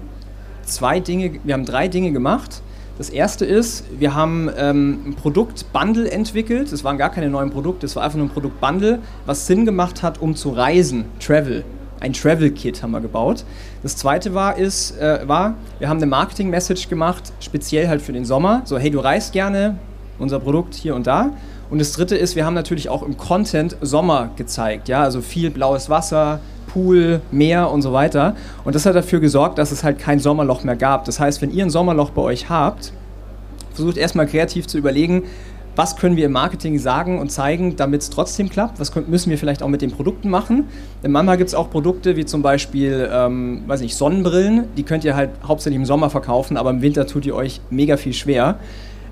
zwei 0.64 1.00
Dinge, 1.00 1.40
wir 1.44 1.56
haben 1.56 1.66
drei 1.66 1.88
Dinge 1.88 2.12
gemacht. 2.12 2.62
Das 3.00 3.10
erste 3.10 3.44
ist, 3.44 3.86
wir 3.98 4.14
haben 4.14 4.52
ähm, 4.56 5.00
ein 5.08 5.14
Produktbundle 5.16 6.12
entwickelt. 6.12 6.72
Es 6.72 6.84
waren 6.84 7.00
gar 7.00 7.10
keine 7.10 7.30
neuen 7.32 7.50
Produkte, 7.50 7.88
es 7.88 7.96
war 7.96 8.04
einfach 8.04 8.18
nur 8.20 8.28
ein 8.28 8.32
Produktbundle, 8.32 9.00
was 9.26 9.48
Sinn 9.48 9.66
gemacht 9.66 10.04
hat, 10.04 10.22
um 10.22 10.36
zu 10.36 10.52
reisen, 10.52 11.06
Travel. 11.20 11.64
Ein 12.04 12.12
Travel-Kit 12.12 12.84
haben 12.84 12.92
wir 12.92 13.00
gebaut. 13.00 13.46
Das 13.82 13.96
zweite 13.96 14.34
war, 14.34 14.58
ist, 14.58 15.00
äh, 15.00 15.26
war, 15.26 15.56
wir 15.80 15.88
haben 15.88 15.98
eine 15.98 16.06
Marketing-Message 16.06 16.90
gemacht, 16.90 17.32
speziell 17.40 17.88
halt 17.88 18.02
für 18.02 18.12
den 18.12 18.26
Sommer. 18.26 18.62
So, 18.66 18.78
hey, 18.78 18.92
du 18.92 19.00
reist 19.00 19.32
gerne, 19.32 19.78
unser 20.20 20.42
Produkt 20.42 20.74
hier 20.76 20.96
und 20.96 21.08
da. 21.08 21.30
Und 21.70 21.80
das 21.80 21.94
dritte 21.94 22.18
ist, 22.18 22.36
wir 22.36 22.46
haben 22.46 22.56
natürlich 22.56 22.90
auch 22.90 23.04
im 23.04 23.16
Content 23.16 23.78
Sommer 23.80 24.32
gezeigt, 24.36 24.90
ja, 24.90 25.02
also 25.02 25.22
viel 25.22 25.50
blaues 25.50 25.90
Wasser, 25.90 26.42
Pool, 26.68 27.22
Meer 27.32 27.72
und 27.72 27.82
so 27.82 27.94
weiter. 27.94 28.36
Und 28.66 28.76
das 28.76 28.86
hat 28.86 28.96
dafür 28.96 29.22
gesorgt, 29.22 29.58
dass 29.58 29.72
es 29.72 29.86
halt 29.86 29.98
kein 29.98 30.20
Sommerloch 30.20 30.66
mehr 30.66 30.76
gab. 30.76 31.06
Das 31.06 31.22
heißt, 31.22 31.42
wenn 31.42 31.54
ihr 31.54 31.64
ein 31.64 31.70
Sommerloch 31.70 32.10
bei 32.10 32.22
euch 32.22 32.50
habt, 32.50 32.92
versucht 33.74 33.96
erstmal 33.96 34.28
kreativ 34.28 34.68
zu 34.68 34.78
überlegen, 34.78 35.24
was 35.76 35.96
können 35.96 36.16
wir 36.16 36.26
im 36.26 36.32
Marketing 36.32 36.78
sagen 36.78 37.20
und 37.20 37.32
zeigen, 37.32 37.76
damit 37.76 38.02
es 38.02 38.10
trotzdem 38.10 38.50
klappt? 38.50 38.80
Was 38.80 38.94
müssen 39.08 39.30
wir 39.30 39.38
vielleicht 39.38 39.64
auch 39.64 39.68
mit 39.68 39.82
den 39.82 39.92
Produkten 39.92 40.30
machen? 40.30 40.66
Denn 41.04 41.12
manchmal 41.12 41.38
gibt 41.38 41.50
es 41.50 41.56
auch 41.56 41.70
Produkte 41.70 42.16
wie 42.16 42.26
zum 42.26 42.42
Beispiel, 42.42 43.10
ähm, 43.12 43.64
weiß 43.68 43.82
nicht, 43.82 43.96
Sonnenbrillen, 43.96 44.66
die 44.78 44.84
könnt 44.84 45.04
ihr 45.04 45.16
halt 45.16 45.32
hauptsächlich 45.48 45.80
im 45.80 45.86
Sommer 45.86 46.10
verkaufen, 46.10 46.58
aber 46.58 46.70
im 46.70 46.82
Winter 46.82 47.08
tut 47.08 47.26
ihr 47.26 47.36
euch 47.36 47.62
mega 47.70 47.98
viel 47.98 48.14
schwer. 48.14 48.60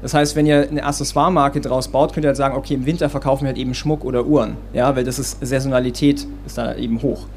Das 0.01 0.13
heißt, 0.13 0.35
wenn 0.35 0.45
ihr 0.45 0.67
eine 0.69 0.83
Accessoire-Marke 0.83 1.61
draus 1.61 1.87
baut, 1.87 2.13
könnt 2.13 2.25
ihr 2.25 2.29
halt 2.29 2.37
sagen, 2.37 2.55
okay, 2.55 2.73
im 2.73 2.85
Winter 2.85 3.09
verkaufen 3.09 3.43
wir 3.43 3.49
halt 3.49 3.57
eben 3.57 3.73
Schmuck 3.73 4.03
oder 4.03 4.25
Uhren, 4.25 4.57
ja, 4.73 4.95
weil 4.95 5.03
das 5.03 5.19
ist 5.19 5.45
Saisonalität 5.45 6.27
ist 6.45 6.57
da 6.57 6.75
eben 6.75 7.01
hoch. 7.01 7.27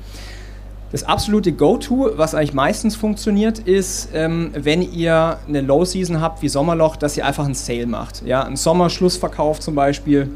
Das 0.95 1.03
absolute 1.03 1.51
Go-To, 1.51 2.11
was 2.15 2.37
eigentlich 2.37 2.55
meistens 2.55 2.95
funktioniert, 2.95 3.59
ist, 3.59 4.11
ähm, 4.15 4.53
wenn 4.55 4.81
ihr 4.81 5.39
eine 5.49 5.61
Low-Season 5.61 6.21
habt 6.21 6.41
wie 6.41 6.49
Sommerloch, 6.49 6.95
dass 6.95 7.17
ihr 7.17 7.27
einfach 7.27 7.47
einen 7.47 7.55
Sale 7.55 7.89
macht. 7.89 8.25
Ja, 8.25 8.45
ein 8.45 8.55
Sommerschlussverkauf 8.55 9.59
zum 9.59 9.75
Beispiel. 9.75 10.31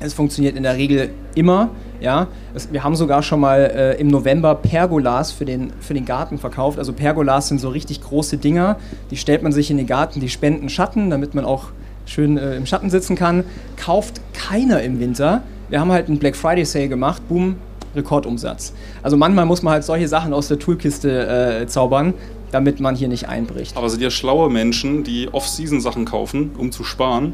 Es 0.00 0.12
funktioniert 0.12 0.56
in 0.56 0.64
der 0.64 0.74
Regel 0.76 1.10
immer. 1.36 1.68
Ja, 2.00 2.26
es, 2.56 2.72
wir 2.72 2.82
haben 2.82 2.96
sogar 2.96 3.22
schon 3.22 3.38
mal 3.38 3.70
äh, 3.72 4.00
im 4.00 4.08
November 4.08 4.56
Pergolas 4.56 5.30
für 5.30 5.44
den, 5.44 5.72
für 5.78 5.94
den 5.94 6.06
Garten 6.06 6.38
verkauft. 6.38 6.80
Also 6.80 6.92
Pergolas 6.92 7.46
sind 7.46 7.60
so 7.60 7.68
richtig 7.68 8.00
große 8.00 8.38
Dinger, 8.38 8.78
die 9.12 9.16
stellt 9.16 9.44
man 9.44 9.52
sich 9.52 9.70
in 9.70 9.76
den 9.76 9.86
Garten, 9.86 10.18
die 10.18 10.28
spenden 10.28 10.70
Schatten, 10.70 11.08
damit 11.08 11.36
man 11.36 11.44
auch 11.44 11.66
schön 12.04 12.36
äh, 12.36 12.56
im 12.56 12.66
Schatten 12.66 12.90
sitzen 12.90 13.14
kann. 13.14 13.44
Kauft 13.76 14.20
keiner 14.32 14.82
im 14.82 14.98
Winter. 14.98 15.44
Wir 15.68 15.78
haben 15.78 15.92
halt 15.92 16.08
einen 16.08 16.18
Black 16.18 16.34
Friday 16.34 16.64
Sale 16.64 16.88
gemacht, 16.88 17.22
boom, 17.28 17.54
Rekordumsatz. 17.94 18.72
Also 19.02 19.16
manchmal 19.16 19.46
muss 19.46 19.62
man 19.62 19.74
halt 19.74 19.84
solche 19.84 20.08
Sachen 20.08 20.32
aus 20.32 20.48
der 20.48 20.58
Toolkiste 20.58 21.60
äh, 21.62 21.66
zaubern, 21.66 22.14
damit 22.50 22.80
man 22.80 22.94
hier 22.94 23.08
nicht 23.08 23.28
einbricht. 23.28 23.76
Aber 23.76 23.88
sind 23.90 24.02
ja 24.02 24.10
schlaue 24.10 24.50
Menschen, 24.50 25.04
die 25.04 25.28
Off-Season-Sachen 25.32 26.04
kaufen, 26.04 26.52
um 26.58 26.72
zu 26.72 26.84
sparen. 26.84 27.32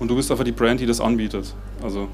Und 0.00 0.10
du 0.10 0.16
bist 0.16 0.30
einfach 0.30 0.44
die 0.44 0.52
Brand, 0.52 0.80
die 0.80 0.86
das 0.86 1.00
anbietet. 1.00 1.54
Also 1.82 2.08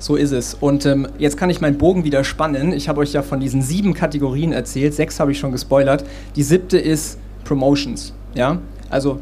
so 0.00 0.16
ist 0.16 0.32
es. 0.32 0.54
Und 0.54 0.86
ähm, 0.86 1.06
jetzt 1.18 1.36
kann 1.36 1.50
ich 1.50 1.60
meinen 1.60 1.76
Bogen 1.76 2.04
wieder 2.04 2.24
spannen. 2.24 2.72
Ich 2.72 2.88
habe 2.88 3.00
euch 3.02 3.12
ja 3.12 3.22
von 3.22 3.38
diesen 3.38 3.60
sieben 3.60 3.92
Kategorien 3.92 4.52
erzählt. 4.52 4.94
Sechs 4.94 5.20
habe 5.20 5.30
ich 5.30 5.38
schon 5.38 5.52
gespoilert. 5.52 6.04
Die 6.36 6.42
siebte 6.42 6.78
ist 6.78 7.18
Promotions. 7.44 8.14
Ja? 8.34 8.58
Also 8.88 9.20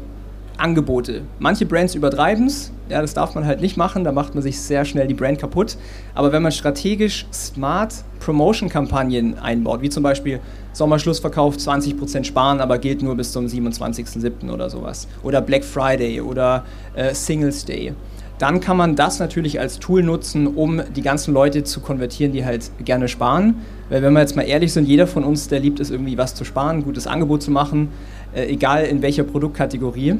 Angebote. 0.59 1.21
Manche 1.39 1.65
Brands 1.65 1.95
übertreiben 1.95 2.47
es, 2.47 2.71
ja, 2.89 3.01
das 3.01 3.13
darf 3.13 3.35
man 3.35 3.45
halt 3.45 3.61
nicht 3.61 3.77
machen, 3.77 4.03
da 4.03 4.11
macht 4.11 4.33
man 4.33 4.43
sich 4.43 4.59
sehr 4.59 4.85
schnell 4.85 5.07
die 5.07 5.13
Brand 5.13 5.39
kaputt. 5.39 5.77
Aber 6.15 6.31
wenn 6.31 6.41
man 6.41 6.51
strategisch 6.51 7.25
smart 7.31 7.93
Promotion-Kampagnen 8.19 9.39
einbaut, 9.39 9.81
wie 9.81 9.89
zum 9.89 10.03
Beispiel 10.03 10.39
Sommerschlussverkauf 10.73 11.55
20% 11.55 12.23
sparen, 12.23 12.59
aber 12.59 12.77
gilt 12.77 13.01
nur 13.01 13.15
bis 13.15 13.31
zum 13.31 13.45
27.07. 13.45 14.51
oder 14.51 14.69
sowas, 14.69 15.07
oder 15.23 15.41
Black 15.41 15.63
Friday 15.63 16.21
oder 16.21 16.63
äh, 16.95 17.13
Singles 17.13 17.65
Day, 17.65 17.93
dann 18.39 18.61
kann 18.61 18.77
man 18.77 18.95
das 18.95 19.19
natürlich 19.19 19.59
als 19.59 19.79
Tool 19.79 20.01
nutzen, 20.01 20.47
um 20.47 20.81
die 20.95 21.01
ganzen 21.01 21.33
Leute 21.33 21.65
zu 21.65 21.81
konvertieren, 21.81 22.31
die 22.31 22.45
halt 22.45 22.71
gerne 22.83 23.09
sparen. 23.09 23.55
Weil 23.89 24.01
wenn 24.01 24.13
wir 24.13 24.21
jetzt 24.21 24.37
mal 24.37 24.43
ehrlich 24.43 24.71
sind, 24.71 24.87
jeder 24.87 25.07
von 25.07 25.25
uns, 25.25 25.49
der 25.49 25.59
liebt 25.59 25.81
es 25.81 25.91
irgendwie 25.91 26.17
was 26.17 26.35
zu 26.35 26.45
sparen, 26.45 26.77
ein 26.77 26.83
gutes 26.83 27.05
Angebot 27.05 27.43
zu 27.43 27.51
machen, 27.51 27.89
äh, 28.33 28.45
egal 28.45 28.85
in 28.85 29.01
welcher 29.01 29.23
Produktkategorie. 29.23 30.15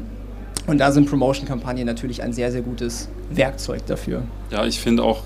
Und 0.69 0.77
da 0.77 0.91
sind 0.91 1.09
Promotion-Kampagnen 1.09 1.87
natürlich 1.87 2.21
ein 2.21 2.31
sehr, 2.31 2.51
sehr 2.51 2.61
gutes 2.61 3.09
Werkzeug 3.31 3.87
dafür. 3.87 4.21
Ja, 4.51 4.65
ich 4.67 4.79
finde 4.79 5.01
auch, 5.01 5.23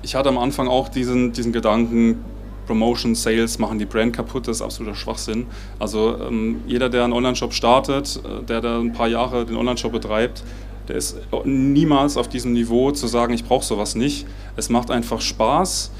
ich 0.00 0.14
hatte 0.14 0.30
am 0.30 0.38
Anfang 0.38 0.66
auch 0.66 0.88
diesen, 0.88 1.32
diesen 1.32 1.52
Gedanken, 1.52 2.24
Promotion, 2.66 3.14
Sales 3.14 3.58
machen 3.58 3.78
die 3.78 3.84
Brand 3.84 4.14
kaputt, 4.14 4.48
das 4.48 4.56
ist 4.56 4.62
absoluter 4.62 4.96
Schwachsinn. 4.96 5.46
Also 5.78 6.16
ähm, 6.26 6.62
jeder, 6.66 6.88
der 6.88 7.04
einen 7.04 7.12
Online-Shop 7.12 7.52
startet, 7.52 8.18
äh, 8.24 8.44
der 8.44 8.62
da 8.62 8.80
ein 8.80 8.94
paar 8.94 9.08
Jahre 9.08 9.44
den 9.44 9.56
Online-Shop 9.56 9.92
betreibt, 9.92 10.42
der 10.88 10.96
ist 10.96 11.18
niemals 11.44 12.16
auf 12.16 12.28
diesem 12.28 12.54
Niveau 12.54 12.92
zu 12.92 13.08
sagen, 13.08 13.34
ich 13.34 13.44
brauche 13.44 13.64
sowas 13.64 13.94
nicht. 13.94 14.26
Es 14.56 14.70
macht 14.70 14.90
einfach 14.90 15.20
Spaß, 15.20 15.90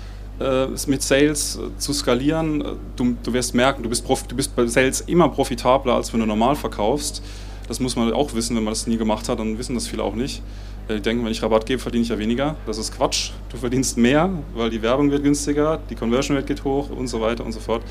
äh, 0.41 0.67
mit 0.87 1.03
Sales 1.03 1.57
äh, 1.57 1.77
zu 1.79 1.93
skalieren. 1.93 2.65
Du, 2.97 3.17
du 3.23 3.33
wirst 3.35 3.55
merken, 3.55 3.83
du 3.83 3.91
bist, 3.91 4.09
du 4.09 4.35
bist 4.35 4.57
bei 4.57 4.67
Sales 4.67 5.03
immer 5.03 5.29
profitabler, 5.29 5.95
als 5.95 6.11
wenn 6.15 6.21
du 6.21 6.27
normal 6.27 6.57
verkaufst. 6.57 7.23
Das 7.69 7.81
muss 7.81 7.97
man 7.97 8.13
auch 8.13 8.35
wissen, 8.35 8.57
wenn 8.57 8.65
man 8.65 8.73
das 8.73 8.87
nie 8.87 8.97
gemacht 8.97 9.29
hat, 9.29 9.39
dann 9.39 9.59
wissen 9.59 9.75
das 9.75 9.89
viele 9.89 10.03
auch 10.03 10.15
nicht. 10.15 10.43
Die 10.89 10.95
äh, 10.95 11.01
denken, 11.01 11.25
wenn 11.25 11.33
ich 11.33 11.43
Rabatt 11.43 11.67
gebe, 11.67 11.81
verdiene 11.81 12.03
ich 12.03 12.11
ja 12.11 12.19
weniger. 12.19 12.57
Das 12.67 12.79
ist 12.79 12.97
Quatsch. 12.97 13.31
Du 13.51 13.57
verdienst 13.57 13.99
mehr, 13.99 14.31
weil 14.55 14.71
die 14.71 14.83
Werbung 14.83 15.11
wird 15.11 15.23
günstiger, 15.23 15.81
die 15.91 15.95
Conversion 15.95 16.37
Rate 16.37 16.47
geht 16.47 16.65
hoch 16.65 16.91
und 16.91 17.09
so 17.09 17.21
weiter 17.21 17.45
und 17.45 17.53
so 17.53 17.61
fort. 17.61 17.83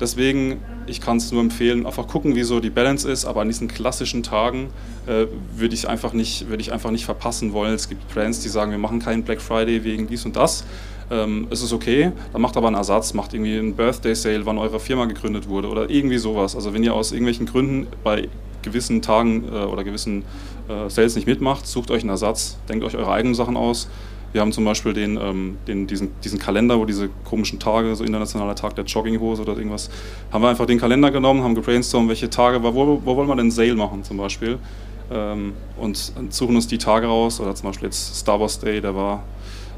Deswegen, 0.00 0.60
ich 0.88 1.00
kann 1.00 1.18
es 1.18 1.30
nur 1.30 1.40
empfehlen, 1.40 1.86
einfach 1.86 2.08
gucken, 2.08 2.34
wie 2.34 2.42
so 2.42 2.58
die 2.58 2.70
Balance 2.70 3.08
ist, 3.08 3.24
aber 3.24 3.42
an 3.42 3.48
diesen 3.48 3.68
klassischen 3.68 4.24
Tagen 4.24 4.70
äh, 5.06 5.26
würde 5.56 5.74
ich, 5.74 5.88
einfach 5.88 6.12
nicht, 6.12 6.48
würd 6.48 6.68
einfach 6.72 6.90
nicht 6.90 7.04
verpassen 7.04 7.52
wollen. 7.52 7.74
Es 7.74 7.88
gibt 7.88 8.12
Brands, 8.12 8.40
die 8.40 8.48
sagen, 8.48 8.72
wir 8.72 8.78
machen 8.78 8.98
keinen 8.98 9.22
Black 9.22 9.40
Friday 9.40 9.84
wegen 9.84 10.08
dies 10.08 10.24
und 10.24 10.34
das. 10.34 10.64
Ähm, 11.10 11.46
es 11.50 11.62
ist 11.62 11.72
okay, 11.72 12.10
dann 12.32 12.42
macht 12.42 12.56
aber 12.56 12.66
einen 12.66 12.76
Ersatz, 12.76 13.14
macht 13.14 13.34
irgendwie 13.34 13.56
einen 13.56 13.74
Birthday 13.74 14.14
Sale, 14.14 14.44
wann 14.46 14.58
eure 14.58 14.80
Firma 14.80 15.04
gegründet 15.04 15.48
wurde 15.48 15.68
oder 15.68 15.88
irgendwie 15.88 16.18
sowas. 16.18 16.56
Also 16.56 16.74
wenn 16.74 16.82
ihr 16.82 16.94
aus 16.94 17.12
irgendwelchen 17.12 17.46
Gründen 17.46 17.86
bei 18.02 18.28
gewissen 18.64 19.02
Tagen 19.02 19.44
äh, 19.52 19.64
oder 19.64 19.84
gewissen 19.84 20.24
äh, 20.68 20.88
Sales 20.90 21.14
nicht 21.14 21.26
mitmacht, 21.26 21.66
sucht 21.66 21.90
euch 21.90 22.02
einen 22.02 22.10
Ersatz, 22.10 22.58
denkt 22.68 22.84
euch 22.84 22.96
eure 22.96 23.12
eigenen 23.12 23.34
Sachen 23.34 23.56
aus. 23.56 23.88
Wir 24.32 24.40
haben 24.40 24.50
zum 24.50 24.64
Beispiel 24.64 24.92
den, 24.92 25.16
ähm, 25.16 25.58
den, 25.68 25.86
diesen, 25.86 26.10
diesen 26.24 26.40
Kalender, 26.40 26.76
wo 26.80 26.84
diese 26.84 27.08
komischen 27.24 27.60
Tage, 27.60 27.94
so 27.94 28.02
internationaler 28.02 28.56
Tag 28.56 28.74
der 28.74 28.84
Jogginghose 28.84 29.42
oder 29.42 29.56
irgendwas, 29.56 29.90
haben 30.32 30.42
wir 30.42 30.48
einfach 30.48 30.66
den 30.66 30.80
Kalender 30.80 31.12
genommen, 31.12 31.44
haben 31.44 31.54
gebrainstormt, 31.54 32.08
welche 32.08 32.28
Tage, 32.28 32.60
wo, 32.60 33.00
wo 33.04 33.16
wollen 33.16 33.28
wir 33.28 33.36
denn 33.36 33.52
Sale 33.52 33.76
machen 33.76 34.02
zum 34.02 34.16
Beispiel. 34.16 34.58
Ähm, 35.12 35.52
und 35.76 36.12
suchen 36.30 36.56
uns 36.56 36.66
die 36.66 36.78
Tage 36.78 37.06
raus, 37.06 37.38
oder 37.38 37.54
zum 37.54 37.68
Beispiel 37.68 37.86
jetzt 37.86 38.16
Star 38.16 38.40
Wars 38.40 38.58
Day, 38.58 38.80
der 38.80 38.96
war, 38.96 39.22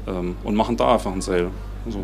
ähm, 0.07 0.35
und 0.43 0.55
machen 0.55 0.75
da 0.75 0.93
einfach 0.93 1.11
einen 1.11 1.21
Sale. 1.21 1.51
So. 1.87 1.99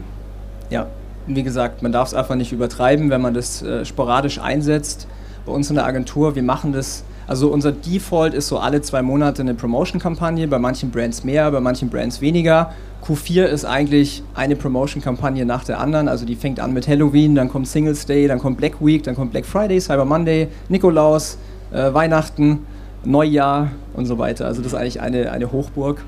Ja, 0.70 0.88
wie 1.26 1.42
gesagt, 1.42 1.82
man 1.82 1.92
darf 1.92 2.10
es 2.10 2.14
einfach 2.14 2.36
nicht 2.36 2.52
übertreiben, 2.52 3.10
wenn 3.10 3.22
man 3.22 3.34
das 3.34 3.64
äh, 3.64 3.84
sporadisch 3.84 4.40
einsetzt 4.40 5.08
bei 5.46 5.52
uns 5.52 5.70
in 5.70 5.76
der 5.76 5.86
Agentur, 5.86 6.36
wir 6.36 6.44
machen 6.44 6.74
das, 6.74 7.04
also 7.28 7.50
unser 7.50 7.72
Default 7.72 8.34
ist 8.34 8.48
so 8.48 8.58
alle 8.58 8.82
zwei 8.82 9.02
Monate 9.02 9.41
eine 9.41 9.54
Promotion-Kampagne, 9.54 10.48
bei 10.48 10.60
manchen 10.60 10.91
Brands 10.91 11.24
mehr, 11.24 11.52
bei 11.52 11.60
manchen 11.60 11.89
Brands 11.89 12.22
weniger. 12.22 12.72
Q4 13.06 13.44
ist 13.46 13.66
eigentlich 13.66 14.24
eine 14.34 14.56
Promotion-Kampagne 14.56 15.46
nach 15.46 15.66
der 15.66 15.80
anderen, 15.80 16.08
also 16.08 16.26
die 16.26 16.36
fängt 16.36 16.60
an 16.60 16.74
mit 16.74 16.88
Halloween, 16.88 17.36
dann 17.36 17.50
kommt 17.50 17.68
Singles 17.68 18.06
Day, 18.06 18.28
dann 18.28 18.39
kommt 18.39 18.58
Black 18.58 18.74
Week, 18.80 19.04
dann 19.04 19.16
kommt 19.16 19.32
Black 19.32 19.46
Friday, 19.46 19.80
Cyber 19.80 20.06
Monday, 20.06 20.48
Nikolaus, 20.70 21.38
äh, 21.72 21.94
Weihnachten, 21.94 22.66
Neujahr 23.04 23.72
und 23.94 24.06
so 24.06 24.18
weiter. 24.18 24.46
Also 24.46 24.62
das 24.62 24.72
ist 24.74 24.78
eigentlich 24.78 25.02
eine, 25.02 25.32
eine 25.32 25.52
Hochburg. 25.52 26.04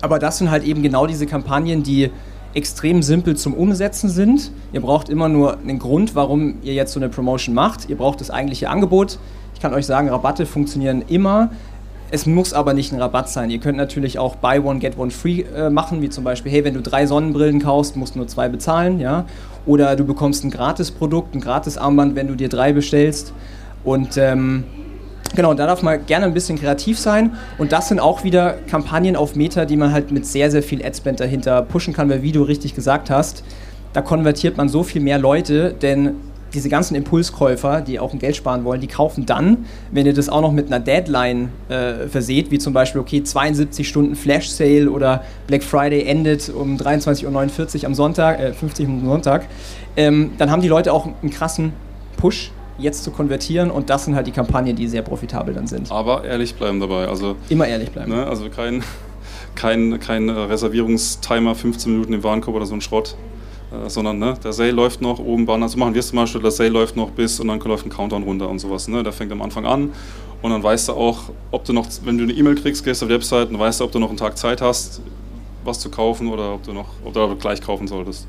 Aber 0.00 0.18
das 0.18 0.38
sind 0.38 0.50
halt 0.50 0.64
eben 0.64 0.82
genau 0.82 1.06
diese 1.06 1.26
Kampagnen, 1.26 1.82
die 1.82 2.10
extrem 2.54 3.02
simpel 3.02 3.36
zum 3.36 3.54
Umsetzen 3.54 4.08
sind. 4.08 4.50
Ihr 4.72 4.80
braucht 4.80 5.08
immer 5.08 5.28
nur 5.28 5.58
einen 5.58 5.78
Grund, 5.78 6.14
warum 6.14 6.56
ihr 6.62 6.74
jetzt 6.74 6.92
so 6.92 7.00
eine 7.00 7.08
Promotion 7.08 7.54
macht. 7.54 7.88
Ihr 7.88 7.96
braucht 7.96 8.20
das 8.20 8.30
eigentliche 8.30 8.70
Angebot. 8.70 9.18
Ich 9.54 9.60
kann 9.60 9.74
euch 9.74 9.86
sagen, 9.86 10.08
Rabatte 10.08 10.46
funktionieren 10.46 11.04
immer. 11.08 11.50
Es 12.10 12.24
muss 12.24 12.54
aber 12.54 12.72
nicht 12.72 12.92
ein 12.92 13.00
Rabatt 13.00 13.28
sein. 13.28 13.50
Ihr 13.50 13.58
könnt 13.58 13.76
natürlich 13.76 14.18
auch 14.18 14.36
Buy 14.36 14.60
One, 14.60 14.78
Get 14.78 14.96
One 14.96 15.10
Free 15.10 15.42
äh, 15.42 15.68
machen, 15.68 16.00
wie 16.00 16.08
zum 16.08 16.24
Beispiel, 16.24 16.50
hey, 16.50 16.64
wenn 16.64 16.72
du 16.72 16.80
drei 16.80 17.06
Sonnenbrillen 17.06 17.60
kaufst, 17.60 17.96
musst 17.96 18.14
du 18.14 18.20
nur 18.20 18.28
zwei 18.28 18.48
bezahlen. 18.48 18.98
Ja? 18.98 19.26
Oder 19.66 19.94
du 19.94 20.04
bekommst 20.04 20.42
ein 20.44 20.50
Gratis-Produkt, 20.50 21.34
ein 21.34 21.40
Gratis-Armband, 21.40 22.14
wenn 22.14 22.28
du 22.28 22.34
dir 22.34 22.48
drei 22.48 22.72
bestellst. 22.72 23.34
Und 23.84 24.16
ähm, 24.16 24.64
Genau, 25.34 25.54
da 25.54 25.66
darf 25.66 25.82
man 25.82 26.04
gerne 26.06 26.26
ein 26.26 26.34
bisschen 26.34 26.58
kreativ 26.58 26.98
sein. 26.98 27.36
Und 27.58 27.72
das 27.72 27.88
sind 27.88 28.00
auch 28.00 28.24
wieder 28.24 28.54
Kampagnen 28.68 29.16
auf 29.16 29.36
Meta, 29.36 29.64
die 29.64 29.76
man 29.76 29.92
halt 29.92 30.10
mit 30.10 30.26
sehr, 30.26 30.50
sehr 30.50 30.62
viel 30.62 30.84
Adspend 30.84 31.20
dahinter 31.20 31.62
pushen 31.62 31.92
kann, 31.94 32.08
weil 32.08 32.22
wie 32.22 32.32
du 32.32 32.42
richtig 32.42 32.74
gesagt 32.74 33.10
hast, 33.10 33.44
da 33.92 34.02
konvertiert 34.02 34.56
man 34.56 34.68
so 34.68 34.82
viel 34.82 35.00
mehr 35.00 35.18
Leute, 35.18 35.74
denn 35.80 36.14
diese 36.54 36.68
ganzen 36.68 36.94
Impulskäufer, 36.94 37.80
die 37.82 38.00
auch 38.00 38.12
ein 38.12 38.18
Geld 38.18 38.36
sparen 38.36 38.64
wollen, 38.64 38.80
die 38.80 38.86
kaufen 38.86 39.26
dann, 39.26 39.66
wenn 39.92 40.06
ihr 40.06 40.14
das 40.14 40.28
auch 40.28 40.40
noch 40.40 40.52
mit 40.52 40.68
einer 40.68 40.80
Deadline 40.80 41.50
äh, 41.68 42.08
verseht, 42.08 42.50
wie 42.50 42.58
zum 42.58 42.72
Beispiel, 42.72 43.00
okay, 43.00 43.22
72 43.22 43.86
Stunden 43.86 44.14
Flash 44.14 44.48
Sale 44.48 44.90
oder 44.90 45.24
Black 45.46 45.62
Friday 45.62 46.04
endet 46.04 46.48
um 46.48 46.76
23.49 46.76 47.80
Uhr 47.80 47.86
am 47.86 47.94
Sonntag, 47.94 48.40
äh, 48.40 48.52
50 48.52 48.86
Uhr 48.86 48.94
am 48.94 49.06
Sonntag, 49.06 49.46
ähm, 49.96 50.32
dann 50.38 50.50
haben 50.50 50.62
die 50.62 50.68
Leute 50.68 50.92
auch 50.92 51.06
einen 51.06 51.30
krassen 51.30 51.72
Push 52.16 52.50
jetzt 52.78 53.04
zu 53.04 53.10
konvertieren 53.10 53.70
und 53.70 53.90
das 53.90 54.04
sind 54.04 54.14
halt 54.14 54.26
die 54.26 54.32
Kampagnen, 54.32 54.76
die 54.76 54.88
sehr 54.88 55.02
profitabel 55.02 55.54
dann 55.54 55.66
sind. 55.66 55.90
Aber 55.90 56.24
ehrlich 56.24 56.54
bleiben 56.54 56.80
dabei. 56.80 57.08
Also, 57.08 57.36
Immer 57.48 57.66
ehrlich 57.66 57.90
bleiben. 57.90 58.12
Ne, 58.12 58.26
also 58.26 58.48
kein, 58.48 58.82
kein, 59.54 59.98
kein 59.98 60.30
Reservierungstimer, 60.30 61.54
15 61.54 61.92
Minuten 61.92 62.12
im 62.12 62.22
Warenkorb 62.22 62.56
oder 62.56 62.66
so 62.66 62.74
ein 62.74 62.80
Schrott. 62.80 63.16
Äh, 63.70 63.90
sondern 63.90 64.18
ne, 64.18 64.34
der 64.42 64.52
Sale 64.52 64.70
läuft 64.70 65.02
noch 65.02 65.18
oben 65.18 65.44
Banner, 65.44 65.68
so 65.68 65.78
machen 65.78 65.92
wir 65.92 66.00
es 66.00 66.08
zum 66.08 66.16
Beispiel, 66.16 66.40
der 66.40 66.50
Sale 66.50 66.70
läuft 66.70 66.96
noch 66.96 67.10
bis 67.10 67.38
und 67.38 67.48
dann 67.48 67.60
läuft 67.60 67.84
ein 67.84 67.90
Countdown 67.90 68.22
runter 68.22 68.48
und 68.48 68.58
sowas. 68.58 68.88
Ne? 68.88 69.02
Der 69.02 69.12
fängt 69.12 69.30
am 69.30 69.42
Anfang 69.42 69.66
an 69.66 69.92
und 70.40 70.50
dann 70.50 70.62
weißt 70.62 70.88
du 70.88 70.92
auch, 70.94 71.24
ob 71.50 71.64
du 71.64 71.72
noch, 71.72 71.86
wenn 72.04 72.16
du 72.16 72.24
eine 72.24 72.32
E-Mail 72.32 72.54
kriegst, 72.54 72.84
gehst 72.84 73.02
auf 73.02 73.08
die 73.08 73.14
Website 73.14 73.50
und 73.50 73.58
weißt 73.58 73.80
du, 73.80 73.84
ob 73.84 73.92
du 73.92 73.98
noch 73.98 74.08
einen 74.08 74.16
Tag 74.16 74.38
Zeit 74.38 74.62
hast, 74.62 75.02
was 75.64 75.80
zu 75.80 75.90
kaufen 75.90 76.28
oder 76.28 76.54
ob 76.54 76.62
du 76.62 76.72
noch, 76.72 76.88
ob 77.04 77.12
du 77.12 77.36
gleich 77.36 77.60
kaufen 77.60 77.86
solltest. 77.86 78.26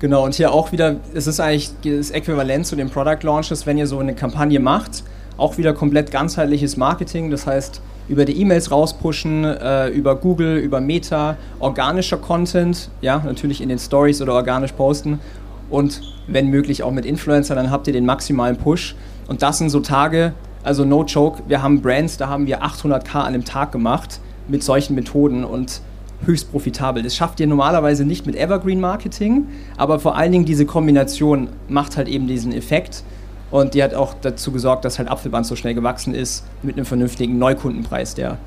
Genau, 0.00 0.24
und 0.24 0.34
hier 0.34 0.50
auch 0.52 0.72
wieder, 0.72 0.96
es 1.12 1.26
ist 1.26 1.40
eigentlich 1.40 1.72
das 1.84 2.10
Äquivalent 2.10 2.64
zu 2.66 2.74
den 2.74 2.88
Product 2.88 3.18
Launches, 3.22 3.66
wenn 3.66 3.76
ihr 3.76 3.86
so 3.86 3.98
eine 3.98 4.14
Kampagne 4.14 4.58
macht, 4.58 5.04
auch 5.36 5.58
wieder 5.58 5.74
komplett 5.74 6.10
ganzheitliches 6.10 6.78
Marketing, 6.78 7.30
das 7.30 7.46
heißt 7.46 7.82
über 8.08 8.24
die 8.24 8.40
E-Mails 8.40 8.70
rauspushen, 8.70 9.44
äh, 9.44 9.88
über 9.88 10.16
Google, 10.16 10.56
über 10.56 10.80
Meta, 10.80 11.36
organischer 11.58 12.16
Content, 12.16 12.88
ja, 13.02 13.22
natürlich 13.24 13.60
in 13.60 13.68
den 13.68 13.78
Stories 13.78 14.22
oder 14.22 14.32
organisch 14.32 14.72
posten 14.72 15.20
und 15.68 16.00
wenn 16.26 16.48
möglich 16.48 16.82
auch 16.82 16.92
mit 16.92 17.04
Influencer, 17.04 17.54
dann 17.54 17.70
habt 17.70 17.86
ihr 17.86 17.92
den 17.92 18.06
maximalen 18.06 18.56
Push. 18.56 18.94
Und 19.28 19.42
das 19.42 19.58
sind 19.58 19.68
so 19.68 19.80
Tage, 19.80 20.32
also 20.62 20.86
no 20.86 21.04
joke, 21.04 21.42
wir 21.46 21.62
haben 21.62 21.82
Brands, 21.82 22.16
da 22.16 22.28
haben 22.28 22.46
wir 22.46 22.62
800k 22.62 23.18
an 23.18 23.26
einem 23.26 23.44
Tag 23.44 23.70
gemacht 23.70 24.20
mit 24.48 24.62
solchen 24.62 24.94
Methoden 24.94 25.44
und 25.44 25.82
höchst 26.26 26.50
profitabel. 26.50 27.02
Das 27.02 27.16
schafft 27.16 27.40
ihr 27.40 27.46
normalerweise 27.46 28.04
nicht 28.04 28.26
mit 28.26 28.36
Evergreen 28.36 28.80
Marketing, 28.80 29.46
aber 29.76 29.98
vor 29.98 30.16
allen 30.16 30.32
Dingen 30.32 30.44
diese 30.44 30.66
Kombination 30.66 31.48
macht 31.68 31.96
halt 31.96 32.08
eben 32.08 32.26
diesen 32.26 32.52
Effekt. 32.52 33.02
Und 33.50 33.74
die 33.74 33.82
hat 33.82 33.94
auch 33.94 34.14
dazu 34.20 34.52
gesorgt, 34.52 34.84
dass 34.84 34.98
halt 34.98 35.08
Apfelband 35.08 35.44
so 35.44 35.56
schnell 35.56 35.74
gewachsen 35.74 36.14
ist 36.14 36.44
mit 36.62 36.76
einem 36.76 36.86
vernünftigen 36.86 37.38
Neukundenpreis, 37.38 38.14
der 38.14 38.38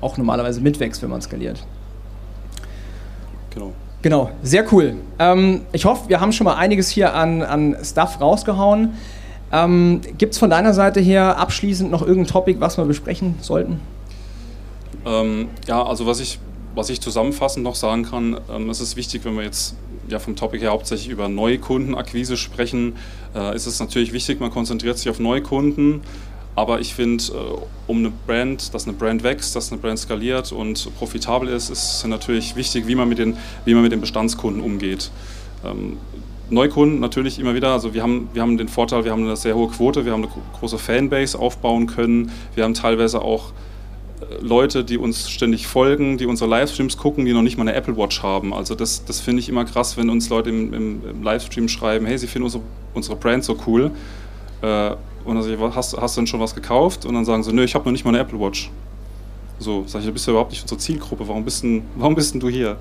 auch 0.00 0.16
normalerweise 0.16 0.60
mitwächst, 0.60 1.00
wenn 1.02 1.10
man 1.10 1.22
skaliert. 1.22 1.64
Genau. 3.50 3.72
Genau, 4.02 4.30
sehr 4.42 4.64
cool. 4.72 4.94
Ähm, 5.20 5.60
ich 5.70 5.84
hoffe, 5.84 6.08
wir 6.08 6.20
haben 6.20 6.32
schon 6.32 6.44
mal 6.44 6.56
einiges 6.56 6.90
hier 6.90 7.14
an, 7.14 7.42
an 7.42 7.76
Stuff 7.84 8.20
rausgehauen. 8.20 8.94
Ähm, 9.52 10.00
Gibt 10.18 10.32
es 10.32 10.38
von 10.38 10.50
deiner 10.50 10.74
Seite 10.74 10.98
her 10.98 11.38
abschließend 11.38 11.88
noch 11.90 12.02
irgendein 12.02 12.26
Topic, 12.26 12.58
was 12.60 12.78
wir 12.78 12.84
besprechen 12.84 13.36
sollten? 13.40 13.80
Ähm, 15.06 15.48
ja, 15.68 15.84
also 15.84 16.04
was 16.06 16.18
ich, 16.18 16.40
was 16.74 16.90
ich 16.90 17.00
zusammenfassend 17.00 17.64
noch 17.64 17.74
sagen 17.74 18.04
kann, 18.04 18.38
ähm, 18.50 18.70
es 18.70 18.80
ist 18.80 18.96
wichtig, 18.96 19.24
wenn 19.24 19.36
wir 19.36 19.44
jetzt 19.44 19.76
ja 20.08 20.18
vom 20.18 20.36
Topic 20.36 20.62
her 20.62 20.70
hauptsächlich 20.70 21.08
über 21.08 21.28
Neukundenakquise 21.28 22.36
sprechen, 22.36 22.96
äh, 23.34 23.54
ist 23.54 23.66
es 23.66 23.78
natürlich 23.80 24.12
wichtig, 24.12 24.40
man 24.40 24.50
konzentriert 24.50 24.98
sich 24.98 25.08
auf 25.10 25.18
Neukunden. 25.18 26.02
Aber 26.54 26.80
ich 26.80 26.94
finde, 26.94 27.24
äh, 27.24 27.36
um 27.86 27.98
eine 27.98 28.12
Brand, 28.26 28.74
dass 28.74 28.86
eine 28.86 28.92
Brand 28.92 29.22
wächst, 29.22 29.56
dass 29.56 29.72
eine 29.72 29.80
Brand 29.80 29.98
skaliert 29.98 30.52
und 30.52 30.90
profitabel 30.98 31.48
ist, 31.48 31.70
ist 31.70 32.06
natürlich 32.06 32.56
wichtig, 32.56 32.86
wie 32.86 32.94
man 32.94 33.08
mit 33.08 33.18
den, 33.18 33.36
wie 33.64 33.74
man 33.74 33.82
mit 33.82 33.92
den 33.92 34.00
Bestandskunden 34.00 34.62
umgeht. 34.62 35.10
Ähm, 35.64 35.96
Neukunden 36.50 37.00
natürlich 37.00 37.38
immer 37.38 37.54
wieder, 37.54 37.72
also 37.72 37.94
wir 37.94 38.02
haben, 38.02 38.28
wir 38.34 38.42
haben 38.42 38.58
den 38.58 38.68
Vorteil, 38.68 39.04
wir 39.04 39.12
haben 39.12 39.24
eine 39.24 39.36
sehr 39.36 39.54
hohe 39.54 39.68
Quote, 39.68 40.04
wir 40.04 40.12
haben 40.12 40.24
eine 40.24 40.32
große 40.58 40.76
Fanbase 40.76 41.38
aufbauen 41.38 41.86
können, 41.86 42.30
wir 42.54 42.64
haben 42.64 42.74
teilweise 42.74 43.22
auch 43.22 43.52
Leute, 44.40 44.84
die 44.84 44.98
uns 44.98 45.30
ständig 45.30 45.66
folgen, 45.66 46.18
die 46.18 46.26
unsere 46.26 46.48
Livestreams 46.50 46.96
gucken, 46.96 47.24
die 47.24 47.32
noch 47.32 47.42
nicht 47.42 47.56
mal 47.56 47.66
eine 47.68 47.74
Apple 47.74 47.96
Watch 47.96 48.22
haben. 48.22 48.52
Also 48.52 48.74
das, 48.74 49.04
das 49.04 49.20
finde 49.20 49.40
ich 49.40 49.48
immer 49.48 49.64
krass, 49.64 49.96
wenn 49.96 50.10
uns 50.10 50.28
Leute 50.28 50.50
im, 50.50 50.72
im, 50.72 51.08
im, 51.08 51.22
Livestream 51.22 51.68
schreiben, 51.68 52.06
hey, 52.06 52.18
sie 52.18 52.26
finden 52.26 52.44
unsere, 52.44 52.62
unsere 52.94 53.16
Brand 53.16 53.44
so 53.44 53.56
cool. 53.66 53.90
Äh, 54.62 54.90
und 55.24 55.34
dann 55.34 55.42
sage 55.42 55.54
ich, 55.54 55.74
hast, 55.74 55.96
hast 55.96 56.16
du 56.16 56.20
denn 56.20 56.26
schon 56.26 56.40
was 56.40 56.54
gekauft? 56.54 57.06
Und 57.06 57.14
dann 57.14 57.24
sagen 57.24 57.42
sie, 57.42 57.52
nö, 57.52 57.62
ich 57.62 57.74
habe 57.74 57.84
noch 57.84 57.92
nicht 57.92 58.04
mal 58.04 58.10
eine 58.10 58.18
Apple 58.18 58.38
Watch. 58.40 58.70
So, 59.58 59.84
sage 59.86 60.02
ich, 60.02 60.08
du 60.08 60.12
bist 60.12 60.26
ja 60.26 60.32
überhaupt 60.32 60.50
nicht 60.50 60.62
unsere 60.62 60.78
Zielgruppe, 60.78 61.28
warum 61.28 61.44
bist 61.44 61.62
denn, 61.62 61.82
warum 61.96 62.14
bist 62.14 62.34
denn 62.34 62.40
du 62.40 62.48
hier? 62.48 62.78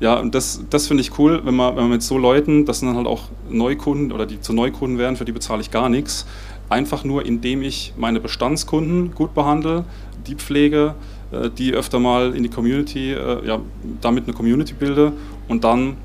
Ja, 0.00 0.18
und 0.18 0.34
das, 0.34 0.62
das 0.70 0.86
finde 0.86 1.02
ich 1.02 1.18
cool, 1.18 1.42
wenn 1.44 1.54
man, 1.54 1.76
wenn 1.76 1.82
man 1.84 1.92
mit 1.92 2.02
so 2.02 2.16
Leuten, 2.16 2.64
das 2.64 2.80
sind 2.80 2.88
dann 2.88 2.96
halt 2.96 3.06
auch 3.06 3.24
Neukunden 3.50 4.12
oder 4.12 4.24
die 4.24 4.40
zu 4.40 4.54
Neukunden 4.54 4.98
werden, 4.98 5.16
für 5.16 5.26
die 5.26 5.32
bezahle 5.32 5.60
ich 5.60 5.70
gar 5.70 5.90
nichts. 5.90 6.26
Einfach 6.70 7.04
nur, 7.04 7.26
indem 7.26 7.62
ich 7.62 7.92
meine 7.98 8.20
Bestandskunden 8.20 9.14
gut 9.14 9.34
behandle, 9.34 9.84
die 10.26 10.34
pflege, 10.34 10.94
äh, 11.32 11.50
die 11.50 11.72
öfter 11.72 11.98
mal 11.98 12.34
in 12.34 12.42
die 12.42 12.48
Community, 12.48 13.12
äh, 13.12 13.46
ja, 13.46 13.60
damit 14.00 14.24
eine 14.24 14.32
Community 14.32 14.74
bilde 14.74 15.12
und 15.48 15.64
dann 15.64 15.96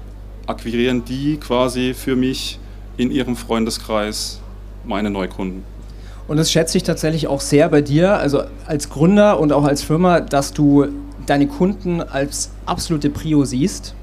akquirieren 0.47 1.03
die 1.05 1.37
quasi 1.37 1.93
für 1.93 2.15
mich 2.15 2.59
in 2.97 3.11
ihrem 3.11 3.35
Freundeskreis 3.35 4.39
meine 4.85 5.09
Neukunden. 5.09 5.63
Und 6.27 6.37
das 6.37 6.51
schätze 6.51 6.77
ich 6.77 6.83
tatsächlich 6.83 7.27
auch 7.27 7.41
sehr 7.41 7.69
bei 7.69 7.81
dir, 7.81 8.17
also 8.17 8.43
als 8.65 8.89
Gründer 8.89 9.39
und 9.39 9.53
auch 9.53 9.63
als 9.63 9.83
Firma, 9.83 10.21
dass 10.21 10.53
du 10.53 10.87
deine 11.25 11.47
Kunden 11.47 12.01
als 12.01 12.51
absolute 12.65 13.09
Prio 13.09 13.45
siehst. 13.45 13.93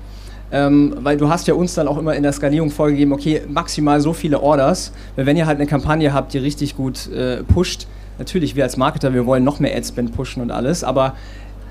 Ähm, 0.55 0.95
weil 1.01 1.17
du 1.17 1.31
hast 1.31 1.49
ja 1.49 1.55
uns 1.55 1.75
dann 1.75 1.89
auch 1.89 1.97
immer 1.97 2.15
in 2.15 2.23
der 2.23 2.33
Skalierung 2.33 2.71
vorgegeben, 2.71 3.13
okay, 3.13 3.41
maximal 3.49 4.01
so 4.01 4.13
viele 4.13 4.41
Orders. 4.41 4.93
Weil 5.17 5.25
wenn 5.25 5.37
ihr 5.37 5.47
halt 5.47 5.59
eine 5.59 5.67
Kampagne 5.67 6.13
habt, 6.13 6.35
die 6.35 6.39
richtig 6.39 6.77
gut 6.77 7.11
äh, 7.11 7.43
pusht, 7.43 7.87
natürlich, 8.23 8.55
wir 8.55 8.63
als 8.63 8.77
Marketer, 8.77 9.15
wir 9.15 9.27
wollen 9.27 9.43
noch 9.43 9.59
mehr 9.59 9.77
Adspend 9.77 10.15
pushen 10.15 10.43
und 10.43 10.53
alles, 10.53 10.85
aber 10.85 11.17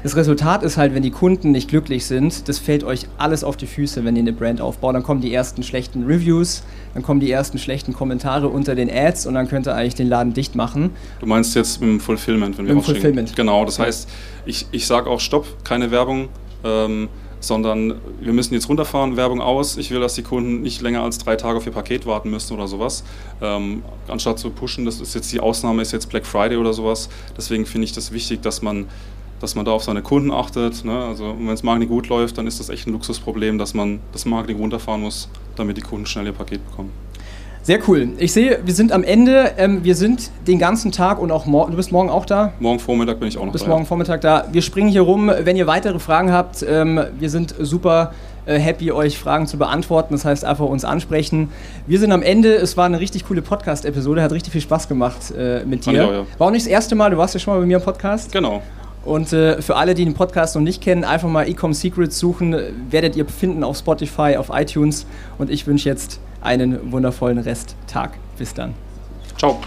das 0.04 0.16
Resultat 0.16 0.64
ist 0.64 0.78
halt, 0.78 0.94
wenn 0.96 1.04
die 1.04 1.12
Kunden 1.12 1.52
nicht 1.52 1.70
glücklich 1.70 2.06
sind, 2.06 2.50
das 2.50 2.58
fällt 2.58 2.84
euch 2.84 3.08
alles 3.18 3.44
auf 3.44 3.56
die 3.56 3.68
Füße, 3.68 4.04
wenn 4.04 4.16
ihr 4.16 4.24
eine 4.24 4.34
Brand 4.34 4.60
aufbaut. 4.60 4.96
Dann 4.96 5.04
kommen 5.04 5.22
die 5.22 5.32
ersten 5.32 5.62
schlechten 5.62 6.06
Reviews, 6.06 6.64
dann 6.94 7.04
kommen 7.04 7.20
die 7.20 7.32
ersten 7.32 7.60
schlechten 7.60 7.94
Kommentare 7.94 8.50
unter 8.50 8.74
den 8.74 8.90
Ads 8.92 9.28
und 9.28 9.36
dann 9.36 9.48
könnt 9.48 9.68
ihr 9.68 9.76
eigentlich 9.76 9.96
den 9.96 10.10
Laden 10.10 10.34
dicht 10.34 10.56
machen. 10.56 10.90
Du 11.20 11.28
meinst 11.28 11.56
jetzt 11.56 11.82
dem 11.82 12.00
Fulfillment, 12.00 12.58
wenn 12.58 12.66
wir 12.66 12.74
dem 12.74 12.82
Fulfillment. 12.82 13.36
Genau, 13.36 13.64
das 13.64 13.78
heißt, 13.80 14.10
ich, 14.46 14.66
ich 14.72 14.88
sage 14.88 15.10
auch 15.10 15.20
Stopp, 15.20 15.64
keine 15.64 15.92
Werbung. 15.92 16.30
Ähm, 16.64 17.08
sondern 17.42 17.96
wir 18.22 18.32
müssen 18.32 18.54
jetzt 18.54 18.70
runterfahren, 18.70 19.18
Werbung 19.18 19.42
aus. 19.42 19.76
Ich 19.76 19.92
will, 19.92 20.00
dass 20.00 20.14
die 20.14 20.24
Kunden 20.24 20.62
nicht 20.62 20.82
länger 20.82 21.04
als 21.04 21.18
drei 21.18 21.36
Tage 21.36 21.58
auf 21.58 21.66
ihr 21.66 21.74
Paket 21.74 22.06
warten 22.06 22.30
müssen 22.30 22.54
oder 22.54 22.68
sowas. 22.68 23.04
Ähm, 23.42 23.84
anstatt 24.08 24.40
zu 24.40 24.52
pushen, 24.52 24.86
das 24.86 25.02
ist 25.02 25.14
jetzt 25.16 25.34
die 25.34 25.40
Ausnahme, 25.40 25.82
ist 25.82 25.92
jetzt 25.92 26.10
Black 26.10 26.26
Friday 26.26 26.58
oder 26.58 26.72
sowas. 26.72 27.10
Deswegen 27.36 27.66
finde 27.66 27.86
ich 27.86 27.92
das 27.92 28.14
wichtig, 28.14 28.42
dass 28.42 28.62
man 28.62 28.88
dass 29.42 29.56
man 29.56 29.66
da 29.66 29.72
auf 29.72 29.84
seine 29.84 30.04
Kunden 30.04 30.30
achtet. 30.30 30.86
Ne? 30.86 31.04
Also 31.04 31.36
wenn 31.36 31.48
das 31.48 31.64
Marketing 31.64 31.90
gut 31.90 32.10
läuft, 32.10 32.38
dann 32.38 32.46
ist 32.46 32.60
das 32.60 32.70
echt 32.70 32.86
ein 32.86 32.94
Luxusproblem, 32.94 33.58
dass 33.58 33.74
man 33.74 34.00
das 34.12 34.26
Marketing 34.26 34.58
runterfahren 34.58 35.02
muss, 35.02 35.30
damit 35.56 35.78
die 35.78 35.82
Kunden 35.82 36.06
schnell 36.06 36.28
ihr 36.28 36.32
Paket 36.32 36.64
bekommen. 36.70 36.92
Sehr 37.64 37.80
cool. 37.88 38.10
Ich 38.18 38.34
sehe, 38.34 38.60
wir 38.66 38.74
sind 38.74 38.92
am 38.92 39.04
Ende. 39.04 39.52
Ähm, 39.58 39.84
wir 39.84 39.94
sind 39.94 40.32
den 40.48 40.58
ganzen 40.58 40.92
Tag 40.92 41.20
und 41.20 41.32
auch 41.32 41.46
morgen. 41.46 41.70
Du 41.72 41.78
bist 41.78 41.92
morgen 41.92 42.10
auch 42.10 42.26
da? 42.26 42.54
Morgen 42.60 42.80
Vormittag 42.80 43.20
bin 43.20 43.28
ich 43.28 43.38
auch 43.38 43.46
noch 43.46 43.52
bist 43.52 43.64
da. 43.64 43.68
Bis 43.68 43.72
morgen 43.72 43.86
Vormittag 43.86 44.22
da. 44.22 44.46
Wir 44.52 44.64
springen 44.64 44.90
hier 44.90 45.02
rum. 45.02 45.32
Wenn 45.44 45.56
ihr 45.56 45.68
weitere 45.68 46.00
Fragen 46.00 46.32
habt, 46.32 46.66
ähm, 46.68 47.00
wir 47.20 47.30
sind 47.30 47.54
super 47.60 48.14
äh, 48.48 48.58
happy, 48.58 48.92
euch 48.92 49.20
Fragen 49.20 49.46
zu 49.46 49.58
beantworten. 49.58 50.16
Das 50.16 50.26
heißt, 50.26 50.44
einfach 50.44 50.66
uns 50.66 50.84
ansprechen. 50.84 51.50
Wir 51.86 52.00
sind 52.00 52.12
am 52.12 52.24
Ende. 52.24 52.56
Es 52.56 52.78
war 52.78 52.86
eine 52.86 53.00
richtig 53.00 53.26
coole 53.26 53.44
Podcast-Episode. 53.44 54.24
Hat 54.24 54.32
richtig 54.32 54.54
viel 54.54 54.62
Spaß 54.62 54.88
gemacht 54.88 55.32
äh, 55.38 55.64
mit 55.64 55.86
dir. 55.86 56.04
Auch, 56.04 56.12
ja. 56.12 56.26
War 56.40 56.48
auch 56.48 56.52
nicht 56.52 56.66
das 56.66 56.72
erste 56.72 56.96
Mal. 56.96 57.12
Du 57.12 57.18
warst 57.18 57.36
ja 57.36 57.40
schon 57.40 57.54
mal 57.54 57.60
bei 57.60 57.68
mir 57.68 57.78
im 57.78 57.84
Podcast. 57.84 58.32
Genau. 58.32 58.64
Und 59.06 59.34
äh, 59.34 59.62
für 59.62 59.76
alle, 59.76 59.94
die 59.94 60.04
den 60.04 60.16
Podcast 60.16 60.56
noch 60.56 60.64
nicht 60.64 60.82
kennen, 60.82 61.04
einfach 61.04 61.30
mal 61.30 61.48
Ecom 61.48 61.74
Secrets 61.74 62.18
suchen. 62.18 62.56
Werdet 62.90 63.16
ihr 63.16 63.28
finden 63.28 63.64
auf 63.64 63.78
Spotify, 63.78 64.38
auf 64.38 64.50
iTunes. 64.52 65.06
Und 65.38 65.52
ich 65.52 65.68
wünsche 65.68 65.88
jetzt 65.88 66.20
einen 66.42 66.92
wundervollen 66.92 67.38
Resttag. 67.38 68.18
Bis 68.38 68.54
dann. 68.54 68.74
Ciao. 69.38 69.60